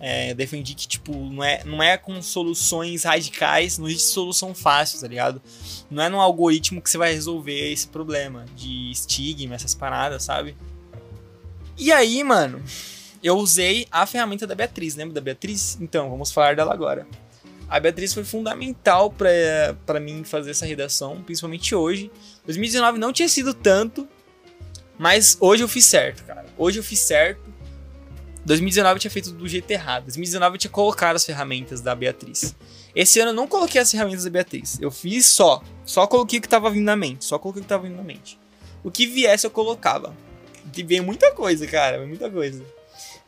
É, 0.00 0.32
defendi 0.32 0.74
que, 0.74 0.86
tipo, 0.86 1.12
não 1.12 1.42
é, 1.42 1.64
não 1.64 1.82
é 1.82 1.96
com 1.96 2.22
soluções 2.22 3.02
radicais, 3.02 3.78
não 3.78 3.88
existe 3.88 4.08
solução 4.08 4.54
fácil, 4.54 5.00
tá 5.00 5.08
ligado? 5.08 5.42
Não 5.90 6.02
é 6.02 6.08
num 6.08 6.20
algoritmo 6.20 6.80
que 6.80 6.88
você 6.88 6.96
vai 6.96 7.12
resolver 7.12 7.72
esse 7.72 7.88
problema 7.88 8.44
de 8.54 8.92
estigma, 8.92 9.56
essas 9.56 9.74
paradas, 9.74 10.22
sabe? 10.22 10.56
E 11.76 11.90
aí, 11.90 12.22
mano, 12.22 12.62
eu 13.22 13.36
usei 13.36 13.86
a 13.90 14.06
ferramenta 14.06 14.46
da 14.46 14.54
Beatriz, 14.54 14.94
lembra 14.94 15.14
da 15.14 15.20
Beatriz? 15.20 15.76
Então, 15.80 16.08
vamos 16.08 16.30
falar 16.30 16.54
dela 16.54 16.72
agora. 16.72 17.06
A 17.68 17.78
Beatriz 17.80 18.14
foi 18.14 18.24
fundamental 18.24 19.12
para 19.12 20.00
mim 20.00 20.22
fazer 20.24 20.52
essa 20.52 20.64
redação, 20.64 21.22
principalmente 21.22 21.74
hoje. 21.74 22.10
2019 22.46 22.98
não 22.98 23.12
tinha 23.12 23.28
sido 23.28 23.52
tanto, 23.52 24.08
mas 24.96 25.36
hoje 25.40 25.64
eu 25.64 25.68
fiz 25.68 25.84
certo, 25.84 26.24
cara. 26.24 26.46
Hoje 26.56 26.78
eu 26.78 26.84
fiz 26.84 27.00
certo 27.00 27.57
2019 28.48 28.94
eu 28.94 28.98
tinha 28.98 29.10
feito 29.10 29.30
do 29.30 29.46
jeito 29.46 29.70
errado. 29.70 30.04
2019 30.04 30.54
eu 30.54 30.58
tinha 30.58 30.70
colocado 30.70 31.16
as 31.16 31.24
ferramentas 31.24 31.82
da 31.82 31.94
Beatriz. 31.94 32.56
Esse 32.96 33.20
ano 33.20 33.30
eu 33.30 33.34
não 33.34 33.46
coloquei 33.46 33.78
as 33.78 33.90
ferramentas 33.90 34.24
da 34.24 34.30
Beatriz. 34.30 34.78
Eu 34.80 34.90
fiz 34.90 35.26
só. 35.26 35.62
Só 35.84 36.06
coloquei 36.06 36.38
o 36.38 36.42
que 36.42 36.48
tava 36.48 36.70
vindo 36.70 36.86
na 36.86 36.96
mente. 36.96 37.26
Só 37.26 37.38
coloquei 37.38 37.60
o 37.60 37.62
que 37.62 37.68
tava 37.68 37.82
vindo 37.82 37.96
na 37.96 38.02
mente. 38.02 38.38
O 38.82 38.90
que 38.90 39.06
viesse 39.06 39.46
eu 39.46 39.50
colocava. 39.50 40.16
E 40.74 40.82
veio 40.82 41.04
muita 41.04 41.30
coisa, 41.32 41.66
cara. 41.66 42.06
Muita 42.06 42.30
coisa. 42.30 42.64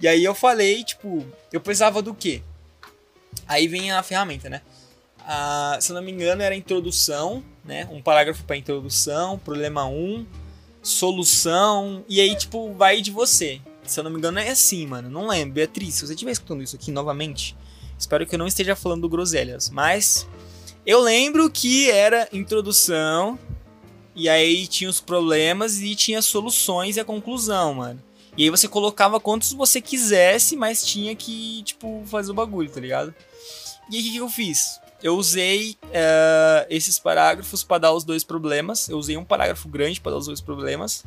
E 0.00 0.08
aí 0.08 0.24
eu 0.24 0.34
falei, 0.34 0.82
tipo, 0.82 1.26
eu 1.52 1.60
precisava 1.60 2.00
do 2.00 2.14
quê? 2.14 2.42
Aí 3.46 3.68
vem 3.68 3.92
a 3.92 4.02
ferramenta, 4.02 4.48
né? 4.48 4.62
Ah, 5.20 5.76
se 5.82 5.92
eu 5.92 5.96
não 5.96 6.02
me 6.02 6.10
engano, 6.10 6.40
era 6.40 6.54
introdução, 6.54 7.44
né? 7.62 7.86
Um 7.90 8.00
parágrafo 8.00 8.42
para 8.44 8.56
introdução, 8.56 9.38
problema 9.38 9.84
1, 9.86 10.26
solução, 10.82 12.02
e 12.08 12.22
aí, 12.22 12.34
tipo, 12.34 12.72
vai 12.72 13.02
de 13.02 13.10
você. 13.10 13.60
Se 13.84 13.98
eu 13.98 14.04
não 14.04 14.10
me 14.10 14.18
engano, 14.18 14.38
é 14.38 14.50
assim, 14.50 14.86
mano. 14.86 15.10
Não 15.10 15.28
lembro. 15.28 15.54
Beatriz, 15.54 15.94
se 15.94 16.06
você 16.06 16.14
estiver 16.14 16.32
escutando 16.32 16.62
isso 16.62 16.76
aqui 16.76 16.90
novamente, 16.90 17.56
espero 17.98 18.26
que 18.26 18.34
eu 18.34 18.38
não 18.38 18.46
esteja 18.46 18.76
falando 18.76 19.02
do 19.02 19.08
groselhas. 19.08 19.70
Mas 19.70 20.26
eu 20.86 21.00
lembro 21.00 21.50
que 21.50 21.90
era 21.90 22.28
introdução, 22.32 23.38
e 24.14 24.28
aí 24.28 24.66
tinha 24.66 24.90
os 24.90 25.00
problemas 25.00 25.80
e 25.80 25.94
tinha 25.94 26.20
soluções 26.22 26.96
e 26.96 27.00
a 27.00 27.04
conclusão, 27.04 27.74
mano. 27.74 28.02
E 28.36 28.44
aí 28.44 28.50
você 28.50 28.68
colocava 28.68 29.20
quantos 29.20 29.52
você 29.52 29.80
quisesse, 29.80 30.56
mas 30.56 30.84
tinha 30.84 31.14
que, 31.14 31.62
tipo, 31.62 32.02
fazer 32.06 32.30
o 32.30 32.34
bagulho, 32.34 32.70
tá 32.70 32.80
ligado? 32.80 33.14
E 33.90 33.96
aí 33.96 34.02
o 34.02 34.04
que, 34.04 34.12
que 34.12 34.16
eu 34.18 34.28
fiz? 34.28 34.80
Eu 35.02 35.16
usei 35.16 35.76
uh, 35.84 36.66
esses 36.68 36.98
parágrafos 36.98 37.64
para 37.64 37.78
dar 37.78 37.92
os 37.92 38.04
dois 38.04 38.22
problemas. 38.22 38.88
Eu 38.88 38.98
usei 38.98 39.16
um 39.16 39.24
parágrafo 39.24 39.68
grande 39.68 40.00
para 40.00 40.12
dar 40.12 40.18
os 40.18 40.26
dois 40.26 40.40
problemas. 40.40 41.04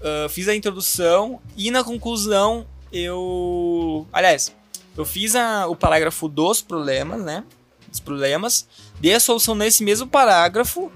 Uh, 0.00 0.28
fiz 0.28 0.48
a 0.48 0.54
introdução 0.54 1.40
e 1.56 1.70
na 1.70 1.84
conclusão 1.84 2.66
eu. 2.92 4.06
Aliás, 4.12 4.54
eu 4.96 5.04
fiz 5.04 5.36
a, 5.36 5.66
o 5.66 5.76
parágrafo 5.76 6.28
dos 6.28 6.62
problemas, 6.62 7.22
né? 7.22 7.44
Dos 7.88 8.00
problemas. 8.00 8.66
Dei 8.98 9.14
a 9.14 9.20
solução 9.20 9.54
nesse 9.54 9.84
mesmo 9.84 10.06
parágrafo. 10.06 10.90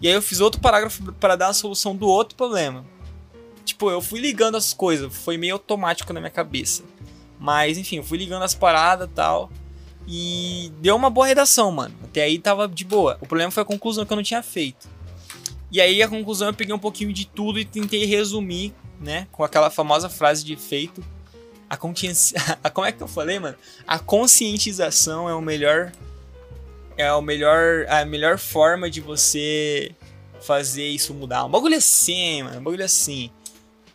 E 0.00 0.08
aí 0.08 0.14
eu 0.14 0.22
fiz 0.22 0.40
outro 0.40 0.60
parágrafo 0.60 1.12
para 1.14 1.36
dar 1.36 1.48
a 1.48 1.52
solução 1.52 1.96
do 1.96 2.06
outro 2.06 2.36
problema. 2.36 2.84
Tipo, 3.64 3.90
eu 3.90 4.00
fui 4.00 4.20
ligando 4.20 4.56
as 4.56 4.72
coisas, 4.72 5.14
foi 5.14 5.36
meio 5.36 5.54
automático 5.54 6.12
na 6.12 6.20
minha 6.20 6.30
cabeça. 6.30 6.84
Mas, 7.38 7.76
enfim, 7.76 7.96
eu 7.96 8.04
fui 8.04 8.18
ligando 8.18 8.42
as 8.42 8.54
paradas 8.54 9.08
tal. 9.14 9.50
E 10.06 10.72
deu 10.78 10.94
uma 10.94 11.10
boa 11.10 11.26
redação, 11.26 11.72
mano. 11.72 11.94
Até 12.04 12.22
aí 12.22 12.38
tava 12.38 12.68
de 12.68 12.84
boa. 12.84 13.18
O 13.20 13.26
problema 13.26 13.50
foi 13.50 13.62
a 13.62 13.66
conclusão 13.66 14.06
que 14.06 14.12
eu 14.12 14.16
não 14.16 14.22
tinha 14.22 14.42
feito. 14.42 14.88
E 15.70 15.80
aí 15.80 16.02
a 16.02 16.08
conclusão 16.08 16.48
eu 16.48 16.54
peguei 16.54 16.74
um 16.74 16.78
pouquinho 16.78 17.12
de 17.12 17.26
tudo 17.26 17.58
e 17.58 17.64
tentei 17.64 18.04
resumir, 18.04 18.72
né? 19.00 19.26
Com 19.32 19.44
aquela 19.44 19.70
famosa 19.70 20.08
frase 20.08 20.44
de 20.44 20.52
efeito. 20.52 21.04
A 21.68 21.76
consciência. 21.76 22.40
Como 22.72 22.86
é 22.86 22.92
que 22.92 23.02
eu 23.02 23.08
falei, 23.08 23.38
mano? 23.38 23.56
A 23.86 23.98
conscientização 23.98 25.28
é 25.28 25.34
o 25.34 25.40
melhor. 25.40 25.92
É 26.96 27.12
o 27.12 27.20
melhor. 27.20 27.86
A 27.88 28.04
melhor 28.04 28.38
forma 28.38 28.88
de 28.88 29.00
você 29.00 29.92
fazer 30.40 30.86
isso 30.86 31.12
mudar. 31.12 31.44
Um 31.44 31.50
bagulho 31.50 31.76
assim, 31.76 32.42
mano. 32.44 32.60
Um 32.60 32.62
bagulho 32.62 32.84
assim. 32.84 33.30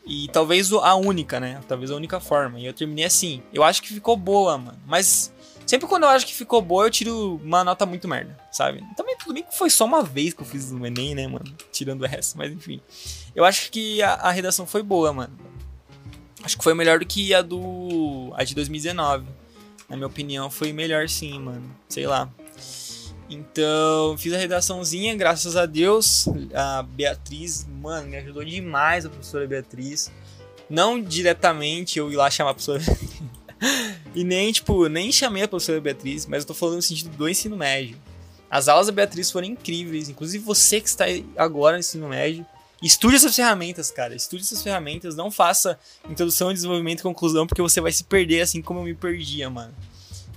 E 0.06 0.28
talvez 0.30 0.72
a 0.74 0.96
única, 0.96 1.40
né? 1.40 1.62
Talvez 1.68 1.92
a 1.92 1.96
única 1.96 2.20
forma. 2.20 2.60
E 2.60 2.66
eu 2.66 2.74
terminei 2.74 3.06
assim. 3.06 3.42
Eu 3.54 3.64
acho 3.64 3.82
que 3.82 3.94
ficou 3.94 4.18
boa, 4.18 4.58
mano. 4.58 4.80
Mas 4.86 5.32
Sempre 5.72 5.88
quando 5.88 6.04
eu 6.04 6.10
acho 6.10 6.26
que 6.26 6.34
ficou 6.34 6.62
boa, 6.62 6.86
eu 6.86 6.92
tiro 6.92 7.40
uma 7.42 7.64
nota 7.64 7.86
muito 7.86 8.06
merda, 8.06 8.38
sabe? 8.52 8.84
Também 8.98 9.11
tudo 9.24 9.34
bem 9.34 9.44
que 9.44 9.56
foi 9.56 9.70
só 9.70 9.86
uma 9.86 10.04
vez 10.04 10.34
que 10.34 10.42
eu 10.42 10.46
fiz 10.46 10.72
no 10.72 10.86
Enem, 10.86 11.16
né, 11.16 11.28
mano? 11.28 11.46
Tirando 11.72 12.06
resto, 12.06 12.38
mas 12.38 12.52
enfim. 12.52 12.82
Eu 13.36 13.46
acho 13.46 13.72
que 13.72 14.02
a, 14.02 14.14
a 14.14 14.32
redação 14.32 14.66
foi 14.66 14.84
boa, 14.84 15.14
mano. 15.14 15.38
Acho 16.44 16.58
que 16.58 16.64
foi 16.64 16.74
melhor 16.74 17.00
do 17.00 17.06
que 17.06 17.34
a 17.34 17.42
do. 17.42 18.34
a 18.36 18.44
de 18.44 18.56
2019. 18.56 19.26
Na 19.88 19.96
minha 19.96 20.08
opinião, 20.08 20.50
foi 20.50 20.74
melhor 20.74 21.08
sim, 21.08 21.40
mano. 21.40 21.76
Sei 21.88 22.08
lá. 22.08 22.30
Então, 23.30 24.18
fiz 24.18 24.34
a 24.34 24.38
redaçãozinha, 24.38 25.16
graças 25.16 25.56
a 25.56 25.66
Deus. 25.66 26.28
A 26.54 26.84
Beatriz, 26.84 27.66
mano, 27.82 28.10
me 28.10 28.18
ajudou 28.18 28.44
demais 28.44 29.06
a 29.06 29.10
professora 29.10 29.48
Beatriz. 29.48 30.12
Não 30.70 31.02
diretamente 31.02 32.00
eu 32.00 32.12
ir 32.12 32.16
lá 32.16 32.30
chamar 32.30 32.52
a 32.52 32.54
professora 32.54 32.84
e 34.16 34.24
nem, 34.24 34.52
tipo, 34.52 34.88
nem 34.88 35.12
chamei 35.12 35.44
a 35.44 35.48
professora 35.48 35.80
Beatriz, 35.80 36.26
mas 36.26 36.44
eu 36.44 36.48
tô 36.48 36.54
falando 36.54 36.78
no 36.78 36.82
sentido 36.82 37.16
do 37.16 37.30
ensino 37.30 37.56
médio. 37.56 37.98
As 38.52 38.68
aulas 38.68 38.88
da 38.88 38.92
Beatriz 38.92 39.32
foram 39.32 39.48
incríveis, 39.48 40.10
inclusive 40.10 40.44
você 40.44 40.82
que 40.82 40.90
está 40.90 41.06
agora 41.38 41.78
no 41.78 41.80
ensino 41.80 42.10
médio. 42.10 42.46
Estude 42.84 43.16
essas 43.16 43.34
ferramentas, 43.34 43.90
cara. 43.90 44.14
Estude 44.14 44.44
essas 44.44 44.62
ferramentas. 44.62 45.16
Não 45.16 45.32
faça 45.32 45.80
introdução, 46.10 46.52
desenvolvimento 46.52 47.00
e 47.00 47.04
conclusão, 47.04 47.48
porque 47.48 47.62
você 47.62 47.80
vai 47.80 47.94
se 47.94 48.04
perder 48.04 48.42
assim 48.42 48.62
como 48.62 48.82
eu 48.82 48.84
me 48.84 48.94
perdia, 48.94 49.50
mano. 49.50 49.74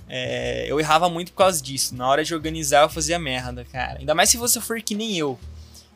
É, 0.07 0.65
eu 0.69 0.79
errava 0.79 1.09
muito 1.09 1.33
por 1.33 1.39
causa 1.39 1.61
disso. 1.61 1.93
Na 1.93 2.07
hora 2.07 2.23
de 2.23 2.33
organizar, 2.33 2.83
eu 2.83 2.89
fazia 2.89 3.19
merda, 3.19 3.65
cara. 3.65 3.99
Ainda 3.99 4.15
mais 4.15 4.29
se 4.29 4.37
você 4.37 4.61
for 4.61 4.81
que 4.81 4.95
nem 4.95 5.17
eu. 5.17 5.37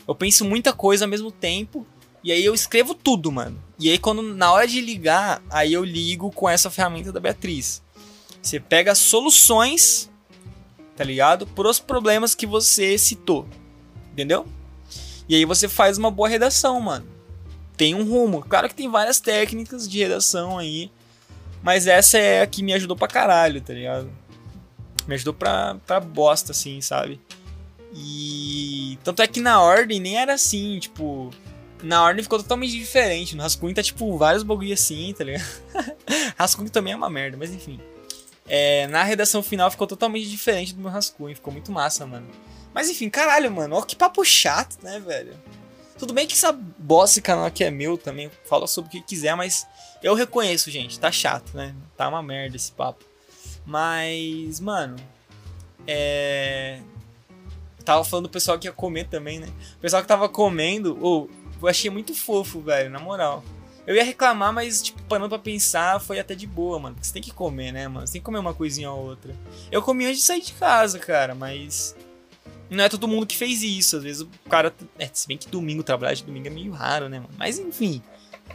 Eu 0.05 0.13
penso 0.13 0.43
muita 0.43 0.73
coisa 0.73 1.05
ao 1.05 1.09
mesmo 1.09 1.31
tempo 1.31 1.87
e 2.23 2.31
aí 2.31 2.43
eu 2.43 2.53
escrevo 2.53 2.93
tudo, 2.93 3.31
mano. 3.31 3.57
E 3.77 3.89
aí 3.89 3.97
quando 3.97 4.21
na 4.21 4.51
hora 4.51 4.67
de 4.67 4.81
ligar, 4.81 5.41
aí 5.49 5.71
eu 5.71 5.85
ligo 5.85 6.31
com 6.31 6.49
essa 6.49 6.69
ferramenta 6.69 7.11
da 7.11 7.19
Beatriz. 7.19 7.81
Você 8.41 8.59
pega 8.59 8.95
soluções, 8.95 10.09
tá 10.99 11.05
ligado? 11.05 11.47
Para 11.47 11.69
os 11.69 11.79
problemas 11.79 12.35
que 12.35 12.45
você 12.45 12.97
citou. 12.97 13.47
Entendeu? 14.11 14.45
E 15.29 15.35
aí 15.35 15.45
você 15.45 15.69
faz 15.69 15.97
uma 15.97 16.11
boa 16.11 16.27
redação, 16.27 16.81
mano. 16.81 17.07
Tem 17.77 17.95
um 17.95 18.03
rumo. 18.03 18.41
Claro 18.41 18.67
que 18.67 18.75
tem 18.75 18.91
várias 18.91 19.21
técnicas 19.21 19.87
de 19.87 19.97
redação 19.97 20.57
aí. 20.57 20.91
Mas 21.63 21.87
essa 21.87 22.17
é 22.17 22.41
a 22.41 22.47
que 22.47 22.61
me 22.61 22.73
ajudou 22.73 22.97
pra 22.97 23.07
caralho, 23.07 23.61
tá 23.61 23.73
ligado? 23.73 24.11
Me 25.07 25.15
ajudou 25.15 25.33
pra, 25.33 25.77
pra 25.87 26.01
bosta, 26.01 26.51
assim, 26.51 26.81
sabe? 26.81 27.17
E. 27.95 28.99
Tanto 29.01 29.21
é 29.21 29.27
que 29.27 29.39
na 29.39 29.61
ordem 29.61 30.01
nem 30.01 30.17
era 30.17 30.33
assim, 30.33 30.79
tipo 30.79 31.31
na 31.81 32.03
ordem 32.03 32.23
ficou 32.23 32.39
totalmente 32.39 32.77
diferente. 32.77 33.37
No 33.37 33.43
Rascunho 33.43 33.73
tá 33.73 33.81
tipo 33.81 34.17
vários 34.17 34.43
bagulho 34.43 34.73
assim, 34.73 35.15
tá 35.17 35.23
ligado? 35.23 35.47
rascunho 36.37 36.69
também 36.69 36.91
é 36.91 36.95
uma 36.97 37.09
merda, 37.09 37.37
mas 37.37 37.51
enfim. 37.51 37.79
É, 38.49 38.87
na 38.87 39.03
redação 39.03 39.43
final 39.43 39.69
ficou 39.69 39.85
totalmente 39.85 40.27
diferente 40.27 40.73
do 40.73 40.81
meu 40.81 40.89
rascunho. 40.89 41.35
Ficou 41.35 41.53
muito 41.53 41.71
massa, 41.71 42.05
mano. 42.05 42.27
Mas 42.73 42.89
enfim, 42.89 43.09
caralho, 43.09 43.51
mano. 43.51 43.75
Ó, 43.75 43.81
que 43.83 43.95
papo 43.95 44.25
chato, 44.25 44.77
né, 44.81 44.99
velho? 44.99 45.33
Tudo 45.97 46.13
bem 46.13 46.25
que 46.25 46.33
essa 46.33 46.51
bosta 46.51 47.21
canal 47.21 47.45
aqui 47.45 47.63
é 47.63 47.69
meu 47.69 47.97
também. 47.97 48.31
Fala 48.45 48.65
sobre 48.65 48.87
o 48.87 48.91
que 48.91 49.01
quiser, 49.01 49.35
mas 49.35 49.67
eu 50.01 50.15
reconheço, 50.15 50.71
gente. 50.71 50.99
Tá 50.99 51.11
chato, 51.11 51.55
né? 51.55 51.75
Tá 51.95 52.07
uma 52.09 52.23
merda 52.23 52.55
esse 52.55 52.71
papo. 52.71 53.05
Mas, 53.65 54.59
mano. 54.59 54.95
É. 55.85 56.79
tava 57.83 58.03
falando 58.03 58.27
do 58.27 58.31
pessoal 58.31 58.57
que 58.57 58.67
ia 58.67 58.71
comer 58.71 59.07
também, 59.07 59.39
né? 59.39 59.47
O 59.77 59.81
pessoal 59.81 60.01
que 60.01 60.07
tava 60.07 60.27
comendo. 60.27 60.97
Ou, 61.01 61.29
eu 61.61 61.67
achei 61.67 61.91
muito 61.91 62.15
fofo, 62.15 62.61
velho, 62.61 62.89
na 62.89 62.99
moral. 62.99 63.43
Eu 63.87 63.95
ia 63.95 64.03
reclamar, 64.03 64.53
mas, 64.53 64.81
tipo, 64.81 65.01
parando 65.03 65.29
pra 65.29 65.39
pensar, 65.39 65.99
foi 65.99 66.19
até 66.19 66.35
de 66.35 66.45
boa, 66.45 66.77
mano. 66.79 66.95
Você 67.01 67.11
tem 67.11 67.21
que 67.21 67.33
comer, 67.33 67.71
né, 67.71 67.87
mano? 67.87 68.05
Você 68.05 68.13
tem 68.13 68.21
que 68.21 68.25
comer 68.25 68.39
uma 68.39 68.53
coisinha 68.53 68.91
ou 68.91 69.07
outra. 69.07 69.35
Eu 69.71 69.81
comi 69.81 70.05
antes 70.05 70.19
de 70.19 70.25
sair 70.25 70.41
de 70.41 70.53
casa, 70.53 70.99
cara, 70.99 71.33
mas. 71.33 71.95
Não 72.69 72.83
é 72.83 72.89
todo 72.89 73.07
mundo 73.07 73.25
que 73.25 73.35
fez 73.35 73.63
isso. 73.63 73.97
Às 73.97 74.03
vezes 74.03 74.21
o 74.21 74.29
cara. 74.49 74.73
É, 74.97 75.09
se 75.11 75.27
bem 75.27 75.37
que 75.37 75.47
domingo, 75.47 75.81
trabalhar 75.81 76.13
de 76.13 76.23
domingo 76.23 76.47
é 76.47 76.51
meio 76.51 76.71
raro, 76.71 77.09
né, 77.09 77.19
mano? 77.19 77.33
Mas 77.37 77.57
enfim. 77.57 78.01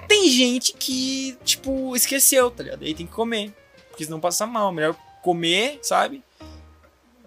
Tem 0.09 0.29
gente 0.29 0.75
que, 0.75 1.37
tipo, 1.45 1.95
esqueceu, 1.97 2.51
tá 2.51 2.63
ligado? 2.63 2.85
Aí 2.85 2.95
tem 2.95 3.07
que 3.07 3.13
comer. 3.13 3.53
Porque 3.91 4.05
senão 4.05 4.21
passa 4.21 4.47
mal. 4.47 4.71
Melhor 4.73 4.97
comer, 5.23 5.79
sabe? 5.83 6.23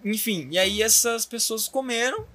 Enfim, 0.04 0.48
e 0.52 0.60
aí 0.60 0.82
essas 0.82 1.26
pessoas 1.26 1.68
comeram 1.68 2.26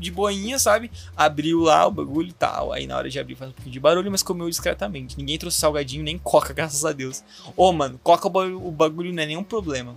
de 0.00 0.10
boinha, 0.10 0.58
sabe? 0.58 0.90
Abriu 1.14 1.60
lá 1.60 1.86
o 1.86 1.90
bagulho 1.90 2.28
e 2.28 2.32
tal. 2.32 2.72
Aí 2.72 2.86
na 2.86 2.96
hora 2.96 3.10
de 3.10 3.18
abrir 3.20 3.36
faz 3.36 3.50
um 3.50 3.54
pouquinho 3.54 3.72
de 3.72 3.78
barulho, 3.78 4.10
mas 4.10 4.22
comeu 4.22 4.48
discretamente. 4.48 5.16
Ninguém 5.18 5.38
trouxe 5.38 5.58
salgadinho 5.58 6.02
nem 6.02 6.18
coca, 6.18 6.54
graças 6.54 6.84
a 6.84 6.92
Deus. 6.92 7.22
Ô, 7.54 7.70
mano, 7.72 8.00
coca 8.02 8.26
o 8.26 8.70
bagulho 8.70 9.12
não 9.12 9.22
é 9.22 9.26
nenhum 9.26 9.44
problema. 9.44 9.94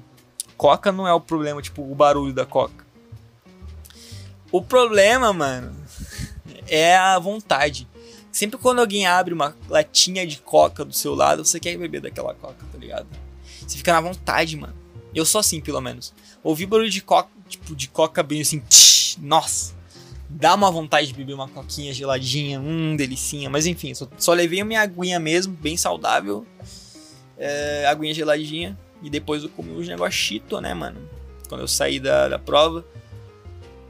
Coca 0.58 0.92
não 0.92 1.08
é 1.08 1.14
o 1.14 1.22
problema, 1.22 1.62
tipo, 1.62 1.82
o 1.90 1.96
barulho 1.96 2.34
da 2.34 2.46
coca. 2.46 2.86
O 4.52 4.62
problema, 4.62 5.32
mano, 5.32 5.74
é 6.68 6.96
a 6.96 7.18
vontade. 7.18 7.88
Sempre 8.32 8.60
quando 8.60 8.80
alguém 8.80 9.08
abre 9.08 9.34
uma 9.34 9.56
latinha 9.70 10.28
de 10.28 10.40
coca 10.40 10.84
do 10.84 10.94
seu 10.94 11.16
lado, 11.16 11.46
você 11.46 11.60
quer 11.60 11.78
beber 11.78 12.02
daquela 12.02 12.34
coca, 12.34 12.66
tá 12.72 12.78
ligado? 12.78 13.08
Você 13.66 13.78
fica 13.78 13.94
na 13.94 14.02
vontade, 14.02 14.58
mano. 14.58 14.76
Eu 15.16 15.26
sou 15.26 15.40
assim, 15.40 15.62
pelo 15.62 15.80
menos. 15.80 16.14
Ouvi 16.44 16.66
barulho 16.66 16.90
de 16.90 17.02
coca, 17.02 17.30
tipo, 17.48 17.76
de 17.76 17.88
coca 17.88 18.22
bem 18.22 18.42
assim, 18.42 18.60
tch, 18.60 19.18
nossa 19.20 19.83
dá 20.34 20.56
uma 20.56 20.72
vontade 20.72 21.08
de 21.08 21.14
beber 21.14 21.34
uma 21.34 21.48
coquinha 21.48 21.94
geladinha, 21.94 22.60
hum, 22.60 22.96
delicinha. 22.96 23.50
Mas 23.50 23.66
enfim, 23.66 23.94
só, 23.94 24.08
só 24.18 24.34
levei 24.34 24.62
a 24.62 24.66
minha 24.66 24.82
aguinha 24.82 25.20
mesmo, 25.20 25.54
bem 25.54 25.78
saudável. 25.78 26.46
É, 27.38 27.86
aguinha 27.88 28.14
geladinha. 28.14 28.78
E 29.02 29.10
depois 29.10 29.44
eu 29.44 29.50
comi 29.50 29.72
os 29.74 29.88
negócios 29.88 30.42
né, 30.62 30.74
mano? 30.74 30.98
Quando 31.50 31.62
eu 31.62 31.68
saí 31.68 32.00
da, 32.00 32.30
da 32.30 32.40
prova. 32.40 32.86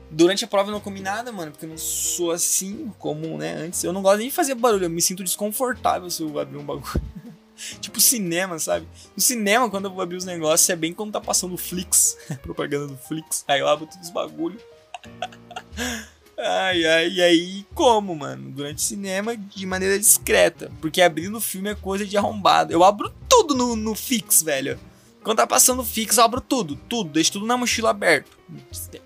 Durante 0.10 0.44
a 0.46 0.48
prova 0.48 0.70
eu 0.70 0.74
não 0.74 0.80
comi 0.80 1.00
nada, 1.00 1.32
mano, 1.32 1.52
porque 1.52 1.66
eu 1.66 1.70
não 1.70 1.78
sou 1.78 2.32
assim 2.32 2.92
como, 3.00 3.38
né, 3.38 3.56
antes. 3.56 3.84
Eu 3.84 3.94
não 3.94 4.02
gosto 4.02 4.20
nem 4.20 4.28
de 4.28 4.34
fazer 4.34 4.54
barulho, 4.54 4.86
eu 4.86 4.90
me 4.90 5.02
sinto 5.02 5.24
desconfortável 5.24 6.10
se 6.10 6.22
eu 6.22 6.38
abrir 6.40 6.58
um 6.58 6.64
bagulho. 6.64 7.02
tipo 7.82 8.00
cinema, 8.00 8.60
sabe? 8.60 8.88
No 9.16 9.22
cinema, 9.22 9.70
quando 9.70 9.86
eu 9.86 9.92
vou 9.92 10.02
abrir 10.02 10.18
os 10.18 10.26
negócios, 10.26 10.70
é 10.70 10.76
bem 10.76 10.94
quando 10.94 11.14
tá 11.14 11.22
passando 11.22 11.56
o 11.56 11.58
Flix, 11.58 12.18
propaganda 12.44 12.88
do 12.88 12.98
Flix. 12.98 13.44
Aí 13.48 13.60
eu 13.60 13.68
abro 13.68 13.88
todos 13.88 14.08
os 14.08 14.14
bagulhos. 14.14 14.62
Ai, 16.38 16.86
ai, 16.86 17.10
e 17.10 17.22
aí 17.22 17.66
como, 17.76 18.16
mano? 18.16 18.50
Durante 18.52 18.80
o 18.80 18.82
cinema, 18.82 19.38
de 19.38 19.66
maneira 19.66 19.98
discreta. 20.00 20.72
Porque 20.82 21.02
abrindo 21.02 21.38
o 21.38 21.42
filme 21.42 21.70
é 21.70 21.76
coisa 21.76 22.06
de 22.06 22.18
arrombado. 22.18 22.74
Eu 22.74 22.84
abro 22.84 23.14
tudo 23.30 23.54
no, 23.54 23.76
no 23.76 23.96
fix, 23.96 24.42
velho. 24.42 24.80
Quando 25.24 25.38
tá 25.38 25.48
passando 25.48 25.84
fix, 25.84 26.18
eu 26.18 26.24
abro 26.24 26.42
tudo, 26.42 26.76
tudo. 26.76 27.12
Deixo 27.12 27.34
tudo 27.34 27.46
na 27.46 27.56
mochila 27.56 27.92
aberto. 27.92 28.38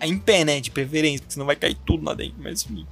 Em 0.02 0.18
pé, 0.18 0.44
né? 0.44 0.60
De 0.60 0.72
preferência, 0.72 1.20
porque 1.20 1.34
senão 1.34 1.46
vai 1.46 1.56
cair 1.56 1.78
tudo 1.86 2.06
lá 2.06 2.14
dentro. 2.14 2.38
Mas 2.40 2.64
enfim. 2.64 2.88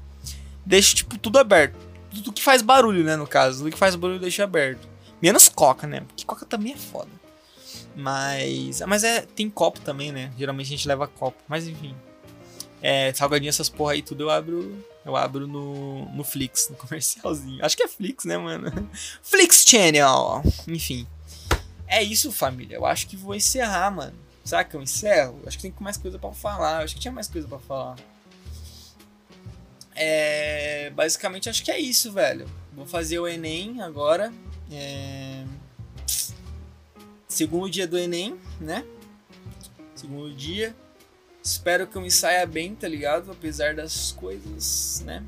Deixo, 0.66 0.96
tipo, 0.96 1.18
tudo 1.18 1.40
aberto. 1.40 1.76
Tudo 2.14 2.32
que 2.32 2.44
faz 2.44 2.62
barulho, 2.62 3.04
né? 3.04 3.16
No 3.16 3.26
caso. 3.26 3.60
Tudo 3.60 3.72
que 3.72 3.78
faz 3.78 3.96
barulho 3.96 4.18
eu 4.18 4.22
deixo 4.22 4.44
aberto. 4.44 4.88
Menos 5.22 5.50
coca, 5.50 5.88
né? 5.88 6.02
Porque 6.02 6.26
coca 6.26 6.46
também 6.46 6.74
é 6.74 6.78
foda. 6.78 7.10
Mas. 7.96 8.82
Mas 8.86 9.04
é. 9.04 9.22
Tem 9.22 9.50
copo 9.50 9.80
também, 9.80 10.12
né? 10.12 10.32
Geralmente 10.38 10.68
a 10.68 10.78
gente 10.78 10.88
leva 10.88 11.08
copo. 11.08 11.42
Mas 11.48 11.68
enfim. 11.68 11.96
É, 12.88 13.12
salgadinho, 13.16 13.50
essas 13.50 13.68
porra 13.68 13.94
aí, 13.94 14.04
tudo 14.04 14.26
eu 14.26 14.30
abro 14.30 14.86
Eu 15.04 15.16
abro 15.16 15.48
no, 15.48 16.06
no 16.14 16.24
Flix, 16.24 16.70
no 16.70 16.76
comercialzinho. 16.78 17.66
Acho 17.66 17.76
que 17.76 17.82
é 17.82 17.88
Flix, 17.88 18.26
né, 18.26 18.38
mano? 18.38 18.72
Flix 19.24 19.66
Channel. 19.68 20.44
Enfim. 20.68 21.08
É 21.88 22.04
isso, 22.04 22.32
família. 22.32 22.76
Eu 22.76 22.86
acho 22.86 23.08
que 23.08 23.18
vou 23.18 23.34
encerrar, 23.34 23.90
mano. 23.90 24.14
Será 24.44 24.64
que 24.64 24.76
eu 24.76 24.84
encerro? 24.84 25.42
Acho 25.48 25.58
que 25.58 25.64
tem 25.64 25.74
mais 25.80 25.98
coisa 25.98 26.20
para 26.20 26.32
falar. 26.32 26.84
Acho 26.84 26.94
que 26.94 27.02
tinha 27.02 27.12
mais 27.12 27.28
coisa 27.28 27.48
para 27.48 27.58
falar. 27.58 27.96
É, 29.96 30.92
basicamente 30.92 31.50
acho 31.50 31.64
que 31.64 31.72
é 31.72 31.80
isso, 31.80 32.12
velho. 32.12 32.46
Vou 32.72 32.86
fazer 32.86 33.18
o 33.18 33.28
Enem 33.28 33.82
agora. 33.82 34.32
É, 34.72 35.44
segundo 37.28 37.68
dia 37.68 37.88
do 37.88 37.98
Enem, 37.98 38.40
né? 38.62 38.86
Segundo 39.96 40.32
dia. 40.32 40.76
Espero 41.46 41.86
que 41.86 41.96
eu 41.96 42.02
me 42.02 42.10
saia 42.10 42.44
bem, 42.48 42.74
tá 42.74 42.88
ligado? 42.88 43.32
Apesar 43.32 43.76
das 43.76 44.12
coisas, 44.12 45.04
né? 45.06 45.24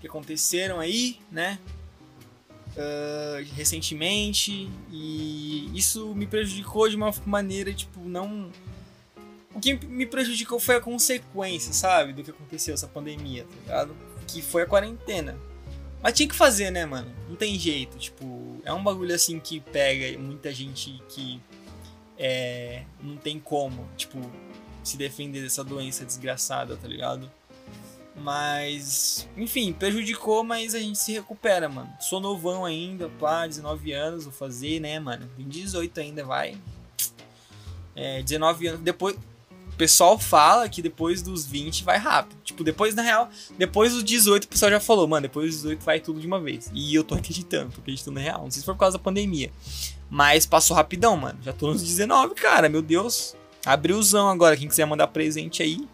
Que 0.00 0.08
aconteceram 0.08 0.80
aí, 0.80 1.20
né? 1.30 1.60
Uh, 2.72 3.54
recentemente. 3.54 4.68
E 4.90 5.70
isso 5.72 6.12
me 6.16 6.26
prejudicou 6.26 6.88
de 6.88 6.96
uma 6.96 7.14
maneira, 7.24 7.72
tipo, 7.72 8.00
não 8.00 8.50
o 9.54 9.60
que 9.60 9.74
me 9.86 10.04
prejudicou 10.04 10.58
foi 10.58 10.74
a 10.74 10.80
consequência, 10.80 11.72
sabe? 11.72 12.12
Do 12.12 12.22
que 12.24 12.30
aconteceu 12.30 12.74
essa 12.74 12.88
pandemia, 12.88 13.44
tá 13.44 13.54
ligado? 13.62 13.96
Que 14.26 14.42
foi 14.42 14.62
a 14.62 14.66
quarentena. 14.66 15.38
Mas 16.02 16.12
tinha 16.12 16.28
que 16.28 16.34
fazer, 16.34 16.70
né, 16.70 16.84
mano? 16.84 17.10
Não 17.26 17.36
tem 17.36 17.58
jeito. 17.58 17.96
Tipo, 17.96 18.60
é 18.64 18.72
um 18.72 18.84
bagulho 18.84 19.14
assim 19.14 19.40
que 19.40 19.60
pega 19.60 20.18
muita 20.18 20.52
gente 20.52 21.00
que 21.08 21.40
é, 22.18 22.82
não 23.00 23.16
tem 23.16 23.40
como, 23.40 23.88
tipo, 23.96 24.18
se 24.88 24.96
defender 24.96 25.42
dessa 25.42 25.64
doença 25.64 26.04
desgraçada, 26.04 26.76
tá 26.76 26.86
ligado? 26.86 27.30
Mas, 28.18 29.28
enfim, 29.36 29.72
prejudicou, 29.72 30.42
mas 30.42 30.74
a 30.74 30.78
gente 30.78 30.98
se 30.98 31.12
recupera, 31.12 31.68
mano. 31.68 31.92
Sou 32.00 32.18
novão 32.18 32.64
ainda, 32.64 33.10
pá, 33.20 33.46
19 33.46 33.92
anos, 33.92 34.24
vou 34.24 34.32
fazer, 34.32 34.80
né, 34.80 34.98
mano? 34.98 35.28
Tem 35.36 35.46
18 35.46 36.00
ainda, 36.00 36.24
vai. 36.24 36.56
É, 37.94 38.22
19 38.22 38.68
anos. 38.68 38.80
Depois, 38.80 39.14
o 39.14 39.76
pessoal 39.76 40.18
fala 40.18 40.66
que 40.70 40.80
depois 40.80 41.20
dos 41.20 41.44
20 41.44 41.84
vai 41.84 41.98
rápido. 41.98 42.38
Tipo, 42.42 42.64
depois, 42.64 42.94
na 42.94 43.02
real, 43.02 43.28
depois 43.58 43.92
dos 43.92 44.02
18, 44.02 44.44
o 44.44 44.48
pessoal 44.48 44.70
já 44.70 44.80
falou, 44.80 45.06
mano, 45.06 45.22
depois 45.22 45.50
dos 45.50 45.56
18 45.56 45.84
vai 45.84 46.00
tudo 46.00 46.18
de 46.18 46.26
uma 46.26 46.40
vez. 46.40 46.70
E 46.72 46.94
eu 46.94 47.04
tô 47.04 47.14
acreditando, 47.14 47.72
tô 47.72 47.82
acreditando 47.82 48.14
na 48.14 48.22
real. 48.22 48.44
Não 48.44 48.50
sei 48.50 48.60
se 48.60 48.64
foi 48.64 48.74
por 48.74 48.80
causa 48.80 48.96
da 48.96 49.04
pandemia. 49.04 49.52
Mas 50.08 50.46
passou 50.46 50.74
rapidão, 50.74 51.18
mano. 51.18 51.38
Já 51.42 51.52
tô 51.52 51.66
nos 51.66 51.82
19, 51.82 52.34
cara, 52.34 52.70
meu 52.70 52.80
Deus. 52.80 53.36
Abrilzão 53.66 54.28
agora, 54.28 54.56
quem 54.56 54.68
quiser 54.68 54.86
mandar 54.86 55.08
presente 55.08 55.60
aí. 55.60 55.86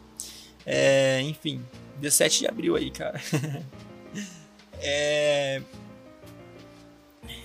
É, 0.66 1.22
enfim, 1.22 1.64
17 1.98 2.40
de 2.40 2.46
abril 2.46 2.76
aí, 2.76 2.90
cara. 2.90 3.18
é. 4.78 5.62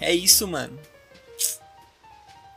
É 0.02 0.14
isso, 0.14 0.46
mano. 0.46 0.78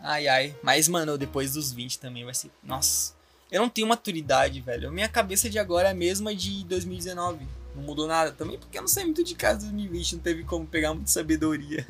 Ai, 0.01 0.26
ai. 0.26 0.56
Mas, 0.64 0.88
mano, 0.88 1.16
depois 1.16 1.52
dos 1.52 1.72
20 1.72 2.01
também 2.01 2.24
vai 2.24 2.34
ser. 2.34 2.51
Nossa. 2.62 3.14
Eu 3.52 3.62
não 3.62 3.68
tenho 3.68 3.86
maturidade, 3.86 4.60
velho. 4.60 4.90
Minha 4.90 5.09
cabeça 5.09 5.48
de 5.48 5.59
agora 5.59 5.88
é 5.88 5.90
a 5.92 5.94
mesma 5.94 6.34
de 6.34 6.64
2019. 6.64 7.47
Não 7.76 7.82
mudou 7.84 8.06
nada. 8.06 8.32
Também 8.32 8.59
porque 8.59 8.78
eu 8.78 8.82
não 8.82 8.88
sei 8.88 9.05
muito 9.05 9.22
de 9.22 9.34
casa 9.36 9.60
2020. 9.60 10.16
Não 10.16 10.22
teve 10.22 10.42
como 10.42 10.66
pegar 10.66 10.92
muita 10.92 11.10
sabedoria. 11.10 11.86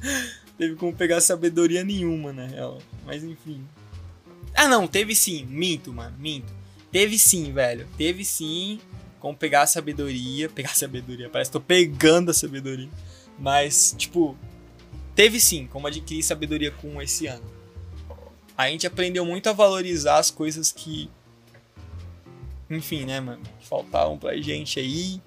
teve 0.56 0.76
como 0.76 0.94
pegar 0.94 1.20
sabedoria 1.20 1.84
nenhuma, 1.84 2.32
na 2.32 2.46
real. 2.46 2.78
Mas 3.04 3.22
enfim. 3.22 3.66
Ah, 4.54 4.68
não. 4.68 4.86
Teve 4.86 5.14
sim. 5.14 5.44
Minto, 5.46 5.92
mano. 5.92 6.16
Minto. 6.18 6.52
Teve 6.90 7.18
sim, 7.18 7.52
velho. 7.52 7.86
Teve 7.96 8.24
sim 8.24 8.80
como 9.18 9.36
pegar 9.36 9.62
a 9.62 9.66
sabedoria. 9.66 10.48
Pegar 10.54 10.70
a 10.70 10.74
sabedoria. 10.74 11.28
Parece 11.28 11.50
que 11.50 11.52
tô 11.52 11.60
pegando 11.60 12.30
a 12.30 12.34
sabedoria. 12.34 12.88
Mas, 13.38 13.94
tipo. 13.96 14.36
Teve 15.14 15.40
sim 15.40 15.66
como 15.66 15.86
adquirir 15.86 16.22
sabedoria 16.22 16.70
com 16.70 17.02
esse 17.02 17.26
ano 17.26 17.60
a 18.60 18.68
gente 18.68 18.86
aprendeu 18.86 19.24
muito 19.24 19.48
a 19.48 19.54
valorizar 19.54 20.18
as 20.18 20.30
coisas 20.30 20.70
que. 20.70 21.10
Enfim, 22.68 23.06
né, 23.06 23.18
mano? 23.18 23.42
Faltavam 23.62 24.18
pra 24.18 24.36
gente 24.36 24.78
aí. 24.78 25.20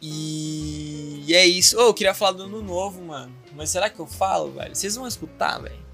E, 0.00 1.22
e 1.26 1.34
é 1.34 1.46
isso. 1.46 1.76
Oh, 1.78 1.88
eu 1.88 1.94
queria 1.94 2.14
falar 2.14 2.32
do 2.32 2.44
ano 2.44 2.62
novo, 2.62 3.02
mano. 3.02 3.30
Mas 3.54 3.68
será 3.68 3.90
que 3.90 4.00
eu 4.00 4.06
falo, 4.06 4.52
velho? 4.52 4.74
Vocês 4.74 4.96
vão 4.96 5.06
escutar, 5.06 5.58
velho? 5.58 5.87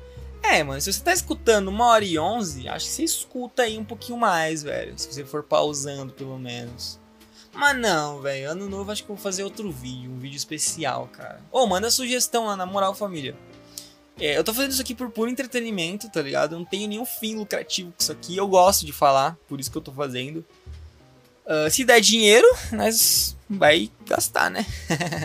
É, 0.46 0.62
mano, 0.62 0.80
se 0.80 0.92
você 0.92 1.02
tá 1.02 1.12
escutando 1.12 1.68
uma 1.68 1.86
hora 1.86 2.04
e 2.04 2.18
onze, 2.18 2.68
acho 2.68 2.86
que 2.86 2.92
você 2.92 3.02
escuta 3.02 3.62
aí 3.62 3.78
um 3.78 3.84
pouquinho 3.84 4.18
mais, 4.18 4.62
velho. 4.62 4.96
Se 4.96 5.10
você 5.10 5.24
for 5.24 5.42
pausando, 5.42 6.12
pelo 6.12 6.38
menos. 6.38 7.00
Mas 7.52 7.76
não, 7.76 8.20
velho. 8.20 8.50
Ano 8.50 8.68
novo 8.68 8.90
acho 8.92 9.02
que 9.02 9.10
eu 9.10 9.16
vou 9.16 9.22
fazer 9.22 9.42
outro 9.42 9.72
vídeo, 9.72 10.10
um 10.10 10.18
vídeo 10.18 10.36
especial, 10.36 11.08
cara. 11.08 11.40
Ô, 11.50 11.60
oh, 11.62 11.66
manda 11.66 11.90
sugestão 11.90 12.44
lá, 12.44 12.56
na 12.56 12.66
moral, 12.66 12.94
família. 12.94 13.34
É, 14.20 14.36
eu 14.36 14.44
tô 14.44 14.52
fazendo 14.52 14.72
isso 14.72 14.82
aqui 14.82 14.94
por 14.94 15.10
puro 15.10 15.30
entretenimento, 15.30 16.10
tá 16.10 16.20
ligado? 16.20 16.54
Eu 16.54 16.58
não 16.58 16.66
tenho 16.66 16.86
nenhum 16.88 17.06
fim 17.06 17.36
lucrativo 17.36 17.90
com 17.90 18.02
isso 18.02 18.12
aqui. 18.12 18.36
Eu 18.36 18.46
gosto 18.46 18.84
de 18.84 18.92
falar, 18.92 19.36
por 19.48 19.58
isso 19.58 19.70
que 19.70 19.78
eu 19.78 19.82
tô 19.82 19.92
fazendo. 19.92 20.44
Uh, 21.46 21.70
se 21.70 21.84
der 21.84 22.00
dinheiro, 22.00 22.46
nós 22.70 23.34
vai 23.48 23.90
gastar, 24.06 24.50
né? 24.50 24.66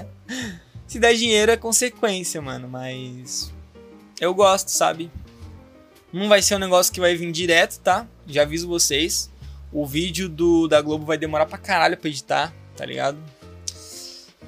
se 0.87 0.97
der 0.97 1.13
dinheiro 1.13 1.51
é 1.51 1.57
consequência, 1.57 2.41
mano. 2.41 2.67
Mas 2.67 3.51
eu 4.19 4.33
gosto, 4.33 4.69
sabe? 4.69 5.11
Não 6.11 6.27
vai 6.27 6.41
ser 6.41 6.55
um 6.55 6.59
negócio 6.59 6.91
que 6.91 6.99
vai 6.99 7.15
vir 7.15 7.31
direto, 7.31 7.79
tá? 7.79 8.07
Já 8.27 8.41
aviso 8.41 8.67
vocês. 8.67 9.29
O 9.71 9.85
vídeo 9.85 10.27
do 10.27 10.67
da 10.67 10.81
Globo 10.81 11.05
vai 11.05 11.17
demorar 11.17 11.45
pra 11.45 11.57
caralho 11.57 11.97
pra 11.97 12.09
editar, 12.09 12.53
tá 12.75 12.85
ligado? 12.85 13.17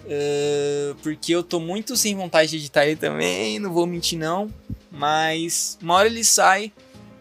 Uh, 0.03 0.95
porque 1.03 1.33
eu 1.33 1.43
tô 1.43 1.59
muito 1.59 1.95
sem 1.95 2.15
vontade 2.15 2.49
de 2.49 2.57
editar 2.57 2.85
ele 2.85 2.95
também, 2.95 3.59
não 3.59 3.71
vou 3.71 3.85
mentir 3.85 4.17
não. 4.17 4.51
Mas 4.91 5.77
uma 5.81 5.95
hora 5.95 6.07
ele 6.07 6.23
sai. 6.23 6.73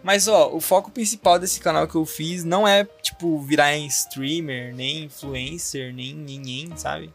Mas 0.03 0.27
ó, 0.27 0.51
o 0.51 0.61
foco 0.61 0.91
principal 0.91 1.39
desse 1.39 1.61
canal 1.61 1.87
que 1.87 1.95
eu 1.95 2.07
fiz 2.07 2.43
não 2.43 2.67
é 2.67 2.85
tipo 3.03 3.39
virar 3.43 3.77
streamer, 3.77 4.75
nem 4.75 5.05
influencer, 5.05 5.95
nem 5.95 6.15
ninguém, 6.15 6.75
sabe? 6.77 7.13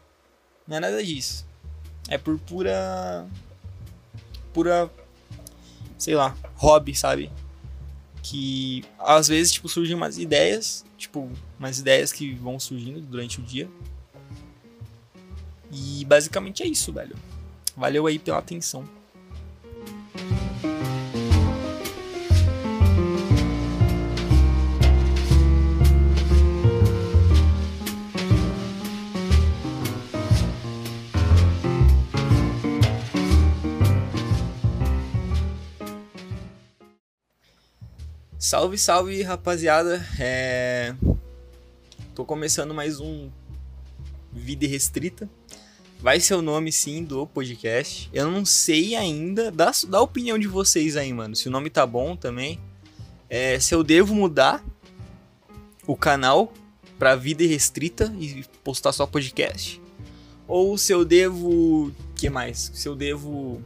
Não 0.66 0.76
é 0.76 0.80
nada 0.80 1.02
disso. 1.02 1.44
É 2.08 2.16
por 2.16 2.38
pura. 2.38 3.26
pura. 4.52 4.88
Sei 5.98 6.14
lá, 6.14 6.36
hobby, 6.54 6.94
sabe? 6.94 7.30
Que 8.22 8.84
às 8.98 9.28
vezes 9.28 9.52
tipo 9.52 9.68
surgem 9.68 9.94
umas 9.94 10.18
ideias, 10.18 10.84
tipo, 10.98 11.30
umas 11.58 11.78
ideias 11.78 12.12
que 12.12 12.34
vão 12.34 12.58
surgindo 12.58 13.00
durante 13.00 13.40
o 13.40 13.42
dia 13.42 13.68
e 15.70 16.04
basicamente 16.04 16.62
é 16.62 16.66
isso, 16.66 16.92
velho. 16.92 17.16
Valeu 17.76 18.06
aí 18.06 18.18
pela 18.18 18.38
atenção. 18.38 18.88
Salve, 38.46 38.78
salve, 38.78 39.22
rapaziada. 39.22 40.06
É... 40.20 40.94
Tô 42.14 42.24
começando 42.24 42.72
mais 42.72 43.00
um 43.00 43.28
Vida 44.32 44.68
Restrita. 44.68 45.28
Vai 45.98 46.20
ser 46.20 46.34
o 46.34 46.42
nome, 46.42 46.70
sim, 46.70 47.02
do 47.02 47.26
podcast. 47.26 48.08
Eu 48.12 48.30
não 48.30 48.44
sei 48.44 48.94
ainda, 48.94 49.50
da, 49.50 49.72
da 49.88 50.00
opinião 50.00 50.38
de 50.38 50.46
vocês 50.46 50.96
aí, 50.96 51.12
mano. 51.12 51.34
Se 51.34 51.48
o 51.48 51.50
nome 51.50 51.70
tá 51.70 51.84
bom 51.84 52.14
também. 52.14 52.60
É, 53.28 53.58
se 53.58 53.74
eu 53.74 53.82
devo 53.82 54.14
mudar 54.14 54.64
o 55.84 55.96
canal 55.96 56.52
pra 57.00 57.16
vida 57.16 57.44
restrita 57.44 58.14
e 58.16 58.44
postar 58.62 58.92
só 58.92 59.08
podcast. 59.08 59.82
Ou 60.46 60.78
se 60.78 60.92
eu 60.92 61.04
devo. 61.04 61.90
que 62.14 62.30
mais? 62.30 62.70
Se 62.72 62.88
eu 62.88 62.94
devo. 62.94 63.60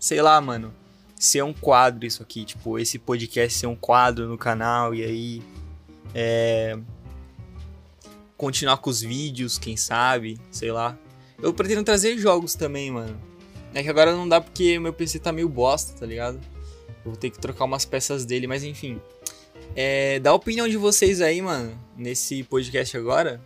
Sei 0.00 0.20
lá, 0.20 0.40
mano. 0.40 0.81
Ser 1.22 1.44
um 1.44 1.52
quadro 1.52 2.04
isso 2.04 2.20
aqui. 2.20 2.44
Tipo, 2.44 2.80
esse 2.80 2.98
podcast 2.98 3.56
ser 3.56 3.68
um 3.68 3.76
quadro 3.76 4.26
no 4.26 4.36
canal 4.36 4.92
e 4.92 5.04
aí. 5.04 5.42
É. 6.12 6.76
Continuar 8.36 8.78
com 8.78 8.90
os 8.90 9.02
vídeos, 9.02 9.56
quem 9.56 9.76
sabe, 9.76 10.36
sei 10.50 10.72
lá. 10.72 10.98
Eu 11.40 11.54
pretendo 11.54 11.84
trazer 11.84 12.18
jogos 12.18 12.56
também, 12.56 12.90
mano. 12.90 13.16
É 13.72 13.84
que 13.84 13.88
agora 13.88 14.10
não 14.10 14.28
dá 14.28 14.40
porque 14.40 14.80
meu 14.80 14.92
PC 14.92 15.20
tá 15.20 15.30
meio 15.30 15.48
bosta, 15.48 15.96
tá 15.96 16.04
ligado? 16.04 16.40
Eu 17.04 17.12
vou 17.12 17.16
ter 17.16 17.30
que 17.30 17.38
trocar 17.38 17.66
umas 17.66 17.84
peças 17.84 18.24
dele, 18.24 18.48
mas 18.48 18.64
enfim. 18.64 19.00
É, 19.76 20.18
dá 20.18 20.30
a 20.30 20.34
opinião 20.34 20.68
de 20.68 20.76
vocês 20.76 21.20
aí, 21.20 21.40
mano, 21.40 21.78
nesse 21.96 22.42
podcast 22.42 22.96
agora. 22.96 23.40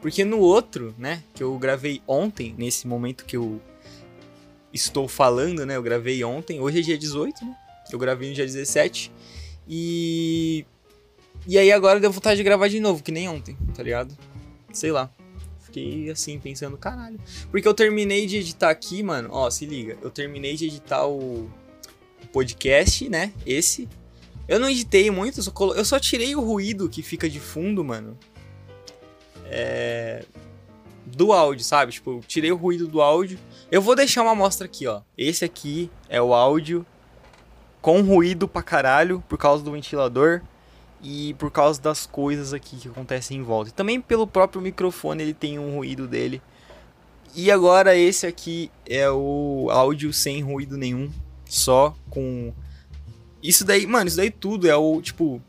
Porque 0.00 0.24
no 0.24 0.38
outro, 0.38 0.94
né, 0.96 1.24
que 1.34 1.42
eu 1.42 1.58
gravei 1.58 2.00
ontem, 2.06 2.54
nesse 2.56 2.86
momento 2.86 3.24
que 3.24 3.36
eu 3.36 3.60
estou 4.72 5.08
falando, 5.08 5.64
né, 5.66 5.76
eu 5.76 5.82
gravei 5.82 6.22
ontem. 6.24 6.60
Hoje 6.60 6.80
é 6.80 6.82
dia 6.82 6.98
18, 6.98 7.44
né? 7.44 7.56
Eu 7.90 7.98
gravei 7.98 8.28
no 8.28 8.34
dia 8.34 8.46
17. 8.46 9.12
E 9.68 10.64
E 11.46 11.58
aí 11.58 11.70
agora 11.70 12.00
deu 12.00 12.10
vontade 12.10 12.36
de 12.36 12.42
gravar 12.42 12.68
de 12.68 12.80
novo, 12.80 13.02
que 13.02 13.12
nem 13.12 13.28
ontem, 13.28 13.56
tá 13.74 13.82
ligado? 13.82 14.16
Sei 14.72 14.90
lá. 14.90 15.10
Fiquei 15.60 16.10
assim, 16.10 16.38
pensando, 16.38 16.76
caralho. 16.76 17.18
Porque 17.50 17.66
eu 17.66 17.74
terminei 17.74 18.26
de 18.26 18.36
editar 18.36 18.70
aqui, 18.70 19.02
mano. 19.02 19.28
Ó, 19.32 19.50
se 19.50 19.64
liga. 19.64 19.96
Eu 20.02 20.10
terminei 20.10 20.54
de 20.54 20.66
editar 20.66 21.06
o, 21.06 21.50
podcast, 22.32 23.08
né? 23.08 23.32
Esse. 23.46 23.88
Eu 24.48 24.58
não 24.58 24.68
editei 24.68 25.10
muito, 25.10 25.38
eu 25.38 25.42
só, 25.42 25.50
colo... 25.50 25.74
eu 25.74 25.84
só 25.84 26.00
tirei 26.00 26.34
o 26.34 26.40
ruído 26.40 26.88
que 26.88 27.02
fica 27.02 27.28
de 27.28 27.38
fundo, 27.38 27.84
mano. 27.84 28.18
É. 29.44 30.24
Do 31.06 31.32
áudio, 31.32 31.64
sabe? 31.64 31.92
Tipo, 31.92 32.12
eu 32.12 32.20
tirei 32.26 32.50
o 32.50 32.56
ruído 32.56 32.88
do 32.88 33.00
áudio. 33.00 33.38
Eu 33.72 33.80
vou 33.80 33.96
deixar 33.96 34.20
uma 34.20 34.32
amostra 34.32 34.66
aqui, 34.66 34.86
ó. 34.86 35.00
Esse 35.16 35.46
aqui 35.46 35.90
é 36.06 36.20
o 36.20 36.34
áudio 36.34 36.84
com 37.80 38.02
ruído 38.02 38.46
pra 38.46 38.62
caralho 38.62 39.24
por 39.26 39.38
causa 39.38 39.64
do 39.64 39.72
ventilador 39.72 40.42
e 41.02 41.32
por 41.38 41.50
causa 41.50 41.80
das 41.80 42.04
coisas 42.04 42.52
aqui 42.52 42.76
que 42.76 42.88
acontecem 42.88 43.38
em 43.38 43.42
volta. 43.42 43.70
E 43.70 43.72
também 43.72 43.98
pelo 43.98 44.26
próprio 44.26 44.60
microfone 44.60 45.22
ele 45.22 45.32
tem 45.32 45.58
um 45.58 45.76
ruído 45.76 46.06
dele. 46.06 46.42
E 47.34 47.50
agora 47.50 47.96
esse 47.96 48.26
aqui 48.26 48.70
é 48.84 49.10
o 49.10 49.68
áudio 49.70 50.12
sem 50.12 50.42
ruído 50.42 50.76
nenhum, 50.76 51.10
só 51.46 51.96
com 52.10 52.52
isso 53.42 53.64
daí, 53.64 53.86
mano, 53.86 54.06
isso 54.06 54.18
daí 54.18 54.30
tudo 54.30 54.68
é 54.68 54.76
o 54.76 55.00
tipo 55.00 55.40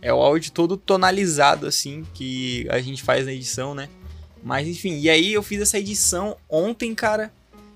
é 0.00 0.10
o 0.10 0.22
áudio 0.22 0.52
todo 0.52 0.78
tonalizado 0.78 1.66
assim 1.66 2.02
que 2.14 2.66
a 2.70 2.80
gente 2.80 3.02
faz 3.02 3.26
na 3.26 3.32
edição, 3.34 3.74
né? 3.74 3.90
Mas 4.42 4.66
enfim, 4.66 4.98
e 5.00 5.10
aí 5.10 5.34
eu 5.34 5.42
fiz 5.42 5.60
essa 5.60 5.78
edição 5.78 6.34
ontem, 6.48 6.94
cara, 6.94 7.30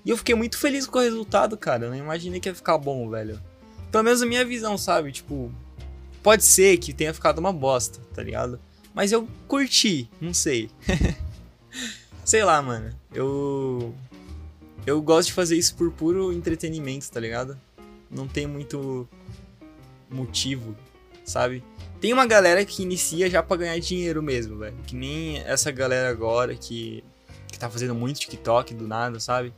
e 0.05 0.09
eu 0.09 0.17
fiquei 0.17 0.35
muito 0.35 0.57
feliz 0.57 0.85
com 0.85 0.99
o 0.99 1.01
resultado, 1.01 1.57
cara. 1.57 1.85
Eu 1.85 1.89
não 1.91 1.97
imaginei 1.97 2.39
que 2.39 2.49
ia 2.49 2.55
ficar 2.55 2.77
bom, 2.77 3.09
velho. 3.09 3.39
Pelo 3.91 4.03
menos 4.03 4.21
a 4.21 4.25
minha 4.25 4.43
visão, 4.43 4.77
sabe? 4.77 5.11
Tipo, 5.11 5.51
pode 6.21 6.43
ser 6.43 6.77
que 6.77 6.93
tenha 6.93 7.13
ficado 7.13 7.39
uma 7.39 7.53
bosta, 7.53 7.99
tá 8.13 8.21
ligado? 8.21 8.59
Mas 8.93 9.11
eu 9.11 9.27
curti, 9.47 10.09
não 10.19 10.33
sei. 10.33 10.69
sei 12.23 12.43
lá, 12.43 12.61
mano. 12.61 12.93
Eu. 13.13 13.93
Eu 14.85 15.01
gosto 15.01 15.27
de 15.27 15.33
fazer 15.33 15.55
isso 15.55 15.75
por 15.75 15.91
puro 15.91 16.33
entretenimento, 16.33 17.09
tá 17.09 17.19
ligado? 17.19 17.57
Não 18.11 18.27
tem 18.27 18.45
muito 18.45 19.07
motivo, 20.09 20.75
sabe? 21.23 21.63
Tem 22.01 22.11
uma 22.11 22.25
galera 22.25 22.65
que 22.65 22.83
inicia 22.83 23.29
já 23.29 23.41
pra 23.41 23.55
ganhar 23.55 23.79
dinheiro 23.79 24.21
mesmo, 24.21 24.57
velho. 24.57 24.75
Que 24.85 24.93
nem 24.93 25.39
essa 25.39 25.71
galera 25.71 26.09
agora 26.09 26.53
que, 26.53 27.01
que 27.47 27.57
tá 27.57 27.69
fazendo 27.69 27.95
muito 27.95 28.19
TikTok 28.19 28.73
do 28.73 28.85
nada, 28.85 29.21
sabe? 29.21 29.53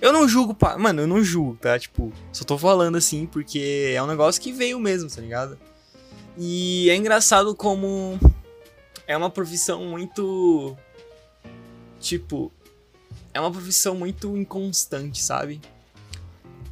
Eu 0.00 0.12
não 0.12 0.28
julgo, 0.28 0.56
mano, 0.78 1.02
eu 1.02 1.06
não 1.06 1.22
julgo, 1.22 1.56
tá? 1.56 1.78
Tipo, 1.78 2.12
só 2.32 2.44
tô 2.44 2.58
falando 2.58 2.96
assim 2.96 3.26
porque 3.26 3.92
é 3.94 4.02
um 4.02 4.06
negócio 4.06 4.40
que 4.40 4.52
veio 4.52 4.78
mesmo, 4.78 5.10
tá 5.10 5.20
ligado? 5.20 5.58
E 6.36 6.90
é 6.90 6.96
engraçado 6.96 7.54
como 7.54 8.18
é 9.06 9.16
uma 9.16 9.30
profissão 9.30 9.84
muito. 9.86 10.76
Tipo, 11.98 12.52
é 13.32 13.40
uma 13.40 13.50
profissão 13.50 13.94
muito 13.94 14.36
inconstante, 14.36 15.22
sabe? 15.22 15.60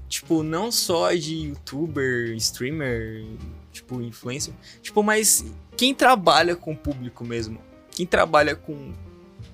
Tipo, 0.09 0.43
não 0.43 0.71
só 0.71 1.13
de 1.13 1.49
youtuber, 1.49 2.37
streamer, 2.37 3.25
tipo, 3.73 4.03
influencer. 4.03 4.53
Tipo, 4.83 5.03
mas 5.03 5.45
quem 5.77 5.95
trabalha 5.95 6.55
com 6.55 6.77
público 6.77 7.25
mesmo. 7.25 7.59
Quem 7.91 8.07
trabalha 8.07 8.55
com, 8.55 8.93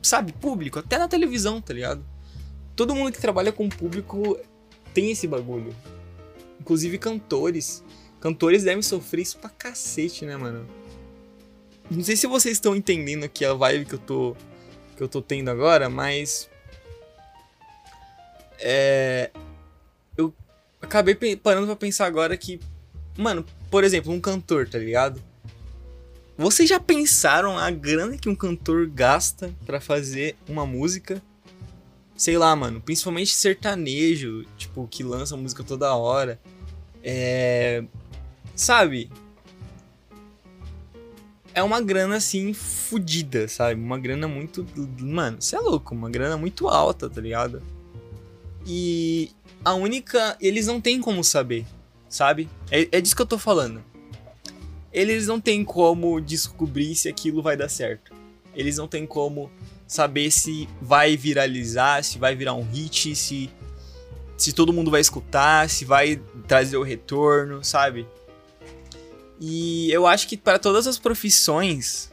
sabe, 0.02 0.32
público, 0.32 0.78
até 0.78 0.98
na 0.98 1.06
televisão, 1.06 1.60
tá 1.60 1.72
ligado? 1.72 2.04
Todo 2.76 2.94
mundo 2.94 3.12
que 3.12 3.20
trabalha 3.20 3.52
com 3.52 3.68
público 3.68 4.38
tem 4.92 5.10
esse 5.10 5.26
bagulho. 5.26 5.74
Inclusive 6.60 6.98
cantores. 6.98 7.82
Cantores 8.20 8.64
devem 8.64 8.82
sofrer 8.82 9.22
isso 9.22 9.38
pra 9.38 9.48
cacete, 9.48 10.26
né, 10.26 10.36
mano? 10.36 10.66
Não 11.90 12.04
sei 12.04 12.16
se 12.16 12.26
vocês 12.26 12.56
estão 12.56 12.76
entendendo 12.76 13.24
aqui 13.24 13.44
a 13.44 13.52
vibe 13.54 13.84
que 13.84 13.94
eu 13.94 13.98
tô 13.98 14.36
que 14.96 15.02
eu 15.02 15.08
tô 15.08 15.22
tendo 15.22 15.50
agora, 15.50 15.88
mas 15.88 16.48
é 18.58 19.30
eu 20.16 20.32
acabei 20.80 21.14
parando 21.36 21.66
para 21.66 21.76
pensar 21.76 22.06
agora 22.06 22.36
que 22.36 22.60
mano, 23.16 23.44
por 23.70 23.82
exemplo, 23.82 24.12
um 24.12 24.20
cantor, 24.20 24.68
tá 24.68 24.78
ligado? 24.78 25.22
Vocês 26.36 26.68
já 26.68 26.78
pensaram 26.78 27.58
a 27.58 27.70
grana 27.70 28.16
que 28.16 28.28
um 28.28 28.34
cantor 28.34 28.86
gasta 28.86 29.52
para 29.66 29.80
fazer 29.80 30.36
uma 30.48 30.64
música? 30.64 31.20
Sei 32.20 32.36
lá, 32.36 32.54
mano, 32.54 32.82
principalmente 32.82 33.34
sertanejo, 33.34 34.44
tipo, 34.58 34.86
que 34.86 35.02
lança 35.02 35.38
música 35.38 35.64
toda 35.64 35.96
hora. 35.96 36.38
É. 37.02 37.82
Sabe? 38.54 39.10
É 41.54 41.62
uma 41.62 41.80
grana 41.80 42.16
assim 42.16 42.52
fodida, 42.52 43.48
sabe? 43.48 43.80
Uma 43.80 43.98
grana 43.98 44.28
muito. 44.28 44.66
Mano, 45.00 45.40
você 45.40 45.56
é 45.56 45.60
louco, 45.60 45.94
uma 45.94 46.10
grana 46.10 46.36
muito 46.36 46.68
alta, 46.68 47.08
tá 47.08 47.22
ligado? 47.22 47.62
E 48.66 49.30
a 49.64 49.72
única. 49.72 50.36
Eles 50.42 50.66
não 50.66 50.78
têm 50.78 51.00
como 51.00 51.24
saber, 51.24 51.64
sabe? 52.06 52.50
É, 52.70 52.98
é 52.98 53.00
disso 53.00 53.16
que 53.16 53.22
eu 53.22 53.26
tô 53.26 53.38
falando. 53.38 53.82
Eles 54.92 55.26
não 55.26 55.40
têm 55.40 55.64
como 55.64 56.20
descobrir 56.20 56.94
se 56.96 57.08
aquilo 57.08 57.40
vai 57.40 57.56
dar 57.56 57.70
certo. 57.70 58.12
Eles 58.54 58.76
não 58.76 58.86
têm 58.86 59.06
como 59.06 59.50
saber 59.90 60.30
se 60.30 60.68
vai 60.80 61.16
viralizar, 61.16 62.04
se 62.04 62.16
vai 62.16 62.36
virar 62.36 62.54
um 62.54 62.62
hit, 62.62 63.16
se 63.16 63.50
se 64.38 64.52
todo 64.52 64.72
mundo 64.72 64.88
vai 64.88 65.00
escutar, 65.00 65.68
se 65.68 65.84
vai 65.84 66.22
trazer 66.46 66.76
o 66.76 66.82
retorno, 66.82 67.62
sabe? 67.64 68.06
E 69.40 69.90
eu 69.90 70.06
acho 70.06 70.28
que 70.28 70.36
para 70.36 70.60
todas 70.60 70.86
as 70.86 70.96
profissões, 70.96 72.10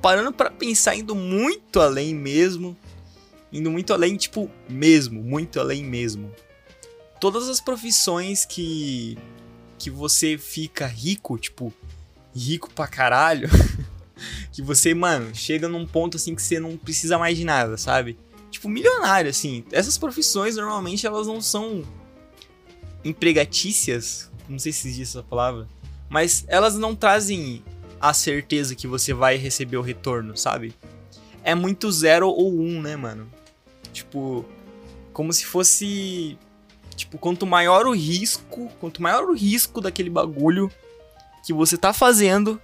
parando 0.00 0.32
para 0.32 0.50
pensar 0.50 0.96
indo 0.96 1.14
muito 1.14 1.80
além 1.80 2.14
mesmo, 2.14 2.74
indo 3.52 3.70
muito 3.70 3.92
além, 3.92 4.16
tipo, 4.16 4.50
mesmo, 4.66 5.22
muito 5.22 5.60
além 5.60 5.84
mesmo. 5.84 6.32
Todas 7.20 7.46
as 7.46 7.60
profissões 7.60 8.46
que 8.46 9.18
que 9.78 9.90
você 9.90 10.38
fica 10.38 10.86
rico, 10.86 11.36
tipo, 11.36 11.72
rico 12.34 12.72
pra 12.72 12.86
caralho, 12.86 13.50
que 14.52 14.62
você, 14.62 14.94
mano, 14.94 15.34
chega 15.34 15.68
num 15.68 15.86
ponto 15.86 16.16
assim 16.16 16.34
que 16.34 16.42
você 16.42 16.58
não 16.58 16.76
precisa 16.76 17.18
mais 17.18 17.36
de 17.36 17.44
nada, 17.44 17.76
sabe? 17.76 18.18
Tipo, 18.50 18.68
milionário, 18.68 19.30
assim. 19.30 19.64
Essas 19.72 19.96
profissões 19.96 20.56
normalmente 20.56 21.06
elas 21.06 21.26
não 21.26 21.40
são 21.40 21.82
empregatícias, 23.04 24.30
não 24.48 24.58
sei 24.58 24.72
se 24.72 24.88
existe 24.88 25.18
essa 25.18 25.22
palavra, 25.22 25.66
mas 26.08 26.44
elas 26.48 26.76
não 26.76 26.94
trazem 26.94 27.64
a 28.00 28.12
certeza 28.12 28.74
que 28.74 28.86
você 28.86 29.14
vai 29.14 29.36
receber 29.36 29.76
o 29.76 29.82
retorno, 29.82 30.36
sabe? 30.36 30.74
É 31.44 31.54
muito 31.54 31.90
zero 31.90 32.28
ou 32.28 32.52
um, 32.52 32.80
né, 32.80 32.96
mano? 32.96 33.30
Tipo, 33.92 34.44
como 35.12 35.32
se 35.32 35.46
fosse. 35.46 36.38
Tipo, 36.94 37.16
quanto 37.18 37.46
maior 37.46 37.86
o 37.86 37.94
risco, 37.94 38.70
quanto 38.78 39.00
maior 39.00 39.24
o 39.24 39.34
risco 39.34 39.80
daquele 39.80 40.10
bagulho 40.10 40.70
que 41.44 41.52
você 41.52 41.76
tá 41.76 41.92
fazendo, 41.92 42.60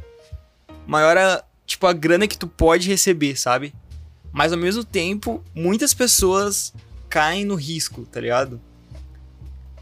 maior 0.87 1.17
a, 1.17 1.45
tipo, 1.79 1.87
a 1.87 1.93
grana 1.93 2.27
que 2.27 2.37
tu 2.37 2.49
pode 2.49 2.89
receber, 2.89 3.39
sabe? 3.39 3.73
Mas 4.33 4.53
ao 4.53 4.59
mesmo 4.59 4.83
tempo, 4.83 5.45
muitas 5.55 5.95
pessoas 5.95 6.75
caem 7.09 7.45
no 7.45 7.55
risco, 7.55 8.05
tá 8.05 8.21
ligado? 8.21 8.61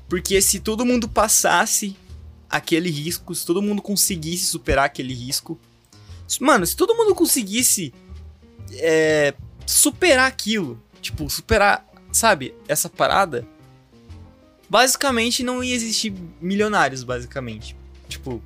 Porque 0.06 0.42
se 0.42 0.60
todo 0.60 0.84
mundo 0.84 1.08
passasse 1.08 1.96
aquele 2.50 2.90
risco, 2.90 3.34
se 3.34 3.46
todo 3.46 3.62
mundo 3.62 3.80
conseguisse 3.80 4.44
superar 4.44 4.84
aquele 4.84 5.14
risco. 5.14 5.58
Mano, 6.38 6.66
se 6.66 6.76
todo 6.76 6.94
mundo 6.94 7.14
conseguisse 7.14 7.94
é, 8.74 9.32
superar 9.66 10.28
aquilo, 10.28 10.80
tipo, 11.00 11.30
superar, 11.30 11.86
sabe, 12.12 12.54
essa 12.68 12.90
parada, 12.90 13.48
basicamente 14.68 15.42
não 15.42 15.64
ia 15.64 15.74
existir 15.74 16.12
milionários, 16.42 17.02
basicamente. 17.02 17.74
Tipo. 18.06 18.42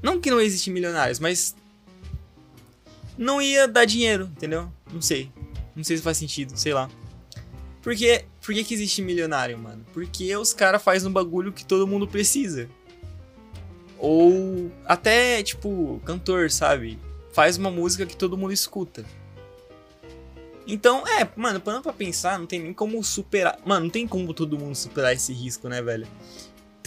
Não 0.00 0.20
que 0.20 0.30
não 0.30 0.40
existe 0.40 0.70
milionários, 0.70 1.18
mas 1.18 1.54
não 3.20 3.40
ia 3.40 3.68
dar 3.68 3.84
dinheiro, 3.84 4.30
entendeu? 4.34 4.72
Não 4.90 5.02
sei. 5.02 5.30
Não 5.76 5.84
sei 5.84 5.98
se 5.98 6.02
faz 6.02 6.16
sentido, 6.16 6.56
sei 6.56 6.72
lá. 6.72 6.88
Por 7.82 7.94
que, 7.94 8.24
por 8.40 8.54
que, 8.54 8.64
que 8.64 8.74
existe 8.74 9.02
milionário, 9.02 9.58
mano? 9.58 9.84
Porque 9.92 10.34
os 10.36 10.54
caras 10.54 10.82
fazem 10.82 11.08
um 11.08 11.12
bagulho 11.12 11.52
que 11.52 11.64
todo 11.64 11.86
mundo 11.86 12.08
precisa. 12.08 12.68
Ou 13.98 14.72
até, 14.86 15.42
tipo, 15.42 16.00
cantor, 16.04 16.50
sabe? 16.50 16.98
Faz 17.32 17.58
uma 17.58 17.70
música 17.70 18.06
que 18.06 18.16
todo 18.16 18.38
mundo 18.38 18.52
escuta. 18.52 19.04
Então, 20.66 21.06
é, 21.06 21.28
mano, 21.36 21.60
parando 21.60 21.82
pra 21.82 21.92
pensar, 21.92 22.38
não 22.38 22.46
tem 22.46 22.60
nem 22.60 22.72
como 22.72 23.02
superar. 23.04 23.58
Mano, 23.66 23.84
não 23.84 23.90
tem 23.90 24.06
como 24.08 24.32
todo 24.32 24.58
mundo 24.58 24.74
superar 24.74 25.12
esse 25.12 25.32
risco, 25.32 25.68
né, 25.68 25.82
velho? 25.82 26.06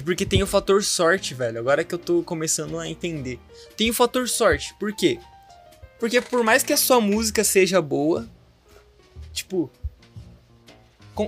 Porque 0.04 0.26
tem 0.26 0.42
o 0.42 0.48
fator 0.48 0.84
sorte, 0.84 1.36
velho. 1.36 1.60
Agora 1.60 1.84
que 1.84 1.94
eu 1.94 2.00
tô 2.00 2.24
começando 2.24 2.80
a 2.80 2.90
entender. 2.90 3.40
Tem 3.78 3.90
o 3.92 3.94
fator 3.94 4.28
sorte. 4.28 4.74
Por 4.80 4.94
quê? 4.96 5.20
Porque 6.04 6.20
por 6.20 6.44
mais 6.44 6.64
que 6.64 6.74
a 6.74 6.76
sua 6.76 7.00
música 7.00 7.46
seja 7.46 7.82
boa, 7.82 8.28
tipo, 9.32 9.72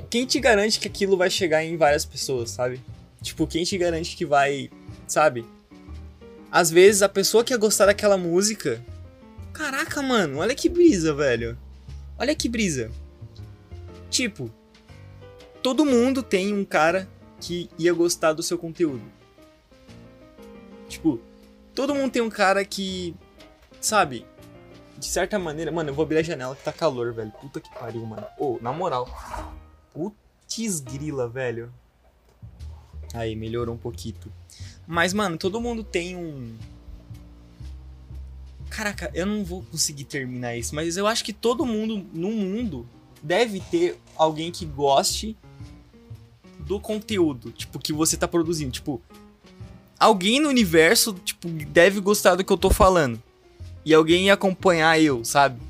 quem 0.10 0.26
te 0.26 0.38
garante 0.38 0.82
que 0.82 0.88
aquilo 0.90 1.16
vai 1.16 1.30
chegar 1.30 1.64
em 1.64 1.78
várias 1.78 2.04
pessoas, 2.04 2.50
sabe? 2.50 2.82
Tipo, 3.22 3.48
quem 3.48 3.64
te 3.64 3.78
garante 3.78 4.18
que 4.18 4.26
vai, 4.26 4.70
sabe? 5.08 5.46
às 6.52 6.70
vezes 6.70 7.02
a 7.02 7.08
pessoa 7.08 7.42
que 7.42 7.54
ia 7.54 7.58
gostar 7.58 7.86
daquela 7.86 8.18
música. 8.18 8.84
Caraca, 9.54 10.02
mano, 10.02 10.40
olha 10.40 10.54
que 10.54 10.68
brisa, 10.68 11.14
velho. 11.14 11.58
Olha 12.20 12.36
que 12.36 12.50
brisa. 12.50 12.92
Tipo, 14.10 14.52
todo 15.64 15.86
mundo 15.86 16.22
tem 16.22 16.54
um 16.54 16.66
cara 16.66 17.08
que 17.40 17.70
ia 17.80 17.94
gostar 17.94 18.34
do 18.34 18.44
seu 18.44 18.58
conteúdo. 18.58 19.10
Tipo, 20.90 21.22
todo 21.74 21.96
mundo 21.96 22.12
tem 22.12 22.22
um 22.22 22.30
cara 22.30 22.66
que, 22.66 23.16
sabe, 23.80 24.26
de 24.98 25.06
certa 25.06 25.38
maneira. 25.38 25.72
Mano, 25.72 25.90
eu 25.90 25.94
vou 25.94 26.04
abrir 26.04 26.18
a 26.18 26.24
janela 26.24 26.56
que 26.56 26.64
tá 26.64 26.72
calor, 26.72 27.14
velho. 27.14 27.32
Puta 27.32 27.60
que 27.60 27.70
pariu, 27.74 28.06
mano. 28.06 28.26
Ô, 28.38 28.56
oh, 28.56 28.60
na 28.62 28.72
moral. 28.72 29.08
Putz 29.94 30.80
grila, 30.80 31.28
velho. 31.28 31.72
Aí, 33.14 33.36
melhorou 33.36 33.76
um 33.76 33.78
pouquinho. 33.78 34.16
Mas, 34.88 35.14
mano, 35.14 35.38
todo 35.38 35.62
mundo 35.62 35.84
tem 35.84 36.16
um. 36.16 36.56
Caraca, 38.70 39.10
eu 39.14 39.26
não 39.26 39.44
vou 39.44 39.64
conseguir 39.64 40.04
terminar 40.04 40.56
isso, 40.58 40.76
mas 40.76 40.98
eu 40.98 41.08
acho 41.08 41.24
que 41.24 41.32
todo 41.32 41.66
mundo 41.66 42.06
no 42.14 42.30
mundo 42.30 42.86
deve 43.24 43.62
ter 43.62 43.98
alguém 44.18 44.52
que 44.52 44.66
goste 44.66 45.38
do 46.60 46.80
conteúdo, 46.80 47.52
tipo, 47.52 47.80
que 47.80 47.94
você 47.94 48.18
tá 48.18 48.28
produzindo. 48.28 48.72
Tipo, 48.72 49.02
alguém 49.98 50.42
no 50.42 50.50
universo, 50.50 51.14
tipo, 51.14 51.48
deve 51.48 52.00
gostar 52.02 52.36
do 52.36 52.44
que 52.44 52.52
eu 52.52 52.58
tô 52.58 52.70
falando. 52.70 53.22
E 53.86 53.94
alguém 53.94 54.26
ia 54.26 54.34
acompanhar 54.34 55.00
eu, 55.00 55.24
sabe? 55.24 55.62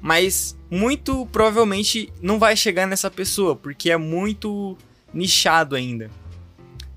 Mas 0.00 0.56
muito 0.70 1.26
provavelmente 1.26 2.10
não 2.22 2.38
vai 2.38 2.56
chegar 2.56 2.86
nessa 2.86 3.10
pessoa, 3.10 3.56
porque 3.56 3.90
é 3.90 3.96
muito 3.96 4.78
nichado 5.12 5.74
ainda. 5.74 6.10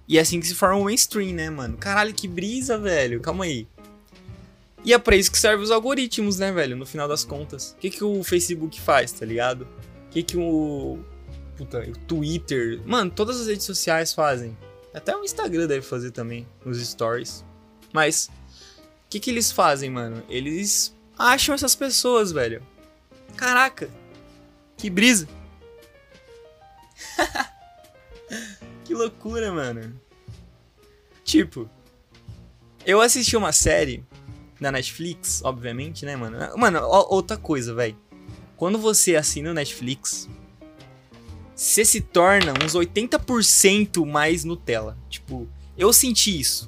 E 0.07 0.17
é 0.17 0.21
assim 0.21 0.39
que 0.39 0.47
se 0.47 0.53
forma 0.53 0.77
o 0.77 0.83
mainstream, 0.83 1.33
né, 1.33 1.49
mano? 1.49 1.77
Caralho, 1.77 2.13
que 2.13 2.27
brisa, 2.27 2.77
velho. 2.77 3.19
Calma 3.19 3.45
aí. 3.45 3.67
E 4.85 4.93
é 4.93 4.99
pra 4.99 5.15
isso 5.15 5.31
que 5.31 5.39
servem 5.39 5.63
os 5.63 5.71
algoritmos, 5.71 6.37
né, 6.37 6.51
velho? 6.51 6.75
No 6.75 6.85
final 6.85 7.07
das 7.07 7.23
contas. 7.23 7.71
O 7.71 7.77
que, 7.77 7.89
que 7.89 8.03
o 8.03 8.23
Facebook 8.23 8.79
faz, 8.81 9.11
tá 9.11 9.25
ligado? 9.25 9.61
O 10.07 10.09
que, 10.11 10.21
que 10.21 10.37
o. 10.37 10.99
Puta, 11.57 11.79
o 11.79 11.93
Twitter. 12.05 12.81
Mano, 12.85 13.09
todas 13.09 13.39
as 13.39 13.47
redes 13.47 13.65
sociais 13.65 14.13
fazem. 14.13 14.57
Até 14.93 15.15
o 15.15 15.23
Instagram 15.23 15.67
deve 15.67 15.81
fazer 15.81 16.11
também, 16.11 16.45
nos 16.65 16.85
stories. 16.85 17.45
Mas. 17.93 18.29
Que, 19.13 19.19
que 19.19 19.29
eles 19.29 19.51
fazem, 19.51 19.91
mano? 19.91 20.23
Eles 20.27 20.97
acham 21.15 21.53
essas 21.53 21.75
pessoas, 21.75 22.31
velho. 22.31 22.65
Caraca. 23.35 23.87
Que 24.75 24.89
brisa. 24.89 25.27
que 28.83 28.91
loucura, 28.95 29.53
mano. 29.53 30.01
Tipo, 31.23 31.69
eu 32.83 33.01
assisti 33.01 33.37
uma 33.37 33.51
série 33.51 34.03
na 34.59 34.71
Netflix, 34.71 35.43
obviamente, 35.43 36.07
né, 36.07 36.15
mano? 36.15 36.57
Mano, 36.57 36.79
outra 36.81 37.37
coisa, 37.37 37.71
velho. 37.75 37.95
Quando 38.57 38.79
você 38.79 39.15
assina 39.15 39.51
o 39.51 39.53
Netflix, 39.53 40.27
você 41.55 41.85
se 41.85 42.01
torna 42.01 42.51
uns 42.65 42.73
80% 42.73 44.07
mais 44.07 44.43
Nutella. 44.43 44.97
Tipo, 45.07 45.47
eu 45.77 45.93
senti 45.93 46.39
isso. 46.39 46.67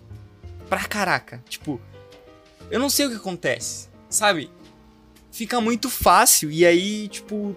Pra 0.70 0.84
caraca. 0.84 1.44
Tipo, 1.50 1.82
eu 2.70 2.80
não 2.80 2.90
sei 2.90 3.06
o 3.06 3.10
que 3.10 3.16
acontece. 3.16 3.90
Sabe? 4.10 4.50
Fica 5.32 5.60
muito 5.60 5.90
fácil 5.90 6.50
e 6.52 6.66
aí, 6.66 7.08
tipo, 7.08 7.56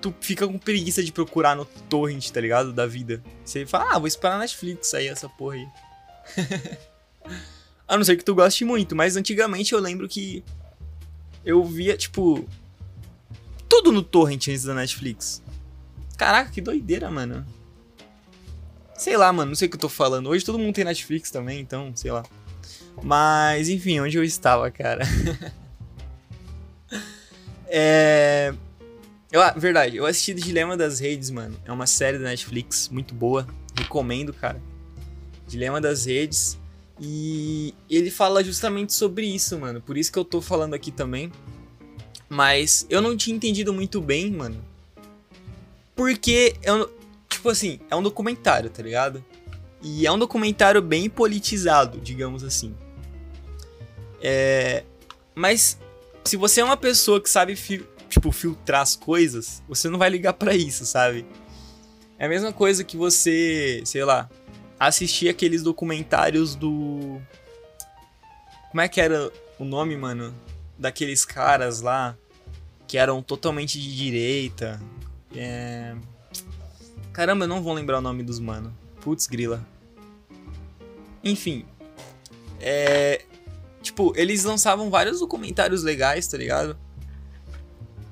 tu 0.00 0.14
fica 0.20 0.46
com 0.46 0.58
preguiça 0.58 1.02
de 1.02 1.12
procurar 1.12 1.54
no 1.54 1.64
torrent, 1.64 2.30
tá 2.30 2.40
ligado? 2.40 2.72
Da 2.72 2.86
vida. 2.86 3.22
Você 3.44 3.66
fala, 3.66 3.94
ah, 3.94 3.98
vou 3.98 4.08
esperar 4.08 4.34
na 4.34 4.40
Netflix 4.40 4.92
aí 4.94 5.06
essa 5.06 5.28
porra 5.28 5.56
aí. 5.56 5.68
A 7.86 7.96
não 7.96 8.04
ser 8.04 8.16
que 8.16 8.24
tu 8.24 8.34
goste 8.34 8.64
muito, 8.64 8.94
mas 8.94 9.16
antigamente 9.16 9.72
eu 9.72 9.80
lembro 9.80 10.08
que 10.08 10.44
eu 11.44 11.64
via, 11.64 11.96
tipo, 11.96 12.46
tudo 13.68 13.90
no 13.90 14.02
torrent 14.02 14.48
antes 14.48 14.64
da 14.64 14.74
Netflix. 14.74 15.42
Caraca, 16.16 16.50
que 16.50 16.60
doideira, 16.60 17.10
mano. 17.10 17.44
Sei 18.94 19.16
lá, 19.16 19.32
mano, 19.32 19.50
não 19.50 19.56
sei 19.56 19.66
o 19.66 19.70
que 19.70 19.76
eu 19.76 19.80
tô 19.80 19.88
falando. 19.88 20.28
Hoje 20.28 20.44
todo 20.44 20.58
mundo 20.58 20.74
tem 20.74 20.84
Netflix 20.84 21.30
também, 21.30 21.60
então, 21.60 21.90
sei 21.96 22.12
lá. 22.12 22.22
Mas, 23.02 23.68
enfim, 23.68 24.00
onde 24.00 24.16
eu 24.16 24.24
estava, 24.24 24.70
cara? 24.70 25.04
é. 27.66 28.54
Eu, 29.32 29.40
ah, 29.40 29.52
verdade, 29.56 29.96
eu 29.96 30.06
assisti 30.06 30.34
Dilema 30.34 30.76
das 30.76 30.98
Redes, 30.98 31.30
mano. 31.30 31.56
É 31.64 31.70
uma 31.70 31.86
série 31.86 32.18
da 32.18 32.24
Netflix 32.24 32.88
muito 32.88 33.14
boa. 33.14 33.46
Recomendo, 33.76 34.32
cara. 34.32 34.60
Dilema 35.46 35.80
das 35.80 36.04
Redes. 36.04 36.58
E 37.00 37.74
ele 37.88 38.10
fala 38.10 38.44
justamente 38.44 38.92
sobre 38.92 39.26
isso, 39.26 39.58
mano. 39.58 39.80
Por 39.80 39.96
isso 39.96 40.12
que 40.12 40.18
eu 40.18 40.24
tô 40.24 40.40
falando 40.40 40.74
aqui 40.74 40.90
também. 40.90 41.32
Mas 42.28 42.86
eu 42.90 43.00
não 43.00 43.16
tinha 43.16 43.34
entendido 43.34 43.72
muito 43.72 44.00
bem, 44.00 44.30
mano. 44.30 44.62
Porque 45.96 46.54
eu, 46.62 46.90
tipo 47.28 47.48
assim, 47.48 47.80
é 47.90 47.96
um 47.96 48.02
documentário, 48.02 48.68
tá 48.68 48.82
ligado? 48.82 49.24
E 49.82 50.06
é 50.06 50.12
um 50.12 50.18
documentário 50.18 50.82
bem 50.82 51.08
politizado, 51.08 51.98
digamos 52.00 52.44
assim. 52.44 52.74
É, 54.22 54.84
mas 55.34 55.78
se 56.24 56.36
você 56.36 56.60
é 56.60 56.64
uma 56.64 56.76
pessoa 56.76 57.20
que 57.20 57.30
sabe 57.30 57.56
tipo, 58.08 58.30
filtrar 58.32 58.82
as 58.82 58.94
coisas, 58.94 59.62
você 59.68 59.88
não 59.88 59.98
vai 59.98 60.10
ligar 60.10 60.34
para 60.34 60.54
isso, 60.54 60.84
sabe? 60.84 61.24
É 62.18 62.26
a 62.26 62.28
mesma 62.28 62.52
coisa 62.52 62.84
que 62.84 62.96
você, 62.96 63.80
sei 63.86 64.04
lá, 64.04 64.28
assistir 64.78 65.28
aqueles 65.28 65.62
documentários 65.62 66.54
do. 66.54 67.20
Como 68.70 68.80
é 68.80 68.88
que 68.88 69.00
era 69.00 69.32
o 69.58 69.64
nome, 69.64 69.96
mano? 69.96 70.34
Daqueles 70.78 71.24
caras 71.24 71.80
lá 71.80 72.16
que 72.86 72.98
eram 72.98 73.22
totalmente 73.22 73.80
de 73.80 73.96
direita. 73.96 74.80
É... 75.34 75.94
Caramba, 77.12 77.44
eu 77.44 77.48
não 77.48 77.62
vou 77.62 77.72
lembrar 77.72 77.98
o 77.98 78.02
nome 78.02 78.22
dos 78.22 78.38
mano. 78.38 78.74
Putz, 79.00 79.26
grila. 79.26 79.66
Enfim. 81.22 81.64
É. 82.60 83.24
Tipo, 83.82 84.12
eles 84.16 84.44
lançavam 84.44 84.90
vários 84.90 85.20
documentários 85.20 85.82
legais, 85.82 86.26
tá 86.26 86.36
ligado? 86.36 86.76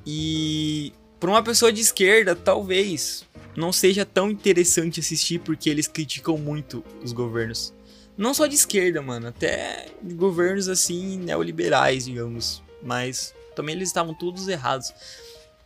E 0.06 0.92
para 1.20 1.30
uma 1.30 1.42
pessoa 1.42 1.70
de 1.70 1.80
esquerda, 1.80 2.34
talvez 2.34 3.24
não 3.54 3.72
seja 3.72 4.06
tão 4.06 4.30
interessante 4.30 5.00
assistir 5.00 5.40
porque 5.40 5.68
eles 5.68 5.86
criticam 5.86 6.38
muito 6.38 6.82
os 7.02 7.12
governos. 7.12 7.74
Não 8.16 8.32
só 8.32 8.46
de 8.46 8.54
esquerda, 8.54 9.02
mano, 9.02 9.28
até 9.28 9.86
governos 10.02 10.68
assim 10.68 11.18
neoliberais, 11.18 12.06
digamos, 12.06 12.62
mas 12.82 13.34
também 13.54 13.74
eles 13.74 13.88
estavam 13.88 14.14
todos 14.14 14.48
errados. 14.48 14.92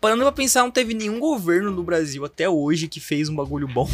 Parando 0.02 0.22
pra 0.22 0.32
pensar, 0.32 0.64
não 0.64 0.70
teve 0.70 0.92
nenhum 0.92 1.18
governo 1.18 1.70
no 1.70 1.82
Brasil 1.82 2.22
até 2.26 2.46
hoje 2.46 2.88
que 2.88 3.00
fez 3.00 3.30
um 3.30 3.34
bagulho 3.34 3.66
bom. 3.66 3.88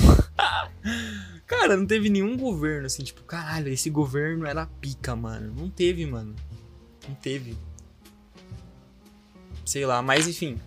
Cara, 1.46 1.76
não 1.76 1.86
teve 1.86 2.10
nenhum 2.10 2.36
governo 2.36 2.86
assim, 2.86 3.04
tipo, 3.04 3.22
caralho, 3.22 3.68
esse 3.68 3.88
governo 3.88 4.44
era 4.44 4.66
pica, 4.66 5.14
mano. 5.14 5.54
Não 5.56 5.70
teve, 5.70 6.04
mano. 6.04 6.34
Não 7.06 7.14
teve 7.14 7.56
sei 9.68 9.84
lá, 9.84 10.00
mas 10.02 10.26
enfim. 10.26 10.58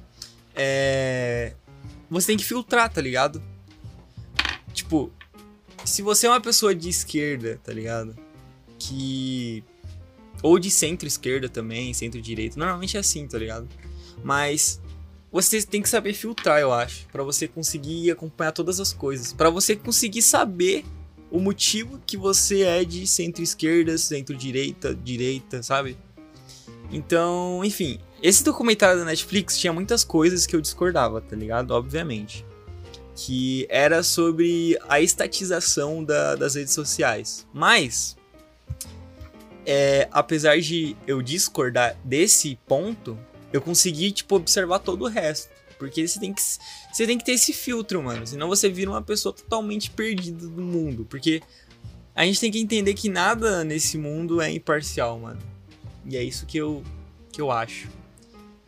É. 0.55 1.53
Você 2.09 2.27
tem 2.27 2.37
que 2.37 2.45
filtrar, 2.45 2.91
tá 2.91 3.01
ligado? 3.01 3.41
Tipo, 4.73 5.11
se 5.83 6.01
você 6.01 6.27
é 6.27 6.29
uma 6.29 6.41
pessoa 6.41 6.75
de 6.75 6.89
esquerda, 6.89 7.59
tá 7.63 7.73
ligado? 7.73 8.15
Que. 8.77 9.63
Ou 10.43 10.59
de 10.59 10.69
centro-esquerda 10.69 11.49
também, 11.49 11.93
centro-direita. 11.93 12.59
Normalmente 12.59 12.97
é 12.97 12.99
assim, 12.99 13.27
tá 13.27 13.37
ligado? 13.37 13.67
Mas 14.23 14.80
você 15.31 15.61
tem 15.61 15.81
que 15.81 15.89
saber 15.89 16.13
filtrar, 16.13 16.59
eu 16.59 16.73
acho, 16.73 17.07
para 17.07 17.23
você 17.23 17.47
conseguir 17.47 18.11
acompanhar 18.11 18.51
todas 18.51 18.79
as 18.79 18.91
coisas, 18.91 19.31
para 19.31 19.49
você 19.49 19.75
conseguir 19.75 20.21
saber 20.21 20.83
o 21.31 21.39
motivo 21.39 21.99
que 22.05 22.17
você 22.17 22.63
é 22.63 22.83
de 22.83 23.07
centro-esquerda, 23.07 23.97
centro-direita, 23.97 24.93
direita, 24.93 25.63
sabe? 25.63 25.97
Então, 26.91 27.63
enfim, 27.63 27.99
esse 28.21 28.43
documentário 28.43 28.99
da 28.99 29.05
Netflix 29.05 29.57
tinha 29.57 29.71
muitas 29.71 30.03
coisas 30.03 30.45
que 30.45 30.53
eu 30.53 30.59
discordava, 30.59 31.21
tá 31.21 31.35
ligado? 31.35 31.71
Obviamente. 31.71 32.45
Que 33.15 33.65
era 33.69 34.03
sobre 34.03 34.77
a 34.89 34.99
estatização 34.99 36.03
da, 36.03 36.35
das 36.35 36.55
redes 36.55 36.73
sociais. 36.73 37.47
Mas, 37.53 38.17
é, 39.65 40.09
apesar 40.11 40.59
de 40.59 40.97
eu 41.07 41.21
discordar 41.21 41.95
desse 42.03 42.59
ponto, 42.67 43.17
eu 43.51 43.61
consegui, 43.61 44.11
tipo, 44.11 44.35
observar 44.35 44.79
todo 44.79 45.03
o 45.03 45.07
resto. 45.07 45.49
Porque 45.77 46.07
você 46.07 46.19
tem 46.19 46.31
que, 46.31 46.41
você 46.41 47.07
tem 47.07 47.17
que 47.17 47.25
ter 47.25 47.31
esse 47.31 47.53
filtro, 47.53 48.03
mano. 48.03 48.25
Senão 48.27 48.47
você 48.47 48.69
vira 48.69 48.91
uma 48.91 49.01
pessoa 49.01 49.33
totalmente 49.33 49.89
perdida 49.89 50.47
do 50.47 50.61
mundo. 50.61 51.05
Porque 51.09 51.41
a 52.13 52.23
gente 52.23 52.39
tem 52.39 52.51
que 52.51 52.59
entender 52.59 52.93
que 52.93 53.09
nada 53.09 53.63
nesse 53.63 53.97
mundo 53.97 54.39
é 54.41 54.51
imparcial, 54.51 55.19
mano. 55.19 55.39
E 56.05 56.15
é 56.15 56.23
isso 56.23 56.45
que 56.45 56.57
eu, 56.57 56.83
que 57.31 57.41
eu 57.41 57.49
acho. 57.49 57.89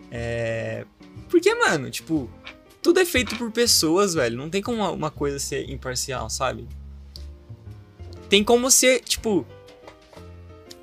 É. 0.09 0.85
Porque, 1.29 1.53
mano, 1.53 1.89
tipo, 1.91 2.29
tudo 2.81 2.99
é 2.99 3.05
feito 3.05 3.35
por 3.37 3.51
pessoas, 3.51 4.13
velho. 4.13 4.37
Não 4.37 4.49
tem 4.49 4.61
como 4.61 4.83
uma 4.91 5.11
coisa 5.11 5.39
ser 5.39 5.69
imparcial, 5.69 6.29
sabe? 6.29 6.67
Tem 8.29 8.43
como 8.43 8.71
ser, 8.71 9.01
tipo. 9.01 9.45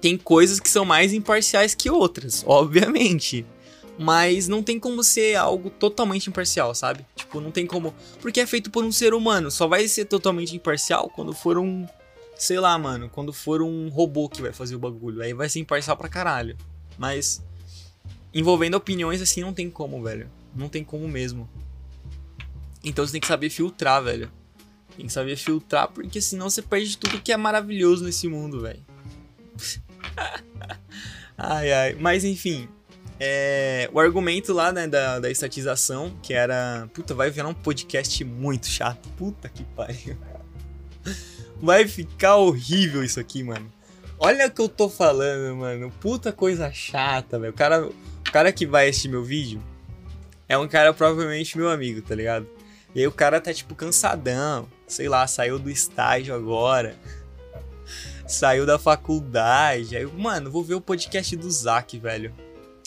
Tem 0.01 0.17
coisas 0.17 0.59
que 0.59 0.71
são 0.71 0.85
mais 0.85 1.13
imparciais 1.13 1.75
que 1.75 1.91
outras, 1.91 2.43
obviamente. 2.47 3.45
Mas 4.03 4.49
não 4.49 4.63
tem 4.63 4.81
como 4.81 5.05
ser 5.05 5.37
algo 5.37 5.69
totalmente 5.69 6.31
imparcial, 6.31 6.75
sabe? 6.75 7.05
Tipo, 7.15 7.39
não 7.39 7.51
tem 7.51 7.67
como. 7.67 7.95
Porque 8.23 8.41
é 8.41 8.47
feito 8.47 8.71
por 8.71 8.83
um 8.83 8.91
ser 8.91 9.13
humano. 9.13 9.51
Só 9.51 9.69
vai 9.69 9.87
ser 9.89 10.07
totalmente 10.07 10.57
imparcial 10.57 11.11
quando 11.11 11.35
for 11.35 11.59
um. 11.59 11.87
Sei 12.35 12.59
lá, 12.59 12.79
mano. 12.79 13.11
Quando 13.11 13.31
for 13.31 13.61
um 13.61 13.91
robô 13.91 14.27
que 14.27 14.41
vai 14.41 14.55
fazer 14.55 14.75
o 14.75 14.79
bagulho. 14.79 15.21
Aí 15.21 15.35
vai 15.35 15.51
ser 15.51 15.59
imparcial 15.59 15.99
pra 15.99 16.09
caralho. 16.09 16.57
Mas. 16.97 17.43
Envolvendo 18.33 18.75
opiniões 18.75 19.21
assim 19.21 19.43
não 19.43 19.53
tem 19.53 19.69
como, 19.69 20.03
velho. 20.03 20.31
Não 20.57 20.71
tem 20.71 20.83
como 20.83 21.07
mesmo. 21.07 21.47
Então 22.83 23.07
você 23.07 23.13
tem 23.13 23.21
que 23.21 23.27
saber 23.27 23.51
filtrar, 23.51 24.03
velho. 24.03 24.33
Tem 24.97 25.07
que 25.09 25.13
saber 25.13 25.37
filtrar, 25.37 25.89
porque 25.89 26.23
senão 26.23 26.49
você 26.49 26.63
perde 26.63 26.97
tudo 26.97 27.21
que 27.21 27.33
é 27.33 27.37
maravilhoso 27.37 28.03
nesse 28.03 28.27
mundo, 28.29 28.63
velho. 28.63 28.81
ai, 31.37 31.71
ai. 31.71 31.97
Mas 32.01 32.25
enfim. 32.25 32.67
É, 33.23 33.91
o 33.93 34.01
argumento 34.01 34.55
lá, 34.55 34.73
né, 34.73 34.89
da, 34.89 35.19
da 35.19 35.31
estatização, 35.31 36.17
que 36.23 36.33
era. 36.33 36.89
Puta, 36.95 37.15
vai 37.15 37.31
virar 37.31 37.49
um 37.49 37.55
podcast 37.55 38.25
muito 38.25 38.67
chato. 38.67 39.11
Puta 39.11 39.47
que 39.51 39.63
pariu. 39.63 40.17
Vai 41.61 41.87
ficar 41.87 42.37
horrível 42.37 43.05
isso 43.05 43.21
aqui, 43.21 43.43
mano. 43.43 43.71
Olha 44.19 44.47
o 44.47 44.51
que 44.51 44.63
eu 44.63 44.69
tô 44.69 44.89
falando, 44.89 45.55
mano. 45.57 45.93
Puta 46.01 46.33
coisa 46.33 46.73
chata, 46.73 47.39
velho. 47.39 47.53
O 47.53 47.57
cara, 47.57 47.87
o 47.87 48.33
cara 48.33 48.51
que 48.51 48.67
vai 48.67 48.89
assistir 48.89 49.09
meu 49.09 49.23
vídeo 49.23 49.63
é 50.49 50.57
um 50.57 50.67
cara 50.67 50.95
provavelmente 50.95 51.59
meu 51.59 51.69
amigo, 51.69 52.01
tá 52.01 52.15
ligado? 52.15 52.49
E 52.95 53.01
aí 53.01 53.07
o 53.07 53.13
cara 53.13 53.41
tá 53.41 53.53
tipo 53.53 53.75
cansadão, 53.75 54.67
sei 54.87 55.09
lá, 55.09 55.27
saiu 55.27 55.59
do 55.59 55.71
estágio 55.71 56.35
agora. 56.35 56.97
Saiu 58.27 58.65
da 58.65 58.79
faculdade. 58.79 59.97
Aí, 59.97 60.07
mano, 60.07 60.51
vou 60.51 60.65
ver 60.65 60.75
o 60.75 60.81
podcast 60.81 61.37
do 61.37 61.51
Zack, 61.51 61.99
velho. 61.99 62.33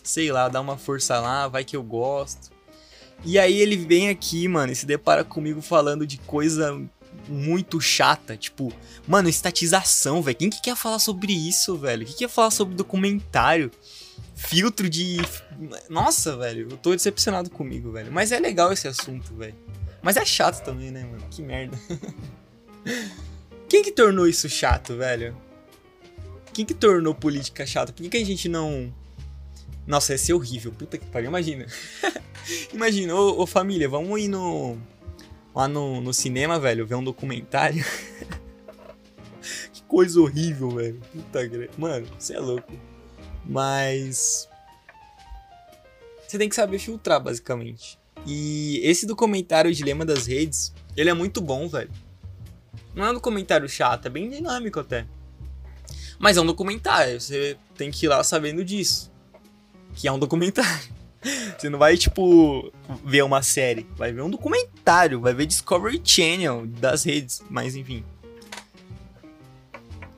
Sei 0.04 0.32
lá, 0.32 0.50
dá 0.50 0.60
uma 0.60 0.78
força 0.78 1.20
lá, 1.20 1.48
vai 1.48 1.64
que 1.64 1.76
eu 1.76 1.84
gosto. 1.84 2.52
E 3.24 3.40
aí 3.40 3.60
ele 3.60 3.78
vem 3.78 4.10
aqui, 4.10 4.48
mano, 4.48 4.74
e 4.74 4.76
se 4.76 4.86
depara 4.86 5.24
comigo 5.24 5.62
falando 5.62 6.06
de 6.06 6.18
coisa 6.18 6.80
muito 7.28 7.80
chata, 7.80 8.36
tipo, 8.36 8.72
mano, 9.08 9.30
estatização, 9.30 10.22
velho. 10.22 10.38
Quem 10.38 10.50
que 10.50 10.62
quer 10.62 10.76
falar 10.76 11.00
sobre 11.00 11.32
isso, 11.32 11.78
velho? 11.78 12.06
Quem 12.06 12.16
quer 12.16 12.30
falar 12.30 12.52
sobre 12.52 12.76
documentário? 12.76 13.72
Filtro 14.36 14.90
de. 14.90 15.18
Nossa, 15.90 16.36
velho, 16.36 16.68
eu 16.72 16.78
tô 16.78 16.92
decepcionado 16.92 17.50
comigo, 17.50 17.92
velho. 17.92 18.12
Mas 18.12 18.32
é 18.32 18.40
legal 18.40 18.74
esse 18.74 18.88
assunto, 18.88 19.34
velho. 19.36 19.56
Mas 20.02 20.18
é 20.18 20.26
chato 20.26 20.64
também, 20.64 20.92
né, 20.92 21.04
mano? 21.06 21.24
Que 21.30 21.42
merda. 21.42 21.80
Quem 23.70 23.82
que 23.82 23.92
tornou 23.92 24.28
isso 24.28 24.50
chato, 24.50 24.98
velho? 24.98 25.36
Quem 26.52 26.66
que 26.66 26.74
tornou 26.74 27.16
política 27.16 27.66
chata? 27.66 27.94
Por 27.94 28.04
que, 28.04 28.10
que 28.10 28.18
a 28.18 28.26
gente 28.26 28.50
não. 28.50 28.94
Nossa, 29.86 30.14
ia 30.14 30.18
ser 30.18 30.34
horrível. 30.34 30.72
Puta 30.72 30.98
que 30.98 31.06
pariu, 31.06 31.30
imagina. 31.30 31.66
imagina, 32.74 33.16
ô, 33.16 33.42
ô, 33.42 33.46
família, 33.46 33.88
vamos 33.90 34.20
ir 34.20 34.28
no. 34.28 34.78
Lá 35.54 35.68
no, 35.68 36.02
no 36.02 36.14
cinema, 36.14 36.60
velho, 36.60 36.86
ver 36.86 36.96
um 36.96 37.04
documentário. 37.04 37.86
que 39.72 39.84
coisa 39.84 40.20
horrível, 40.20 40.72
velho. 40.72 41.00
Puta 41.12 41.40
Mano, 41.78 42.08
você 42.18 42.36
é 42.36 42.40
louco. 42.40 42.74
Mas. 43.46 44.50
Você 46.28 46.38
tem 46.38 46.50
que 46.50 46.56
saber 46.56 46.80
filtrar, 46.80 47.22
basicamente. 47.22 48.00
E 48.26 48.80
esse 48.84 49.06
documentário 49.06 49.70
O 49.70 49.74
Dilema 49.74 50.06
das 50.06 50.26
Redes, 50.26 50.74
ele 50.96 51.10
é 51.10 51.14
muito 51.14 51.42
bom, 51.42 51.68
velho. 51.68 51.92
Não 52.96 53.06
é 53.06 53.12
um 53.12 53.14
documentário 53.14 53.68
chato, 53.68 54.06
é 54.06 54.10
bem 54.10 54.30
dinâmico 54.30 54.80
até. 54.80 55.06
Mas 56.18 56.38
é 56.38 56.42
um 56.42 56.46
documentário, 56.46 57.20
você 57.20 57.58
tem 57.76 57.92
que 57.92 58.06
ir 58.06 58.10
lá 58.10 58.24
sabendo 58.24 58.64
disso. 58.64 59.13
Que 59.96 60.08
é 60.08 60.12
um 60.12 60.20
documentário. 60.20 60.94
Você 61.58 61.70
não 61.70 61.80
vai, 61.80 61.96
tipo, 61.96 62.72
ver 63.04 63.24
uma 63.24 63.42
série. 63.42 63.88
Vai 63.96 64.12
ver 64.12 64.22
um 64.22 64.30
documentário, 64.30 65.22
vai 65.22 65.34
ver 65.34 65.46
Discovery 65.46 66.02
Channel 66.04 66.66
das 66.68 67.04
redes. 67.04 67.42
Mas 67.50 67.76
enfim. 67.76 68.04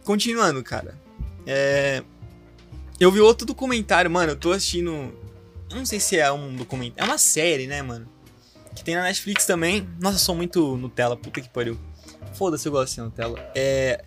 Continuando, 0.03 0.63
cara. 0.63 0.97
É... 1.45 2.03
Eu 2.99 3.11
vi 3.11 3.19
outro 3.19 3.45
documentário, 3.45 4.09
mano. 4.09 4.31
Eu 4.31 4.35
tô 4.35 4.51
assistindo 4.51 5.13
eu 5.69 5.77
não 5.77 5.85
sei 5.85 5.99
se 5.99 6.17
é 6.17 6.31
um 6.31 6.55
documentário. 6.55 7.09
É 7.09 7.11
uma 7.11 7.17
série, 7.17 7.67
né, 7.67 7.81
mano? 7.81 8.07
Que 8.75 8.83
tem 8.83 8.95
na 8.95 9.03
Netflix 9.03 9.45
também. 9.45 9.87
Nossa, 9.99 10.15
eu 10.15 10.19
sou 10.19 10.35
muito 10.35 10.77
Nutella, 10.77 11.17
puta 11.17 11.41
que 11.41 11.49
pariu. 11.49 11.77
Foda-se, 12.33 12.67
eu 12.67 12.71
gosto 12.71 12.95
de 12.95 13.01
Nutella. 13.01 13.51
É. 13.55 14.03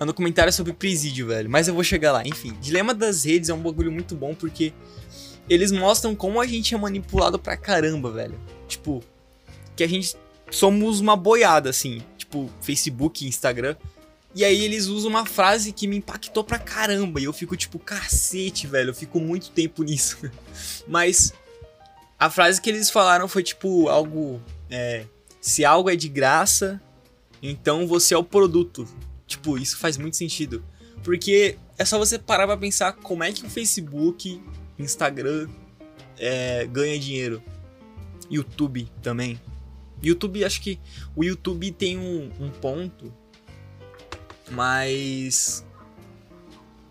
É 0.00 0.02
um 0.02 0.06
documentário 0.06 0.50
sobre 0.50 0.72
presídio, 0.72 1.26
velho. 1.26 1.50
Mas 1.50 1.68
eu 1.68 1.74
vou 1.74 1.84
chegar 1.84 2.10
lá. 2.10 2.26
Enfim, 2.26 2.56
Dilema 2.58 2.94
das 2.94 3.24
Redes 3.24 3.50
é 3.50 3.54
um 3.54 3.60
bagulho 3.60 3.92
muito 3.92 4.14
bom 4.14 4.34
porque 4.34 4.72
eles 5.46 5.70
mostram 5.70 6.16
como 6.16 6.40
a 6.40 6.46
gente 6.46 6.74
é 6.74 6.78
manipulado 6.78 7.38
pra 7.38 7.54
caramba, 7.54 8.10
velho. 8.10 8.40
Tipo, 8.66 9.04
que 9.76 9.84
a 9.84 9.86
gente 9.86 10.16
somos 10.50 11.00
uma 11.00 11.14
boiada, 11.16 11.68
assim. 11.68 12.02
Tipo, 12.16 12.50
Facebook, 12.62 13.26
Instagram. 13.26 13.76
E 14.34 14.42
aí 14.42 14.64
eles 14.64 14.86
usam 14.86 15.10
uma 15.10 15.26
frase 15.26 15.70
que 15.70 15.86
me 15.86 15.98
impactou 15.98 16.42
pra 16.42 16.58
caramba. 16.58 17.20
E 17.20 17.24
eu 17.24 17.32
fico 17.34 17.54
tipo, 17.54 17.78
cacete, 17.78 18.66
velho. 18.66 18.90
Eu 18.90 18.94
fico 18.94 19.20
muito 19.20 19.50
tempo 19.50 19.82
nisso. 19.82 20.16
Mas 20.88 21.34
a 22.18 22.30
frase 22.30 22.58
que 22.58 22.70
eles 22.70 22.88
falaram 22.88 23.28
foi 23.28 23.42
tipo 23.42 23.86
algo. 23.88 24.40
É, 24.70 25.04
se 25.42 25.62
algo 25.62 25.90
é 25.90 25.96
de 25.96 26.08
graça, 26.08 26.80
então 27.42 27.86
você 27.86 28.14
é 28.14 28.16
o 28.16 28.24
produto. 28.24 28.88
Tipo, 29.30 29.56
isso 29.56 29.78
faz 29.78 29.96
muito 29.96 30.16
sentido. 30.16 30.64
Porque 31.04 31.56
é 31.78 31.84
só 31.84 31.96
você 31.96 32.18
parar 32.18 32.48
pra 32.48 32.56
pensar 32.56 32.94
como 32.94 33.22
é 33.22 33.32
que 33.32 33.46
o 33.46 33.48
Facebook, 33.48 34.42
Instagram 34.76 35.48
é, 36.18 36.66
ganha 36.66 36.98
dinheiro. 36.98 37.40
YouTube 38.28 38.90
também. 39.00 39.40
YouTube, 40.02 40.44
acho 40.44 40.60
que 40.60 40.80
o 41.14 41.22
YouTube 41.22 41.70
tem 41.70 41.96
um, 41.96 42.30
um 42.40 42.50
ponto 42.50 43.12
mas. 44.50 45.64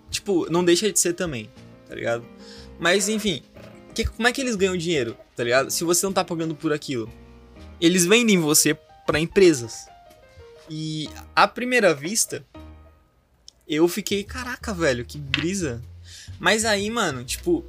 Tipo, 0.10 0.49
não 0.49 0.64
deixa 0.64 0.91
de 0.91 0.99
ser 0.99 1.14
também, 1.14 1.49
tá 1.88 1.94
ligado? 1.94 2.26
Mas 2.80 3.10
enfim, 3.10 3.44
que, 3.94 4.06
como 4.06 4.28
é 4.28 4.32
que 4.32 4.41
eles 4.41 4.56
ganham 4.56 4.78
dinheiro, 4.78 5.16
tá 5.36 5.44
ligado? 5.44 5.70
Se 5.70 5.84
você 5.84 6.06
não 6.06 6.14
tá 6.14 6.24
pagando 6.24 6.56
por 6.56 6.74
aquilo. 6.74 7.11
Eles 7.80 8.06
vendem 8.06 8.40
você 8.40 8.78
para 9.06 9.20
empresas. 9.20 9.86
E 10.70 11.10
à 11.36 11.48
primeira 11.48 11.94
vista, 11.94 12.46
eu 13.68 13.88
fiquei, 13.88 14.24
caraca, 14.24 14.74
velho, 14.74 15.06
que 15.06 15.18
brisa. 15.18 15.82
Mas 16.40 16.66
aí, 16.66 16.90
mano, 16.90 17.24
tipo, 17.24 17.66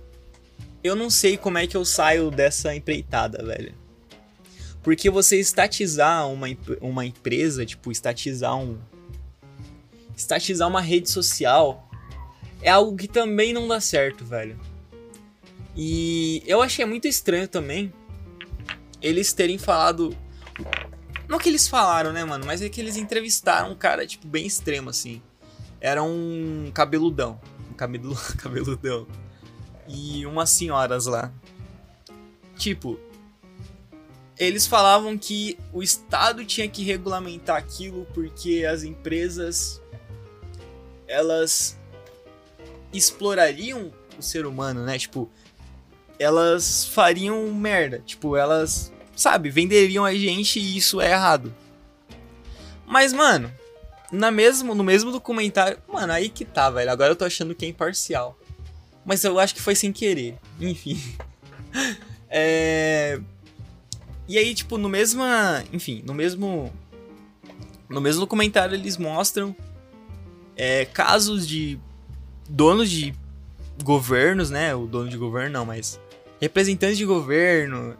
eu 0.83 0.95
não 0.95 1.11
sei 1.11 1.37
como 1.37 1.59
é 1.59 1.67
que 1.67 1.77
eu 1.77 1.85
saio 1.85 2.31
dessa 2.31 2.75
empreitada, 2.75 3.45
velho. 3.45 3.75
Porque 4.83 5.11
você 5.11 5.39
estatizar 5.39 6.29
uma, 6.29 6.47
uma 6.81 7.05
empresa, 7.05 7.67
tipo, 7.67 7.93
estatizar 7.93 8.57
um, 8.57 8.79
estatizar 10.17 10.69
uma 10.69 10.81
rede 10.81 11.11
social 11.11 11.89
é 12.63 12.71
algo 12.71 12.97
que 12.97 13.09
também 13.09 13.53
não 13.53 13.67
dá 13.67 13.81
certo, 13.81 14.25
velho. 14.25 14.59
E 15.77 16.43
eu 16.47 16.63
achei 16.63 16.85
muito 16.85 17.07
estranho 17.07 17.49
também 17.49 17.93
eles 19.01 19.33
terem 19.33 19.59
falado. 19.59 20.17
Não 21.31 21.39
que 21.39 21.49
eles 21.49 21.69
falaram, 21.69 22.13
né, 22.13 22.25
mano? 22.25 22.45
Mas 22.45 22.61
é 22.61 22.69
que 22.69 22.81
eles 22.81 22.97
entrevistaram 22.97 23.71
um 23.71 23.77
cara, 23.77 24.05
tipo, 24.05 24.27
bem 24.27 24.45
extremo, 24.45 24.91
assim. 24.91 25.23
Era 25.81 26.03
um 26.03 26.73
cabeludão. 26.75 27.41
Um 27.71 27.75
cabelo... 27.75 28.17
cabeludão. 28.37 29.07
E 29.87 30.27
umas 30.27 30.51
senhoras 30.51 31.07
lá. 31.07 31.33
Tipo, 32.57 32.99
eles 34.37 34.67
falavam 34.67 35.17
que 35.17 35.57
o 35.73 35.85
Estado 35.85 36.45
tinha 36.45 36.69
que 36.69 36.83
regulamentar 36.83 37.57
aquilo 37.57 38.07
porque 38.13 38.67
as 38.69 38.83
empresas 38.83 39.81
elas 41.07 41.79
explorariam 42.93 43.93
o 44.19 44.23
ser 44.23 44.47
humano, 44.47 44.85
né? 44.85 44.99
Tipo, 44.99 45.31
elas 46.19 46.87
fariam 46.87 47.53
merda. 47.53 48.01
Tipo, 48.05 48.37
elas, 48.37 48.93
sabe, 49.21 49.51
venderiam 49.51 50.05
a 50.05 50.15
gente 50.15 50.59
e 50.59 50.77
isso 50.77 51.01
é 51.01 51.11
errado. 51.11 51.55
Mas, 52.87 53.13
mano, 53.13 53.53
na 54.11 54.31
mesmo, 54.31 54.75
no 54.75 54.83
mesmo 54.83 55.13
documentário. 55.13 55.79
Mano, 55.87 56.13
aí 56.13 56.29
que 56.29 56.45
tá, 56.45 56.71
velho. 56.71 56.91
Agora 56.91 57.13
eu 57.13 57.17
tô 57.17 57.25
achando 57.25 57.55
que 57.55 57.65
é 57.65 57.69
imparcial. 57.69 58.39
Mas 59.05 59.23
eu 59.23 59.39
acho 59.39 59.55
que 59.55 59.61
foi 59.61 59.75
sem 59.75 59.93
querer. 59.93 60.37
Enfim. 60.59 61.01
é. 62.29 63.21
E 64.27 64.39
aí, 64.39 64.55
tipo, 64.55 64.79
no 64.79 64.89
mesmo. 64.89 65.23
Enfim, 65.73 66.03
no 66.07 66.15
mesmo. 66.15 66.73
No 67.89 68.01
mesmo 68.01 68.21
documentário 68.21 68.75
eles 68.75 68.97
mostram 68.97 69.55
é, 70.57 70.85
casos 70.85 71.47
de 71.47 71.79
donos 72.49 72.89
de 72.89 73.15
governos, 73.83 74.49
né? 74.49 74.75
O 74.75 74.87
dono 74.87 75.09
de 75.09 75.17
governo 75.17 75.51
não, 75.51 75.67
mas 75.67 76.01
representantes 76.41 76.97
de 76.97 77.05
governo, 77.05 77.97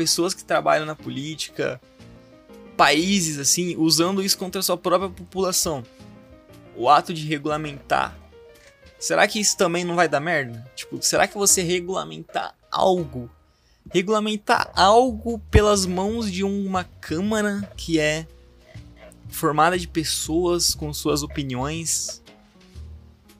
pessoas 0.00 0.32
que 0.32 0.42
trabalham 0.42 0.86
na 0.86 0.96
política, 0.96 1.78
países 2.74 3.38
assim, 3.38 3.76
usando 3.76 4.22
isso 4.22 4.38
contra 4.38 4.60
a 4.60 4.62
sua 4.62 4.78
própria 4.78 5.10
população. 5.10 5.84
O 6.74 6.88
ato 6.88 7.12
de 7.12 7.26
regulamentar 7.26 8.18
será 8.98 9.28
que 9.28 9.38
isso 9.38 9.58
também 9.58 9.84
não 9.84 9.94
vai 9.94 10.08
dar 10.08 10.20
merda? 10.20 10.66
Tipo, 10.74 11.02
será 11.02 11.28
que 11.28 11.36
você 11.36 11.62
regulamentar 11.62 12.54
algo, 12.70 13.30
regulamentar 13.92 14.70
algo 14.74 15.38
pelas 15.50 15.84
mãos 15.84 16.32
de 16.32 16.42
uma 16.42 16.84
câmara 16.84 17.70
que 17.76 18.00
é 18.00 18.26
formada 19.28 19.78
de 19.78 19.86
pessoas 19.86 20.74
com 20.74 20.94
suas 20.94 21.22
opiniões 21.22 22.22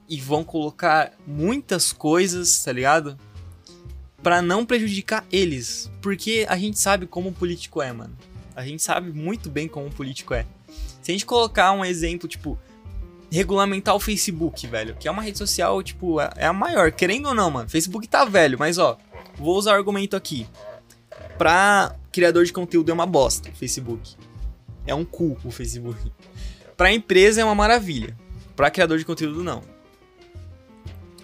e 0.07 0.21
vão 0.21 0.45
colocar 0.45 1.13
muitas 1.27 1.91
coisas, 1.91 2.63
tá 2.63 2.71
ligado? 2.71 3.17
Pra 4.23 4.43
não 4.43 4.67
prejudicar 4.67 5.25
eles, 5.33 5.91
porque 6.03 6.47
a 6.49 6.57
gente 6.57 6.79
sabe 6.79 7.07
como 7.07 7.31
o 7.31 7.33
político 7.33 7.81
é, 7.81 7.93
mano. 7.93 8.17
A 8.55 8.65
gente 8.65 8.83
sabe 8.83 9.11
muito 9.13 9.49
bem 9.49 9.67
como 9.67 9.87
o 9.87 9.91
político 9.91 10.35
é. 10.35 10.45
Se 11.01 11.11
a 11.11 11.13
gente 11.13 11.25
colocar 11.25 11.73
um 11.73 11.85
exemplo, 11.85 12.29
tipo, 12.29 12.59
regulamentar 13.31 13.95
o 13.95 14.01
Facebook, 14.01 14.67
velho, 14.67 14.95
que 14.97 15.09
é 15.09 15.11
uma 15.11 15.23
rede 15.23 15.39
social, 15.39 15.83
tipo, 15.83 16.21
é, 16.21 16.31
é 16.37 16.47
a 16.47 16.53
maior, 16.53 16.93
querendo 16.93 17.29
ou 17.29 17.35
não, 17.35 17.51
mano. 17.51 17.69
Facebook 17.69 18.07
tá 18.09 18.25
velho, 18.25 18.59
mas 18.59 18.77
ó, 18.77 18.99
vou 19.37 19.57
usar 19.57 19.73
o 19.73 19.77
argumento 19.77 20.17
aqui. 20.17 20.47
Pra 21.39 21.97
criador 22.13 22.45
de 22.45 22.53
conteúdo 22.53 22.91
é 22.91 22.95
uma 22.95 23.07
bosta, 23.07 23.49
o 23.49 23.55
Facebook. 23.55 24.17
É 24.87 24.95
um 24.95 25.05
cu 25.05 25.39
o 25.45 25.51
Facebook. 25.51 26.13
Pra 26.77 26.93
empresa 26.93 27.41
é 27.41 27.45
uma 27.45 27.55
maravilha. 27.55 28.17
Pra 28.57 28.71
criador 28.71 28.99
de 28.99 29.05
conteúdo, 29.05 29.43
não. 29.43 29.63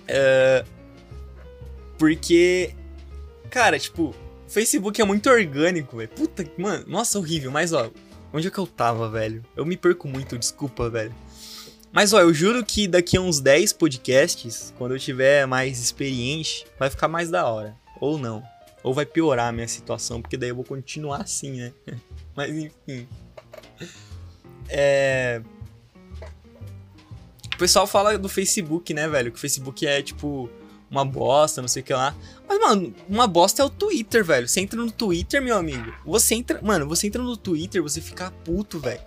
É... 0.07 0.65
Porque, 1.99 2.75
cara, 3.57 3.79
tipo, 3.79 4.15
o 4.47 4.51
Facebook 4.51 5.01
é 5.01 5.05
muito 5.05 5.31
orgânico, 5.31 5.97
velho. 5.97 6.11
Puta, 6.11 6.45
mano, 6.59 6.85
nossa, 6.87 7.19
horrível. 7.19 7.51
Mas, 7.51 7.73
ó, 7.73 7.91
onde 8.31 8.49
é 8.49 8.51
que 8.51 8.59
eu 8.59 8.67
tava, 8.67 9.09
velho? 9.09 9.43
Eu 9.57 9.65
me 9.65 9.79
perco 9.79 10.07
muito, 10.07 10.37
desculpa, 10.37 10.91
velho. 10.91 11.15
Mas, 11.91 12.13
ó, 12.13 12.21
eu 12.21 12.35
juro 12.35 12.63
que 12.63 12.87
daqui 12.87 13.17
a 13.17 13.21
uns 13.23 13.41
10 13.41 13.73
podcasts, 13.73 14.75
quando 14.77 14.95
eu 14.95 14.99
tiver 14.99 15.47
mais 15.47 15.81
experiente, 15.81 16.67
vai 16.79 16.91
ficar 16.91 17.09
mais 17.09 17.31
da 17.31 17.47
hora. 17.47 17.75
Ou 17.99 18.19
não. 18.19 18.43
Ou 18.83 18.93
vai 18.93 19.07
piorar 19.07 19.49
a 19.49 19.53
minha 19.53 19.67
situação, 19.67 20.21
porque 20.21 20.37
daí 20.37 20.51
eu 20.51 20.55
vou 20.55 20.65
continuar 20.65 21.23
assim, 21.23 21.53
né? 21.53 21.73
Mas, 22.37 22.55
enfim. 22.55 23.09
É. 24.69 25.41
O 27.55 27.57
pessoal 27.57 27.87
fala 27.87 28.19
do 28.19 28.29
Facebook, 28.29 28.93
né, 28.93 29.09
velho? 29.09 29.33
Que 29.33 29.39
o 29.39 29.41
Facebook 29.41 29.87
é, 29.87 30.03
tipo, 30.03 30.51
uma 30.91 31.05
bosta, 31.05 31.61
não 31.61 31.69
sei 31.69 31.83
o 31.83 31.85
que 31.85 31.93
lá. 31.93 32.15
Mas, 32.49 32.59
mano, 32.59 32.95
uma 33.09 33.27
bosta 33.27 33.63
é 33.63 33.65
o 33.65 33.71
Twitter, 33.71 34.25
velho. 34.25 34.49
Você 34.49 34.61
entra 34.61 34.81
no 34.81 34.91
Twitter, 34.91 35.43
meu 35.43 35.57
amigo. 35.57 35.93
Você 36.05 36.35
entra. 36.35 36.61
Mano, 36.63 36.87
você 36.87 37.07
entra 37.07 37.23
no 37.23 37.37
Twitter, 37.37 37.83
você 37.83 38.01
fica 38.01 38.31
puto, 38.45 38.79
velho. 38.79 39.01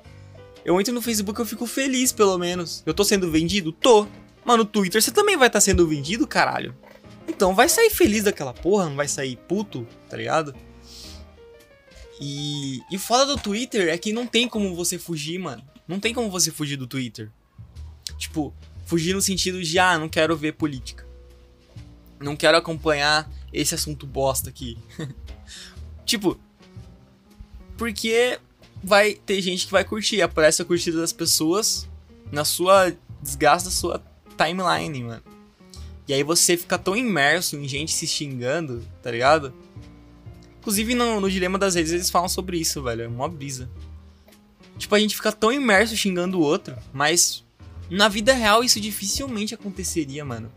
Eu 0.66 0.80
entro 0.80 0.94
no 0.94 1.02
Facebook, 1.02 1.40
eu 1.40 1.46
fico 1.46 1.66
feliz, 1.66 2.12
pelo 2.12 2.38
menos. 2.38 2.84
Eu 2.86 2.94
tô 2.94 3.04
sendo 3.04 3.32
vendido? 3.32 3.72
Tô. 3.72 4.08
Mano, 4.44 4.64
no 4.64 4.66
Twitter 4.66 5.02
você 5.02 5.12
também 5.12 5.38
vai 5.38 5.48
estar 5.48 5.58
tá 5.58 5.62
sendo 5.62 5.88
vendido, 5.88 6.28
caralho. 6.28 6.76
Então 7.28 7.56
vai 7.56 7.70
sair 7.70 7.90
feliz 7.90 8.24
daquela 8.24 8.54
porra, 8.54 8.86
não 8.86 8.96
vai 8.96 9.08
sair 9.08 9.38
puto, 9.48 9.88
tá 10.10 10.18
ligado? 10.18 10.54
E, 12.20 12.82
e 12.92 12.98
foda 12.98 13.26
do 13.26 13.38
Twitter 13.38 13.88
é 13.88 13.98
que 13.98 14.12
não 14.12 14.28
tem 14.28 14.48
como 14.48 14.76
você 14.76 14.98
fugir, 14.98 15.40
mano. 15.40 15.64
Não 15.88 16.00
tem 16.00 16.14
como 16.14 16.30
você 16.30 16.52
fugir 16.52 16.76
do 16.76 16.88
Twitter. 16.88 17.32
Tipo, 18.18 18.54
fugir 18.86 19.14
no 19.14 19.22
sentido 19.22 19.64
de, 19.64 19.80
ah, 19.80 19.98
não 19.98 20.10
quero 20.10 20.36
ver 20.36 20.54
política 20.54 21.09
não 22.20 22.36
quero 22.36 22.58
acompanhar 22.58 23.30
esse 23.52 23.74
assunto 23.74 24.06
bosta 24.06 24.50
aqui. 24.50 24.78
tipo, 26.06 26.40
porque 27.78 28.40
vai 28.84 29.14
ter 29.14 29.42
gente 29.42 29.66
que 29.66 29.72
vai 29.72 29.84
curtir, 29.84 30.22
aparece 30.22 30.62
a 30.62 30.66
curtida 30.66 31.00
das 31.00 31.14
pessoas 31.14 31.88
na 32.32 32.46
sua 32.46 32.94
desgasta 33.22 33.70
sua 33.70 34.04
timeline, 34.38 35.04
mano. 35.04 35.24
E 36.08 36.14
aí 36.14 36.24
você 36.24 36.58
fica 36.58 36.78
tão 36.78 36.96
imerso 36.96 37.56
em 37.56 37.68
gente 37.68 37.92
se 37.92 38.08
xingando, 38.08 38.84
tá 39.02 39.12
ligado? 39.12 39.54
Inclusive 40.60 40.96
no, 40.96 41.20
no 41.22 41.30
Dilema 41.30 41.58
das 41.58 41.76
Redes 41.76 41.92
eles 41.92 42.10
falam 42.10 42.28
sobre 42.28 42.58
isso, 42.58 42.82
velho. 42.82 43.04
É 43.04 43.08
uma 43.08 43.30
brisa. 43.30 43.70
Tipo, 44.78 44.96
a 44.96 45.00
gente 45.00 45.16
fica 45.16 45.32
tão 45.32 45.52
imerso 45.52 45.96
xingando 45.96 46.40
o 46.40 46.42
outro, 46.42 46.76
mas 46.94 47.46
na 47.90 48.08
vida 48.08 48.34
real 48.34 48.64
isso 48.64 48.80
dificilmente 48.80 49.54
aconteceria, 49.54 50.24
mano. 50.24 50.52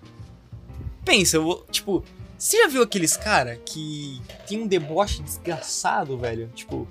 Pensa, 1.04 1.36
eu 1.36 1.42
vou, 1.42 1.66
tipo, 1.70 2.04
você 2.42 2.58
já 2.58 2.66
viu 2.66 2.82
aqueles 2.82 3.16
cara 3.16 3.56
que 3.64 4.20
tem 4.48 4.60
um 4.60 4.66
deboche 4.66 5.22
desgraçado, 5.22 6.18
velho? 6.18 6.48
Tipo, 6.48 6.88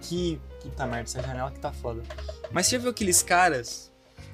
que. 0.00 0.40
Puta 0.62 0.86
merda, 0.86 1.02
essa 1.02 1.22
janela 1.22 1.50
que 1.50 1.58
tá 1.60 1.70
foda. 1.70 2.02
Mas 2.50 2.66
você 2.66 2.76
já 2.76 2.82
viu 2.82 2.90
aqueles 2.90 3.22
caras. 3.22 3.92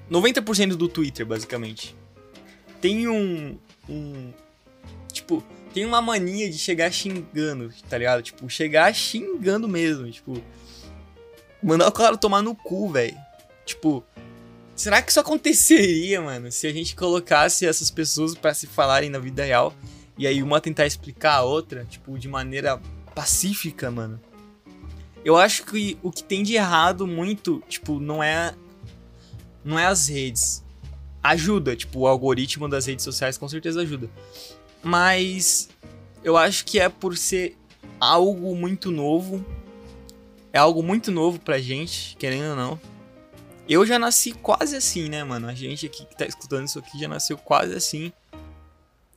90% 0.09 0.77
do 0.77 0.89
Twitter, 0.89 1.27
basicamente. 1.27 1.97
Tem 2.81 3.09
um. 3.09 3.59
um 3.89 4.33
tipo, 5.13 5.43
tem 5.75 5.85
uma 5.85 6.01
mania 6.01 6.49
de 6.49 6.57
chegar 6.57 6.93
xingando, 6.93 7.75
tá 7.89 7.99
ligado? 7.99 8.23
Tipo, 8.23 8.49
chegar 8.49 8.95
xingando 8.95 9.69
mesmo. 9.69 10.09
Tipo, 10.09 10.41
mandar 11.61 11.89
o 11.89 11.93
cara 11.93 12.17
tomar 12.17 12.43
no 12.43 12.55
cu, 12.55 12.89
velho. 12.91 13.17
Tipo, 13.65 14.05
Será 14.77 15.01
que 15.01 15.11
isso 15.11 15.19
aconteceria, 15.19 16.21
mano, 16.21 16.53
se 16.53 16.67
a 16.67 16.73
gente 16.73 16.95
colocasse 16.95 17.65
essas 17.65 17.91
pessoas 17.91 18.35
para 18.35 18.53
se 18.53 18.67
falarem 18.67 19.09
na 19.09 19.19
vida 19.19 19.43
real 19.43 19.75
e 20.19 20.27
aí 20.27 20.43
uma 20.43 20.61
tentar 20.61 20.85
explicar 20.85 21.37
a 21.37 21.43
outra, 21.43 21.87
tipo, 21.87 22.19
de 22.19 22.29
maneira 22.29 22.79
pacífica, 23.15 23.91
mano? 23.91 24.21
Eu 25.25 25.35
acho 25.35 25.65
que 25.65 25.99
o 26.03 26.13
que 26.13 26.23
tem 26.23 26.43
de 26.43 26.55
errado 26.55 27.07
muito, 27.07 27.63
tipo, 27.67 27.99
não 27.99 28.23
é 28.23 28.55
não 29.65 29.79
é 29.79 29.87
as 29.87 30.09
redes. 30.09 30.63
Ajuda, 31.23 31.75
tipo, 31.75 32.01
o 32.01 32.07
algoritmo 32.07 32.69
das 32.69 32.85
redes 32.85 33.03
sociais 33.03 33.39
com 33.39 33.49
certeza 33.49 33.81
ajuda. 33.81 34.11
Mas 34.83 35.71
eu 36.23 36.37
acho 36.37 36.67
que 36.67 36.79
é 36.79 36.91
por 36.91 37.17
ser 37.17 37.57
algo 37.99 38.55
muito 38.55 38.91
novo. 38.91 39.45
É 40.53 40.59
algo 40.59 40.83
muito 40.83 41.11
novo 41.11 41.39
pra 41.41 41.59
gente, 41.59 42.15
querendo 42.19 42.51
ou 42.51 42.57
não 42.57 42.96
eu 43.75 43.85
já 43.85 43.99
nasci 43.99 44.33
quase 44.33 44.77
assim, 44.77 45.09
né, 45.09 45.25
mano? 45.25 45.49
A 45.49 45.55
gente 45.55 45.87
aqui 45.87 46.05
que 46.05 46.17
tá 46.17 46.27
escutando 46.27 46.67
isso 46.67 46.79
aqui 46.79 46.99
já 46.99 47.09
nasceu 47.09 47.37
quase 47.37 47.75
assim. 47.75 48.13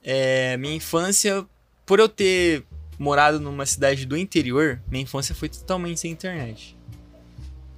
É, 0.04 0.58
minha 0.58 0.76
infância, 0.76 1.46
por 1.86 2.00
eu 2.00 2.10
ter 2.10 2.64
morado 2.98 3.40
numa 3.40 3.66
cidade 3.66 4.06
do 4.06 4.18
interior, 4.18 4.82
minha 4.90 5.04
infância 5.04 5.36
foi 5.36 5.50
totalmente 5.50 6.00
sem 6.00 6.12
internet. 6.12 6.76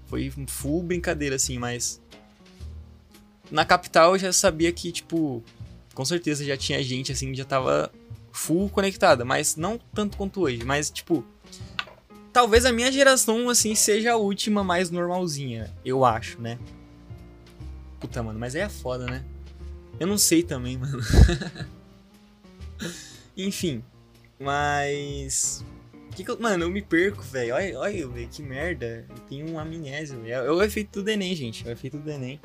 Foi 0.08 0.32
full 0.48 0.84
brincadeira, 0.84 1.36
assim, 1.36 1.58
mas. 1.58 2.02
Na 3.50 3.66
capital 3.66 4.14
eu 4.14 4.20
já 4.20 4.34
sabia 4.34 4.72
que, 4.72 4.92
tipo, 4.92 5.44
com 5.94 6.06
certeza 6.06 6.44
já 6.46 6.56
tinha 6.56 6.82
gente, 6.82 7.12
assim, 7.12 7.32
que 7.32 7.38
já 7.38 7.46
tava 7.46 7.92
full 8.32 8.70
conectada, 8.70 9.26
mas 9.26 9.56
não 9.56 9.78
tanto 9.94 10.18
quanto 10.18 10.42
hoje. 10.42 10.64
Mas, 10.64 10.90
tipo, 10.90 11.26
talvez 12.32 12.66
a 12.66 12.72
minha 12.72 12.92
geração, 12.92 13.50
assim, 13.50 13.76
seja 13.76 14.14
a 14.14 14.18
última 14.18 14.64
mais 14.64 14.90
normalzinha, 14.90 15.72
eu 15.84 16.06
acho, 16.06 16.42
né? 16.42 16.58
Puta, 18.00 18.24
mano, 18.24 18.40
mas 18.40 18.56
aí 18.56 18.62
é 18.62 18.70
foda, 18.70 19.06
né? 19.06 19.24
Eu 20.00 20.08
não 20.08 20.18
sei 20.18 20.42
também, 20.42 20.78
mano. 20.80 21.00
Enfim, 23.38 23.84
mas. 24.40 25.64
Que 26.16 26.24
que 26.24 26.32
eu... 26.32 26.40
Mano, 26.40 26.66
eu 26.66 26.70
me 26.70 26.82
perco, 26.82 27.22
velho. 27.22 27.56
Olha, 27.56 27.80
olha, 27.80 28.08
velho, 28.08 28.28
que 28.28 28.42
merda. 28.42 29.06
Eu 29.08 29.16
tenho 29.30 29.50
um 29.50 29.60
amnésia, 29.60 30.18
velho. 30.18 30.34
É 30.34 30.52
o 30.52 30.62
efeito 30.62 31.02
do 31.02 31.10
Enem, 31.10 31.36
gente. 31.36 31.66
É 31.66 31.70
o 31.70 31.72
efeito 31.72 31.98
do 31.98 32.10
Enem. 32.10 32.40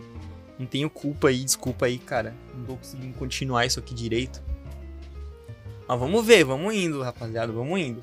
Não 0.59 0.67
tenho 0.67 0.89
culpa 0.89 1.29
aí, 1.29 1.43
desculpa 1.43 1.87
aí, 1.87 1.99
cara. 1.99 2.35
Não 2.55 2.65
tô 2.65 2.77
conseguindo 2.77 3.15
continuar 3.15 3.67
isso 3.67 3.81
aqui 3.81 3.95
direito. 3.95 4.43
Mas 5.89 5.99
vamos 5.99 6.25
ver, 6.25 6.45
vamos 6.45 6.75
indo, 6.75 7.03
rapaziada, 7.03 7.53
vamos 7.53 7.81
indo. 7.81 8.03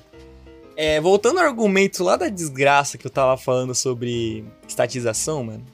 É, 0.76 1.00
voltando 1.00 1.38
ao 1.38 1.46
argumento 1.46 2.02
lá 2.02 2.16
da 2.16 2.28
desgraça 2.28 2.98
que 2.98 3.06
eu 3.06 3.10
tava 3.10 3.36
falando 3.36 3.74
sobre 3.74 4.44
estatização, 4.66 5.44
mano. 5.44 5.64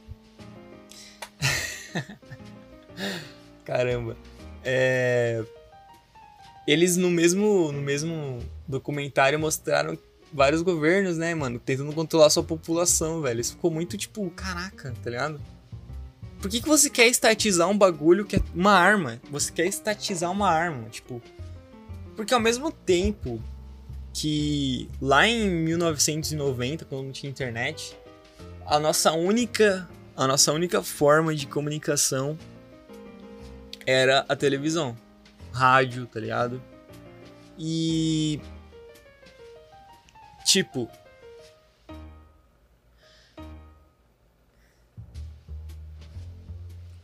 Caramba. 3.65 4.17
É... 4.63 5.43
Eles 6.67 6.97
no 6.97 7.11
mesmo, 7.11 7.73
no 7.73 7.81
mesmo 7.81 8.39
documentário 8.69 9.39
mostraram 9.39 9.99
vários 10.33 10.63
governos, 10.63 11.17
né, 11.17 11.35
mano, 11.35 11.59
tentando 11.59 11.93
controlar 11.93 12.31
sua 12.31 12.45
população, 12.45 13.23
velho. 13.23 13.41
Isso 13.41 13.53
ficou 13.53 13.71
muito 13.71 13.97
tipo, 13.97 14.31
caraca, 14.31 14.95
tá 15.03 15.11
ligado? 15.11 15.41
Por 16.41 16.51
que, 16.51 16.61
que 16.61 16.69
você 16.69 16.89
quer 16.89 17.07
estatizar 17.07 17.69
um 17.69 17.77
bagulho 17.77 18.25
que 18.25 18.37
é 18.37 18.43
uma 18.55 18.73
arma? 18.73 19.21
Você 19.31 19.53
quer 19.53 19.67
estatizar 19.67 20.31
uma 20.31 20.49
arma, 20.49 20.89
tipo. 20.89 21.21
Porque 22.17 22.33
ao 22.33 22.41
mesmo 22.41 22.71
tempo 22.71 23.43
que 24.13 24.89
lá 25.01 25.27
em 25.27 25.49
1990, 25.49 26.85
quando 26.85 27.05
não 27.05 27.13
tinha 27.13 27.31
internet, 27.31 27.97
a 28.67 28.79
nossa 28.79 29.13
única 29.13 29.89
a 30.17 30.27
nossa 30.27 30.53
única 30.53 30.83
forma 30.83 31.35
de 31.35 31.47
comunicação 31.47 32.39
era 33.87 34.25
a 34.29 34.37
televisão, 34.37 34.97
rádio, 35.53 36.07
tá 36.07 36.21
ligado? 36.21 36.63
E 37.59 38.41
tipo 40.45 40.91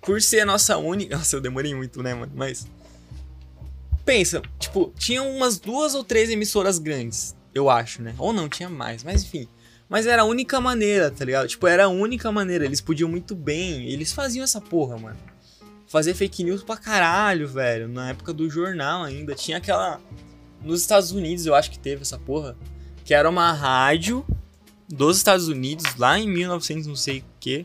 por 0.07 0.23
ser 0.23 0.41
a 0.41 0.47
nossa 0.47 0.79
única. 0.79 1.19
Nossa, 1.19 1.35
eu 1.35 1.41
demorei 1.41 1.75
muito, 1.75 2.01
né, 2.03 2.15
mano? 2.15 2.33
Mas. 2.35 2.67
Pensa, 4.07 4.41
tipo, 4.59 4.93
tinha 4.97 5.23
umas 5.23 5.59
duas 5.59 5.95
ou 5.95 6.05
três 6.05 6.31
emissoras 6.31 6.79
grandes, 6.79 7.37
eu 7.53 7.69
acho, 7.69 8.01
né? 8.01 8.15
Ou 8.17 8.33
não, 8.33 8.49
tinha 8.49 8.71
mais, 8.71 9.03
mas 9.03 9.25
enfim. 9.25 9.49
Mas 9.89 10.07
era 10.07 10.23
a 10.23 10.25
única 10.25 10.61
maneira, 10.61 11.11
tá 11.11 11.25
ligado? 11.25 11.49
Tipo, 11.49 11.67
era 11.67 11.85
a 11.85 11.89
única 11.89 12.31
maneira. 12.33 12.65
Eles 12.65 12.81
podiam 12.81 13.09
muito 13.09 13.35
bem. 13.35 13.89
Eles 13.91 14.13
faziam 14.13 14.43
essa 14.43 14.61
porra, 14.61 14.97
mano. 14.99 15.17
Fazer 15.87 16.15
fake 16.15 16.43
news 16.43 16.63
pra 16.63 16.77
caralho, 16.77 17.47
velho. 17.47 17.89
Na 17.89 18.11
época 18.11 18.33
do 18.33 18.51
jornal 18.51 19.05
ainda. 19.05 19.35
Tinha 19.35 19.59
aquela. 19.59 20.01
Nos 20.63 20.81
Estados 20.81 21.13
Unidos, 21.13 21.47
eu 21.47 21.55
acho 21.55 21.71
que 21.71 21.79
teve 21.79 22.03
essa 22.03 22.19
porra. 22.19 22.57
Que 23.05 23.15
era 23.15 23.29
uma 23.29 23.53
rádio 23.53 24.27
dos 24.89 25.17
Estados 25.17 25.49
Unidos, 25.49 25.97
lá 25.97 26.19
em 26.19 26.29
1900, 26.29 26.87
não 26.87 26.97
sei 26.97 27.21
o 27.21 27.25
que. 27.39 27.65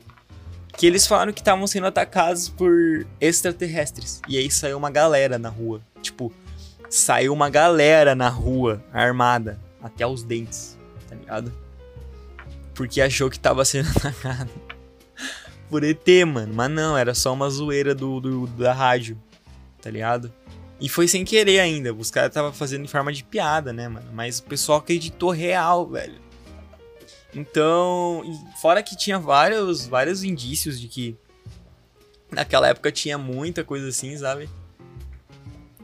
Que 0.77 0.85
eles 0.85 1.07
falaram 1.07 1.33
que 1.33 1.41
estavam 1.41 1.65
sendo 1.65 1.87
atacados 1.87 2.49
por 2.49 3.05
extraterrestres. 3.19 4.21
E 4.27 4.37
aí 4.37 4.49
saiu 4.51 4.77
uma 4.77 4.91
galera 4.91 5.39
na 5.39 5.49
rua. 5.49 5.81
Tipo, 6.01 6.31
saiu 6.89 7.33
uma 7.33 7.49
galera 7.49 8.13
na 8.15 8.29
rua, 8.29 8.83
armada, 8.91 9.59
até 9.81 10.05
os 10.05 10.23
dentes, 10.23 10.77
tá 11.07 11.15
ligado? 11.15 11.51
Porque 12.73 13.01
achou 13.01 13.29
que 13.29 13.39
tava 13.39 13.63
sendo 13.63 13.89
atacado 13.95 14.49
por 15.69 15.83
ET, 15.83 16.05
mano. 16.27 16.53
Mas 16.53 16.69
não, 16.69 16.97
era 16.97 17.13
só 17.15 17.33
uma 17.33 17.49
zoeira 17.49 17.95
do, 17.95 18.19
do 18.19 18.47
da 18.47 18.73
rádio, 18.73 19.17
tá 19.81 19.89
ligado? 19.89 20.31
E 20.79 20.89
foi 20.89 21.07
sem 21.07 21.23
querer 21.23 21.59
ainda. 21.59 21.93
Os 21.93 22.11
caras 22.11 22.29
estavam 22.29 22.51
fazendo 22.51 22.83
em 22.83 22.87
forma 22.87 23.13
de 23.13 23.23
piada, 23.23 23.71
né, 23.71 23.87
mano? 23.87 24.07
Mas 24.13 24.39
o 24.39 24.43
pessoal 24.43 24.79
acreditou 24.79 25.29
real, 25.29 25.87
velho. 25.87 26.19
Então, 27.33 28.23
fora 28.61 28.83
que 28.83 28.97
tinha 28.97 29.17
vários, 29.17 29.87
vários 29.87 30.23
indícios 30.23 30.79
de 30.79 30.87
que 30.87 31.15
naquela 32.29 32.67
época 32.67 32.91
tinha 32.91 33.17
muita 33.17 33.63
coisa 33.63 33.87
assim, 33.87 34.17
sabe? 34.17 34.49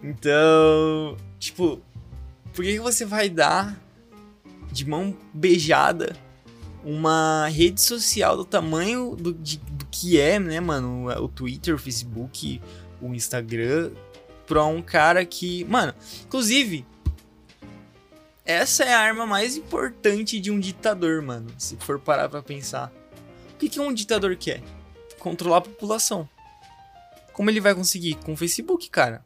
Então, 0.03 1.17
tipo, 1.39 1.81
por 2.53 2.63
que, 2.63 2.79
você 2.79 3.05
vai 3.05 3.29
dar 3.29 3.79
de 4.71 4.87
mão 4.87 5.15
beijada 5.33 6.15
uma 6.83 7.47
rede 7.47 7.81
social 7.81 8.37
do 8.37 8.45
tamanho 8.45 9.15
do, 9.15 9.33
de, 9.33 9.57
do 9.57 9.85
que 9.87 10.19
é, 10.19 10.39
né, 10.39 10.59
mano? 10.59 11.07
O 11.21 11.27
Twitter, 11.27 11.75
o 11.75 11.79
Facebook, 11.79 12.61
o 13.01 13.13
Instagram, 13.13 13.91
pra 14.45 14.63
um 14.65 14.81
cara 14.81 15.25
que. 15.25 15.65
Mano, 15.65 15.93
inclusive, 16.25 16.85
essa 18.45 18.85
é 18.85 18.93
a 18.93 18.99
arma 18.99 19.25
mais 19.25 19.57
importante 19.57 20.39
de 20.39 20.49
um 20.49 20.59
ditador, 20.59 21.21
mano. 21.21 21.49
Se 21.57 21.75
for 21.77 21.99
parar 21.99 22.29
pra 22.29 22.41
pensar. 22.41 22.91
O 23.53 23.57
que, 23.57 23.67
que 23.67 23.79
um 23.79 23.93
ditador 23.93 24.35
quer? 24.35 24.61
Controlar 25.19 25.57
a 25.57 25.61
população. 25.61 26.29
Como 27.33 27.49
ele 27.49 27.59
vai 27.59 27.75
conseguir? 27.75 28.15
Com 28.15 28.33
o 28.33 28.37
Facebook, 28.37 28.89
cara. 28.89 29.25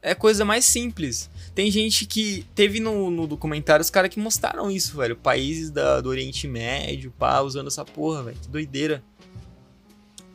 É 0.00 0.14
coisa 0.14 0.44
mais 0.44 0.64
simples. 0.64 1.28
Tem 1.54 1.70
gente 1.70 2.06
que. 2.06 2.46
Teve 2.54 2.78
no, 2.80 3.10
no 3.10 3.26
documentário 3.26 3.82
os 3.82 3.90
caras 3.90 4.10
que 4.10 4.20
mostraram 4.20 4.70
isso, 4.70 4.96
velho. 4.96 5.16
Países 5.16 5.70
da, 5.70 6.00
do 6.00 6.08
Oriente 6.08 6.46
Médio, 6.46 7.12
pá, 7.18 7.40
usando 7.40 7.66
essa 7.66 7.84
porra, 7.84 8.22
velho. 8.22 8.38
Que 8.40 8.48
doideira. 8.48 9.02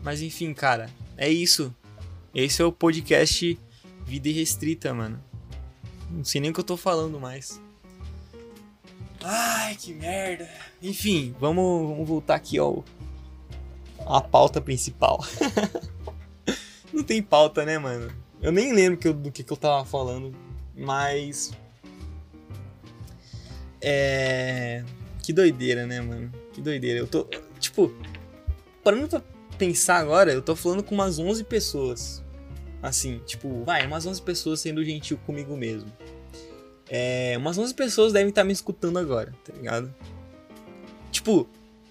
Mas 0.03 0.21
enfim, 0.21 0.53
cara. 0.53 0.89
É 1.17 1.29
isso. 1.29 1.73
Esse 2.35 2.61
é 2.61 2.65
o 2.65 2.71
podcast 2.71 3.57
Vida 4.05 4.29
Restrita, 4.29 4.93
mano. 4.93 5.23
Não 6.09 6.25
sei 6.25 6.41
nem 6.41 6.51
o 6.51 6.53
que 6.53 6.59
eu 6.59 6.63
tô 6.63 6.75
falando 6.75 7.19
mais. 7.19 7.61
Ai, 9.23 9.75
que 9.75 9.93
merda. 9.93 10.49
Enfim, 10.81 11.33
vamos, 11.39 11.89
vamos 11.89 12.07
voltar 12.07 12.35
aqui 12.35 12.57
ao. 12.57 12.83
A 14.05 14.19
pauta 14.19 14.59
principal. 14.59 15.23
Não 16.91 17.03
tem 17.03 17.23
pauta, 17.23 17.63
né, 17.63 17.77
mano? 17.77 18.22
Eu 18.43 18.51
nem 18.51 18.73
lembro 18.73 18.99
que 18.99 19.07
eu, 19.07 19.13
do 19.13 19.31
que, 19.31 19.41
que 19.41 19.53
eu 19.53 19.57
tava 19.57 19.85
falando, 19.85 20.35
mas. 20.75 21.53
É. 23.81 24.83
Que 25.23 25.31
doideira, 25.31 25.87
né, 25.87 26.01
mano? 26.01 26.29
Que 26.51 26.61
doideira. 26.61 26.99
Eu 26.99 27.07
tô. 27.07 27.25
Tipo, 27.57 27.93
parando 28.83 29.07
pra 29.07 29.21
pensar 29.57 29.97
agora, 29.97 30.33
eu 30.33 30.41
tô 30.41 30.57
falando 30.57 30.83
com 30.83 30.93
umas 30.93 31.17
11 31.19 31.45
pessoas. 31.45 32.21
Assim, 32.81 33.21
tipo, 33.25 33.63
vai, 33.63 33.87
umas 33.87 34.05
11 34.05 34.21
pessoas 34.21 34.59
sendo 34.59 34.83
gentil 34.83 35.17
comigo 35.25 35.55
mesmo. 35.55 35.89
É, 36.89 37.35
umas 37.37 37.57
11 37.57 37.73
pessoas 37.73 38.11
devem 38.11 38.27
estar 38.27 38.43
me 38.43 38.51
escutando 38.51 38.99
agora, 38.99 39.33
tá 39.45 39.53
ligado? 39.53 39.93
Tipo, 41.09 41.47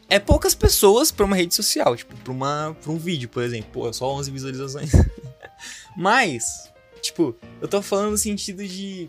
é 0.06 0.18
poucas 0.18 0.54
pessoas 0.54 1.10
pra 1.10 1.24
uma 1.24 1.34
rede 1.34 1.54
social, 1.54 1.96
tipo, 1.96 2.14
pra, 2.16 2.30
uma, 2.30 2.76
pra 2.82 2.92
um 2.92 2.98
vídeo, 2.98 3.30
por 3.30 3.42
exemplo. 3.42 3.70
Pô, 3.72 3.90
só 3.90 4.12
11 4.12 4.30
visualizações. 4.30 4.92
Mas, 5.96 6.72
tipo, 7.00 7.34
eu 7.60 7.68
tô 7.68 7.82
falando 7.82 8.12
no 8.12 8.18
sentido 8.18 8.66
de. 8.66 9.08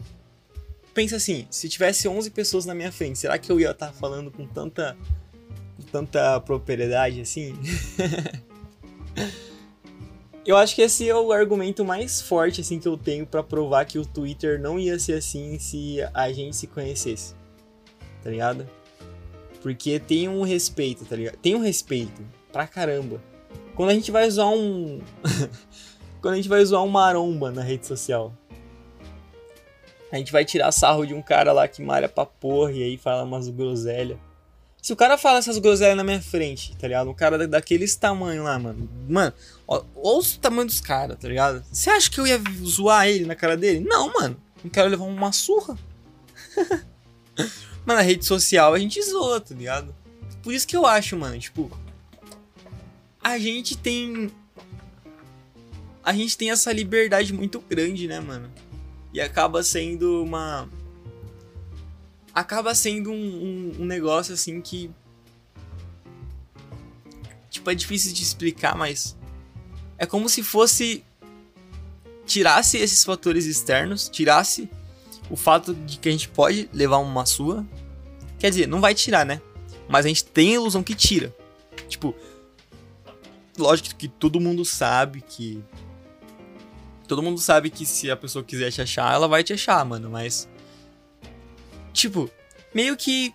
Pensa 0.93 1.15
assim, 1.15 1.47
se 1.49 1.67
tivesse 1.67 2.07
11 2.07 2.29
pessoas 2.29 2.65
na 2.65 2.75
minha 2.75 2.91
frente, 2.91 3.17
será 3.17 3.37
que 3.37 3.51
eu 3.51 3.59
ia 3.59 3.71
estar 3.71 3.87
tá 3.87 3.93
falando 3.93 4.31
com 4.31 4.45
tanta. 4.45 4.95
com 5.77 5.83
tanta 5.83 6.39
propriedade 6.41 7.21
assim? 7.21 7.55
eu 10.45 10.57
acho 10.57 10.75
que 10.75 10.81
esse 10.81 11.09
é 11.09 11.15
o 11.15 11.31
argumento 11.31 11.85
mais 11.85 12.21
forte 12.21 12.61
assim 12.61 12.79
que 12.79 12.87
eu 12.87 12.97
tenho 12.97 13.25
para 13.25 13.41
provar 13.41 13.85
que 13.85 13.97
o 13.97 14.05
Twitter 14.05 14.59
não 14.59 14.77
ia 14.77 14.99
ser 14.99 15.13
assim 15.13 15.57
se 15.57 15.97
a 16.13 16.31
gente 16.31 16.55
se 16.55 16.67
conhecesse. 16.67 17.33
Tá 18.21 18.29
ligado? 18.29 18.69
Porque 19.61 19.99
tem 19.99 20.27
um 20.27 20.43
respeito, 20.43 21.05
tá 21.05 21.15
ligado? 21.15 21.37
Tem 21.37 21.55
um 21.55 21.61
respeito 21.61 22.21
pra 22.51 22.67
caramba. 22.67 23.21
Quando 23.75 23.89
a 23.89 23.93
gente 23.93 24.11
vai 24.11 24.27
usar 24.27 24.47
um 24.47 25.01
quando 26.23 26.35
a 26.35 26.37
gente 26.37 26.47
vai 26.47 26.63
zoar 26.63 26.81
um 26.81 26.89
maromba 26.89 27.51
na 27.51 27.61
rede 27.61 27.85
social. 27.85 28.33
A 30.09 30.15
gente 30.15 30.31
vai 30.31 30.45
tirar 30.45 30.71
sarro 30.71 31.05
de 31.05 31.13
um 31.13 31.21
cara 31.21 31.51
lá 31.51 31.67
que 31.67 31.81
malha 31.81 32.07
pra 32.07 32.25
porra 32.25 32.71
e 32.71 32.81
aí 32.81 32.97
fala 32.97 33.23
umas 33.23 33.49
groselhas. 33.49 34.17
Se 34.81 34.93
o 34.93 34.95
cara 34.95 35.17
fala 35.17 35.39
essas 35.39 35.57
groselhas 35.57 35.97
na 35.97 36.03
minha 36.03 36.21
frente, 36.21 36.77
tá 36.77 36.87
ligado? 36.87 37.09
Um 37.09 37.13
cara 37.13 37.45
daqueles 37.45 37.97
tamanho 37.97 38.43
lá, 38.43 38.57
mano. 38.57 38.89
Mano, 39.09 39.33
olha 39.67 39.83
o 39.95 40.23
tamanho 40.39 40.65
dos 40.65 40.79
caras, 40.79 41.17
tá 41.19 41.27
ligado? 41.27 41.61
Você 41.69 41.89
acha 41.89 42.09
que 42.09 42.21
eu 42.21 42.25
ia 42.25 42.41
zoar 42.63 43.05
ele 43.05 43.25
na 43.25 43.35
cara 43.35 43.57
dele? 43.57 43.81
Não, 43.81 44.13
mano. 44.13 44.37
Não 44.63 44.71
quero 44.71 44.89
levar 44.89 45.03
uma 45.03 45.33
surra. 45.33 45.77
Mas 47.85 47.97
na 47.97 48.01
rede 48.01 48.23
social 48.23 48.73
a 48.73 48.79
gente 48.79 49.01
zoa, 49.03 49.41
tá 49.41 49.53
ligado? 49.53 49.93
Por 50.41 50.53
isso 50.53 50.65
que 50.65 50.77
eu 50.77 50.85
acho, 50.85 51.17
mano, 51.17 51.37
tipo. 51.37 51.69
A 53.21 53.37
gente 53.37 53.77
tem 53.77 54.31
a 56.03 56.13
gente 56.13 56.37
tem 56.37 56.51
essa 56.51 56.71
liberdade 56.71 57.31
muito 57.33 57.61
grande, 57.61 58.07
né, 58.07 58.19
mano? 58.19 58.51
E 59.13 59.21
acaba 59.21 59.63
sendo 59.63 60.23
uma. 60.23 60.67
Acaba 62.33 62.75
sendo 62.75 63.11
um, 63.11 63.13
um, 63.13 63.81
um 63.81 63.85
negócio 63.85 64.33
assim 64.33 64.59
que. 64.59 64.91
Tipo, 67.49 67.71
é 67.71 67.75
difícil 67.75 68.13
de 68.13 68.21
explicar, 68.21 68.75
mas. 68.75 69.15
É 69.97 70.05
como 70.05 70.27
se 70.27 70.43
fosse. 70.43 71.03
Tirasse 72.25 72.77
esses 72.77 73.03
fatores 73.03 73.45
externos, 73.45 74.07
tirasse 74.09 74.69
o 75.29 75.35
fato 75.35 75.73
de 75.73 75.97
que 75.99 76.07
a 76.07 76.11
gente 76.11 76.29
pode 76.29 76.69
levar 76.73 76.97
uma 76.97 77.25
sua. 77.25 77.65
Quer 78.39 78.49
dizer, 78.49 78.67
não 78.67 78.81
vai 78.81 78.95
tirar, 78.95 79.25
né? 79.25 79.41
Mas 79.87 80.05
a 80.05 80.07
gente 80.07 80.23
tem 80.25 80.51
a 80.51 80.55
ilusão 80.55 80.81
que 80.81 80.95
tira. 80.95 81.33
Tipo, 81.87 82.15
lógico 83.57 83.95
que 83.95 84.07
todo 84.07 84.39
mundo 84.39 84.63
sabe 84.65 85.21
que 85.21 85.63
Todo 87.13 87.21
mundo 87.21 87.39
sabe 87.39 87.69
que 87.69 87.85
se 87.85 88.09
a 88.09 88.17
pessoa 88.17 88.43
quiser 88.43 88.71
te 88.71 88.81
achar, 88.81 89.13
ela 89.13 89.27
vai 89.27 89.43
te 89.43 89.53
achar, 89.53 89.85
mano, 89.85 90.09
mas. 90.09 90.49
Tipo, 91.93 92.27
meio 92.73 92.97
que 92.97 93.31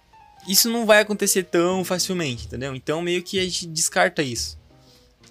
isso 0.48 0.68
não 0.68 0.84
vai 0.84 1.00
acontecer 1.00 1.44
tão 1.44 1.84
facilmente, 1.84 2.46
entendeu? 2.46 2.74
Então 2.74 3.00
meio 3.00 3.22
que 3.22 3.38
a 3.38 3.44
gente 3.44 3.68
descarta 3.68 4.20
isso. 4.20 4.58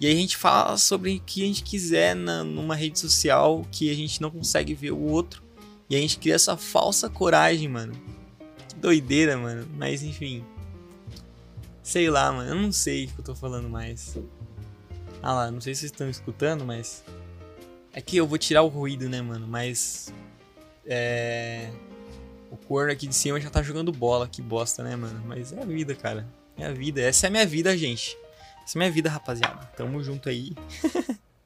E 0.00 0.06
aí 0.06 0.14
a 0.14 0.16
gente 0.16 0.34
fala 0.34 0.78
sobre 0.78 1.16
o 1.16 1.20
que 1.20 1.42
a 1.42 1.46
gente 1.46 1.62
quiser 1.62 2.16
na, 2.16 2.42
numa 2.42 2.74
rede 2.74 2.98
social 2.98 3.66
que 3.70 3.90
a 3.90 3.94
gente 3.94 4.18
não 4.22 4.30
consegue 4.30 4.72
ver 4.72 4.92
o 4.92 4.98
outro. 4.98 5.42
E 5.90 5.94
a 5.94 5.98
gente 5.98 6.16
cria 6.16 6.34
essa 6.34 6.56
falsa 6.56 7.10
coragem, 7.10 7.68
mano. 7.68 7.92
Que 8.66 8.76
doideira, 8.76 9.36
mano. 9.36 9.68
Mas 9.76 10.02
enfim. 10.02 10.42
Sei 11.82 12.08
lá, 12.08 12.32
mano. 12.32 12.48
Eu 12.48 12.54
não 12.54 12.72
sei 12.72 13.04
o 13.04 13.08
que 13.08 13.18
eu 13.18 13.24
tô 13.26 13.34
falando 13.34 13.68
mais. 13.68 14.16
Ah 15.22 15.34
lá, 15.34 15.50
não 15.50 15.60
sei 15.60 15.74
se 15.74 15.80
vocês 15.80 15.92
estão 15.92 16.08
escutando, 16.08 16.64
mas 16.64 17.04
é 17.98 18.00
que 18.00 18.16
eu 18.16 18.28
vou 18.28 18.38
tirar 18.38 18.62
o 18.62 18.68
ruído, 18.68 19.08
né, 19.08 19.20
mano? 19.20 19.48
Mas. 19.48 20.14
É. 20.86 21.68
O 22.48 22.56
corno 22.56 22.92
aqui 22.92 23.08
de 23.08 23.14
cima 23.14 23.40
já 23.40 23.50
tá 23.50 23.60
jogando 23.60 23.90
bola, 23.90 24.28
que 24.28 24.40
bosta, 24.40 24.84
né, 24.84 24.94
mano? 24.94 25.20
Mas 25.26 25.52
é 25.52 25.60
a 25.60 25.64
vida, 25.64 25.96
cara. 25.96 26.24
É 26.56 26.66
a 26.66 26.72
vida. 26.72 27.02
Essa 27.02 27.26
é 27.26 27.28
a 27.28 27.30
minha 27.30 27.44
vida, 27.44 27.76
gente. 27.76 28.16
Essa 28.64 28.76
é 28.76 28.78
a 28.78 28.80
minha 28.82 28.92
vida, 28.92 29.10
rapaziada. 29.10 29.66
Tamo 29.76 30.00
junto 30.00 30.28
aí. 30.28 30.52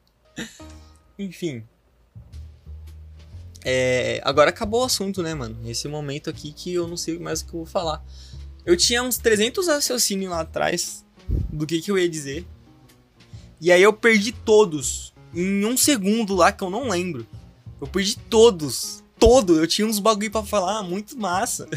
Enfim. 1.18 1.64
É, 3.64 4.20
agora 4.22 4.50
acabou 4.50 4.82
o 4.82 4.84
assunto, 4.84 5.22
né, 5.22 5.34
mano? 5.34 5.56
Nesse 5.62 5.88
momento 5.88 6.28
aqui 6.28 6.52
que 6.52 6.74
eu 6.74 6.86
não 6.86 6.98
sei 6.98 7.18
mais 7.18 7.40
o 7.40 7.46
que 7.46 7.54
eu 7.54 7.60
vou 7.60 7.66
falar. 7.66 8.04
Eu 8.66 8.76
tinha 8.76 9.02
uns 9.02 9.16
300 9.16 9.68
raciocínios 9.68 10.30
lá 10.30 10.40
atrás 10.40 11.02
do 11.50 11.66
que, 11.66 11.80
que 11.80 11.90
eu 11.90 11.98
ia 11.98 12.08
dizer. 12.08 12.46
E 13.58 13.72
aí 13.72 13.82
eu 13.82 13.92
perdi 13.94 14.32
todos. 14.32 15.11
Em 15.34 15.64
um 15.64 15.76
segundo 15.76 16.34
lá 16.34 16.52
que 16.52 16.62
eu 16.62 16.70
não 16.70 16.88
lembro. 16.88 17.26
Eu 17.80 17.86
perdi 17.86 18.16
todos. 18.16 19.02
Todo. 19.18 19.60
Eu 19.60 19.66
tinha 19.66 19.86
uns 19.86 19.98
bagulho 19.98 20.30
pra 20.30 20.42
falar, 20.42 20.82
muito 20.82 21.18
massa. 21.18 21.68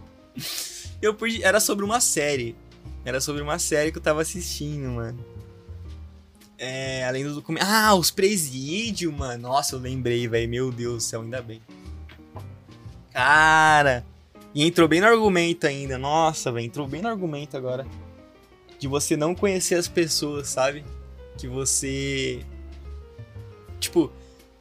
eu 1.00 1.14
perdi. 1.14 1.42
Era 1.42 1.60
sobre 1.60 1.84
uma 1.84 2.00
série. 2.00 2.56
Era 3.04 3.20
sobre 3.20 3.42
uma 3.42 3.58
série 3.58 3.92
que 3.92 3.98
eu 3.98 4.02
tava 4.02 4.22
assistindo, 4.22 4.88
mano. 4.90 5.24
É, 6.56 7.04
além 7.06 7.24
do 7.24 7.34
documento. 7.34 7.64
Ah, 7.66 7.94
os 7.94 8.10
presídios, 8.10 9.12
mano. 9.12 9.48
Nossa, 9.48 9.74
eu 9.74 9.80
lembrei, 9.80 10.26
velho. 10.28 10.48
Meu 10.48 10.70
Deus 10.70 10.96
do 10.96 11.00
céu, 11.00 11.20
ainda 11.22 11.42
bem. 11.42 11.60
Cara. 13.12 14.04
E 14.54 14.64
entrou 14.64 14.86
bem 14.86 15.00
no 15.00 15.06
argumento 15.06 15.66
ainda. 15.66 15.98
Nossa, 15.98 16.52
velho. 16.52 16.66
Entrou 16.66 16.86
bem 16.86 17.02
no 17.02 17.08
argumento 17.08 17.56
agora. 17.56 17.86
De 18.78 18.88
você 18.88 19.16
não 19.16 19.34
conhecer 19.34 19.74
as 19.74 19.88
pessoas, 19.88 20.48
sabe? 20.48 20.84
Que 21.36 21.48
você. 21.48 22.44
Tipo, 23.84 24.10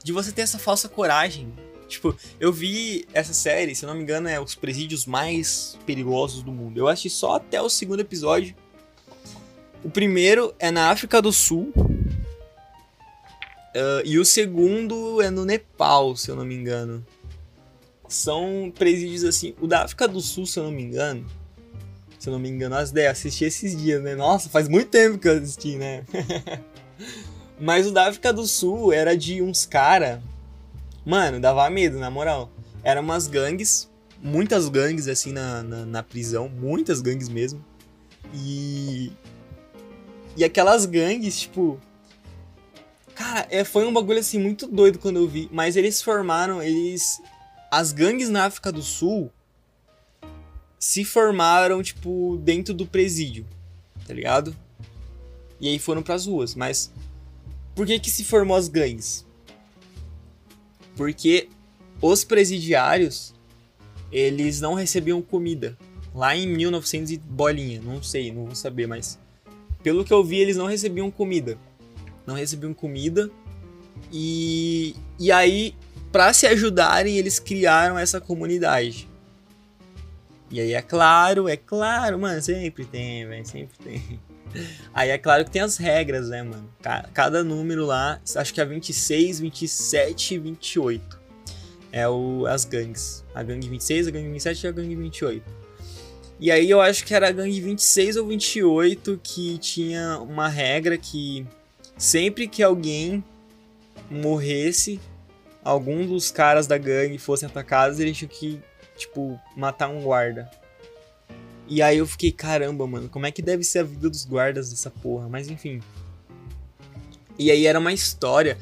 de 0.03 0.11
você 0.11 0.31
ter 0.31 0.41
essa 0.41 0.59
falsa 0.59 0.89
coragem. 0.89 1.51
Tipo, 1.87 2.15
eu 2.39 2.51
vi 2.51 3.07
essa 3.13 3.33
série, 3.33 3.73
se 3.73 3.85
eu 3.85 3.87
não 3.87 3.95
me 3.95 4.03
engano, 4.03 4.27
é 4.27 4.39
os 4.39 4.53
presídios 4.53 5.05
mais 5.05 5.77
perigosos 5.85 6.43
do 6.43 6.51
mundo. 6.51 6.77
Eu 6.77 6.87
assisti 6.87 7.09
só 7.09 7.35
até 7.35 7.61
o 7.61 7.69
segundo 7.69 8.01
episódio. 8.01 8.55
O 9.83 9.89
primeiro 9.89 10.53
é 10.59 10.71
na 10.71 10.89
África 10.89 11.21
do 11.21 11.31
Sul. 11.31 11.71
Uh, 13.75 14.03
e 14.05 14.19
o 14.19 14.25
segundo 14.25 15.21
é 15.21 15.29
no 15.29 15.45
Nepal, 15.45 16.15
se 16.15 16.29
eu 16.29 16.35
não 16.35 16.45
me 16.45 16.55
engano. 16.55 17.05
São 18.07 18.71
presídios 18.75 19.23
assim. 19.23 19.55
O 19.61 19.67
da 19.67 19.83
África 19.83 20.07
do 20.07 20.19
Sul, 20.19 20.45
se 20.45 20.59
eu 20.59 20.63
não 20.65 20.71
me 20.71 20.83
engano. 20.83 21.25
Se 22.19 22.27
eu 22.29 22.33
não 22.33 22.39
me 22.39 22.49
engano, 22.49 22.75
as 22.75 22.91
10. 22.91 23.09
Assisti 23.09 23.45
esses 23.45 23.75
dias, 23.75 24.01
né? 24.01 24.15
Nossa, 24.15 24.49
faz 24.49 24.67
muito 24.67 24.89
tempo 24.89 25.17
que 25.17 25.27
eu 25.27 25.37
assisti, 25.37 25.77
né? 25.77 26.03
Mas 27.63 27.87
o 27.87 27.91
da 27.91 28.07
África 28.07 28.33
do 28.33 28.45
Sul 28.45 28.91
era 28.91 29.15
de 29.15 29.41
uns 29.41 29.65
cara. 29.65 30.21
Mano, 31.05 31.39
dava 31.39 31.69
medo, 31.69 31.97
na 31.97 32.11
moral. 32.11 32.51
Eram 32.83 33.01
umas 33.01 33.25
gangues. 33.25 33.89
Muitas 34.21 34.67
gangues, 34.67 35.07
assim, 35.07 35.31
na, 35.31 35.63
na, 35.63 35.85
na 35.85 36.03
prisão. 36.03 36.49
Muitas 36.49 37.01
gangues 37.01 37.29
mesmo. 37.29 37.63
E 38.33 39.13
e 40.35 40.43
aquelas 40.43 40.85
gangues, 40.85 41.39
tipo. 41.39 41.79
Cara, 43.15 43.47
é, 43.49 43.63
foi 43.63 43.85
um 43.85 43.93
bagulho 43.93 44.19
assim 44.19 44.39
muito 44.39 44.67
doido 44.67 44.97
quando 44.99 45.17
eu 45.17 45.27
vi. 45.27 45.47
Mas 45.51 45.75
eles 45.75 46.01
formaram, 46.01 46.61
eles. 46.61 47.21
As 47.71 47.93
gangues 47.93 48.29
na 48.29 48.45
África 48.45 48.71
do 48.71 48.81
Sul 48.81 49.31
se 50.77 51.05
formaram, 51.05 51.81
tipo, 51.81 52.37
dentro 52.43 52.73
do 52.73 52.85
presídio. 52.85 53.45
Tá 54.05 54.13
ligado? 54.13 54.53
E 55.61 55.69
aí 55.69 55.79
foram 55.79 56.03
pras 56.03 56.25
ruas. 56.25 56.55
Mas. 56.55 56.91
Por 57.75 57.85
que 57.85 57.99
que 57.99 58.09
se 58.09 58.23
formou 58.23 58.55
as 58.55 58.67
gangues? 58.67 59.25
Porque 60.95 61.49
os 62.01 62.23
presidiários 62.23 63.33
eles 64.11 64.61
não 64.61 64.75
recebiam 64.75 65.21
comida. 65.21 65.75
Lá 66.13 66.35
em 66.35 66.47
1900 66.47 67.11
e 67.11 67.17
bolinha, 67.17 67.81
não 67.81 68.03
sei, 68.03 68.31
não 68.31 68.45
vou 68.45 68.55
saber, 68.55 68.87
mas 68.87 69.17
pelo 69.81 70.05
que 70.05 70.13
eu 70.13 70.23
vi, 70.23 70.37
eles 70.37 70.55
não 70.55 70.67
recebiam 70.67 71.09
comida. 71.09 71.57
Não 72.25 72.35
recebiam 72.35 72.73
comida. 72.73 73.31
E, 74.11 74.95
e 75.19 75.31
aí, 75.31 75.75
para 76.11 76.31
se 76.31 76.45
ajudarem, 76.45 77.17
eles 77.17 77.39
criaram 77.39 77.97
essa 77.97 78.21
comunidade. 78.21 79.09
E 80.51 80.61
aí 80.61 80.73
é 80.73 80.81
claro, 80.83 81.49
é 81.49 81.57
claro, 81.57 82.19
mano, 82.19 82.39
sempre 82.39 82.85
tem, 82.85 83.25
velho, 83.25 83.45
sempre 83.45 83.77
tem. 83.79 84.19
Aí 84.93 85.09
é 85.09 85.17
claro 85.17 85.45
que 85.45 85.51
tem 85.51 85.61
as 85.61 85.77
regras, 85.77 86.29
né, 86.29 86.43
mano? 86.43 86.69
Cada 87.13 87.43
número 87.43 87.85
lá, 87.85 88.19
acho 88.35 88.53
que 88.53 88.61
é 88.61 88.65
26, 88.65 89.39
27 89.39 90.35
e 90.35 90.39
28. 90.39 91.21
É 91.91 92.07
o, 92.07 92.45
as 92.47 92.65
gangues. 92.65 93.23
A 93.33 93.43
gangue 93.43 93.69
26, 93.69 94.07
a 94.07 94.11
gangue 94.11 94.29
27 94.29 94.63
e 94.63 94.67
a 94.67 94.71
gangue 94.71 94.95
28. 94.95 95.43
E 96.39 96.51
aí 96.51 96.69
eu 96.69 96.81
acho 96.81 97.05
que 97.05 97.13
era 97.13 97.29
a 97.29 97.31
gangue 97.31 97.61
26 97.61 98.17
ou 98.17 98.27
28 98.27 99.19
que 99.23 99.57
tinha 99.59 100.19
uma 100.19 100.47
regra 100.47 100.97
que 100.97 101.45
sempre 101.97 102.47
que 102.47 102.61
alguém 102.61 103.23
morresse, 104.09 104.99
algum 105.63 106.05
dos 106.05 106.31
caras 106.31 106.67
da 106.67 106.77
gangue 106.77 107.17
fossem 107.17 107.47
atacados, 107.47 107.99
eles 107.99 108.17
tinham 108.17 108.29
que, 108.29 108.59
tipo, 108.97 109.39
matar 109.55 109.87
um 109.87 110.01
guarda. 110.01 110.49
E 111.67 111.81
aí 111.81 111.97
eu 111.97 112.05
fiquei, 112.05 112.31
caramba, 112.31 112.85
mano, 112.85 113.09
como 113.09 113.25
é 113.25 113.31
que 113.31 113.41
deve 113.41 113.63
ser 113.63 113.79
a 113.79 113.83
vida 113.83 114.09
dos 114.09 114.25
guardas 114.25 114.69
dessa 114.69 114.89
porra? 114.89 115.29
Mas 115.29 115.49
enfim. 115.49 115.81
E 117.37 117.49
aí 117.49 117.65
era 117.65 117.79
uma 117.79 117.93
história, 117.93 118.57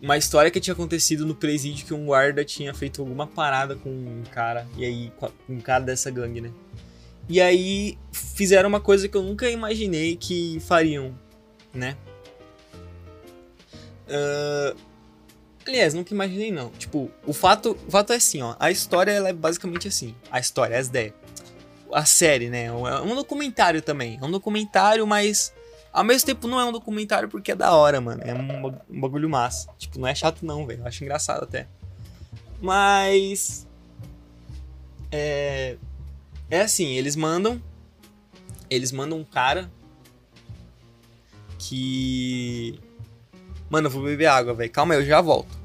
uma 0.00 0.16
história 0.16 0.50
que 0.50 0.60
tinha 0.60 0.74
acontecido 0.74 1.26
no 1.26 1.34
presídio 1.34 1.86
que 1.86 1.94
um 1.94 2.06
guarda 2.06 2.44
tinha 2.44 2.74
feito 2.74 3.00
alguma 3.00 3.26
parada 3.26 3.76
com 3.76 3.90
um 3.90 4.22
cara, 4.32 4.66
e 4.76 4.84
aí, 4.84 5.12
com 5.16 5.30
um 5.48 5.60
cara 5.60 5.84
dessa 5.84 6.10
gangue, 6.10 6.40
né? 6.40 6.50
E 7.28 7.40
aí 7.40 7.96
fizeram 8.12 8.68
uma 8.68 8.80
coisa 8.80 9.06
que 9.06 9.16
eu 9.16 9.22
nunca 9.22 9.48
imaginei 9.48 10.16
que 10.16 10.58
fariam, 10.60 11.16
né? 11.72 11.96
Uh, 14.08 14.76
aliás, 15.64 15.94
nunca 15.94 16.12
imaginei 16.12 16.50
não. 16.50 16.70
Tipo, 16.70 17.08
o 17.24 17.32
fato, 17.32 17.78
o 17.86 17.90
fato 17.90 18.12
é 18.12 18.16
assim, 18.16 18.42
ó. 18.42 18.56
A 18.58 18.70
história 18.72 19.12
ela 19.12 19.28
é 19.28 19.32
basicamente 19.32 19.86
assim. 19.86 20.14
A 20.30 20.40
história, 20.40 20.76
as 20.76 20.88
ideias. 20.88 21.14
A 21.92 22.04
série, 22.04 22.48
né? 22.48 22.66
É 22.66 22.72
um 22.72 23.14
documentário 23.14 23.82
também. 23.82 24.18
É 24.20 24.24
um 24.24 24.30
documentário, 24.30 25.06
mas 25.06 25.52
ao 25.92 26.04
mesmo 26.04 26.26
tempo 26.26 26.46
não 26.46 26.60
é 26.60 26.64
um 26.64 26.72
documentário 26.72 27.28
porque 27.28 27.52
é 27.52 27.56
da 27.56 27.72
hora, 27.72 28.00
mano. 28.00 28.22
É 28.24 28.32
um, 28.32 29.00
bagulho 29.00 29.28
massa. 29.28 29.68
Tipo, 29.76 29.98
não 29.98 30.06
é 30.06 30.14
chato 30.14 30.44
não, 30.44 30.66
velho. 30.66 30.80
Eu 30.80 30.86
acho 30.86 31.02
engraçado 31.02 31.42
até. 31.42 31.66
Mas. 32.60 33.66
É. 35.10 35.76
É 36.48 36.60
assim, 36.60 36.96
eles 36.96 37.16
mandam. 37.16 37.60
Eles 38.68 38.92
mandam 38.92 39.18
um 39.18 39.24
cara. 39.24 39.70
Que. 41.58 42.78
Mano, 43.68 43.86
eu 43.86 43.90
vou 43.90 44.02
beber 44.02 44.26
água, 44.26 44.54
velho. 44.54 44.70
Calma 44.70 44.94
aí, 44.94 45.00
eu 45.00 45.06
já 45.06 45.20
volto. 45.20 45.58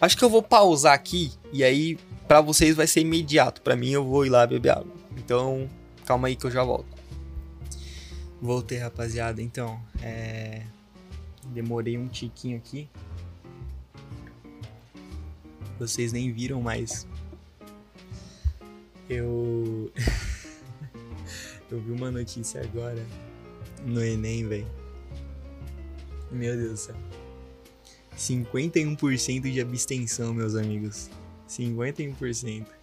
Acho 0.00 0.16
que 0.16 0.24
eu 0.24 0.30
vou 0.30 0.42
pausar 0.42 0.94
aqui. 0.94 1.32
E 1.52 1.62
aí, 1.62 1.98
para 2.26 2.40
vocês 2.40 2.74
vai 2.74 2.86
ser 2.86 3.00
imediato. 3.00 3.60
para 3.60 3.76
mim, 3.76 3.90
eu 3.90 4.04
vou 4.04 4.24
ir 4.24 4.30
lá 4.30 4.46
beber 4.46 4.70
água. 4.70 5.01
Então, 5.24 5.68
calma 6.04 6.28
aí 6.28 6.36
que 6.36 6.44
eu 6.44 6.50
já 6.50 6.64
volto. 6.64 6.86
Voltei, 8.40 8.78
rapaziada. 8.78 9.40
Então, 9.40 9.80
é. 10.02 10.62
Demorei 11.46 11.96
um 11.96 12.08
tiquinho 12.08 12.56
aqui. 12.56 12.88
Vocês 15.78 16.12
nem 16.12 16.32
viram, 16.32 16.60
mas 16.60 17.06
eu. 19.08 19.92
eu 21.70 21.80
vi 21.80 21.92
uma 21.92 22.10
notícia 22.10 22.60
agora 22.60 23.04
no 23.84 24.02
Enem, 24.02 24.48
velho. 24.48 24.66
Meu 26.30 26.56
Deus 26.56 26.70
do 26.70 26.76
céu. 26.76 26.96
51% 28.16 29.52
de 29.52 29.60
abstenção, 29.60 30.34
meus 30.34 30.54
amigos. 30.54 31.10
51%. 31.48 32.81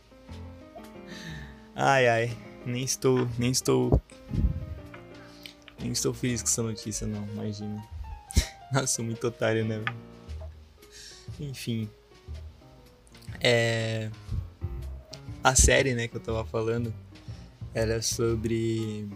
Ai 1.81 2.09
ai, 2.09 2.37
nem 2.65 2.83
estou, 2.83 3.25
nem 3.37 3.51
estou 3.51 4.01
nem 5.79 5.93
estou 5.93 6.13
feliz 6.13 6.41
com 6.41 6.49
essa 6.49 6.61
notícia 6.61 7.07
não, 7.07 7.25
imagina. 7.29 7.81
Nossa, 8.73 9.01
muito 9.01 9.25
otário, 9.25 9.63
né? 9.63 9.81
Enfim. 11.39 11.89
É 13.39 14.11
a 15.41 15.55
série, 15.55 15.93
né, 15.95 16.09
que 16.09 16.17
eu 16.17 16.19
tava 16.19 16.43
falando, 16.43 16.93
era 17.73 18.01
sobre 18.01 19.07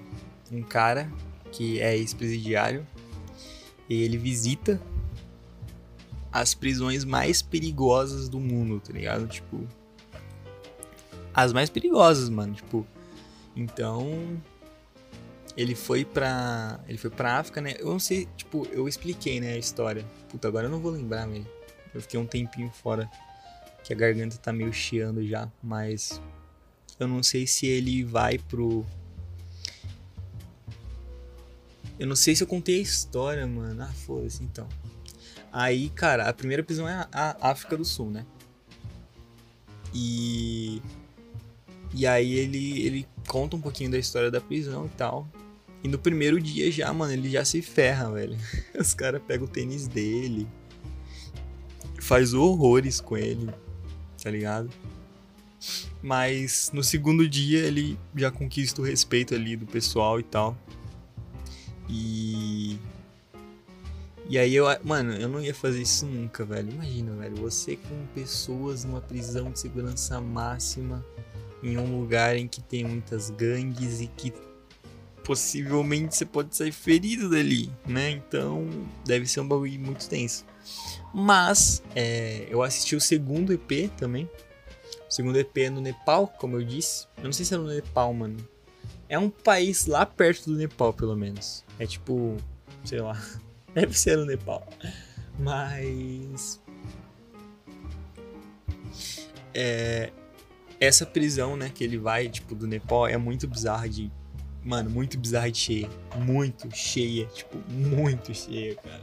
um 0.49 0.63
cara 0.63 1.11
que 1.51 1.81
é 1.81 1.97
ex-presidiário 1.97 2.87
e 3.89 4.03
ele 4.03 4.17
visita 4.17 4.81
as 6.31 6.53
prisões 6.53 7.03
mais 7.03 7.41
perigosas 7.41 8.29
do 8.29 8.39
mundo, 8.39 8.79
tá 8.79 8.93
ligado? 8.93 9.27
Tipo, 9.27 9.67
as 11.33 11.53
mais 11.53 11.69
perigosas, 11.69 12.29
mano, 12.29 12.53
tipo, 12.53 12.85
então 13.55 14.41
ele 15.55 15.75
foi 15.75 16.03
pra. 16.03 16.79
Ele 16.87 16.97
foi 16.97 17.09
pra 17.09 17.37
África, 17.37 17.61
né? 17.61 17.75
Eu 17.79 17.87
não 17.87 17.99
sei, 17.99 18.27
tipo, 18.35 18.67
eu 18.71 18.87
expliquei, 18.87 19.39
né, 19.39 19.53
a 19.53 19.57
história. 19.57 20.05
Puta, 20.29 20.47
agora 20.47 20.65
eu 20.67 20.71
não 20.71 20.79
vou 20.79 20.91
lembrar, 20.91 21.27
velho. 21.27 21.47
Eu 21.93 22.01
fiquei 22.01 22.19
um 22.19 22.25
tempinho 22.25 22.71
fora 22.71 23.09
que 23.83 23.93
a 23.93 23.95
garganta 23.95 24.37
tá 24.37 24.51
meio 24.51 24.73
chiando 24.73 25.25
já, 25.27 25.51
mas 25.61 26.19
eu 26.99 27.07
não 27.07 27.21
sei 27.21 27.45
se 27.45 27.67
ele 27.67 28.03
vai 28.03 28.37
pro. 28.37 28.85
Eu 31.99 32.07
não 32.07 32.15
sei 32.15 32.35
se 32.35 32.43
eu 32.43 32.47
contei 32.47 32.79
a 32.79 32.81
história, 32.81 33.45
mano. 33.45 33.83
Ah, 33.83 33.93
foda-se 33.93 34.43
então. 34.43 34.67
Aí, 35.51 35.89
cara, 35.89 36.27
a 36.27 36.33
primeira 36.33 36.63
prisão 36.63 36.89
é 36.89 37.07
a 37.11 37.37
África 37.51 37.77
do 37.77 37.85
Sul, 37.85 38.09
né? 38.09 38.25
E. 39.93 40.81
E 41.93 42.07
aí 42.07 42.33
ele, 42.33 42.85
ele 42.85 43.07
conta 43.27 43.55
um 43.55 43.61
pouquinho 43.61 43.91
da 43.91 43.97
história 43.97 44.31
da 44.31 44.41
prisão 44.41 44.85
e 44.85 44.89
tal. 44.89 45.27
E 45.83 45.87
no 45.87 45.99
primeiro 45.99 46.41
dia 46.41 46.71
já, 46.71 46.91
mano, 46.93 47.13
ele 47.13 47.29
já 47.29 47.43
se 47.43 47.61
ferra, 47.61 48.09
velho. 48.11 48.37
Os 48.79 48.93
caras 48.93 49.21
pegam 49.21 49.45
o 49.45 49.49
tênis 49.49 49.87
dele. 49.87 50.47
Faz 51.99 52.33
horrores 52.33 52.99
com 52.99 53.17
ele, 53.17 53.49
tá 54.21 54.29
ligado? 54.29 54.69
Mas 56.01 56.71
no 56.73 56.83
segundo 56.83 57.27
dia 57.29 57.59
ele 57.59 57.97
já 58.15 58.29
conquista 58.29 58.81
o 58.81 58.85
respeito 58.85 59.33
ali 59.33 59.55
do 59.55 59.65
pessoal 59.65 60.19
e 60.19 60.23
tal. 60.23 60.57
E. 61.89 62.77
E 64.29 64.37
aí 64.37 64.55
eu. 64.55 64.65
Mano, 64.83 65.13
eu 65.13 65.29
não 65.29 65.41
ia 65.41 65.53
fazer 65.53 65.81
isso 65.81 66.05
nunca, 66.05 66.43
velho. 66.43 66.71
Imagina, 66.71 67.15
velho. 67.15 67.35
Você 67.37 67.77
com 67.77 68.05
pessoas 68.13 68.83
numa 68.83 69.01
prisão 69.01 69.51
de 69.51 69.59
segurança 69.59 70.19
máxima. 70.19 71.05
Em 71.63 71.77
um 71.77 71.99
lugar 71.99 72.35
em 72.35 72.47
que 72.47 72.61
tem 72.61 72.83
muitas 72.83 73.29
gangues 73.29 74.01
e 74.01 74.07
que 74.07 74.33
possivelmente 75.23 76.15
você 76.15 76.25
pode 76.25 76.55
sair 76.55 76.71
ferido 76.71 77.29
dali, 77.29 77.71
né? 77.87 78.11
Então 78.11 78.67
deve 79.05 79.25
ser 79.25 79.39
um 79.39 79.47
bagulho 79.47 79.79
muito 79.79 80.07
tenso. 80.07 80.45
Mas 81.13 81.81
é, 81.95 82.45
eu 82.49 82.61
assisti 82.61 82.95
o 82.95 83.01
segundo 83.01 83.53
EP 83.53 83.89
também. 83.97 84.29
O 85.09 85.13
segundo 85.13 85.37
EP 85.37 85.57
é 85.57 85.69
no 85.69 85.79
Nepal, 85.79 86.27
como 86.27 86.57
eu 86.57 86.63
disse. 86.63 87.07
Eu 87.17 87.25
não 87.25 87.31
sei 87.31 87.45
se 87.45 87.53
é 87.53 87.57
no 87.57 87.67
Nepal, 87.67 88.13
mano. 88.13 88.37
É 89.07 89.17
um 89.17 89.29
país 89.29 89.85
lá 89.85 90.05
perto 90.05 90.49
do 90.49 90.57
Nepal, 90.57 90.93
pelo 90.93 91.15
menos. 91.15 91.63
É 91.79 91.85
tipo, 91.85 92.35
sei 92.83 92.99
lá. 92.99 93.19
Deve 93.73 93.97
ser 93.97 94.17
no 94.17 94.25
Nepal. 94.25 94.67
Mas. 95.39 96.61
É, 99.53 100.11
essa 100.83 101.05
prisão, 101.05 101.55
né, 101.55 101.71
que 101.73 101.83
ele 101.83 101.97
vai, 101.97 102.27
tipo, 102.29 102.53
do 102.53 102.67
Nepal 102.67 103.07
é 103.07 103.17
muito 103.17 103.47
bizarra 103.47 103.87
de. 103.87 104.11
Mano, 104.63 104.89
muito 104.89 105.17
bizarra 105.17 105.51
de 105.51 105.57
cheia. 105.57 105.89
Muito 106.15 106.69
cheia. 106.75 107.25
Tipo, 107.27 107.57
muito 107.69 108.33
cheia, 108.33 108.75
cara. 108.75 109.01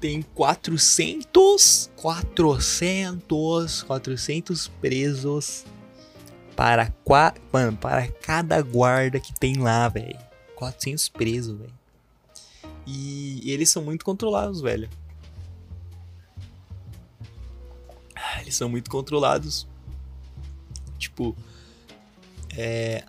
Tem 0.00 0.22
400. 0.22 1.90
400. 1.96 3.82
400 3.82 4.68
presos. 4.68 5.64
Para, 6.54 6.90
qua, 7.04 7.34
mano, 7.52 7.76
para 7.76 8.06
cada 8.08 8.60
guarda 8.62 9.18
que 9.18 9.32
tem 9.32 9.56
lá, 9.56 9.88
velho. 9.88 10.18
400 10.56 11.08
presos, 11.08 11.58
velho. 11.58 11.74
E, 12.86 13.40
e 13.42 13.50
eles 13.50 13.70
são 13.70 13.82
muito 13.82 14.04
controlados, 14.04 14.60
velho. 14.60 14.88
Eles 18.40 18.54
são 18.54 18.68
muito 18.68 18.90
controlados 18.90 19.66
Tipo, 21.04 21.36
é. 22.56 23.04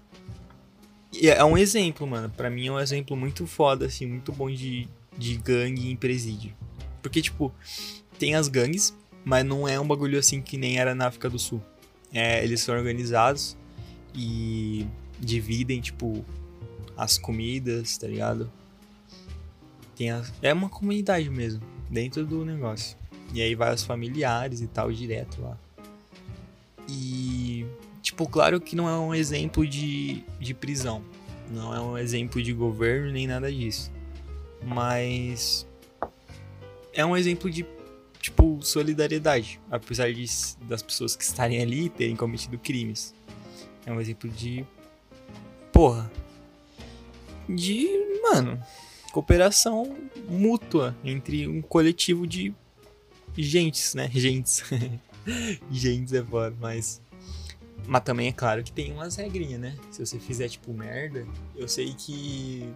É 1.22 1.44
um 1.46 1.58
exemplo, 1.58 2.06
mano. 2.06 2.30
Pra 2.30 2.50
mim 2.50 2.68
é 2.68 2.72
um 2.72 2.80
exemplo 2.80 3.16
muito 3.16 3.48
foda, 3.48 3.86
assim, 3.86 4.06
muito 4.06 4.32
bom 4.34 4.52
de, 4.52 4.88
de 5.18 5.38
gangue 5.38 5.90
em 5.90 5.96
presídio. 5.96 6.54
Porque, 7.02 7.22
tipo, 7.22 7.54
tem 8.20 8.36
as 8.36 8.48
gangues, 8.48 8.94
mas 9.24 9.46
não 9.46 9.68
é 9.68 9.80
um 9.80 9.88
bagulho 9.88 10.20
assim 10.20 10.42
que 10.42 10.58
nem 10.58 10.78
era 10.78 10.94
na 10.94 11.08
África 11.08 11.30
do 11.30 11.40
Sul. 11.40 11.62
É, 12.12 12.44
eles 12.44 12.62
são 12.62 12.76
organizados 12.76 13.56
e 14.14 14.86
dividem, 15.20 15.80
tipo, 15.80 16.26
as 16.98 17.18
comidas, 17.18 17.98
tá 17.98 18.08
ligado? 18.08 18.52
Tem 19.96 20.12
as... 20.12 20.34
É 20.42 20.52
uma 20.52 20.68
comunidade 20.68 21.30
mesmo, 21.30 21.62
dentro 21.90 22.26
do 22.26 22.44
negócio. 22.44 22.98
E 23.34 23.42
aí 23.42 23.56
vai 23.56 23.74
os 23.74 23.84
familiares 23.84 24.62
e 24.62 24.68
tal, 24.68 24.92
direto 24.92 25.42
lá. 25.42 25.58
E, 26.90 27.66
tipo, 28.06 28.30
claro 28.30 28.62
que 28.62 28.76
não 28.76 28.88
é 28.88 28.98
um 28.98 29.14
exemplo 29.14 29.66
de, 29.66 30.24
de 30.40 30.54
prisão. 30.54 31.04
Não 31.52 31.74
é 31.74 31.82
um 31.82 31.98
exemplo 31.98 32.42
de 32.42 32.54
governo 32.54 33.12
nem 33.12 33.26
nada 33.26 33.52
disso. 33.52 33.92
Mas 34.64 35.68
é 36.94 37.04
um 37.04 37.18
exemplo 37.18 37.50
de, 37.50 37.66
tipo, 38.20 38.60
solidariedade. 38.62 39.60
Apesar 39.72 40.14
de, 40.14 40.26
das 40.62 40.84
pessoas 40.84 41.16
que 41.16 41.24
estarem 41.24 41.62
ali 41.62 41.90
terem 41.90 42.16
cometido 42.16 42.60
crimes. 42.60 43.14
É 43.86 43.92
um 43.92 44.00
exemplo 44.00 44.30
de. 44.30 44.64
Porra. 45.72 46.10
De. 47.50 47.88
Mano. 48.22 48.62
Cooperação 49.12 49.98
mútua 50.28 50.96
entre 51.04 51.48
um 51.48 51.62
coletivo 51.62 52.28
de 52.28 52.54
gentes, 53.36 53.96
né? 53.96 54.10
Gentes. 54.14 54.64
Gente, 55.72 56.16
é 56.16 56.24
foda, 56.24 56.56
mas. 56.60 57.02
Mas 57.88 58.04
também 58.04 58.28
é 58.28 58.32
claro 58.32 58.64
que 58.64 58.72
tem 58.72 58.92
umas 58.92 59.16
regrinhas, 59.16 59.60
né? 59.60 59.76
Se 59.92 60.06
você 60.06 60.20
fizer, 60.20 60.50
tipo, 60.50 60.74
merda, 60.74 61.26
eu 61.56 61.68
sei 61.68 61.94
que. 61.94 62.74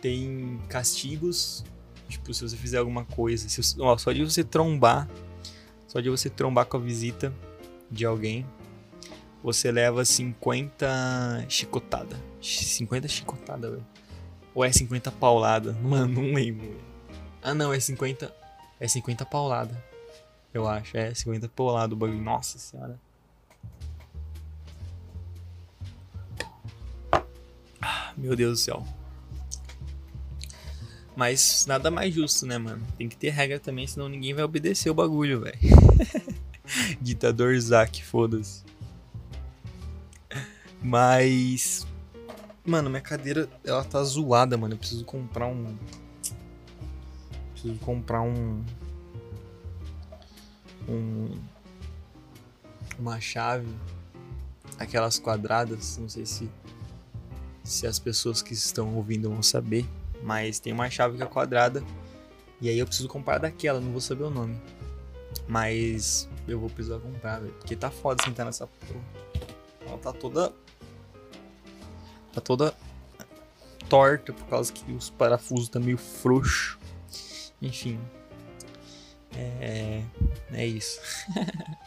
Tem 0.00 0.60
castigos. 0.68 1.64
Tipo, 2.08 2.32
se 2.32 2.42
você 2.42 2.56
fizer 2.56 2.78
alguma 2.78 3.04
coisa. 3.04 3.48
Se, 3.48 3.80
ó, 3.80 3.96
só 3.98 4.12
de 4.12 4.24
você 4.24 4.44
trombar. 4.44 5.08
Só 5.88 6.00
de 6.00 6.08
você 6.08 6.30
trombar 6.30 6.66
com 6.66 6.76
a 6.76 6.80
visita 6.80 7.32
de 7.90 8.04
alguém. 8.04 8.46
Você 9.42 9.70
leva 9.70 10.04
50 10.04 11.46
chicotada. 11.48 12.16
50 12.40 13.08
chicotada, 13.08 13.70
velho. 13.70 13.86
Ou 14.54 14.64
é 14.64 14.72
50 14.72 15.10
paulada? 15.12 15.72
Mano, 15.82 16.22
não 16.22 16.34
lembro. 16.34 16.76
Ah, 17.42 17.54
não, 17.54 17.72
é 17.72 17.80
50. 17.80 18.32
É 18.78 18.88
50 18.88 19.24
paulada. 19.26 19.84
Eu 20.52 20.66
acho. 20.66 20.96
É, 20.96 21.12
50 21.12 21.48
por 21.48 21.70
lado 21.70 21.92
o 21.92 21.96
bagulho. 21.96 22.20
Nossa 22.20 22.58
senhora. 22.58 22.98
Meu 28.16 28.34
Deus 28.36 28.60
do 28.60 28.64
céu. 28.64 28.86
Mas 31.14 31.64
nada 31.66 31.90
mais 31.90 32.14
justo, 32.14 32.46
né, 32.46 32.58
mano? 32.58 32.86
Tem 32.98 33.08
que 33.08 33.16
ter 33.16 33.30
regra 33.30 33.58
também, 33.58 33.86
senão 33.86 34.08
ninguém 34.08 34.34
vai 34.34 34.44
obedecer 34.44 34.90
o 34.90 34.94
bagulho, 34.94 35.40
velho. 35.40 35.58
Ditador 37.00 37.58
Zack, 37.58 38.04
foda-se. 38.04 38.62
Mas. 40.82 41.86
Mano, 42.64 42.90
minha 42.90 43.00
cadeira, 43.00 43.48
ela 43.64 43.84
tá 43.84 44.02
zoada, 44.02 44.56
mano. 44.56 44.74
Eu 44.74 44.78
preciso 44.78 45.04
comprar 45.04 45.46
um. 45.46 45.74
Preciso 47.54 47.78
comprar 47.78 48.20
um 48.20 48.62
um, 50.88 51.30
uma 52.98 53.20
chave, 53.20 53.68
aquelas 54.78 55.18
quadradas, 55.18 55.98
não 55.98 56.08
sei 56.08 56.24
se, 56.24 56.48
se 57.66 57.86
as 57.86 57.98
pessoas 57.98 58.42
que 58.42 58.52
estão 58.52 58.94
ouvindo 58.94 59.28
vão 59.28 59.42
saber, 59.42 59.84
mas 60.22 60.58
tem 60.58 60.72
uma 60.72 60.88
chave 60.88 61.16
que 61.16 61.22
é 61.22 61.26
quadrada 61.26 61.82
e 62.60 62.68
aí 62.68 62.78
eu 62.78 62.86
preciso 62.86 63.08
comprar 63.08 63.38
daquela, 63.38 63.80
não 63.80 63.92
vou 63.92 64.00
saber 64.00 64.24
o 64.24 64.30
nome. 64.30 64.60
Mas 65.46 66.28
eu 66.48 66.58
vou 66.58 66.70
precisar 66.70 66.98
comprar, 66.98 67.40
velho. 67.40 67.52
Porque 67.54 67.76
tá 67.76 67.90
foda 67.90 68.22
sentar 68.24 68.46
nessa 68.46 68.66
porra. 68.66 69.00
Ela 69.86 69.98
tá 69.98 70.12
toda. 70.12 70.52
Tá 72.32 72.40
toda 72.40 72.74
torta 73.88 74.32
por 74.32 74.46
causa 74.46 74.72
que 74.72 74.92
os 74.92 75.10
parafusos 75.10 75.68
tá 75.68 75.78
meio 75.78 75.98
frouxo. 75.98 76.78
Enfim, 77.60 78.00
é, 79.34 80.02
é 80.52 80.66
isso. 80.66 81.00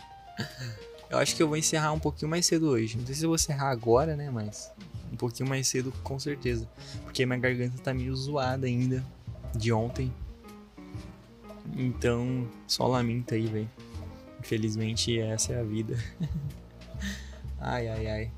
eu 1.10 1.18
acho 1.18 1.36
que 1.36 1.44
eu 1.44 1.48
vou 1.48 1.58
encerrar 1.58 1.92
um 1.92 2.00
pouquinho 2.00 2.30
mais 2.30 2.46
cedo 2.46 2.70
hoje. 2.70 2.98
Não 2.98 3.06
sei 3.06 3.16
se 3.16 3.24
eu 3.24 3.30
vou 3.30 3.36
encerrar 3.36 3.70
agora, 3.70 4.16
né? 4.16 4.30
Mas 4.30 4.72
um 5.12 5.16
pouquinho 5.16 5.48
mais 5.50 5.68
cedo, 5.68 5.94
com 6.04 6.20
certeza. 6.20 6.70
Porque 7.04 7.26
minha 7.26 7.40
garganta 7.40 7.82
tá 7.82 7.94
meio 7.94 8.16
zoada 8.16 8.68
ainda 8.68 9.04
de 9.56 9.72
ontem. 9.72 10.14
Então, 11.76 12.48
só 12.68 12.88
lamento 12.88 13.34
aí, 13.34 13.46
velho. 13.46 13.70
Infelizmente, 14.40 15.20
essa 15.20 15.54
é 15.54 15.60
a 15.60 15.64
vida. 15.64 15.98
ai, 17.60 17.88
ai, 17.88 18.08
ai. 18.08 18.32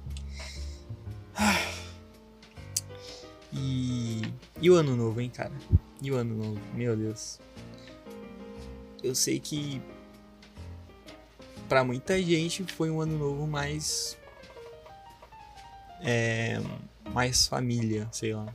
E, 3.53 4.21
e 4.61 4.69
o 4.69 4.75
ano 4.75 4.95
novo, 4.95 5.19
hein, 5.19 5.29
cara? 5.29 5.51
E 6.01 6.09
o 6.09 6.15
ano 6.15 6.33
novo? 6.33 6.61
Meu 6.73 6.95
Deus 6.95 7.37
eu 9.03 9.15
sei 9.15 9.39
que 9.39 9.81
para 11.67 11.83
muita 11.83 12.21
gente 12.21 12.63
foi 12.63 12.89
um 12.89 13.01
ano 13.01 13.17
novo 13.17 13.47
mais 13.47 14.17
é, 16.01 16.59
mais 17.13 17.47
família, 17.47 18.07
sei 18.11 18.33
lá. 18.33 18.51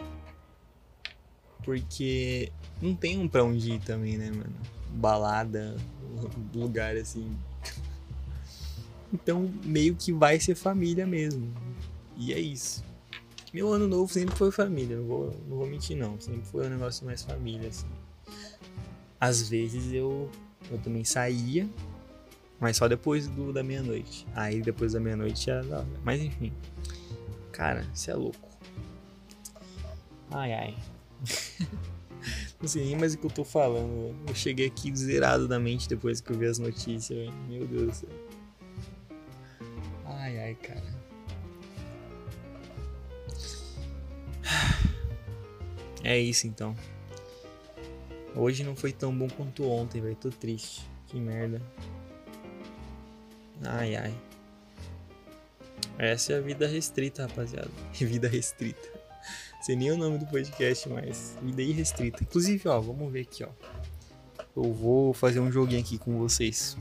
Porque 1.64 2.52
não 2.81 2.94
tem 2.94 3.18
um 3.18 3.27
pra 3.27 3.43
onde 3.43 3.73
ir 3.73 3.81
também, 3.81 4.16
né, 4.16 4.31
mano? 4.31 4.55
Balada, 4.90 5.77
lugar 6.55 6.97
assim. 6.97 7.36
Então, 9.12 9.51
meio 9.64 9.94
que 9.94 10.12
vai 10.12 10.39
ser 10.39 10.55
família 10.55 11.06
mesmo. 11.06 11.52
E 12.16 12.32
é 12.32 12.39
isso. 12.39 12.85
Meu 13.52 13.73
ano 13.73 13.89
novo 13.89 14.12
sempre 14.12 14.36
foi 14.36 14.51
família, 14.51 14.97
não 14.97 15.06
vou, 15.06 15.36
não 15.48 15.56
vou 15.56 15.66
mentir 15.66 15.97
não. 15.97 16.20
Sempre 16.20 16.43
foi 16.43 16.66
um 16.66 16.70
negócio 16.70 17.06
mais 17.06 17.23
família, 17.23 17.68
assim 17.68 17.86
às 19.20 19.48
vezes 19.48 19.93
eu, 19.93 20.31
eu 20.70 20.78
também 20.78 21.05
saía, 21.05 21.68
mas 22.60 22.77
só 22.77 22.89
depois 22.89 23.27
do, 23.27 23.52
da 23.52 23.62
meia-noite. 23.62 24.27
Aí 24.35 24.62
depois 24.62 24.93
da 24.93 25.01
meia-noite 25.01 25.51
era 25.51 25.62
da 25.62 25.78
hora. 25.78 25.86
Mas 26.05 26.20
enfim. 26.23 26.52
Cara, 27.56 27.86
você 27.94 28.10
é 28.10 28.14
louco. 28.14 28.50
Ai, 30.30 30.52
ai. 30.52 30.76
Não 32.60 32.68
sei 32.68 32.84
nem 32.84 32.96
mais 32.96 33.14
o 33.14 33.18
que 33.18 33.24
eu 33.24 33.30
tô 33.30 33.44
falando, 33.44 34.02
velho. 34.02 34.16
Eu 34.28 34.34
cheguei 34.34 34.66
aqui 34.66 34.94
zerado 34.94 35.48
da 35.48 35.58
mente 35.58 35.88
depois 35.88 36.20
que 36.20 36.30
eu 36.30 36.36
vi 36.36 36.44
as 36.44 36.58
notícias, 36.58 37.18
velho. 37.18 37.32
Meu 37.48 37.66
Deus 37.66 37.82
do 37.82 37.94
céu. 37.94 38.08
Ai, 40.04 40.38
ai, 40.38 40.54
cara. 40.56 40.84
É 46.04 46.18
isso 46.18 46.46
então. 46.46 46.76
Hoje 48.34 48.62
não 48.62 48.76
foi 48.76 48.92
tão 48.92 49.16
bom 49.16 49.28
quanto 49.28 49.66
ontem, 49.68 50.02
velho. 50.02 50.14
Tô 50.14 50.28
triste. 50.28 50.86
Que 51.06 51.18
merda. 51.18 51.62
Ai, 53.64 53.96
ai. 53.96 54.14
Essa 55.98 56.35
é 56.35 56.39
a 56.39 56.40
vida 56.40 56.66
restrita, 56.66 57.23
rapaziada. 57.23 57.70
Vida 57.93 58.28
restrita. 58.28 58.89
Sei 59.62 59.74
nem 59.74 59.90
o 59.90 59.97
nome 59.97 60.18
do 60.18 60.27
podcast, 60.27 60.89
mas 60.89 61.36
vida 61.43 61.60
irrestrita. 61.60 62.23
Inclusive, 62.23 62.68
ó, 62.68 62.78
vamos 62.78 63.10
ver 63.10 63.23
aqui, 63.23 63.43
ó. 63.43 63.48
Eu 64.55 64.73
vou 64.73 65.12
fazer 65.12 65.40
um 65.40 65.51
joguinho 65.51 65.81
aqui 65.81 65.98
com 65.98 66.18
vocês. 66.18 66.77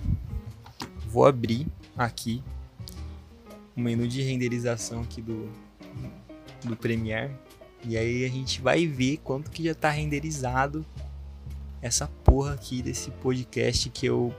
Vou 1.08 1.26
abrir 1.26 1.66
aqui 1.98 2.44
o 3.76 3.82
menu 3.82 4.08
de 4.08 4.22
renderização 4.22 5.02
aqui 5.02 5.22
do 5.22 5.50
do 6.64 6.76
Premiere. 6.76 7.34
E 7.84 7.98
aí 7.98 8.26
a 8.26 8.30
gente 8.30 8.62
vai 8.62 8.88
ver 8.88 9.18
quanto 9.18 9.52
que 9.52 9.64
já 9.64 9.76
tá 9.76 9.90
renderizado 9.90 10.86
essa 11.82 12.08
porra 12.24 12.54
aqui 12.54 12.82
desse 12.82 13.12
podcast 13.12 13.90
que 13.90 14.08
eu 14.08 14.34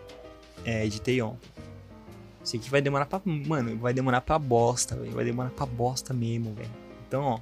é, 0.64 0.84
editei 0.84 1.22
ontem. 1.22 1.48
Isso 2.46 2.54
aqui 2.54 2.70
vai 2.70 2.80
demorar 2.80 3.06
pra. 3.06 3.20
Mano, 3.24 3.76
vai 3.76 3.92
demorar 3.92 4.20
pra 4.20 4.38
bosta, 4.38 4.94
velho. 4.94 5.10
Vai 5.10 5.24
demorar 5.24 5.50
pra 5.50 5.66
bosta 5.66 6.14
mesmo, 6.14 6.54
velho. 6.54 6.70
Então, 7.06 7.24
ó. 7.24 7.40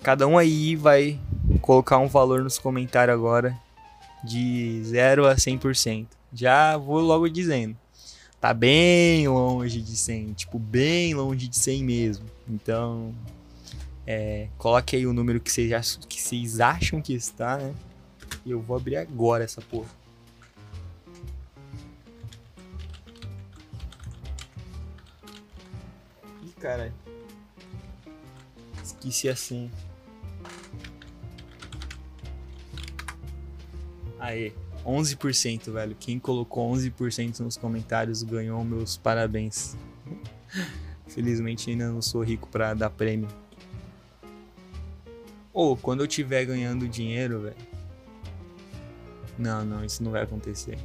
Cada 0.00 0.28
um 0.28 0.38
aí 0.38 0.76
vai 0.76 1.18
colocar 1.60 1.98
um 1.98 2.06
valor 2.06 2.40
nos 2.40 2.56
comentários 2.56 3.12
agora 3.12 3.58
de 4.22 4.80
0 4.84 5.26
a 5.26 5.34
100%. 5.34 6.06
Já 6.32 6.76
vou 6.76 7.00
logo 7.00 7.28
dizendo. 7.28 7.76
Tá 8.40 8.54
bem 8.54 9.26
longe 9.26 9.82
de 9.82 9.96
100, 9.96 10.34
tipo, 10.34 10.58
bem 10.58 11.12
longe 11.12 11.48
de 11.48 11.56
100 11.56 11.84
mesmo. 11.84 12.26
Então, 12.48 13.12
é, 14.06 14.46
coloque 14.56 14.94
aí 14.94 15.04
o 15.04 15.12
número 15.12 15.40
que 15.40 15.50
vocês, 15.50 15.72
acham, 15.72 16.00
que 16.08 16.22
vocês 16.22 16.60
acham 16.60 17.02
que 17.02 17.12
está, 17.12 17.58
né? 17.58 17.74
E 18.46 18.52
eu 18.52 18.60
vou 18.60 18.76
abrir 18.76 18.96
agora 18.96 19.42
essa 19.42 19.60
porra. 19.60 19.99
Caralho. 26.60 26.92
Esqueci 28.82 29.28
assim. 29.28 29.70
Aê, 34.18 34.52
11%, 34.84 35.72
velho. 35.72 35.96
Quem 35.98 36.18
colocou 36.18 36.70
11% 36.72 37.40
nos 37.40 37.56
comentários 37.56 38.22
ganhou 38.22 38.62
meus 38.64 38.96
parabéns. 38.96 39.76
Felizmente 41.08 41.70
ainda 41.70 41.88
não 41.90 42.02
sou 42.02 42.22
rico 42.22 42.48
para 42.48 42.74
dar 42.74 42.90
prêmio. 42.90 43.28
Ou, 45.52 45.72
oh, 45.72 45.76
quando 45.76 46.02
eu 46.02 46.06
tiver 46.06 46.44
ganhando 46.44 46.88
dinheiro, 46.88 47.40
velho. 47.40 47.56
Não, 49.36 49.64
não, 49.64 49.84
isso 49.84 50.02
não 50.02 50.12
vai 50.12 50.22
acontecer. 50.22 50.78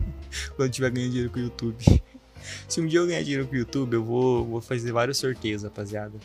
quando 0.56 0.66
eu 0.66 0.70
tiver 0.70 0.90
ganhando 0.90 1.10
dinheiro 1.10 1.30
com 1.30 1.38
o 1.38 1.42
YouTube. 1.42 2.02
Se 2.68 2.80
um 2.80 2.86
dia 2.86 2.98
eu 3.00 3.06
ganhar 3.06 3.22
dinheiro 3.22 3.46
com 3.46 3.54
o 3.54 3.58
YouTube, 3.58 3.94
eu 3.94 4.04
vou, 4.04 4.46
vou 4.46 4.60
fazer 4.60 4.92
vários 4.92 5.18
sorteios, 5.18 5.62
rapaziada. 5.62 6.18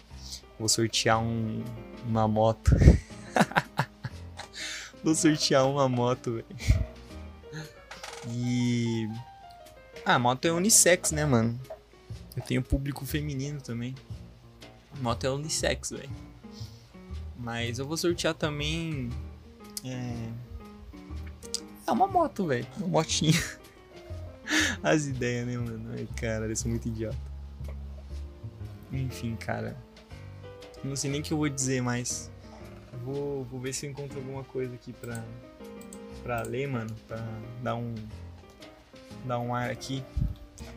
Vou 0.60 0.68
sortear 0.68 1.22
um, 1.22 1.64
uma 2.06 2.28
moto. 2.28 2.72
vou 5.04 5.14
sortear 5.14 5.68
uma 5.68 5.88
moto, 5.88 6.34
velho. 6.34 6.46
E. 8.30 9.08
Ah, 10.06 10.16
a 10.16 10.20
moto 10.20 10.46
é 10.46 10.52
unissex, 10.52 11.12
né, 11.12 11.26
mano? 11.26 11.60
Eu 12.36 12.42
tenho 12.44 12.64
público 12.64 13.06
feminino 13.06 13.62
também. 13.62 13.96
A 14.94 15.02
moto 15.02 15.24
é 15.26 15.30
unissex, 15.30 15.92
velho. 15.92 16.10
Mas 17.38 17.80
eu 17.80 17.86
vou 17.86 17.98
sortear 17.98 18.34
também. 18.34 19.10
É. 19.84 20.30
É 21.86 21.92
uma 21.92 22.08
moto, 22.08 22.48
velho. 22.48 22.68
Uma 22.78 22.88
motinha. 22.88 23.34
As 24.84 25.06
ideias, 25.06 25.46
né, 25.46 25.58
mano? 25.58 25.92
Ai, 25.94 26.08
cara, 26.16 26.46
eu 26.46 26.56
sou 26.56 26.70
muito 26.70 26.88
idiota. 26.88 27.18
Enfim, 28.92 29.36
cara. 29.36 29.76
Não 30.84 30.96
sei 30.96 31.12
nem 31.12 31.22
o 31.22 31.24
que 31.24 31.34
eu 31.34 31.38
vou 31.38 31.50
dizer, 31.50 31.82
mas. 31.82 32.32
Vou, 33.04 33.44
vou 33.46 33.60
ver 33.60 33.74
se 33.74 33.86
eu 33.86 33.92
encontro 33.92 34.18
alguma 34.18 34.44
coisa 34.44 34.74
aqui 34.74 34.94
pra, 34.94 35.24
pra 36.24 36.42
ler, 36.44 36.68
mano. 36.68 36.96
Pra 37.08 37.18
dar 37.62 37.76
um. 37.76 37.94
Dar 39.26 39.40
um 39.40 39.54
ar 39.54 39.70
aqui. 39.70 40.04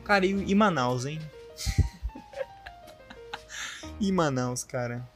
Cara, 0.05 0.27
e, 0.27 0.31
e 0.31 0.55
Manaus, 0.55 1.07
hein? 1.07 1.21
e 4.01 4.11
Manaus, 4.11 4.65
cara. 4.65 5.09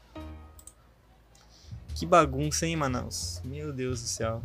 Que 1.95 2.07
bagunça, 2.07 2.67
hein, 2.67 2.77
Manaus? 2.77 3.41
Meu 3.45 3.73
Deus 3.73 4.03
do 4.03 4.09
céu. 4.09 4.43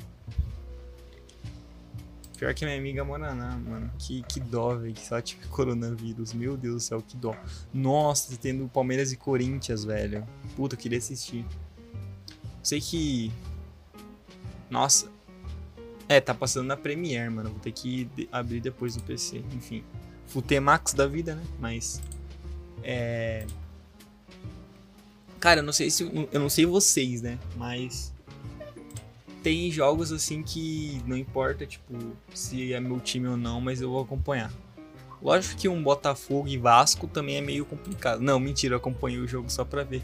Pior 2.39 2.53
que 2.53 2.63
minha 2.63 2.77
amiga 2.77 3.03
mora 3.03 3.33
lá, 3.33 3.57
mano. 3.57 3.91
Que, 3.99 4.23
que 4.23 4.39
dó, 4.39 4.73
velho. 4.73 4.93
Que 4.93 5.05
só 5.05 5.19
tive 5.19 5.45
coronavírus. 5.47 6.31
Meu 6.31 6.55
Deus 6.55 6.75
do 6.75 6.79
céu, 6.79 7.03
que 7.05 7.17
dó. 7.17 7.35
Nossa, 7.73 8.37
tendo 8.37 8.65
Palmeiras 8.69 9.11
e 9.11 9.17
Corinthians, 9.17 9.83
velho. 9.83 10.25
Puta, 10.55 10.75
eu 10.75 10.79
queria 10.79 10.97
assistir. 10.97 11.45
Sei 12.63 12.79
que. 12.79 13.29
Nossa. 14.69 15.11
É, 16.07 16.21
tá 16.21 16.33
passando 16.33 16.67
na 16.67 16.77
Premiere, 16.77 17.29
mano. 17.29 17.49
Vou 17.49 17.59
ter 17.59 17.73
que 17.73 18.09
abrir 18.31 18.61
depois 18.61 18.95
no 18.95 19.03
PC. 19.03 19.43
Enfim. 19.53 19.83
Futemax 20.25 20.93
da 20.93 21.05
vida, 21.07 21.35
né? 21.35 21.43
Mas. 21.59 22.01
É. 22.81 23.45
Cara, 25.41 25.59
eu 25.59 25.63
não 25.63 25.73
sei 25.73 25.91
se. 25.91 26.03
Eu 26.31 26.39
não 26.39 26.49
sei 26.49 26.65
vocês, 26.65 27.21
né? 27.21 27.37
Mas. 27.57 28.13
Tem 29.41 29.71
jogos 29.71 30.11
assim 30.11 30.43
que 30.43 31.01
não 31.05 31.15
importa, 31.15 31.65
tipo, 31.65 31.93
se 32.33 32.73
é 32.73 32.79
meu 32.79 32.99
time 32.99 33.27
ou 33.27 33.37
não, 33.37 33.61
mas 33.61 33.81
eu 33.81 33.89
vou 33.89 34.01
acompanhar. 34.01 34.51
Lógico 35.21 35.59
que 35.59 35.67
um 35.67 35.81
Botafogo 35.81 36.47
e 36.47 36.57
Vasco 36.57 37.07
também 37.07 37.37
é 37.37 37.41
meio 37.41 37.65
complicado. 37.65 38.21
Não, 38.21 38.39
mentira, 38.39 38.73
eu 38.73 38.77
acompanhei 38.77 39.19
o 39.19 39.27
jogo 39.27 39.49
só 39.49 39.65
pra 39.65 39.83
ver 39.83 40.03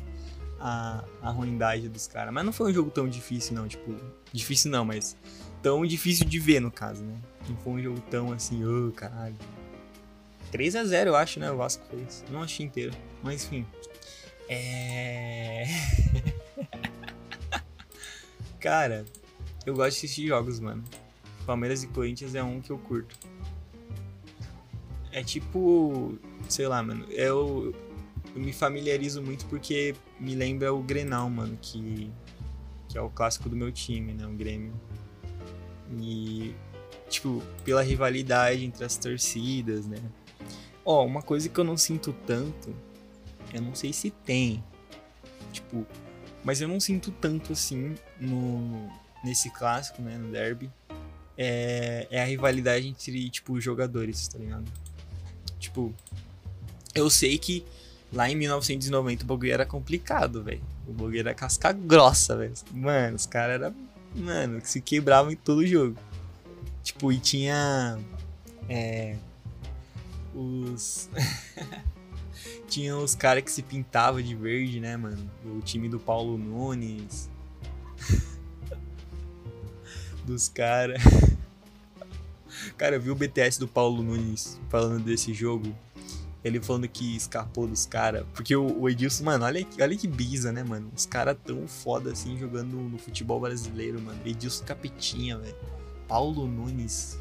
a, 0.60 1.04
a 1.22 1.30
ruindade 1.30 1.88
dos 1.88 2.08
caras. 2.08 2.34
Mas 2.34 2.46
não 2.46 2.52
foi 2.52 2.72
um 2.72 2.74
jogo 2.74 2.92
tão 2.92 3.08
difícil, 3.08 3.56
não. 3.56 3.68
Tipo, 3.68 3.96
difícil 4.34 4.72
não, 4.72 4.84
mas 4.84 5.16
tão 5.62 5.86
difícil 5.86 6.26
de 6.26 6.40
ver, 6.40 6.60
no 6.60 6.72
caso, 6.72 7.04
né? 7.04 7.18
Não 7.48 7.56
foi 7.58 7.74
um 7.74 7.82
jogo 7.82 8.02
tão 8.10 8.34
assim, 8.34 8.66
ô, 8.66 8.90
oh, 8.90 8.92
caralho. 8.92 9.36
3 10.52 10.76
a 10.76 10.84
0 10.84 11.12
eu 11.12 11.16
acho, 11.16 11.40
né? 11.40 11.52
O 11.52 11.58
Vasco 11.58 11.84
fez. 11.90 12.24
Não 12.30 12.42
achei 12.42 12.66
inteiro. 12.66 12.94
Mas 13.24 13.44
enfim. 13.44 13.66
É. 14.50 15.66
Cara, 18.60 19.06
eu 19.66 19.74
gosto 19.74 19.92
de 19.92 19.98
assistir 19.98 20.28
jogos, 20.28 20.60
mano. 20.60 20.84
Palmeiras 21.46 21.84
e 21.84 21.88
Corinthians 21.88 22.36
é 22.36 22.44
um 22.44 22.62
que 22.62 22.72
eu 22.72 22.78
curto. 22.78 23.18
É 25.12 25.24
tipo. 25.24 26.18
Sei 26.50 26.68
lá, 26.68 26.82
mano. 26.82 27.06
Eu, 27.10 27.74
eu 28.36 28.42
me 28.42 28.54
familiarizo 28.54 29.22
muito 29.22 29.46
porque 29.46 29.96
me 30.20 30.36
lembra 30.36 30.74
o 30.74 30.82
Grenal, 30.82 31.30
mano. 31.30 31.58
Que, 31.62 32.12
que 32.90 32.98
é 32.98 33.02
o 33.02 33.10
clássico 33.10 33.48
do 33.50 33.56
meu 33.56 33.72
time, 33.72 34.14
né? 34.14 34.26
O 34.26 34.32
Grêmio. 34.32 34.74
E. 36.02 36.54
Tipo, 37.10 37.42
pela 37.64 37.84
rivalidade 37.84 38.66
entre 38.66 38.84
as 38.84 38.98
torcidas, 38.98 39.86
né? 39.86 40.00
Ó, 40.84 41.06
uma 41.06 41.22
coisa 41.22 41.48
que 41.48 41.60
eu 41.60 41.64
não 41.64 41.78
sinto 41.78 42.14
tanto 42.26 42.74
eu 43.56 43.62
não 43.62 43.74
sei 43.74 43.94
se 43.94 44.10
tem. 44.10 44.62
Tipo, 45.52 45.88
mas 46.44 46.60
eu 46.60 46.68
não 46.68 46.80
sinto 46.80 47.10
tanto 47.10 47.54
assim 47.54 47.96
no 48.20 48.90
nesse 49.26 49.50
clássico, 49.50 50.02
né, 50.02 50.18
no 50.18 50.32
derby. 50.32 50.72
É, 51.38 52.08
é 52.10 52.22
a 52.22 52.26
rivalidade 52.26 52.88
entre, 52.88 53.30
tipo, 53.30 53.60
jogadores, 53.60 54.28
tá 54.28 54.38
ligado? 54.38 54.66
Tipo, 55.60 55.94
eu 56.94 57.10
sei 57.10 57.38
que 57.38 57.66
lá 58.14 58.30
em 58.30 58.36
1990 58.36 59.24
o 59.24 59.28
bagulho 59.28 59.52
era 59.52 59.66
complicado, 59.66 60.44
velho. 60.44 60.64
O 60.88 60.94
bagulho 60.94 61.20
era 61.20 61.34
casca 61.34 61.74
grossa, 61.74 62.38
velho. 62.38 62.54
Mano, 62.72 63.16
os 63.16 63.26
caras 63.26 63.56
eram, 63.62 63.76
mano, 64.16 64.62
se 64.64 64.80
quebravam 64.80 65.32
em 65.32 65.36
todo 65.36 65.66
jogo. 65.66 65.98
Tipo, 66.84 67.12
e 67.12 67.20
tinha 67.20 67.98
é, 68.70 69.18
os 70.34 71.10
tinha 72.70 72.96
os 72.96 73.16
caras 73.16 73.44
que 73.44 73.52
se 73.52 73.62
pintavam 73.62 74.22
de 74.22 74.36
verde, 74.36 74.80
né, 74.80 74.96
mano? 74.96 75.30
O 75.44 75.60
time 75.62 75.90
do 75.90 76.00
Paulo 76.00 76.38
Nunes. 76.38 77.30
Dos 80.26 80.50
caras. 80.50 81.02
Cara, 82.78 82.96
eu 82.96 83.02
vi 83.02 83.12
o 83.12 83.16
BTS 83.16 83.60
do 83.60 83.68
Paulo 83.68 84.02
Nunes 84.02 84.60
falando 84.70 85.04
desse 85.04 85.34
jogo. 85.34 85.76
Ele 86.44 86.62
falando 86.62 86.88
que 86.88 87.16
escapou 87.16 87.68
dos 87.68 87.86
caras. 87.86 88.26
Porque 88.34 88.56
o, 88.56 88.90
Edilson, 88.90 89.24
mano, 89.24 89.46
olha, 89.46 89.66
olha 89.80 89.98
que 89.98 90.08
brisa, 90.08 90.52
né, 90.52 90.64
mano? 90.64 90.92
Os 90.96 91.06
caras 91.06 91.38
tão 91.44 91.68
foda 91.68 92.12
assim 92.12 92.38
jogando 92.38 92.76
no 92.76 92.98
futebol 92.98 93.40
brasileiro, 93.40 94.02
mano. 94.02 94.20
Edilson 94.26 94.64
Capetinha, 94.64 95.38
velho. 95.38 95.56
Paulo 96.08 96.48
Nunes. 96.48 97.20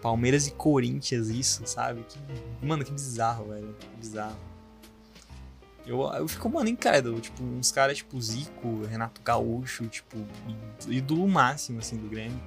Palmeiras 0.00 0.48
e 0.48 0.50
Corinthians, 0.50 1.28
isso, 1.28 1.62
sabe? 1.64 2.04
Que, 2.08 2.66
mano, 2.66 2.84
que 2.84 2.92
bizarro, 2.92 3.48
velho. 3.48 3.74
Bizarro. 3.98 4.36
Eu, 5.86 6.00
eu 6.14 6.28
fico, 6.28 6.48
mano, 6.48 6.68
incrédulo. 6.68 7.20
Tipo, 7.20 7.42
uns 7.42 7.72
caras 7.72 7.96
tipo 7.96 8.20
Zico, 8.20 8.84
Renato 8.84 9.20
Gaúcho, 9.22 9.86
tipo, 9.86 10.16
ídolo 10.88 11.26
máximo, 11.28 11.80
assim, 11.80 11.96
do 11.96 12.08
Grêmio. 12.08 12.40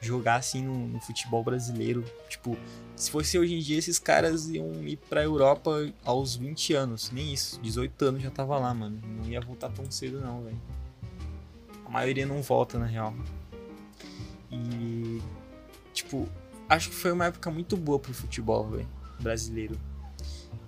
Jogar 0.00 0.36
assim 0.36 0.64
no, 0.64 0.88
no, 0.88 1.00
futebol 1.00 1.44
brasileiro. 1.44 2.04
Tipo, 2.28 2.56
se 2.96 3.10
fosse 3.10 3.38
hoje 3.38 3.54
em 3.54 3.60
dia, 3.60 3.78
esses 3.78 3.98
caras 3.98 4.48
iam 4.48 4.72
ir 4.82 4.96
pra 4.96 5.22
Europa 5.22 5.92
aos 6.04 6.34
20 6.34 6.74
anos. 6.74 7.10
Nem 7.12 7.32
isso, 7.32 7.60
18 7.60 8.04
anos 8.06 8.22
já 8.22 8.30
tava 8.30 8.58
lá, 8.58 8.74
mano. 8.74 9.00
Não 9.18 9.30
ia 9.30 9.40
voltar 9.40 9.70
tão 9.70 9.88
cedo, 9.90 10.20
não, 10.20 10.42
velho. 10.42 10.60
A 11.86 11.90
maioria 11.90 12.26
não 12.26 12.42
volta, 12.42 12.78
na 12.78 12.86
real. 12.86 13.14
E. 14.50 15.22
Tipo, 15.92 16.28
acho 16.68 16.88
que 16.88 16.94
foi 16.96 17.12
uma 17.12 17.26
época 17.26 17.50
muito 17.50 17.76
boa 17.76 17.98
pro 17.98 18.12
futebol, 18.12 18.68
velho, 18.68 18.88
brasileiro. 19.20 19.78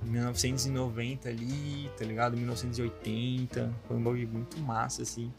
1990 0.07 1.29
ali, 1.29 1.91
tá 1.97 2.05
ligado? 2.05 2.37
1980. 2.37 3.73
Foi 3.87 3.97
um 3.97 4.03
bagulho 4.03 4.29
muito 4.29 4.59
massa, 4.61 5.03
assim. 5.03 5.33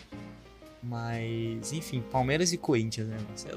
Mas, 0.81 1.73
enfim, 1.73 2.01
Palmeiras 2.11 2.53
e 2.53 2.57
Corinthians, 2.57 3.07
né? 3.07 3.17
Você 3.35 3.49
é. 3.49 3.55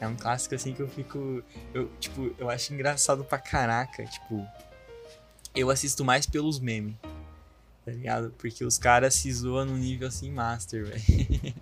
É 0.00 0.06
um 0.06 0.14
clássico 0.14 0.54
assim 0.54 0.72
que 0.72 0.80
eu 0.80 0.88
fico. 0.88 1.42
Eu, 1.74 1.90
tipo, 1.98 2.32
eu 2.38 2.48
acho 2.48 2.72
engraçado 2.72 3.24
pra 3.24 3.38
caraca. 3.38 4.04
Tipo, 4.04 4.46
eu 5.54 5.70
assisto 5.70 6.04
mais 6.04 6.26
pelos 6.26 6.60
memes. 6.60 6.94
Tá 7.84 7.92
ligado? 7.92 8.32
Porque 8.38 8.64
os 8.64 8.78
caras 8.78 9.14
se 9.14 9.32
zoam 9.32 9.64
no 9.64 9.76
nível 9.76 10.06
assim, 10.06 10.30
master, 10.30 10.84
velho. 10.84 11.54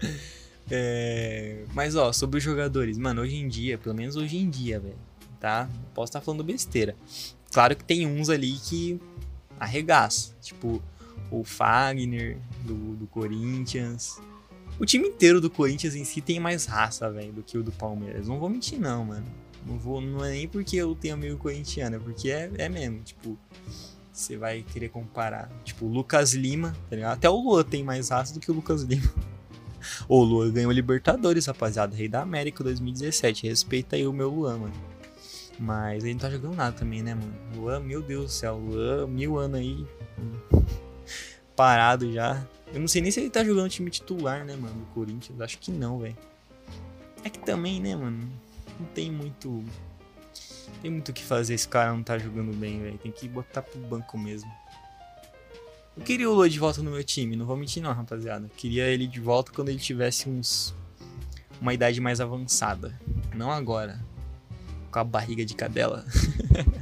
é... 0.70 1.64
Mas, 1.74 1.94
ó, 1.94 2.12
sobre 2.12 2.38
os 2.38 2.44
jogadores. 2.44 2.96
Mano, 2.96 3.22
hoje 3.22 3.36
em 3.36 3.48
dia, 3.48 3.76
pelo 3.76 3.94
menos 3.94 4.16
hoje 4.16 4.38
em 4.38 4.48
dia, 4.48 4.80
velho 4.80 5.13
tá? 5.44 5.68
Posso 5.92 6.08
estar 6.08 6.22
falando 6.22 6.42
besteira. 6.42 6.96
Claro 7.52 7.76
que 7.76 7.84
tem 7.84 8.06
uns 8.06 8.30
ali 8.30 8.52
que 8.52 8.98
arregaça, 9.60 10.34
tipo 10.40 10.82
o 11.30 11.44
Fagner 11.44 12.38
do, 12.62 12.96
do 12.96 13.06
Corinthians. 13.06 14.18
O 14.80 14.86
time 14.86 15.08
inteiro 15.08 15.42
do 15.42 15.50
Corinthians 15.50 15.94
em 15.94 16.02
si 16.02 16.22
tem 16.22 16.40
mais 16.40 16.64
raça, 16.64 17.10
velho, 17.10 17.30
do 17.30 17.42
que 17.42 17.58
o 17.58 17.62
do 17.62 17.70
Palmeiras. 17.72 18.26
Não 18.26 18.38
vou 18.38 18.48
mentir 18.48 18.80
não, 18.80 19.04
mano. 19.04 19.26
Não 19.66 19.78
vou, 19.78 20.00
não 20.00 20.24
é 20.24 20.30
nem 20.30 20.48
porque 20.48 20.76
eu 20.76 20.94
tenho 20.94 21.12
amigo 21.12 21.36
corintiano, 21.36 21.96
é 21.96 21.98
porque 21.98 22.30
é, 22.30 22.50
é 22.56 22.68
mesmo, 22.70 23.00
tipo, 23.00 23.38
você 24.10 24.38
vai 24.38 24.62
querer 24.62 24.88
comparar. 24.88 25.50
Tipo, 25.62 25.84
o 25.84 25.88
Lucas 25.88 26.32
Lima, 26.32 26.74
tá 26.88 26.96
ligado? 26.96 27.12
Até 27.12 27.28
o 27.28 27.36
Luan 27.36 27.64
tem 27.64 27.84
mais 27.84 28.08
raça 28.08 28.32
do 28.32 28.40
que 28.40 28.50
o 28.50 28.54
Lucas 28.54 28.82
Lima. 28.82 29.12
o 30.08 30.22
Luan 30.22 30.50
ganhou 30.50 30.72
Libertadores, 30.72 31.44
rapaziada. 31.46 31.94
Rei 31.94 32.08
da 32.08 32.22
América 32.22 32.64
2017. 32.64 33.46
Respeita 33.46 33.96
aí 33.96 34.06
o 34.06 34.12
meu 34.12 34.30
Luan, 34.30 34.58
mano. 34.58 34.93
Mas 35.58 36.02
ele 36.02 36.14
não 36.14 36.20
tá 36.20 36.30
jogando 36.30 36.56
nada 36.56 36.76
também, 36.76 37.02
né, 37.02 37.14
mano? 37.14 37.34
Luan, 37.54 37.80
meu 37.80 38.02
Deus 38.02 38.24
do 38.24 38.30
céu, 38.30 38.56
Luan, 38.56 39.06
mil 39.06 39.38
anos 39.38 39.60
aí. 39.60 39.86
Parado 41.54 42.12
já. 42.12 42.44
Eu 42.72 42.80
não 42.80 42.88
sei 42.88 43.00
nem 43.00 43.10
se 43.10 43.20
ele 43.20 43.30
tá 43.30 43.44
jogando 43.44 43.70
time 43.70 43.90
titular, 43.90 44.44
né, 44.44 44.56
mano, 44.56 44.74
do 44.74 44.86
Corinthians. 44.86 45.40
Acho 45.40 45.58
que 45.58 45.70
não, 45.70 46.00
velho. 46.00 46.16
É 47.22 47.30
que 47.30 47.38
também, 47.38 47.80
né, 47.80 47.94
mano? 47.94 48.28
Não 48.78 48.86
tem 48.86 49.10
muito. 49.10 49.64
Tem 50.82 50.90
muito 50.90 51.10
o 51.10 51.12
que 51.12 51.22
fazer 51.22 51.54
esse 51.54 51.68
cara 51.68 51.92
não 51.92 52.02
tá 52.02 52.18
jogando 52.18 52.52
bem, 52.56 52.82
velho. 52.82 52.98
Tem 52.98 53.12
que 53.12 53.28
botar 53.28 53.62
pro 53.62 53.78
banco 53.80 54.18
mesmo. 54.18 54.50
Eu 55.96 56.02
queria 56.02 56.28
o 56.28 56.34
Lua 56.34 56.50
de 56.50 56.58
volta 56.58 56.82
no 56.82 56.90
meu 56.90 57.04
time, 57.04 57.36
não 57.36 57.46
vou 57.46 57.56
mentir 57.56 57.80
não, 57.80 57.92
rapaziada. 57.92 58.46
Eu 58.46 58.50
queria 58.56 58.86
ele 58.86 59.06
de 59.06 59.20
volta 59.20 59.52
quando 59.52 59.68
ele 59.68 59.78
tivesse 59.78 60.28
uns. 60.28 60.74
uma 61.60 61.72
idade 61.72 62.00
mais 62.00 62.20
avançada. 62.20 62.98
Não 63.32 63.52
agora 63.52 64.00
com 64.94 65.00
a 65.00 65.04
barriga 65.04 65.44
de 65.44 65.54
cadela. 65.54 66.06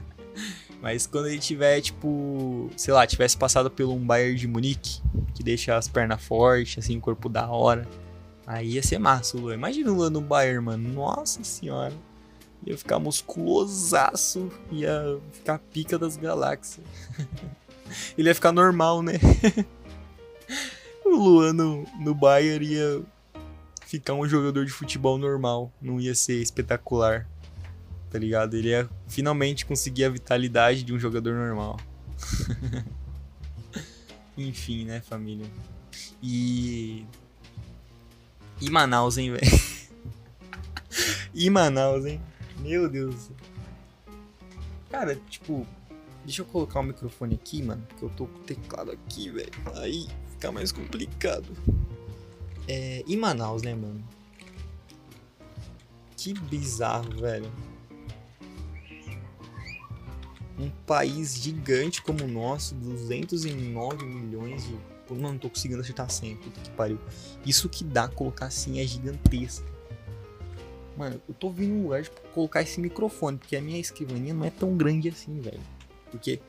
Mas 0.83 1.07
quando 1.07 1.29
ele 1.29 1.39
tiver, 1.39 1.81
tipo, 1.81 2.69
sei 2.77 2.93
lá, 2.93 3.07
tivesse 3.07 3.37
passado 3.37 3.71
pelo 3.71 3.95
um 3.95 4.05
Bayern 4.05 4.37
de 4.37 4.47
Munique, 4.47 5.01
que 5.35 5.43
deixa 5.43 5.77
as 5.77 5.89
pernas 5.89 6.23
fortes, 6.23 6.85
assim, 6.85 6.99
o 6.99 7.01
corpo 7.01 7.29
da 7.29 7.49
hora, 7.49 7.89
aí 8.47 8.73
ia 8.73 8.83
ser 8.83 8.99
massa 8.99 9.39
o 9.39 9.41
Luan. 9.41 9.55
Imagina 9.55 9.91
o 9.91 9.95
Luan 9.95 10.11
no 10.11 10.21
Bayern, 10.21 10.67
mano. 10.67 10.93
Nossa 10.93 11.43
senhora. 11.43 11.95
Ia 12.67 12.77
ficar 12.77 12.99
musculosaço, 12.99 14.51
ia 14.71 15.19
ficar 15.33 15.59
pica 15.59 15.99
das 15.99 16.17
galáxias. 16.17 16.85
ele 18.19 18.29
ia 18.29 18.35
ficar 18.35 18.53
normal, 18.53 19.03
né? 19.03 19.15
o 21.07 21.17
Luan 21.17 21.55
no, 21.55 21.85
no 21.99 22.15
Bayern 22.15 22.67
ia 22.67 23.03
ficar 23.87 24.15
um 24.15 24.29
jogador 24.29 24.67
de 24.67 24.73
futebol 24.73 25.17
normal, 25.17 25.73
não 25.81 26.01
ia 26.01 26.15
ser 26.15 26.41
espetacular 26.43 27.27
tá 28.13 28.19
ligado? 28.19 28.55
Ele 28.55 28.69
ia 28.69 28.89
finalmente 29.09 29.65
conseguir 29.65 30.05
a 30.05 30.11
vitalidade 30.11 30.83
de 30.83 30.93
um 30.93 30.99
jogador 30.99 31.35
normal. 31.35 31.81
Enfim, 34.37 34.85
né, 34.85 35.01
família? 35.01 35.47
E. 36.23 37.07
E 38.61 38.71
Manaus, 38.71 39.17
hein, 39.17 39.33
velho? 39.33 39.61
e 41.35 41.49
Manaus, 41.49 42.05
hein? 42.05 42.21
Meu 42.59 42.89
Deus. 42.89 43.31
Cara, 44.91 45.17
tipo, 45.31 45.67
deixa 46.23 46.43
eu 46.43 46.47
colocar 46.47 46.81
o 46.81 46.83
microfone 46.83 47.35
aqui, 47.35 47.63
mano, 47.63 47.83
porque 47.89 48.05
eu 48.05 48.11
tô 48.11 48.27
com 48.27 48.39
o 48.39 48.43
teclado 48.43 48.91
aqui, 48.91 49.31
velho. 49.31 49.53
Aí 49.77 50.07
fica 50.33 50.53
mais 50.53 50.71
complicado. 50.71 51.49
É, 52.69 53.03
e 53.07 53.17
Manaus, 53.17 53.63
né, 53.63 53.75
mano? 53.75 54.05
Que 56.15 56.35
bizarro, 56.35 57.11
velho 57.19 57.51
um 60.59 60.71
país 60.87 61.37
gigante 61.37 62.03
como 62.03 62.25
o 62.25 62.29
nosso, 62.29 62.75
209 62.75 64.05
milhões 64.05 64.65
de. 64.65 64.77
Pô, 65.07 65.15
não, 65.15 65.37
tô 65.37 65.49
conseguindo 65.49 65.81
acertar 65.81 66.09
100, 66.11 66.37
puta 66.37 66.61
que 66.61 66.71
pariu. 66.71 66.99
Isso 67.45 67.69
que 67.69 67.85
dá 67.85 68.09
colocar 68.09 68.47
assim 68.47 68.81
é 68.81 68.87
gigantesco. 68.87 69.67
Mano, 70.97 71.21
eu 71.27 71.35
tô 71.35 71.51
vindo 71.51 71.75
um 71.75 71.83
lugar 71.85 72.03
de 72.03 72.11
colocar 72.35 72.63
esse 72.63 72.81
microfone, 72.81 73.39
porque 73.39 73.57
a 73.57 73.61
minha 73.61 73.79
escrivaninha 73.79 74.35
não 74.35 74.45
é 74.45 74.51
tão 74.51 74.77
grande 74.77 75.09
assim, 75.09 75.41
velho. 75.41 75.61
Porque 76.11 76.41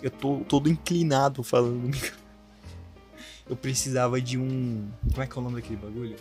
eu 0.00 0.10
tô 0.10 0.40
todo 0.48 0.68
inclinado 0.68 1.42
falando. 1.42 1.90
Eu 3.48 3.56
precisava 3.56 4.20
de 4.20 4.36
um. 4.36 4.90
Como 5.10 5.22
é 5.22 5.26
que 5.26 5.32
é 5.32 5.40
o 5.40 5.42
nome 5.42 5.56
daquele 5.56 5.76
bagulho? 5.76 6.16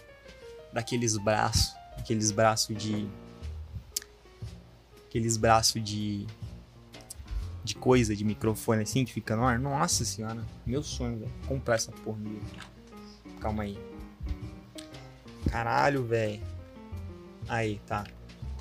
Daqueles 0.72 1.18
braços. 1.18 1.76
Aqueles 1.98 2.32
braços 2.32 2.76
de. 2.78 3.06
Aqueles 5.06 5.36
braços 5.36 5.84
de 5.84 6.26
de 7.68 7.76
coisa, 7.76 8.16
de 8.16 8.24
microfone 8.24 8.84
assim, 8.84 9.04
que 9.06 9.14
fica 9.14 9.36
no 9.36 9.44
ar. 9.44 9.60
Nossa 9.60 10.06
senhora, 10.06 10.44
meu 10.66 10.82
sonho, 10.82 11.20
velho. 11.20 11.32
Comprar 11.48 11.76
essa 11.76 11.92
porra 11.92 12.18
mesmo. 12.18 12.42
Calma 13.40 13.64
aí. 13.64 13.78
Caralho, 15.50 16.04
velho. 16.04 16.42
Aí, 17.48 17.80
tá. 17.86 18.06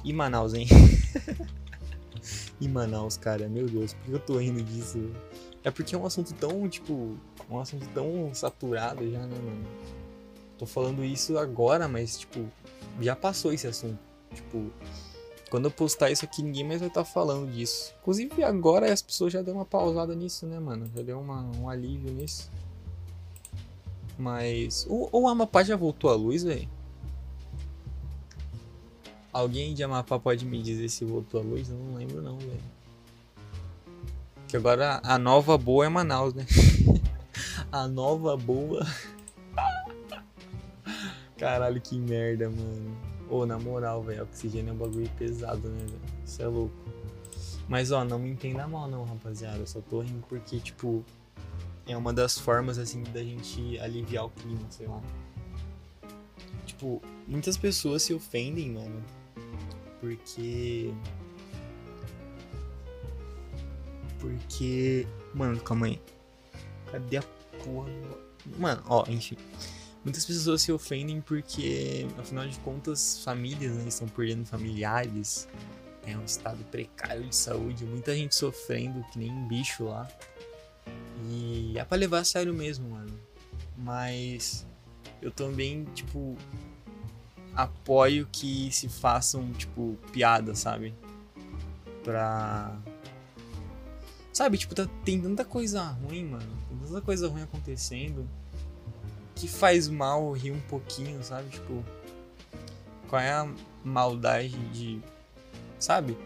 E 0.04 0.12
Manaus, 0.12 0.54
hein? 0.54 0.66
e 2.60 2.68
Manaus, 2.68 3.16
cara, 3.16 3.48
meu 3.48 3.66
Deus, 3.66 3.94
por 3.94 4.04
que 4.04 4.12
eu 4.12 4.20
tô 4.20 4.38
rindo 4.38 4.62
disso? 4.62 5.10
É 5.64 5.70
porque 5.70 5.94
é 5.94 5.98
um 5.98 6.06
assunto 6.06 6.32
tão, 6.34 6.68
tipo, 6.68 7.16
um 7.50 7.58
assunto 7.58 7.86
tão 7.88 8.30
saturado 8.34 9.10
já, 9.10 9.20
né, 9.20 9.36
mano? 9.36 9.66
Tô 10.58 10.66
falando 10.66 11.04
isso 11.04 11.38
agora, 11.38 11.88
mas, 11.88 12.18
tipo, 12.18 12.48
já 13.00 13.16
passou 13.16 13.52
esse 13.52 13.66
assunto. 13.66 13.98
Tipo, 14.34 14.70
quando 15.50 15.66
eu 15.66 15.70
postar 15.70 16.10
isso 16.10 16.24
aqui, 16.24 16.42
ninguém 16.42 16.64
mais 16.64 16.80
vai 16.80 16.88
estar 16.88 17.04
tá 17.04 17.04
falando 17.04 17.50
disso. 17.52 17.94
Inclusive, 18.00 18.42
agora 18.42 18.92
as 18.92 19.00
pessoas 19.00 19.32
já 19.32 19.42
deu 19.42 19.54
uma 19.54 19.64
pausada 19.64 20.14
nisso, 20.14 20.46
né, 20.46 20.58
mano? 20.58 20.90
Já 20.94 21.02
deu 21.02 21.20
uma, 21.20 21.42
um 21.56 21.68
alívio 21.68 22.12
nisso. 22.12 22.50
Mas. 24.18 24.86
Ou, 24.88 25.08
o 25.12 25.28
Amapá 25.28 25.62
já 25.62 25.76
voltou 25.76 26.10
à 26.10 26.14
luz, 26.14 26.42
velho? 26.42 26.68
Alguém 29.32 29.74
de 29.74 29.84
Amapá 29.84 30.18
pode 30.18 30.44
me 30.44 30.60
dizer 30.62 30.88
se 30.88 31.04
voltou 31.04 31.40
à 31.40 31.44
luz? 31.44 31.68
Eu 31.68 31.76
não 31.76 31.94
lembro, 31.96 32.20
não, 32.22 32.38
velho. 32.38 32.76
Que 34.48 34.56
agora 34.56 35.00
a 35.04 35.18
nova 35.18 35.56
boa 35.58 35.84
é 35.84 35.88
Manaus, 35.88 36.34
né? 36.34 36.46
a 37.70 37.86
nova 37.86 38.36
boa. 38.36 38.84
Caralho, 41.38 41.80
que 41.80 41.98
merda, 41.98 42.48
mano. 42.48 43.15
Ô, 43.28 43.38
oh, 43.38 43.46
na 43.46 43.58
moral, 43.58 44.02
velho, 44.02 44.22
oxigênio 44.22 44.70
é 44.70 44.72
um 44.72 44.76
bagulho 44.76 45.10
pesado, 45.18 45.68
né, 45.68 45.84
velho? 45.84 46.00
Isso 46.24 46.42
é 46.42 46.46
louco. 46.46 46.74
Mas, 47.68 47.90
ó, 47.90 48.04
não 48.04 48.18
me 48.18 48.30
entenda 48.30 48.66
mal, 48.68 48.88
não, 48.88 49.04
rapaziada. 49.04 49.58
Eu 49.58 49.66
só 49.66 49.80
tô 49.80 50.00
rindo 50.00 50.24
porque, 50.28 50.60
tipo, 50.60 51.04
é 51.86 51.96
uma 51.96 52.12
das 52.12 52.38
formas, 52.38 52.78
assim, 52.78 53.02
da 53.02 53.22
gente 53.22 53.78
aliviar 53.80 54.26
o 54.26 54.30
clima, 54.30 54.64
sei 54.70 54.86
lá. 54.86 55.02
Tipo, 56.64 57.02
muitas 57.26 57.56
pessoas 57.56 58.02
se 58.02 58.14
ofendem, 58.14 58.72
mano, 58.72 59.02
porque. 60.00 60.92
Porque. 64.20 65.06
Mano, 65.34 65.60
calma 65.60 65.86
aí. 65.86 66.00
Cadê 66.90 67.16
a 67.16 67.22
porra? 67.64 67.90
Mano, 68.58 68.82
ó, 68.86 69.04
enfim. 69.08 69.36
Muitas 70.06 70.24
pessoas 70.24 70.62
se 70.62 70.70
ofendem 70.70 71.20
porque, 71.20 72.06
afinal 72.16 72.46
de 72.46 72.56
contas, 72.60 73.24
famílias 73.24 73.72
né, 73.72 73.88
estão 73.88 74.06
perdendo 74.06 74.46
familiares. 74.46 75.48
É 76.06 76.16
um 76.16 76.24
estado 76.24 76.62
precário 76.70 77.24
de 77.24 77.34
saúde, 77.34 77.84
muita 77.84 78.14
gente 78.14 78.32
sofrendo 78.32 79.04
que 79.10 79.18
nem 79.18 79.32
um 79.32 79.48
bicho 79.48 79.82
lá. 79.82 80.08
E 81.28 81.76
é 81.76 81.84
pra 81.84 81.98
levar 81.98 82.20
a 82.20 82.24
sério 82.24 82.54
mesmo, 82.54 82.88
mano. 82.90 83.18
Mas 83.76 84.64
eu 85.20 85.32
também, 85.32 85.84
tipo, 85.92 86.36
apoio 87.52 88.28
que 88.30 88.70
se 88.70 88.88
façam, 88.88 89.52
tipo, 89.54 89.98
piadas, 90.12 90.60
sabe? 90.60 90.94
Pra. 92.04 92.78
Sabe, 94.32 94.56
tipo, 94.56 94.72
tá, 94.72 94.88
tem 95.04 95.20
tanta 95.20 95.44
coisa 95.44 95.82
ruim, 95.82 96.26
mano. 96.26 96.52
Tem 96.68 96.78
tanta 96.78 97.00
coisa 97.00 97.26
ruim 97.26 97.42
acontecendo. 97.42 98.24
Que 99.36 99.46
faz 99.46 99.88
mal 99.88 100.32
rir 100.32 100.50
um 100.50 100.60
pouquinho, 100.62 101.22
sabe? 101.22 101.48
Tipo. 101.50 101.84
Qual 103.08 103.22
é 103.22 103.30
a 103.30 103.48
maldade 103.84 104.58
de. 104.70 105.00
Sabe? 105.78 106.18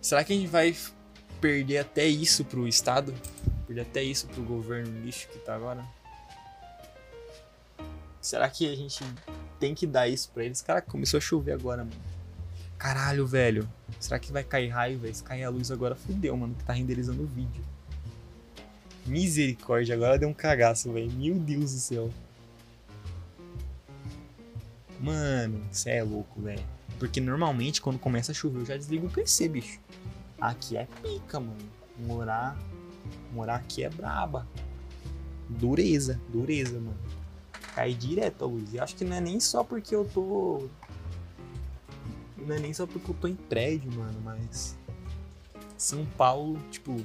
Será 0.00 0.22
que 0.22 0.32
a 0.32 0.36
gente 0.36 0.48
vai 0.48 0.76
perder 1.40 1.78
até 1.78 2.06
isso 2.06 2.44
pro 2.44 2.68
Estado? 2.68 3.12
Perder 3.66 3.82
até 3.82 4.02
isso 4.02 4.28
pro 4.28 4.44
governo 4.44 5.04
lixo 5.04 5.26
que 5.28 5.38
tá 5.40 5.56
agora? 5.56 5.84
Será 8.20 8.48
que 8.48 8.70
a 8.72 8.76
gente 8.76 9.02
tem 9.58 9.74
que 9.74 9.86
dar 9.86 10.06
isso 10.06 10.30
pra 10.32 10.44
eles? 10.44 10.62
Cara, 10.62 10.80
começou 10.80 11.18
a 11.18 11.20
chover 11.20 11.52
agora, 11.52 11.84
mano. 11.84 12.00
Caralho, 12.78 13.26
velho. 13.26 13.68
Será 13.98 14.18
que 14.18 14.32
vai 14.32 14.44
cair 14.44 14.68
raio, 14.68 14.98
velho? 14.98 15.14
Se 15.14 15.22
cair 15.22 15.44
a 15.44 15.50
luz 15.50 15.70
agora, 15.70 15.96
fudeu, 15.96 16.36
mano, 16.36 16.54
que 16.54 16.64
tá 16.64 16.72
renderizando 16.72 17.22
o 17.22 17.26
vídeo. 17.26 17.64
Misericórdia, 19.06 19.94
agora 19.94 20.18
deu 20.18 20.28
um 20.28 20.34
cagaço, 20.34 20.92
velho. 20.92 21.10
Meu 21.12 21.34
Deus 21.34 21.72
do 21.72 21.78
céu. 21.78 22.10
Mano, 25.00 25.60
você 25.70 25.90
é 25.90 26.02
louco, 26.02 26.40
velho. 26.40 26.64
Porque 26.98 27.20
normalmente 27.20 27.80
quando 27.80 27.98
começa 27.98 28.32
a 28.32 28.34
chover 28.34 28.60
eu 28.60 28.66
já 28.66 28.76
desligo 28.76 29.06
o 29.06 29.10
PC, 29.10 29.48
bicho. 29.48 29.80
Aqui 30.40 30.76
é 30.76 30.86
pica, 31.02 31.40
mano. 31.40 31.56
Morar, 31.98 32.56
morar 33.32 33.56
aqui 33.56 33.82
é 33.82 33.90
braba. 33.90 34.46
Dureza, 35.48 36.20
dureza, 36.32 36.78
mano 36.78 37.22
cai 37.74 37.94
direto 37.94 38.44
a 38.44 38.48
luz. 38.48 38.72
E 38.72 38.78
acho 38.78 38.94
que 38.94 39.04
não 39.04 39.16
é 39.16 39.20
nem 39.20 39.40
só 39.40 39.64
porque 39.64 39.94
eu 39.94 40.04
tô. 40.04 40.68
Não 42.36 42.54
é 42.54 42.58
nem 42.58 42.72
só 42.72 42.86
porque 42.86 43.10
eu 43.10 43.14
tô 43.14 43.28
em 43.28 43.34
prédio, 43.34 43.90
mano, 43.92 44.20
mas. 44.22 44.76
São 45.76 46.04
Paulo, 46.16 46.58
tipo. 46.70 46.96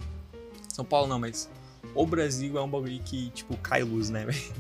São 0.74 0.86
Paulo 0.86 1.08
não, 1.08 1.20
mas. 1.20 1.50
O 1.98 2.06
Brasil 2.06 2.58
é 2.58 2.62
um 2.62 2.70
bagulho 2.70 3.00
que, 3.00 3.32
tipo, 3.32 3.58
cai 3.58 3.82
luz, 3.82 4.12
né, 4.12 4.24
velho? 4.30 4.54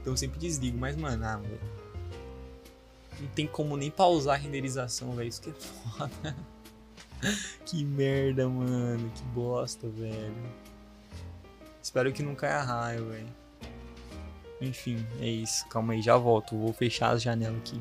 então 0.00 0.14
eu 0.14 0.16
sempre 0.16 0.38
desligo, 0.38 0.78
mas, 0.78 0.96
mano, 0.96 1.22
ah, 1.22 1.36
véio, 1.36 1.60
não 3.20 3.28
tem 3.28 3.46
como 3.46 3.76
nem 3.76 3.90
pausar 3.90 4.34
a 4.34 4.38
renderização, 4.38 5.12
velho. 5.12 5.28
Isso 5.28 5.42
que 5.42 5.50
é 5.50 5.52
foda. 5.52 6.36
que 7.66 7.84
merda, 7.84 8.48
mano. 8.48 9.10
Que 9.14 9.22
bosta, 9.24 9.88
velho. 9.88 10.34
Espero 11.82 12.12
que 12.12 12.22
não 12.22 12.34
caia 12.34 12.62
raio, 12.62 13.06
velho. 13.10 13.28
Enfim, 14.60 15.04
é 15.20 15.26
isso. 15.26 15.66
Calma 15.68 15.92
aí, 15.92 16.00
já 16.00 16.16
volto. 16.16 16.56
Vou 16.56 16.72
fechar 16.72 17.10
as 17.10 17.22
janelas 17.22 17.58
aqui. 17.58 17.80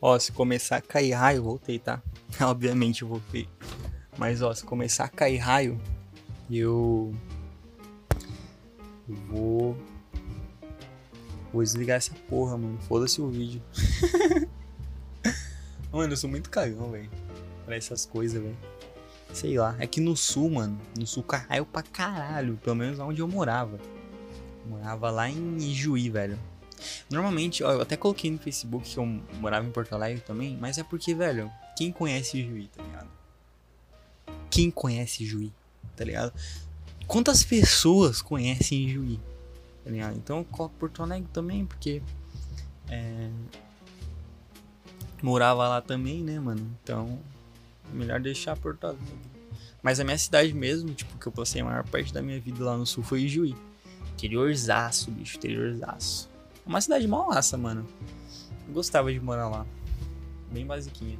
Ó, 0.00 0.18
se 0.18 0.30
começar 0.30 0.76
a 0.76 0.82
cair 0.82 1.12
raio, 1.12 1.42
voltei, 1.42 1.78
tá? 1.78 2.02
Obviamente 2.40 3.02
eu 3.02 3.08
voltei. 3.08 3.48
Mas 4.18 4.42
ó, 4.42 4.52
se 4.52 4.64
começar 4.64 5.04
a 5.04 5.08
cair 5.08 5.38
raio, 5.38 5.80
eu 6.50 7.14
vou 9.06 9.76
vou 11.52 11.62
desligar 11.62 11.96
essa 11.96 12.14
porra, 12.28 12.56
mano. 12.56 12.78
Foda-se 12.82 13.20
o 13.20 13.28
vídeo. 13.28 13.62
mano, 15.90 16.12
eu 16.12 16.16
sou 16.16 16.28
muito 16.28 16.50
cagão, 16.50 16.90
velho. 16.90 17.10
Pra 17.64 17.76
essas 17.76 18.04
coisas, 18.04 18.40
velho. 18.40 18.56
Sei 19.32 19.58
lá. 19.58 19.74
É 19.78 19.86
que 19.86 20.00
no 20.00 20.16
sul, 20.16 20.50
mano, 20.50 20.78
no 20.98 21.06
sul 21.06 21.22
cai 21.22 21.40
raio 21.48 21.66
pra 21.66 21.82
caralho. 21.82 22.58
Pelo 22.62 22.76
menos 22.76 22.98
onde 22.98 23.20
eu 23.20 23.28
morava. 23.28 23.78
Morava 24.66 25.10
lá 25.10 25.28
em 25.28 25.56
Ijuí, 25.56 26.10
velho. 26.10 26.38
Normalmente, 27.10 27.62
ó, 27.64 27.72
eu 27.72 27.80
até 27.80 27.96
coloquei 27.96 28.30
no 28.30 28.38
Facebook 28.38 28.88
que 28.88 28.98
eu 28.98 29.06
morava 29.40 29.66
em 29.66 29.70
Porto 29.70 29.94
Alegre 29.94 30.20
também, 30.20 30.56
mas 30.60 30.76
é 30.76 30.82
porque, 30.82 31.14
velho, 31.14 31.50
quem 31.76 31.90
conhece 31.90 32.38
Ijuí, 32.38 32.68
tá 32.68 32.82
ligado? 32.82 33.08
Quem 34.50 34.70
conhece 34.70 35.24
Ijuí, 35.24 35.52
tá 35.96 36.04
ligado? 36.04 36.32
Quantas 37.06 37.42
pessoas 37.42 38.20
conhecem 38.20 38.84
Ijuí, 38.84 39.20
tá 39.84 39.90
ligado? 39.90 40.16
Então 40.16 40.38
eu 40.38 40.44
coloco 40.44 40.74
Porto 40.78 41.02
Alegre 41.02 41.28
também, 41.32 41.64
porque 41.64 42.02
é, 42.88 43.30
morava 45.22 45.68
lá 45.68 45.80
também, 45.80 46.22
né, 46.22 46.38
mano? 46.38 46.76
Então, 46.82 47.18
melhor 47.92 48.20
deixar 48.20 48.56
Porto 48.56 48.84
Alegre. 48.84 49.06
Mas 49.82 50.00
a 50.00 50.04
minha 50.04 50.18
cidade 50.18 50.52
mesmo, 50.52 50.92
tipo, 50.94 51.16
que 51.16 51.26
eu 51.26 51.32
passei 51.32 51.60
a 51.60 51.64
maior 51.64 51.84
parte 51.84 52.12
da 52.12 52.20
minha 52.20 52.40
vida 52.40 52.64
lá 52.64 52.76
no 52.76 52.84
sul 52.84 53.04
foi 53.04 53.22
Ijuí. 53.22 53.54
Interiorzaço, 54.14 55.10
bicho, 55.10 55.36
interiorzaço. 55.36 56.28
Uma 56.66 56.80
cidade 56.80 57.06
mal 57.06 57.28
massa, 57.28 57.56
mano. 57.56 57.86
Eu 58.66 58.74
gostava 58.74 59.12
de 59.12 59.20
morar 59.20 59.48
lá. 59.48 59.64
Bem 60.50 60.66
basiquinha. 60.66 61.18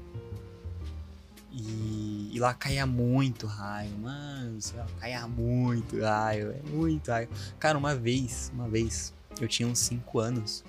E, 1.58 2.32
e 2.34 2.38
lá 2.38 2.52
caía 2.52 2.84
muito 2.84 3.46
raio, 3.46 3.96
mano. 3.98 4.60
Céu, 4.60 4.84
caía 5.00 5.26
muito 5.26 5.98
raio, 5.98 6.52
é 6.52 6.70
muito 6.70 7.10
raio. 7.10 7.30
Cara, 7.58 7.78
uma 7.78 7.94
vez, 7.94 8.52
uma 8.52 8.68
vez, 8.68 9.14
eu 9.40 9.48
tinha 9.48 9.66
uns 9.66 9.78
5 9.78 10.18
anos. 10.18 10.62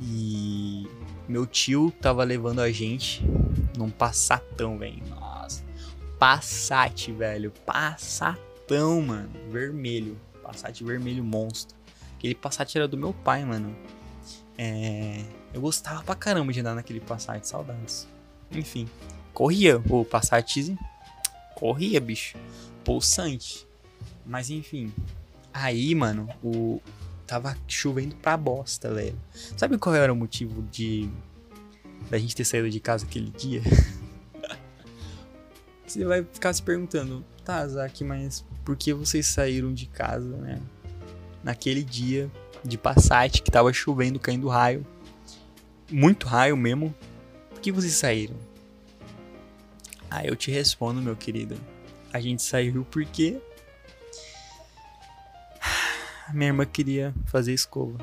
E 0.00 0.88
meu 1.28 1.46
tio 1.46 1.92
tava 2.00 2.24
levando 2.24 2.60
a 2.60 2.70
gente 2.70 3.22
num 3.76 3.90
passatão, 3.90 4.78
velho. 4.78 5.02
Nossa. 5.10 5.62
Passat, 6.18 7.12
velho. 7.12 7.52
Passatão, 7.66 9.02
mano. 9.02 9.30
Vermelho. 9.50 10.18
Passat 10.42 10.82
vermelho 10.82 11.22
monstro. 11.22 11.76
Aquele 12.16 12.34
Passat 12.34 12.74
era 12.76 12.88
do 12.88 12.96
meu 12.96 13.12
pai, 13.12 13.44
mano. 13.44 13.76
É... 14.56 15.22
Eu 15.52 15.60
gostava 15.60 16.02
pra 16.02 16.14
caramba 16.14 16.50
de 16.50 16.60
andar 16.60 16.74
naquele 16.74 17.00
Passat, 17.00 17.44
saudades. 17.44 18.08
Enfim, 18.50 18.88
corria 19.36 19.82
o 19.90 20.02
Passat. 20.02 20.74
Corria, 21.54 22.00
bicho. 22.00 22.38
Pulsante. 22.82 23.66
Mas 24.24 24.48
enfim. 24.48 24.90
Aí, 25.52 25.94
mano, 25.94 26.26
o. 26.42 26.80
Tava 27.26 27.56
chovendo 27.68 28.16
pra 28.16 28.36
bosta, 28.36 28.94
velho. 28.94 29.18
Sabe 29.56 29.76
qual 29.76 29.94
era 29.94 30.10
o 30.10 30.16
motivo 30.16 30.62
de. 30.62 31.10
Da 32.08 32.18
gente 32.18 32.34
ter 32.34 32.44
saído 32.44 32.70
de 32.70 32.80
casa 32.80 33.04
aquele 33.04 33.30
dia? 33.30 33.60
Você 35.86 36.04
vai 36.04 36.24
ficar 36.24 36.52
se 36.52 36.62
perguntando, 36.62 37.24
tá, 37.44 37.66
Zack, 37.66 38.02
mas 38.04 38.44
por 38.64 38.76
que 38.76 38.92
vocês 38.92 39.24
saíram 39.26 39.72
de 39.72 39.86
casa, 39.86 40.36
né? 40.36 40.60
Naquele 41.44 41.84
dia 41.84 42.28
de 42.64 42.76
Passat 42.76 43.40
que 43.40 43.50
tava 43.50 43.72
chovendo, 43.72 44.18
caindo 44.18 44.48
raio. 44.48 44.84
Muito 45.90 46.26
raio 46.26 46.56
mesmo. 46.56 46.92
Por 47.50 47.60
que 47.60 47.70
vocês 47.70 47.92
saíram? 47.92 48.34
Aí 50.10 50.28
eu 50.28 50.36
te 50.36 50.50
respondo, 50.50 51.02
meu 51.02 51.16
querido. 51.16 51.56
A 52.12 52.20
gente 52.20 52.42
saiu 52.42 52.84
porque 52.90 53.40
minha 56.32 56.48
irmã 56.48 56.64
queria 56.66 57.14
fazer 57.26 57.52
escova. 57.52 57.98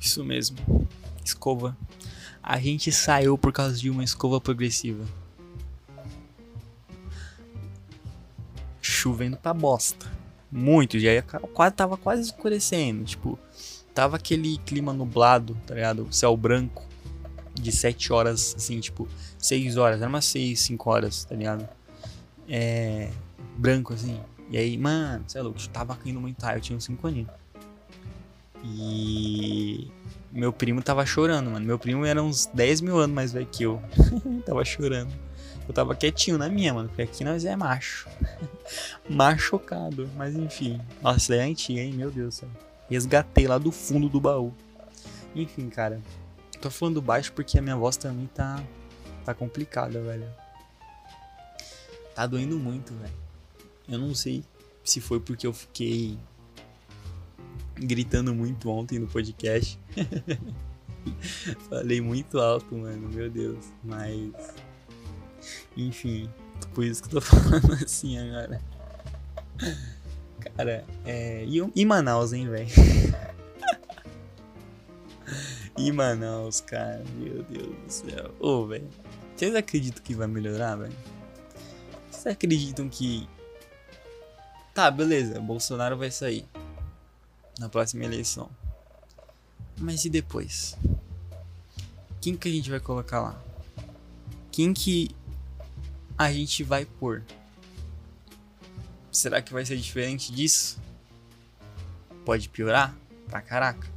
Isso 0.00 0.24
mesmo. 0.24 0.88
Escova. 1.24 1.76
A 2.42 2.58
gente 2.58 2.90
saiu 2.90 3.36
por 3.36 3.52
causa 3.52 3.76
de 3.76 3.90
uma 3.90 4.02
escova 4.02 4.40
progressiva. 4.40 5.04
Chovendo 8.80 9.36
pra 9.36 9.52
bosta. 9.52 10.17
Muito, 10.50 10.98
já 10.98 11.12
ia, 11.12 11.22
quase, 11.22 11.74
tava 11.74 11.96
quase 11.96 12.22
escurecendo. 12.22 13.04
Tipo, 13.04 13.38
tava 13.94 14.16
aquele 14.16 14.58
clima 14.58 14.92
nublado, 14.92 15.56
tá 15.66 15.74
ligado? 15.74 16.08
Céu 16.10 16.36
branco. 16.36 16.86
De 17.54 17.72
7 17.72 18.12
horas, 18.12 18.54
assim, 18.56 18.78
tipo, 18.78 19.08
6 19.36 19.76
horas. 19.76 20.00
Era 20.00 20.08
umas 20.08 20.24
6, 20.26 20.60
5 20.60 20.90
horas, 20.90 21.24
tá 21.24 21.34
ligado? 21.34 21.68
É. 22.48 23.10
Branco, 23.56 23.92
assim. 23.92 24.20
E 24.50 24.56
aí, 24.56 24.78
mano, 24.78 25.24
sei 25.26 25.42
lá, 25.42 25.52
tava 25.72 25.96
caindo 25.96 26.20
muito 26.20 26.40
raio. 26.40 26.58
Eu 26.58 26.60
tinha 26.60 26.76
uns 26.76 26.84
5 26.84 27.06
aninhos. 27.06 27.28
E 28.64 29.90
meu 30.32 30.52
primo 30.52 30.82
tava 30.82 31.04
chorando, 31.04 31.50
mano. 31.50 31.66
Meu 31.66 31.78
primo 31.78 32.04
era 32.04 32.22
uns 32.22 32.46
10 32.46 32.80
mil 32.80 32.98
anos 32.98 33.14
mais 33.14 33.32
velho 33.32 33.46
que 33.46 33.64
eu. 33.64 33.82
tava 34.46 34.64
chorando. 34.64 35.12
Eu 35.68 35.74
tava 35.74 35.94
quietinho 35.94 36.38
na 36.38 36.48
minha, 36.48 36.72
mano. 36.72 36.88
Porque 36.88 37.02
aqui 37.02 37.22
nós 37.22 37.44
é 37.44 37.54
macho. 37.54 38.08
Machocado. 39.08 40.08
Mas 40.16 40.34
enfim. 40.34 40.80
Nossa, 41.02 41.18
isso 41.18 41.28
daí 41.28 41.40
é 41.40 41.42
antiga, 41.42 41.80
hein? 41.80 41.92
Meu 41.92 42.10
Deus 42.10 42.36
do 42.36 42.38
céu. 42.40 42.48
Resgatei 42.88 43.46
lá 43.46 43.58
do 43.58 43.70
fundo 43.70 44.08
do 44.08 44.18
baú. 44.18 44.54
Enfim, 45.36 45.68
cara. 45.68 46.00
Tô 46.60 46.70
falando 46.70 47.02
baixo 47.02 47.32
porque 47.34 47.58
a 47.58 47.62
minha 47.62 47.76
voz 47.76 47.96
também 47.98 48.26
tá. 48.34 48.62
tá 49.24 49.34
complicada, 49.34 50.00
velho. 50.02 50.26
Tá 52.14 52.26
doendo 52.26 52.58
muito, 52.58 52.94
velho. 52.94 53.14
Eu 53.88 53.98
não 53.98 54.14
sei 54.14 54.42
se 54.82 55.00
foi 55.00 55.20
porque 55.20 55.46
eu 55.46 55.52
fiquei 55.52 56.18
gritando 57.76 58.34
muito 58.34 58.70
ontem 58.70 58.98
no 58.98 59.06
podcast. 59.06 59.78
Falei 61.68 62.00
muito 62.00 62.38
alto, 62.40 62.74
mano, 62.74 63.08
meu 63.08 63.30
Deus. 63.30 63.64
Mas. 63.84 64.32
Enfim, 65.76 66.30
por 66.74 66.84
isso 66.84 67.02
que 67.02 67.14
eu 67.14 67.20
tô 67.20 67.22
falando 67.26 67.74
assim 67.74 68.18
agora. 68.18 68.60
Cara, 70.56 70.84
é. 71.04 71.44
E, 71.74 71.84
Manaus, 71.84 72.32
hein, 72.32 72.48
velho? 72.48 72.68
e 75.76 75.92
Manaus, 75.92 76.60
cara, 76.60 77.02
meu 77.16 77.42
Deus 77.44 77.66
do 77.66 77.90
céu. 77.90 78.34
Ô, 78.38 78.66
velho. 78.66 78.88
Vocês 79.36 79.54
acreditam 79.54 80.02
que 80.02 80.14
vai 80.14 80.26
melhorar, 80.26 80.76
velho? 80.76 80.96
Vocês 82.10 82.26
acreditam 82.26 82.88
que. 82.88 83.28
Tá, 84.74 84.90
beleza, 84.90 85.40
Bolsonaro 85.40 85.96
vai 85.96 86.10
sair 86.10 86.44
na 87.58 87.68
próxima 87.68 88.04
eleição. 88.04 88.48
Mas 89.76 90.04
e 90.04 90.10
depois? 90.10 90.76
Quem 92.20 92.36
que 92.36 92.48
a 92.48 92.52
gente 92.52 92.70
vai 92.70 92.80
colocar 92.80 93.20
lá? 93.20 93.40
Quem 94.50 94.74
que 94.74 95.14
a 96.18 96.32
gente 96.32 96.64
vai 96.64 96.84
pôr? 96.84 97.22
Será 99.12 99.40
que 99.40 99.52
vai 99.52 99.64
ser 99.64 99.76
diferente 99.76 100.32
disso? 100.32 100.80
Pode 102.24 102.48
piorar? 102.48 102.94
Pra 103.28 103.40
caraca. 103.40 103.88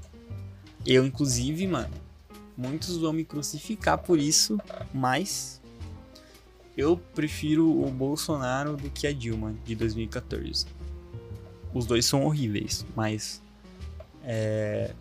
Eu, 0.85 1.05
inclusive, 1.05 1.65
mano, 1.67 1.93
muitos 2.55 2.97
vão 2.97 3.11
me 3.11 3.25
crucificar 3.25 3.97
por 3.97 4.19
isso, 4.19 4.59
mas 4.93 5.59
eu 6.77 6.97
prefiro 7.13 7.69
o 7.69 7.89
Bolsonaro 7.91 8.77
do 8.77 8.89
que 8.89 9.07
a 9.07 9.13
Dilma 9.13 9.53
de 9.65 9.75
2014. 9.75 10.65
Os 11.73 11.85
dois 11.85 12.05
são 12.05 12.25
horríveis, 12.25 12.85
mas 12.95 13.41
é, 14.23 14.93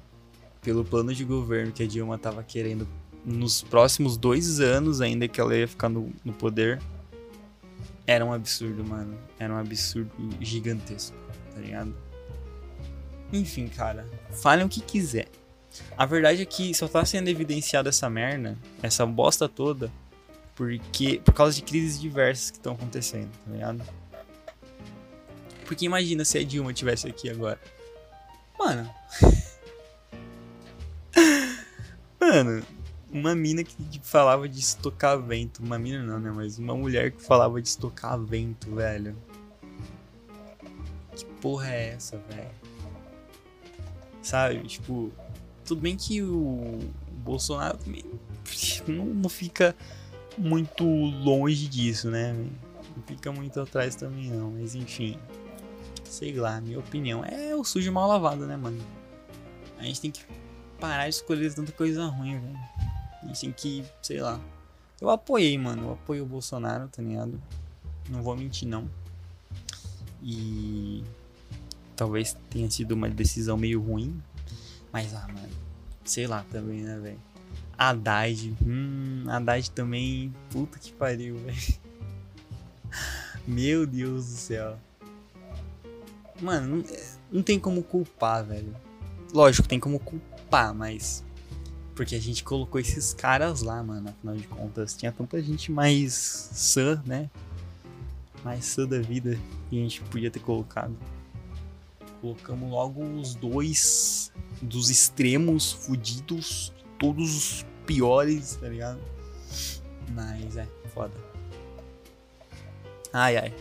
pelo 0.63 0.85
plano 0.85 1.15
de 1.15 1.25
governo 1.25 1.73
que 1.73 1.83
a 1.83 1.87
Dilma 1.87 2.17
estava 2.17 2.43
querendo 2.43 2.87
nos 3.25 3.63
próximos 3.63 4.17
dois 4.17 4.61
anos 4.61 5.01
ainda 5.01 5.29
que 5.29 5.41
ela 5.41 5.55
ia 5.55 5.69
ficar 5.69 5.89
no, 5.89 6.13
no 6.25 6.33
poder, 6.33 6.81
era 8.11 8.27
um 8.27 8.32
absurdo, 8.32 8.85
mano. 8.85 9.16
Era 9.39 9.55
um 9.55 9.57
absurdo 9.57 10.11
gigantesco, 10.41 11.16
tá 11.55 11.61
ligado? 11.61 11.95
Enfim, 13.32 13.69
cara, 13.69 14.05
falem 14.32 14.66
o 14.66 14.69
que 14.69 14.81
quiser. 14.81 15.28
A 15.97 16.05
verdade 16.05 16.43
é 16.43 16.45
que 16.45 16.74
só 16.74 16.89
tá 16.89 17.05
sendo 17.05 17.28
evidenciada 17.28 17.89
essa 17.89 18.11
merda, 18.11 18.59
essa 18.82 19.07
bosta 19.07 19.49
toda, 19.49 19.93
porque 20.57 21.20
por 21.24 21.32
causa 21.32 21.55
de 21.55 21.62
crises 21.62 22.01
diversas 22.01 22.51
que 22.51 22.57
estão 22.57 22.73
acontecendo, 22.73 23.31
tá 23.45 23.53
ligado? 23.53 23.81
Porque 25.65 25.85
imagina 25.85 26.24
se 26.24 26.37
a 26.37 26.43
Dilma 26.43 26.73
tivesse 26.73 27.07
aqui 27.07 27.31
agora. 27.31 27.61
Mano. 28.59 28.93
Mano, 32.20 32.66
uma 33.12 33.35
mina 33.35 33.65
que 33.65 34.01
falava 34.03 34.49
de 34.49 34.59
estocar 34.59 35.20
vento. 35.20 35.62
Uma 35.62 35.78
mina 35.78 36.03
não, 36.03 36.19
né? 36.19 36.31
Mas 36.31 36.59
uma 36.59 36.74
mulher 36.74 37.11
que 37.12 37.23
falava 37.23 37.61
de 37.61 37.69
estocar 37.69 38.19
vento, 38.19 38.74
velho. 38.74 39.16
Que 41.15 41.24
porra 41.41 41.69
é 41.69 41.89
essa, 41.91 42.19
velho? 42.28 42.51
Sabe? 44.23 44.61
Tipo, 44.66 45.12
tudo 45.65 45.81
bem 45.81 45.97
que 45.97 46.23
o 46.23 46.78
Bolsonaro 47.24 47.78
também 47.78 48.05
não, 48.87 49.07
não 49.07 49.28
fica 49.28 49.74
muito 50.39 50.85
longe 50.85 51.66
disso, 51.66 52.11
né? 52.11 52.32
Não 52.97 53.03
fica 53.07 53.32
muito 53.32 53.61
atrás 53.61 53.97
também, 53.97 54.31
não. 54.31 54.53
Mas 54.53 54.74
enfim. 54.74 55.19
Sei 56.05 56.35
lá, 56.35 56.61
minha 56.61 56.78
opinião. 56.78 57.24
É 57.24 57.55
o 57.55 57.65
sujo 57.65 57.91
mal 57.93 58.09
lavado, 58.09 58.47
né, 58.47 58.57
mano? 58.57 58.81
A 59.78 59.85
gente 59.85 60.01
tem 60.01 60.11
que 60.11 60.20
parar 60.78 61.05
de 61.05 61.15
escolher 61.15 61.53
tanta 61.55 61.73
coisa 61.73 62.05
ruim, 62.07 62.39
velho. 62.39 62.59
A 63.23 63.27
gente 63.27 63.41
tem 63.41 63.53
que, 63.53 63.85
sei 64.03 64.21
lá. 64.21 64.41
Eu 65.01 65.11
apoiei, 65.11 65.57
mano. 65.59 65.85
Eu 65.85 65.93
apoio 65.93 66.25
o 66.25 66.27
Bolsonaro, 66.27 66.89
tá 66.89 67.03
ligado? 67.03 67.41
Não 68.09 68.23
vou 68.23 68.37
mentir, 68.37 68.69
não. 68.69 68.89
E. 70.23 71.03
Talvez 71.97 72.37
tenha 72.49 72.71
sido 72.71 72.93
uma 72.93 73.09
decisão 73.09 73.57
meio 73.57 73.81
ruim. 73.81 74.23
Mas, 74.93 75.15
ah, 75.15 75.27
mano. 75.29 75.49
Sei 76.05 76.27
lá 76.27 76.45
também, 76.51 76.83
né, 76.83 76.99
velho? 76.99 77.21
Haddad. 77.77 78.55
Hum, 78.67 79.25
Haddad 79.29 79.71
também. 79.71 80.35
Puta 80.51 80.79
que 80.79 80.93
pariu, 80.93 81.37
velho. 81.45 81.81
Meu 83.47 83.87
Deus 83.87 84.27
do 84.27 84.33
céu. 84.33 84.79
Mano, 86.41 86.77
não, 86.77 86.85
não 87.31 87.43
tem 87.43 87.59
como 87.59 87.83
culpar, 87.83 88.45
velho. 88.45 88.75
Lógico, 89.33 89.69
tem 89.69 89.79
como 89.79 89.99
culpar, 89.99 90.75
mas. 90.75 91.25
Porque 92.01 92.15
a 92.15 92.19
gente 92.19 92.43
colocou 92.43 92.81
esses 92.81 93.13
caras 93.13 93.61
lá, 93.61 93.83
mano. 93.83 94.09
Afinal 94.09 94.35
de 94.35 94.49
contas, 94.49 94.97
tinha 94.97 95.13
tanta 95.13 95.43
gente 95.43 95.71
mais 95.71 96.15
sã, 96.15 97.03
né? 97.05 97.29
Mais 98.43 98.65
sã 98.65 98.87
da 98.87 98.99
vida 99.03 99.39
que 99.69 99.79
a 99.79 99.83
gente 99.83 100.01
podia 100.05 100.31
ter 100.31 100.39
colocado. 100.39 100.97
Colocamos 102.23 102.71
logo 102.71 103.05
os 103.05 103.35
dois 103.35 104.33
dos 104.63 104.89
extremos 104.89 105.73
fudidos, 105.73 106.73
todos 106.99 107.37
os 107.37 107.67
piores, 107.85 108.57
tá 108.57 108.67
ligado? 108.67 108.99
Mas 110.15 110.57
é, 110.57 110.67
foda. 110.95 111.13
Ai 113.13 113.37
ai. 113.37 113.55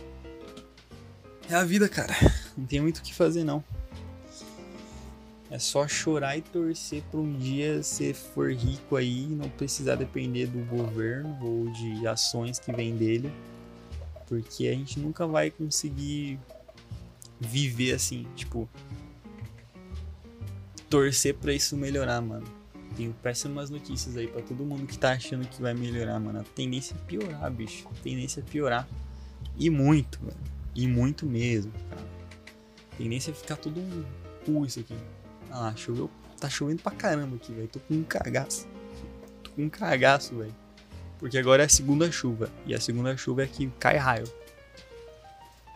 É 1.46 1.56
a 1.56 1.62
vida, 1.62 1.90
cara. 1.90 2.14
Não 2.56 2.64
tem 2.64 2.80
muito 2.80 3.00
o 3.00 3.02
que 3.02 3.12
fazer, 3.12 3.44
não. 3.44 3.62
É 5.50 5.58
só 5.58 5.88
chorar 5.88 6.36
e 6.36 6.42
torcer 6.42 7.02
para 7.10 7.18
um 7.18 7.36
dia 7.36 7.82
você 7.82 8.14
for 8.14 8.52
rico 8.52 8.94
aí 8.94 9.24
e 9.24 9.26
não 9.26 9.48
precisar 9.48 9.96
depender 9.96 10.46
do 10.46 10.64
governo 10.66 11.36
ou 11.42 11.68
de 11.72 12.06
ações 12.06 12.60
que 12.60 12.72
vêm 12.72 12.96
dele. 12.96 13.32
Porque 14.28 14.68
a 14.68 14.72
gente 14.72 15.00
nunca 15.00 15.26
vai 15.26 15.50
conseguir 15.50 16.38
viver 17.40 17.94
assim, 17.94 18.26
tipo. 18.36 18.68
Torcer 20.88 21.34
para 21.34 21.52
isso 21.52 21.76
melhorar, 21.76 22.20
mano. 22.20 22.46
Tenho 22.96 23.12
péssimas 23.14 23.70
notícias 23.70 24.16
aí 24.16 24.28
para 24.28 24.42
todo 24.42 24.64
mundo 24.64 24.86
que 24.86 24.96
tá 24.96 25.12
achando 25.12 25.48
que 25.48 25.60
vai 25.60 25.74
melhorar, 25.74 26.20
mano. 26.20 26.40
A 26.40 26.44
tendência 26.44 26.94
é 26.94 27.06
piorar, 27.06 27.50
bicho. 27.50 27.88
A 27.88 28.02
tendência 28.02 28.40
é 28.40 28.42
piorar. 28.44 28.88
E 29.56 29.68
muito, 29.68 30.20
velho. 30.20 30.36
E 30.76 30.86
muito 30.86 31.26
mesmo, 31.26 31.72
cara. 31.88 32.06
A 32.92 32.96
tendência 32.96 33.32
é 33.32 33.34
ficar 33.34 33.56
tudo 33.56 33.80
um 34.46 34.64
isso 34.64 34.78
aqui. 34.78 34.94
Ah 35.50 35.74
choveu. 35.76 36.10
Tá 36.38 36.48
chovendo 36.48 36.82
pra 36.82 36.92
caramba 36.92 37.36
aqui, 37.36 37.52
velho. 37.52 37.68
Tô 37.68 37.80
com 37.80 37.94
um 37.94 38.02
cagaço. 38.02 38.66
Tô 39.42 39.50
com 39.50 39.64
um 39.64 39.68
cagaço, 39.68 40.36
velho. 40.36 40.54
Porque 41.18 41.36
agora 41.36 41.62
é 41.62 41.66
a 41.66 41.68
segunda 41.68 42.10
chuva. 42.10 42.50
E 42.64 42.74
a 42.74 42.80
segunda 42.80 43.16
chuva 43.16 43.42
é 43.42 43.46
que 43.46 43.68
cai 43.78 43.96
raio. 43.96 44.24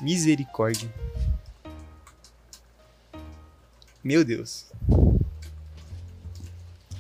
Misericórdia. 0.01 0.93
Meu 4.03 4.25
Deus. 4.25 4.71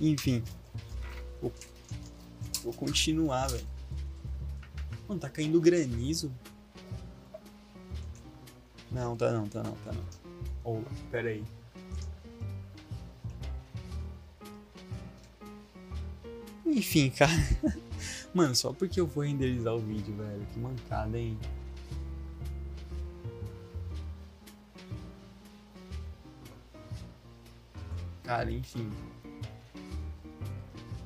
Enfim. 0.00 0.42
Vou, 1.40 1.52
vou 2.62 2.72
continuar, 2.72 3.48
velho. 3.48 3.66
Mano, 5.08 5.20
tá 5.20 5.28
caindo 5.28 5.60
granizo. 5.60 6.32
Não, 8.90 9.16
tá 9.16 9.32
não, 9.32 9.48
tá 9.48 9.62
não, 9.62 9.72
tá 9.72 9.92
não. 9.92 10.04
Oh, 10.64 10.82
pera 11.10 11.28
aí. 11.28 11.44
Enfim, 16.66 17.10
cara. 17.10 17.32
Mano, 18.34 18.54
só 18.54 18.72
porque 18.72 19.00
eu 19.00 19.06
vou 19.06 19.24
renderizar 19.24 19.74
o 19.74 19.78
vídeo, 19.78 20.14
velho. 20.16 20.46
Que 20.52 20.58
mancada, 20.58 21.18
hein? 21.18 21.38
Cara, 28.24 28.50
enfim. 28.50 28.90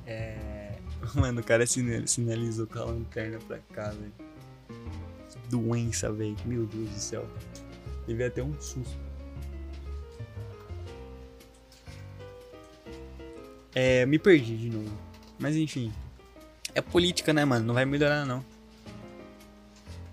É. 0.07 0.77
Mano, 1.13 1.41
o 1.41 1.43
cara 1.43 1.65
sinalizou 1.67 2.65
com 2.65 2.79
a 2.79 2.85
lanterna 2.85 3.37
pra 3.47 3.59
cá, 3.73 3.89
velho. 3.89 4.13
Doença, 5.49 6.11
velho. 6.11 6.35
Meu 6.45 6.65
Deus 6.65 6.89
do 6.89 6.99
céu. 6.99 7.27
Teve 8.05 8.23
até 8.23 8.41
um 8.41 8.59
susto. 8.59 8.97
É, 13.75 14.05
me 14.05 14.17
perdi 14.17 14.57
de 14.57 14.69
novo. 14.69 15.08
Mas 15.39 15.55
enfim. 15.55 15.91
É 16.75 16.81
política, 16.81 17.33
né, 17.33 17.45
mano? 17.45 17.65
Não 17.65 17.73
vai 17.73 17.85
melhorar, 17.85 18.25
não. 18.25 18.43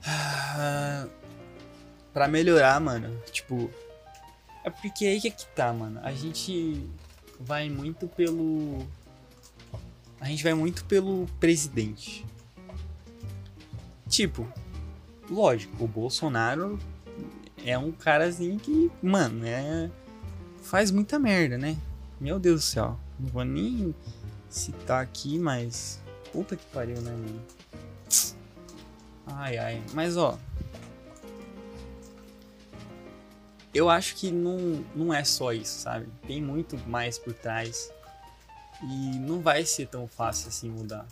Ah, 0.07 1.07
pra 2.13 2.29
melhorar, 2.29 2.81
mano, 2.81 3.21
tipo. 3.33 3.69
É 4.65 4.71
porque 4.71 5.05
aí 5.05 5.21
que 5.21 5.29
é 5.29 5.31
que 5.31 5.47
tá, 5.49 5.73
mano. 5.73 6.01
A 6.03 6.13
gente. 6.13 6.89
vai 7.41 7.69
muito 7.69 8.07
pelo. 8.07 8.87
A 10.21 10.27
gente 10.27 10.43
vai 10.43 10.55
muito 10.55 10.85
pelo 10.85 11.27
presidente. 11.41 12.25
Tipo, 14.09 14.49
lógico, 15.29 15.85
o 15.85 15.89
Bolsonaro 15.89 16.79
é 17.65 17.77
um 17.77 17.91
carazinho 17.91 18.59
que, 18.59 18.91
mano, 19.03 19.45
é. 19.45 19.91
Faz 20.63 20.91
muita 20.91 21.19
merda, 21.19 21.59
né? 21.59 21.77
Meu 22.21 22.39
Deus 22.39 22.61
do 22.61 22.65
céu. 22.65 22.99
Não 23.21 23.29
vou 23.29 23.45
nem 23.45 23.95
citar 24.49 25.03
aqui, 25.03 25.39
mas. 25.39 26.01
Puta 26.33 26.57
que 26.57 26.65
pariu, 26.67 27.01
né, 27.01 27.11
mano? 27.11 27.43
Ai, 29.27 29.59
ai. 29.59 29.83
Mas, 29.93 30.17
ó. 30.17 30.39
Eu 33.75 33.91
acho 33.91 34.17
que 34.17 34.31
não, 34.31 34.85
não 34.95 35.13
é 35.13 35.23
só 35.25 35.53
isso, 35.53 35.81
sabe? 35.81 36.09
Tem 36.27 36.41
muito 36.41 36.79
mais 36.89 37.19
por 37.19 37.35
trás. 37.35 37.93
E 38.83 39.19
não 39.19 39.41
vai 39.41 39.65
ser 39.65 39.89
tão 39.89 40.07
fácil 40.07 40.49
assim 40.49 40.71
mudar. 40.71 41.07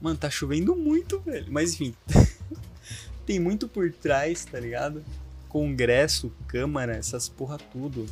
Mano, 0.00 0.16
tá 0.16 0.30
chovendo 0.30 0.76
muito, 0.76 1.18
velho. 1.20 1.46
Mas 1.50 1.74
enfim. 1.74 1.94
tem 3.26 3.40
muito 3.40 3.68
por 3.68 3.92
trás, 3.92 4.44
tá 4.44 4.60
ligado? 4.60 5.04
Congresso, 5.48 6.32
Câmara, 6.46 6.96
essas 6.96 7.28
porra 7.28 7.58
tudo. 7.58 8.06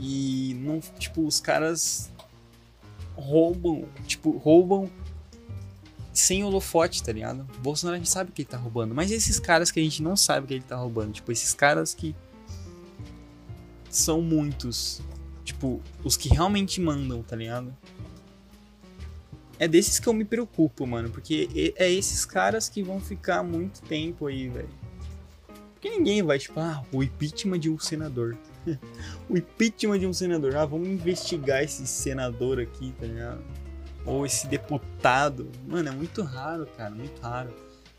E 0.00 0.54
não, 0.54 0.80
tipo, 0.80 1.26
os 1.26 1.38
caras 1.38 2.10
roubam, 3.14 3.86
tipo, 4.06 4.30
roubam 4.38 4.90
sem 6.12 6.42
holofote, 6.42 7.02
tá 7.02 7.12
ligado? 7.12 7.46
Bolsonaro 7.58 7.96
a 7.96 7.98
gente 7.98 8.10
sabe 8.10 8.32
que 8.32 8.42
ele 8.42 8.48
tá 8.48 8.56
roubando, 8.56 8.94
mas 8.94 9.10
esses 9.10 9.38
caras 9.38 9.70
que 9.70 9.78
a 9.78 9.82
gente 9.82 10.02
não 10.02 10.16
sabe 10.16 10.46
que 10.46 10.54
ele 10.54 10.64
tá 10.64 10.76
roubando, 10.76 11.12
tipo, 11.12 11.30
esses 11.30 11.52
caras 11.52 11.94
que 11.94 12.16
são 13.90 14.22
muitos, 14.22 15.02
tipo, 15.44 15.80
os 16.02 16.16
que 16.16 16.28
realmente 16.30 16.80
mandam, 16.80 17.22
tá 17.22 17.36
ligado? 17.36 17.76
É 19.58 19.68
desses 19.68 19.98
que 19.98 20.08
eu 20.08 20.14
me 20.14 20.24
preocupo, 20.24 20.86
mano, 20.86 21.10
porque 21.10 21.74
é 21.76 21.90
esses 21.92 22.24
caras 22.24 22.68
que 22.68 22.82
vão 22.82 22.98
ficar 22.98 23.42
muito 23.42 23.82
tempo 23.82 24.26
aí, 24.26 24.48
velho. 24.48 24.70
Porque 25.74 25.90
ninguém 25.90 26.22
vai, 26.22 26.38
tipo, 26.38 26.58
ah, 26.58 26.82
o 26.90 27.02
impeachment 27.02 27.58
de 27.58 27.68
um 27.68 27.78
senador. 27.78 28.36
o 29.28 29.36
impeachment 29.36 29.98
de 29.98 30.06
um 30.06 30.12
senador. 30.12 30.56
Ah, 30.56 30.64
vamos 30.64 30.88
investigar 30.88 31.62
esse 31.62 31.86
senador 31.86 32.60
aqui, 32.60 32.92
tá 32.98 33.06
ligado? 33.06 33.42
Ou 34.04 34.24
esse 34.24 34.46
deputado. 34.46 35.50
Mano, 35.66 35.88
é 35.88 35.92
muito 35.92 36.22
raro, 36.22 36.66
cara, 36.76 36.90
muito 36.90 37.20
raro. 37.20 37.50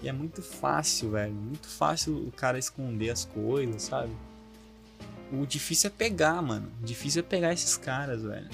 E 0.01 0.09
é 0.09 0.11
muito 0.11 0.41
fácil, 0.41 1.11
velho. 1.11 1.33
Muito 1.33 1.67
fácil 1.67 2.15
o 2.27 2.31
cara 2.31 2.57
esconder 2.57 3.11
as 3.11 3.25
coisas, 3.25 3.83
sabe? 3.83 4.11
O 5.31 5.45
difícil 5.45 5.89
é 5.89 5.93
pegar, 5.95 6.41
mano. 6.41 6.71
O 6.81 6.85
difícil 6.85 7.19
é 7.19 7.23
pegar 7.23 7.53
esses 7.53 7.77
caras, 7.77 8.23
velho. 8.23 8.49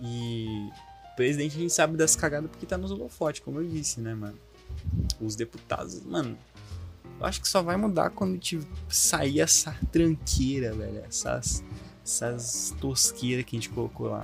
E 0.00 0.68
o 1.12 1.16
presidente 1.16 1.56
a 1.56 1.60
gente 1.60 1.72
sabe 1.72 1.96
das 1.96 2.14
cagadas 2.14 2.50
porque 2.50 2.66
tá 2.66 2.76
nos 2.76 2.90
holofotes, 2.90 3.40
como 3.40 3.60
eu 3.60 3.64
disse, 3.64 4.00
né, 4.00 4.14
mano? 4.14 4.38
Os 5.20 5.36
deputados, 5.36 6.02
mano, 6.02 6.36
acho 7.24 7.40
que 7.40 7.48
só 7.48 7.62
vai 7.62 7.76
mudar 7.76 8.10
quando 8.10 8.38
te 8.38 8.60
sair 8.88 9.40
essa 9.40 9.76
tranqueira, 9.90 10.72
velho. 10.72 11.04
Essas, 11.04 11.64
essas 12.04 12.74
tosqueiras 12.80 13.44
que 13.44 13.56
a 13.56 13.60
gente 13.60 13.70
colocou 13.70 14.08
lá. 14.08 14.22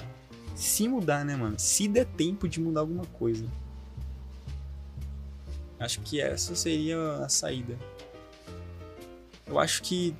Se 0.54 0.88
mudar, 0.88 1.24
né, 1.24 1.36
mano? 1.36 1.58
Se 1.58 1.86
der 1.86 2.04
tempo 2.04 2.48
de 2.48 2.60
mudar 2.60 2.80
alguma 2.80 3.04
coisa. 3.06 3.46
Acho 5.78 6.00
que 6.00 6.20
essa 6.20 6.56
seria 6.56 7.24
a 7.24 7.28
saída. 7.28 7.78
Eu 9.46 9.58
acho 9.58 9.82
que 9.82 10.14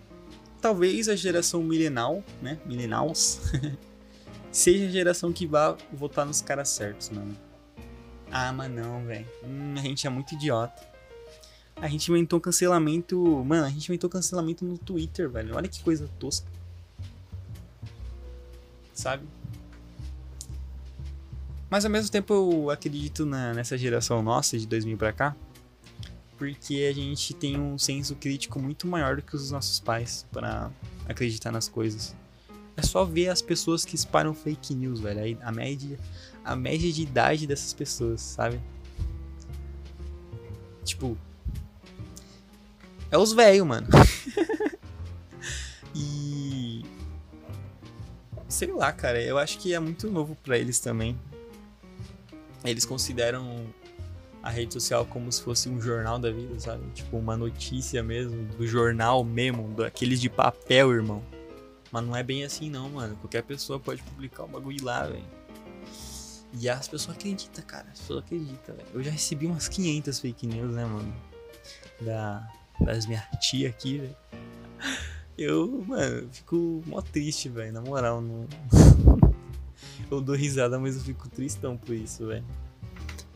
talvez 0.61 1.09
a 1.09 1.17
geração 1.17 1.63
milenal, 1.63 2.23
né? 2.41 2.59
Millennials, 2.65 3.41
seja 4.53 4.87
a 4.87 4.91
geração 4.91 5.33
que 5.33 5.47
vá 5.47 5.77
votar 5.93 6.25
nos 6.25 6.41
caras 6.41 6.69
certos, 6.69 7.11
mano. 7.11 7.37
Ah, 8.31 8.53
mas 8.53 8.71
não, 8.71 9.05
velho. 9.05 9.27
Hum, 9.45 9.75
a 9.77 9.81
gente 9.81 10.07
é 10.07 10.11
muito 10.11 10.35
idiota. 10.35 10.98
A 11.81 11.89
gente 11.89 12.11
inventou 12.11 12.41
cancelamento. 12.41 13.17
Mano, 13.45 13.67
a 13.67 13.71
gente 13.71 13.87
inventou 13.87 14.11
cancelamento 14.11 14.65
no 14.65 14.77
Twitter, 14.77 15.31
velho. 15.31 15.55
Olha 15.55 15.69
que 15.69 15.83
coisa 15.83 16.09
tosca. 16.19 16.51
Sabe? 18.93 19.25
Mas 21.71 21.85
ao 21.85 21.91
mesmo 21.91 22.11
tempo 22.11 22.33
eu 22.33 22.71
acredito 22.71 23.25
na, 23.25 23.53
nessa 23.55 23.77
geração 23.79 24.23
nossa 24.23 24.59
de 24.59 24.67
2000 24.67 24.97
pra 24.97 25.13
cá. 25.13 25.37
Porque 26.37 26.89
a 26.91 26.95
gente 26.95 27.35
tem 27.35 27.61
um 27.61 27.79
senso 27.79 28.15
crítico 28.17 28.59
muito 28.59 28.87
maior 28.87 29.17
do 29.17 29.23
que 29.23 29.37
os 29.37 29.51
nossos 29.51 29.79
pais 29.79 30.27
para 30.33 30.71
acreditar 31.09 31.53
nas 31.53 31.69
coisas. 31.69 32.15
É 32.77 32.83
só 32.83 33.05
ver 33.05 33.29
as 33.29 33.43
pessoas 33.43 33.85
que 33.85 33.95
espalham 33.95 34.33
fake 34.33 34.75
news, 34.75 35.01
velho. 35.01 35.39
A 35.43 35.53
média, 35.53 35.99
a 36.45 36.57
média 36.57 36.93
de 36.93 37.03
idade 37.03 37.47
dessas 37.47 37.73
pessoas, 37.73 38.21
sabe? 38.21 38.61
Tipo, 40.85 41.19
é 43.11 43.19
os 43.19 43.33
velhos, 43.33 43.67
mano. 43.67 43.87
e. 45.95 46.85
Sei 48.49 48.73
lá, 48.73 48.93
cara, 48.93 49.23
eu 49.23 49.39
acho 49.39 49.59
que 49.59 49.75
é 49.75 49.79
muito 49.79 50.11
novo 50.11 50.37
para 50.43 50.59
eles 50.59 50.81
também. 50.81 51.19
Eles 52.65 52.85
consideram 52.85 53.67
a 54.43 54.51
rede 54.51 54.73
social 54.73 55.05
como 55.07 55.31
se 55.31 55.43
fosse 55.43 55.69
um 55.69 55.81
jornal 55.81 56.19
da 56.19 56.31
vida, 56.31 56.59
sabe? 56.59 56.83
Tipo, 56.95 57.19
uma 57.19 57.37
notícia 57.37 58.03
mesmo, 58.03 58.45
do 58.57 58.67
jornal 58.67 59.23
mesmo, 59.25 59.69
daqueles 59.75 60.21
de 60.21 60.29
papel, 60.29 60.93
irmão. 60.93 61.23
Mas 61.91 62.05
não 62.05 62.15
é 62.17 62.23
bem 62.23 62.45
assim, 62.45 62.71
não, 62.71 62.89
mano. 62.91 63.17
Qualquer 63.17 63.43
pessoa 63.43 63.79
pode 63.79 64.03
publicar 64.03 64.45
o 64.45 64.49
bagulho 64.49 64.85
lá, 64.85 65.07
velho. 65.07 65.25
E 66.55 66.69
as 66.69 66.89
pessoas 66.89 67.17
acreditam, 67.17 67.65
cara. 67.65 67.87
As 67.93 68.01
pessoas 68.01 68.25
acreditam, 68.25 68.75
velho. 68.75 68.89
Eu 68.95 69.03
já 69.03 69.11
recebi 69.11 69.47
umas 69.47 69.69
500 69.69 70.19
fake 70.19 70.47
news, 70.47 70.75
né, 70.75 70.85
mano? 70.85 71.15
Da, 72.01 72.49
das 72.81 73.07
minhas 73.07 73.25
tia 73.41 73.69
aqui, 73.69 73.99
velho. 73.99 74.17
Eu, 75.37 75.85
mano, 75.87 76.29
fico 76.33 76.83
mó 76.87 77.01
triste, 77.01 77.49
velho, 77.49 77.73
na 77.73 77.81
moral. 77.81 78.21
Não... 78.21 78.47
eu 80.11 80.21
dou 80.21 80.35
risada, 80.35 80.79
mas 80.79 80.97
eu 80.97 81.03
fico 81.03 81.29
tristão 81.29 81.77
por 81.77 81.95
isso, 81.95 82.27
velho. 82.27 82.45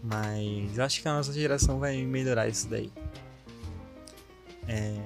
Mas 0.02 0.78
acho 0.80 1.00
que 1.00 1.06
a 1.06 1.12
nossa 1.12 1.32
geração 1.32 1.78
vai 1.78 2.02
melhorar 2.02 2.48
isso 2.48 2.68
daí. 2.68 2.90
É... 4.66 5.00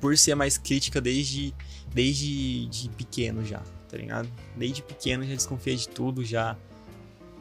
Por 0.00 0.16
ser 0.16 0.34
mais 0.34 0.56
crítica 0.56 1.00
desde, 1.00 1.54
desde 1.92 2.66
de 2.66 2.88
pequeno 2.90 3.44
já, 3.44 3.62
tá 3.88 3.98
ligado? 3.98 4.30
Desde 4.56 4.82
pequeno 4.82 5.24
já 5.24 5.34
desconfia 5.34 5.76
de 5.76 5.88
tudo, 5.88 6.24
já, 6.24 6.56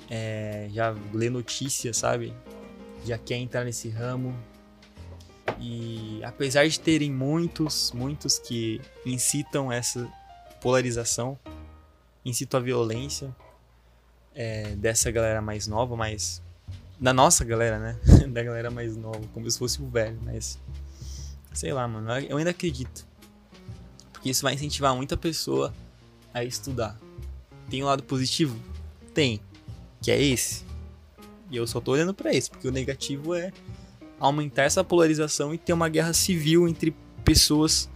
é... 0.09 0.67
já 0.73 0.93
lê 1.13 1.29
notícias, 1.29 1.95
sabe? 1.95 2.33
Já 3.05 3.17
quer 3.17 3.37
entrar 3.37 3.63
nesse 3.63 3.87
ramo, 3.87 4.35
e 5.59 6.21
apesar 6.23 6.67
de 6.67 6.79
terem 6.79 7.11
muitos, 7.11 7.91
muitos 7.91 8.39
que 8.39 8.81
incitam 9.05 9.71
essa 9.71 10.07
polarização, 10.61 11.37
incitam 12.23 12.59
a 12.59 12.63
violência 12.63 13.35
é, 14.33 14.75
dessa 14.75 15.11
galera 15.11 15.41
mais 15.41 15.67
nova, 15.67 15.95
mas 15.95 16.41
da 16.99 17.13
nossa 17.13 17.45
galera, 17.45 17.79
né? 17.79 17.99
da 18.27 18.43
galera 18.43 18.71
mais 18.71 18.95
nova, 18.95 19.21
como 19.33 19.49
se 19.49 19.57
fosse 19.57 19.81
o 19.81 19.87
velho, 19.87 20.19
mas 20.23 20.59
sei 21.53 21.71
lá, 21.71 21.87
mano, 21.87 22.11
eu 22.27 22.37
ainda 22.37 22.49
acredito. 22.49 23.07
Porque 24.11 24.29
isso 24.29 24.43
vai 24.43 24.53
incentivar 24.53 24.95
muita 24.95 25.15
pessoa 25.15 25.73
a 26.33 26.43
estudar. 26.43 26.99
Tem 27.69 27.81
um 27.83 27.85
lado 27.85 28.03
positivo? 28.03 28.59
Tem, 29.13 29.39
que 30.01 30.11
é 30.11 30.21
esse. 30.21 30.65
E 31.49 31.55
eu 31.55 31.65
só 31.65 31.79
tô 31.79 31.91
olhando 31.91 32.13
para 32.13 32.33
esse, 32.33 32.49
porque 32.49 32.67
o 32.67 32.71
negativo 32.71 33.33
é 33.33 33.53
aumentar 34.19 34.63
essa 34.63 34.83
polarização 34.83 35.53
e 35.53 35.57
ter 35.57 35.73
uma 35.73 35.89
guerra 35.89 36.13
civil 36.13 36.67
entre 36.67 36.95
pessoas 37.23 37.89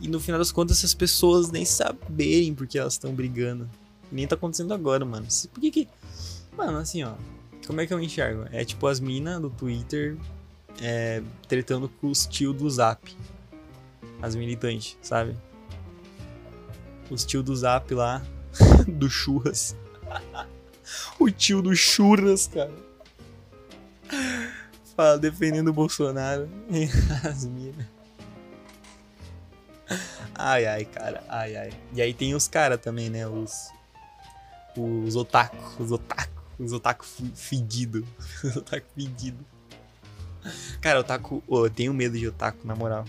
e 0.00 0.08
no 0.08 0.20
final 0.20 0.38
das 0.38 0.52
contas 0.52 0.78
essas 0.78 0.94
pessoas 0.94 1.50
nem 1.50 1.64
saberem 1.64 2.54
porque 2.54 2.78
elas 2.78 2.94
estão 2.94 3.14
brigando. 3.14 3.68
Nem 4.10 4.26
tá 4.26 4.34
acontecendo 4.34 4.72
agora, 4.72 5.04
mano. 5.04 5.26
Por 5.52 5.60
que 5.60 5.70
que. 5.70 5.88
Mano, 6.56 6.78
assim, 6.78 7.02
ó. 7.02 7.14
Como 7.66 7.80
é 7.80 7.86
que 7.86 7.92
eu 7.92 8.00
enxergo? 8.00 8.44
É 8.52 8.64
tipo 8.64 8.86
as 8.86 9.00
minas 9.00 9.40
do 9.40 9.50
Twitter 9.50 10.16
é, 10.80 11.22
tretando 11.48 11.88
com 11.88 12.08
os 12.08 12.26
tio 12.26 12.52
do 12.52 12.68
Zap. 12.70 13.16
As 14.22 14.34
militantes, 14.34 14.96
sabe? 15.02 15.36
Os 17.10 17.24
tio 17.24 17.42
do 17.42 17.54
Zap 17.54 17.92
lá, 17.92 18.22
do 18.86 19.10
Churras. 19.10 19.76
o 21.18 21.30
tio 21.30 21.60
do 21.60 21.74
Churras, 21.74 22.46
cara 22.46 22.86
fala 24.96 25.18
defendendo 25.18 25.68
o 25.68 25.72
Bolsonaro 25.72 26.48
e 26.70 26.88
as 27.28 27.44
minas. 27.44 27.86
Ai, 30.34 30.66
ai, 30.66 30.84
cara, 30.84 31.22
ai, 31.28 31.56
ai. 31.56 31.70
E 31.92 32.02
aí 32.02 32.12
tem 32.12 32.34
os 32.34 32.48
caras 32.48 32.80
também, 32.80 33.08
né? 33.10 33.26
Os. 33.26 33.70
Os 34.76 35.16
otaku, 35.16 35.82
os 35.82 35.90
otaku, 35.90 36.42
os 36.58 36.72
otaku 36.72 37.06
fedido. 37.34 38.06
Os 38.44 38.56
otaku 38.56 38.86
fedido. 38.94 39.38
Cara, 40.82 41.00
otaku. 41.00 41.42
Oh, 41.48 41.64
eu 41.64 41.70
tenho 41.70 41.94
medo 41.94 42.18
de 42.18 42.28
otaku, 42.28 42.66
na 42.66 42.76
moral. 42.76 43.06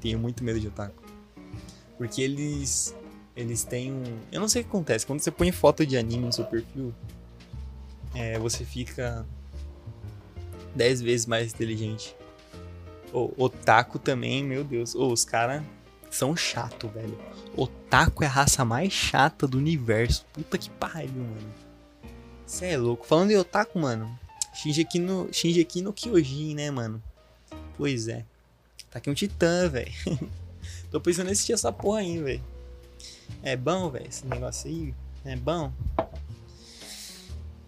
Tenho 0.00 0.20
muito 0.20 0.44
medo 0.44 0.60
de 0.60 0.68
otaku. 0.68 1.02
Porque 1.98 2.22
eles. 2.22 2.94
Eles 3.34 3.64
têm 3.64 3.92
um. 3.92 4.18
Eu 4.30 4.40
não 4.40 4.48
sei 4.48 4.62
o 4.62 4.64
que 4.64 4.70
acontece. 4.70 5.04
Quando 5.04 5.20
você 5.20 5.32
põe 5.32 5.50
foto 5.50 5.84
de 5.84 5.96
anime 5.96 6.26
no 6.26 6.32
seu 6.32 6.44
perfil, 6.44 6.94
é, 8.14 8.38
você 8.38 8.64
fica 8.64 9.26
10 10.74 11.02
vezes 11.02 11.26
mais 11.26 11.52
inteligente. 11.52 12.16
O 13.12 13.32
otaku 13.36 13.98
também, 13.98 14.44
meu 14.44 14.62
Deus. 14.62 14.94
Oh, 14.94 15.12
os 15.12 15.24
caras 15.24 15.62
são 16.10 16.36
chato, 16.36 16.88
velho. 16.88 17.18
Otaku 17.56 18.22
é 18.22 18.26
a 18.26 18.30
raça 18.30 18.64
mais 18.64 18.92
chata 18.92 19.46
do 19.46 19.58
universo. 19.58 20.24
Puta 20.32 20.56
que 20.56 20.70
pariu, 20.70 21.12
mano. 21.12 21.54
Você 22.46 22.66
é 22.66 22.76
louco. 22.76 23.06
Falando 23.06 23.30
em 23.32 23.36
otaku, 23.36 23.78
mano. 23.78 24.18
Shingeki 24.54 24.98
no, 24.98 25.28
Shingeki 25.32 25.82
no 25.82 25.92
Kyojin, 25.92 26.54
né, 26.54 26.70
mano? 26.70 27.02
Pois 27.76 28.08
é. 28.08 28.24
Tá 28.90 28.98
aqui 28.98 29.08
um 29.10 29.14
titã, 29.14 29.68
velho. 29.68 29.92
Tô 30.90 31.00
pensando 31.00 31.28
em 31.28 31.32
assistir 31.32 31.52
essa 31.52 31.72
porra 31.72 32.00
aí, 32.00 32.20
velho. 32.20 32.44
É 33.42 33.56
bom, 33.56 33.88
velho, 33.90 34.08
esse 34.08 34.26
negócio 34.26 34.68
aí. 34.68 34.94
É 35.24 35.36
bom. 35.36 35.72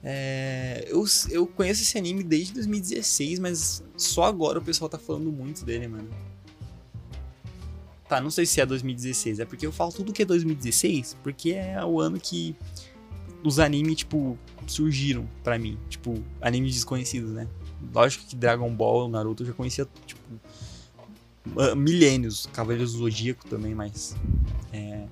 É, 0.05 0.85
eu, 0.89 1.05
eu 1.31 1.47
conheço 1.47 1.83
esse 1.83 1.97
anime 1.97 2.25
desde 2.25 2.55
2016, 2.55 3.39
mas 3.39 3.85
só 3.97 4.25
agora 4.25 4.59
o 4.59 4.63
pessoal 4.63 4.89
tá 4.89 4.99
falando 4.99 5.31
muito 5.31 5.65
dele, 5.65 5.87
mano. 5.87 6.09
Tá, 8.09 8.21
não 8.21 8.31
sei 8.31 8.45
se 8.45 8.61
é 8.61 8.67
2016, 8.67 9.41
é 9.41 9.45
porque 9.45 9.65
eu 9.65 9.73
falo 9.73 9.93
tudo 9.93 10.13
que 10.13 10.23
é 10.23 10.25
2016, 10.25 11.17
porque 11.23 11.53
é 11.53 11.83
o 11.85 12.01
ano 12.01 12.19
que 12.21 12.55
os 13.45 13.59
animes, 13.59 13.97
tipo, 13.97 14.39
surgiram 14.67 15.27
para 15.43 15.59
mim. 15.59 15.79
Tipo, 15.89 16.23
animes 16.41 16.75
desconhecidos, 16.75 17.31
né? 17.31 17.49
Lógico 17.93 18.27
que 18.27 18.37
Dragon 18.37 18.71
Ball, 18.75 19.09
Naruto 19.09 19.43
eu 19.43 19.49
já 19.49 19.53
conhecia, 19.53 19.89
tipo, 20.07 20.21
milênios. 21.77 22.47
Cavaleiros 22.53 22.93
do 22.93 22.99
Zodíaco 22.99 23.47
também, 23.49 23.75
mas. 23.75 24.17
É... 24.73 25.07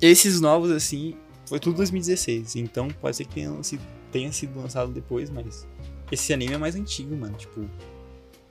Esses 0.00 0.40
novos, 0.40 0.70
assim, 0.70 1.14
foi 1.50 1.58
tudo 1.58 1.78
2016. 1.78 2.54
Então 2.56 2.86
pode 2.88 3.16
ser 3.16 3.24
que 3.24 3.34
tenha 3.34 3.62
sido, 3.64 3.82
tenha 4.12 4.32
sido 4.32 4.58
lançado 4.58 4.92
depois, 4.92 5.28
mas. 5.28 5.66
Esse 6.10 6.32
anime 6.32 6.54
é 6.54 6.58
mais 6.58 6.76
antigo, 6.76 7.14
mano. 7.16 7.36
Tipo. 7.36 7.68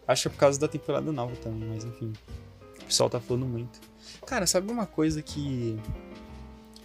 Acho 0.06 0.24
que 0.24 0.28
é 0.28 0.32
por 0.32 0.38
causa 0.38 0.60
da 0.60 0.68
temporada 0.68 1.10
nova 1.10 1.34
também, 1.38 1.70
mas 1.70 1.86
enfim. 1.86 2.12
O 2.82 2.86
pessoal 2.86 3.10
tá 3.10 3.20
falando 3.20 3.46
muito. 3.46 3.80
Cara, 4.28 4.46
sabe 4.46 4.70
uma 4.70 4.86
coisa 4.86 5.22
que 5.22 5.80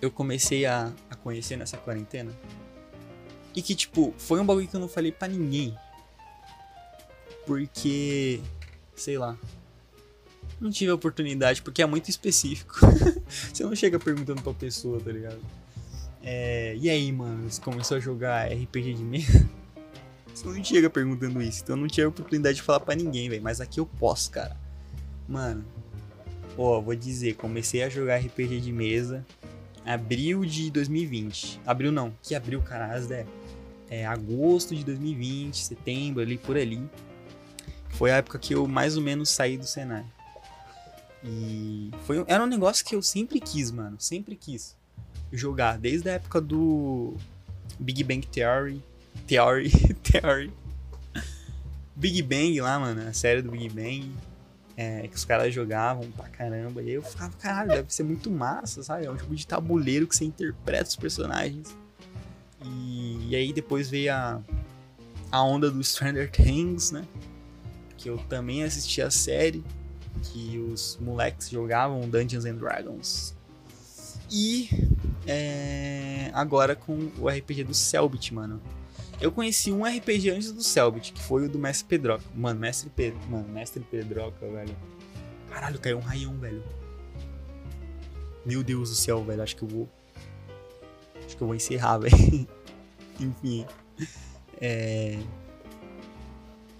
eu 0.00 0.10
comecei 0.10 0.64
a, 0.66 0.92
a 1.10 1.16
conhecer 1.16 1.56
nessa 1.56 1.76
quarentena? 1.78 2.32
E 3.52 3.60
que, 3.60 3.74
tipo, 3.74 4.14
foi 4.16 4.38
um 4.40 4.46
bagulho 4.46 4.68
que 4.68 4.76
eu 4.76 4.80
não 4.80 4.88
falei 4.88 5.10
para 5.10 5.28
ninguém. 5.28 5.76
Porque, 7.44 8.40
sei 8.94 9.18
lá, 9.18 9.36
não 10.60 10.70
tive 10.70 10.92
a 10.92 10.94
oportunidade, 10.94 11.60
porque 11.60 11.82
é 11.82 11.86
muito 11.86 12.08
específico. 12.08 12.74
você 13.52 13.64
não 13.64 13.74
chega 13.74 13.98
perguntando 13.98 14.42
pra 14.42 14.52
pessoa, 14.52 15.00
tá 15.00 15.10
ligado? 15.10 15.40
É, 16.26 16.74
e 16.80 16.88
aí, 16.88 17.12
mano, 17.12 17.50
você 17.50 17.60
começou 17.60 17.98
a 17.98 18.00
jogar 18.00 18.50
RPG 18.50 18.94
de 18.94 19.02
mesa? 19.02 19.48
Você 20.34 20.48
não 20.48 20.64
chega 20.64 20.90
perguntando 20.90 21.40
isso, 21.40 21.62
então 21.62 21.76
eu 21.76 21.80
não 21.80 21.86
tive 21.86 22.06
a 22.06 22.08
oportunidade 22.08 22.56
de 22.56 22.62
falar 22.62 22.80
para 22.80 22.96
ninguém, 22.96 23.28
velho. 23.28 23.42
Mas 23.42 23.60
aqui 23.60 23.78
eu 23.78 23.86
posso, 23.86 24.32
cara. 24.32 24.56
Mano, 25.28 25.64
ó, 26.58 26.80
vou 26.80 26.96
dizer, 26.96 27.36
comecei 27.36 27.84
a 27.84 27.88
jogar 27.88 28.16
RPG 28.16 28.60
de 28.60 28.72
mesa 28.72 29.24
abril 29.84 30.44
de 30.44 30.72
2020. 30.72 31.60
Abril 31.64 31.92
não, 31.92 32.12
que 32.20 32.34
abril, 32.34 32.60
caralho, 32.62 33.12
é, 33.12 33.26
é 33.88 34.06
agosto 34.06 34.74
de 34.74 34.82
2020, 34.82 35.56
setembro, 35.56 36.22
ali 36.22 36.36
por 36.36 36.56
ali. 36.56 36.82
Foi 37.90 38.10
a 38.10 38.16
época 38.16 38.38
que 38.38 38.54
eu 38.56 38.66
mais 38.66 38.96
ou 38.96 39.02
menos 39.04 39.30
saí 39.30 39.56
do 39.56 39.66
cenário. 39.66 40.10
E 41.22 41.92
foi, 42.06 42.24
era 42.26 42.42
um 42.42 42.46
negócio 42.46 42.84
que 42.84 42.96
eu 42.96 43.02
sempre 43.02 43.38
quis, 43.38 43.70
mano. 43.70 43.96
Sempre 44.00 44.34
quis 44.34 44.74
jogar. 45.36 45.78
Desde 45.78 46.08
a 46.08 46.12
época 46.14 46.40
do 46.40 47.16
Big 47.78 48.02
Bang 48.04 48.26
Theory. 48.26 48.82
Theory. 49.26 49.70
Theory. 50.02 50.52
Big 51.94 52.22
Bang 52.22 52.60
lá, 52.60 52.78
mano. 52.78 53.08
A 53.08 53.12
série 53.12 53.42
do 53.42 53.50
Big 53.50 53.68
Bang. 53.70 54.12
É, 54.76 55.06
que 55.06 55.14
os 55.14 55.24
caras 55.24 55.54
jogavam 55.54 56.10
pra 56.10 56.28
caramba. 56.28 56.82
E 56.82 56.90
eu 56.90 57.02
ficava, 57.02 57.32
caralho, 57.36 57.70
deve 57.70 57.94
ser 57.94 58.02
muito 58.02 58.30
massa, 58.30 58.82
sabe? 58.82 59.06
É 59.06 59.10
um 59.10 59.16
tipo 59.16 59.34
de 59.34 59.46
tabuleiro 59.46 60.06
que 60.06 60.16
você 60.16 60.24
interpreta 60.24 60.88
os 60.88 60.96
personagens. 60.96 61.76
E, 62.64 63.28
e 63.28 63.36
aí 63.36 63.52
depois 63.52 63.88
veio 63.88 64.12
a, 64.12 64.42
a 65.30 65.42
onda 65.42 65.70
do 65.70 65.82
Stranger 65.82 66.30
Things, 66.30 66.90
né? 66.90 67.04
Que 67.96 68.10
eu 68.10 68.18
também 68.28 68.64
assisti 68.64 69.00
a 69.00 69.10
série. 69.10 69.62
Que 70.22 70.58
os 70.58 70.98
moleques 71.00 71.50
jogavam 71.50 72.08
Dungeons 72.08 72.44
and 72.44 72.56
Dragons. 72.56 73.34
E 74.30 74.68
é, 75.26 76.30
agora 76.32 76.74
com 76.74 77.10
o 77.18 77.28
RPG 77.28 77.64
do 77.64 77.74
Selbit, 77.74 78.32
mano. 78.32 78.60
Eu 79.20 79.30
conheci 79.30 79.70
um 79.72 79.84
RPG 79.84 80.30
antes 80.30 80.52
do 80.52 80.62
Selbit, 80.62 81.12
que 81.12 81.22
foi 81.22 81.46
o 81.46 81.48
do 81.48 81.58
Mestre 81.58 81.86
Pedroca. 81.86 82.24
Mano, 82.34 82.60
Mestre 82.60 82.90
Pedro. 82.90 83.18
Mano, 83.28 83.48
Mestre 83.48 83.82
Pedroca, 83.82 84.46
velho. 84.46 84.76
Caralho, 85.48 85.78
caiu 85.78 85.98
um 85.98 86.00
raião, 86.00 86.36
velho. 86.38 86.62
Meu 88.44 88.62
Deus 88.62 88.90
do 88.90 88.96
céu, 88.96 89.24
velho. 89.24 89.42
Acho 89.42 89.56
que 89.56 89.62
eu 89.62 89.68
vou. 89.68 89.88
Acho 91.24 91.36
que 91.36 91.42
eu 91.42 91.46
vou 91.46 91.54
encerrar, 91.54 91.98
velho. 91.98 92.48
Enfim. 93.20 93.66
É. 94.60 95.18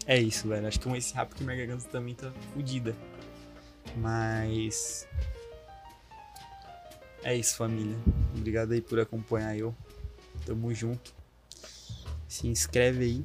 É 0.06 0.20
isso, 0.20 0.48
velho. 0.48 0.66
Acho 0.66 0.78
que 0.78 0.86
eu 0.86 0.90
vou 0.90 0.98
encerrar 0.98 1.26
porque 1.26 1.42
minha 1.44 1.56
garganta 1.56 1.89
também 1.89 2.14
tá 2.14 2.32
fodida. 2.52 2.94
Mas. 3.97 5.08
É 7.24 7.36
isso, 7.36 7.56
família. 7.56 7.96
Obrigado 8.36 8.70
aí 8.70 8.80
por 8.80 9.00
acompanhar 9.00 9.58
eu. 9.58 9.74
Tamo 10.46 10.72
junto 10.72 11.12
se 12.34 12.48
inscreve 12.48 13.04
aí. 13.04 13.24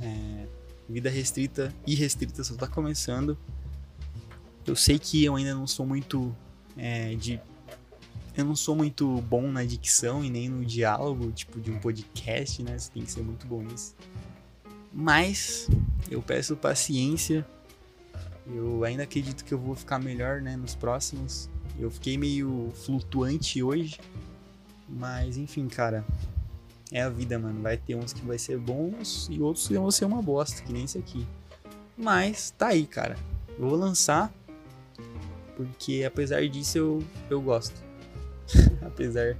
É, 0.00 0.46
vida 0.88 1.10
restrita 1.10 1.74
e 1.86 1.94
restrita 1.94 2.44
só 2.44 2.54
tá 2.54 2.68
começando. 2.68 3.36
Eu 4.64 4.76
sei 4.76 4.98
que 4.98 5.24
eu 5.24 5.34
ainda 5.34 5.54
não 5.54 5.66
sou 5.66 5.84
muito 5.84 6.34
é, 6.76 7.14
de. 7.16 7.40
Eu 8.36 8.44
não 8.44 8.56
sou 8.56 8.74
muito 8.74 9.20
bom 9.22 9.50
na 9.50 9.64
dicção 9.64 10.24
e 10.24 10.30
nem 10.30 10.48
no 10.48 10.64
diálogo, 10.64 11.32
tipo 11.32 11.60
de 11.60 11.70
um 11.70 11.78
podcast, 11.78 12.62
né? 12.62 12.78
Você 12.78 12.90
tem 12.92 13.04
que 13.04 13.10
ser 13.10 13.22
muito 13.22 13.46
bom 13.46 13.60
nisso. 13.60 13.94
Mas 14.92 15.68
eu 16.10 16.22
peço 16.22 16.56
paciência. 16.56 17.46
Eu 18.46 18.84
ainda 18.84 19.02
acredito 19.02 19.44
que 19.44 19.52
eu 19.52 19.58
vou 19.58 19.74
ficar 19.74 19.98
melhor, 19.98 20.40
né, 20.40 20.56
nos 20.56 20.74
próximos. 20.74 21.50
Eu 21.84 21.90
fiquei 21.90 22.16
meio 22.16 22.70
flutuante 22.74 23.62
hoje. 23.62 23.98
Mas 24.88 25.36
enfim, 25.36 25.68
cara, 25.68 26.04
é 26.90 27.02
a 27.02 27.08
vida, 27.08 27.38
mano. 27.38 27.62
Vai 27.62 27.76
ter 27.76 27.94
uns 27.94 28.12
que 28.12 28.24
vai 28.24 28.38
ser 28.38 28.58
bons 28.58 29.28
e 29.30 29.40
outros 29.40 29.66
que 29.66 29.74
vão 29.74 29.90
ser 29.90 30.04
uma 30.04 30.22
bosta, 30.22 30.62
que 30.62 30.72
nem 30.72 30.84
esse 30.84 30.98
aqui. 30.98 31.26
Mas 31.96 32.50
tá 32.50 32.68
aí, 32.68 32.86
cara. 32.86 33.16
Eu 33.58 33.68
vou 33.68 33.76
lançar. 33.76 34.32
Porque 35.56 36.04
apesar 36.04 36.46
disso 36.48 36.78
eu, 36.78 37.04
eu 37.30 37.40
gosto. 37.40 37.80
apesar, 38.84 39.36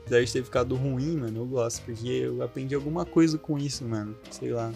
apesar 0.00 0.24
de 0.24 0.32
ter 0.32 0.44
ficado 0.44 0.74
ruim, 0.74 1.16
mano, 1.16 1.40
eu 1.40 1.46
gosto. 1.46 1.82
Porque 1.84 2.08
eu 2.08 2.42
aprendi 2.42 2.74
alguma 2.74 3.04
coisa 3.04 3.38
com 3.38 3.58
isso, 3.58 3.84
mano. 3.84 4.16
Sei 4.30 4.52
lá. 4.52 4.72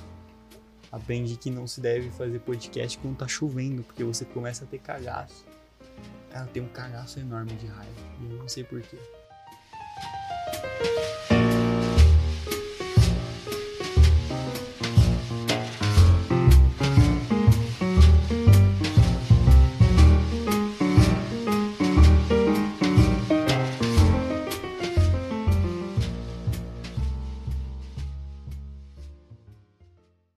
Aprendi 0.93 1.37
que 1.37 1.51
não 1.51 1.67
se 1.67 1.81
deve 1.81 2.09
fazer 2.11 2.39
podcast 2.39 2.97
quando 2.99 3.17
tá 3.17 3.27
chovendo, 3.27 3.83
porque 3.83 4.05
você 4.05 4.25
começa 4.25 4.65
a 4.65 4.67
ter 4.69 4.79
cagaço. 4.79 5.45
Cara, 6.35 6.49
tem 6.49 6.61
um 6.61 6.69
cagaço 6.69 7.21
enorme 7.21 7.55
de 7.55 7.69
raiva. 7.69 7.95
Eu 8.21 8.39
não 8.39 8.49
sei 8.49 8.65
porquê. 8.65 8.99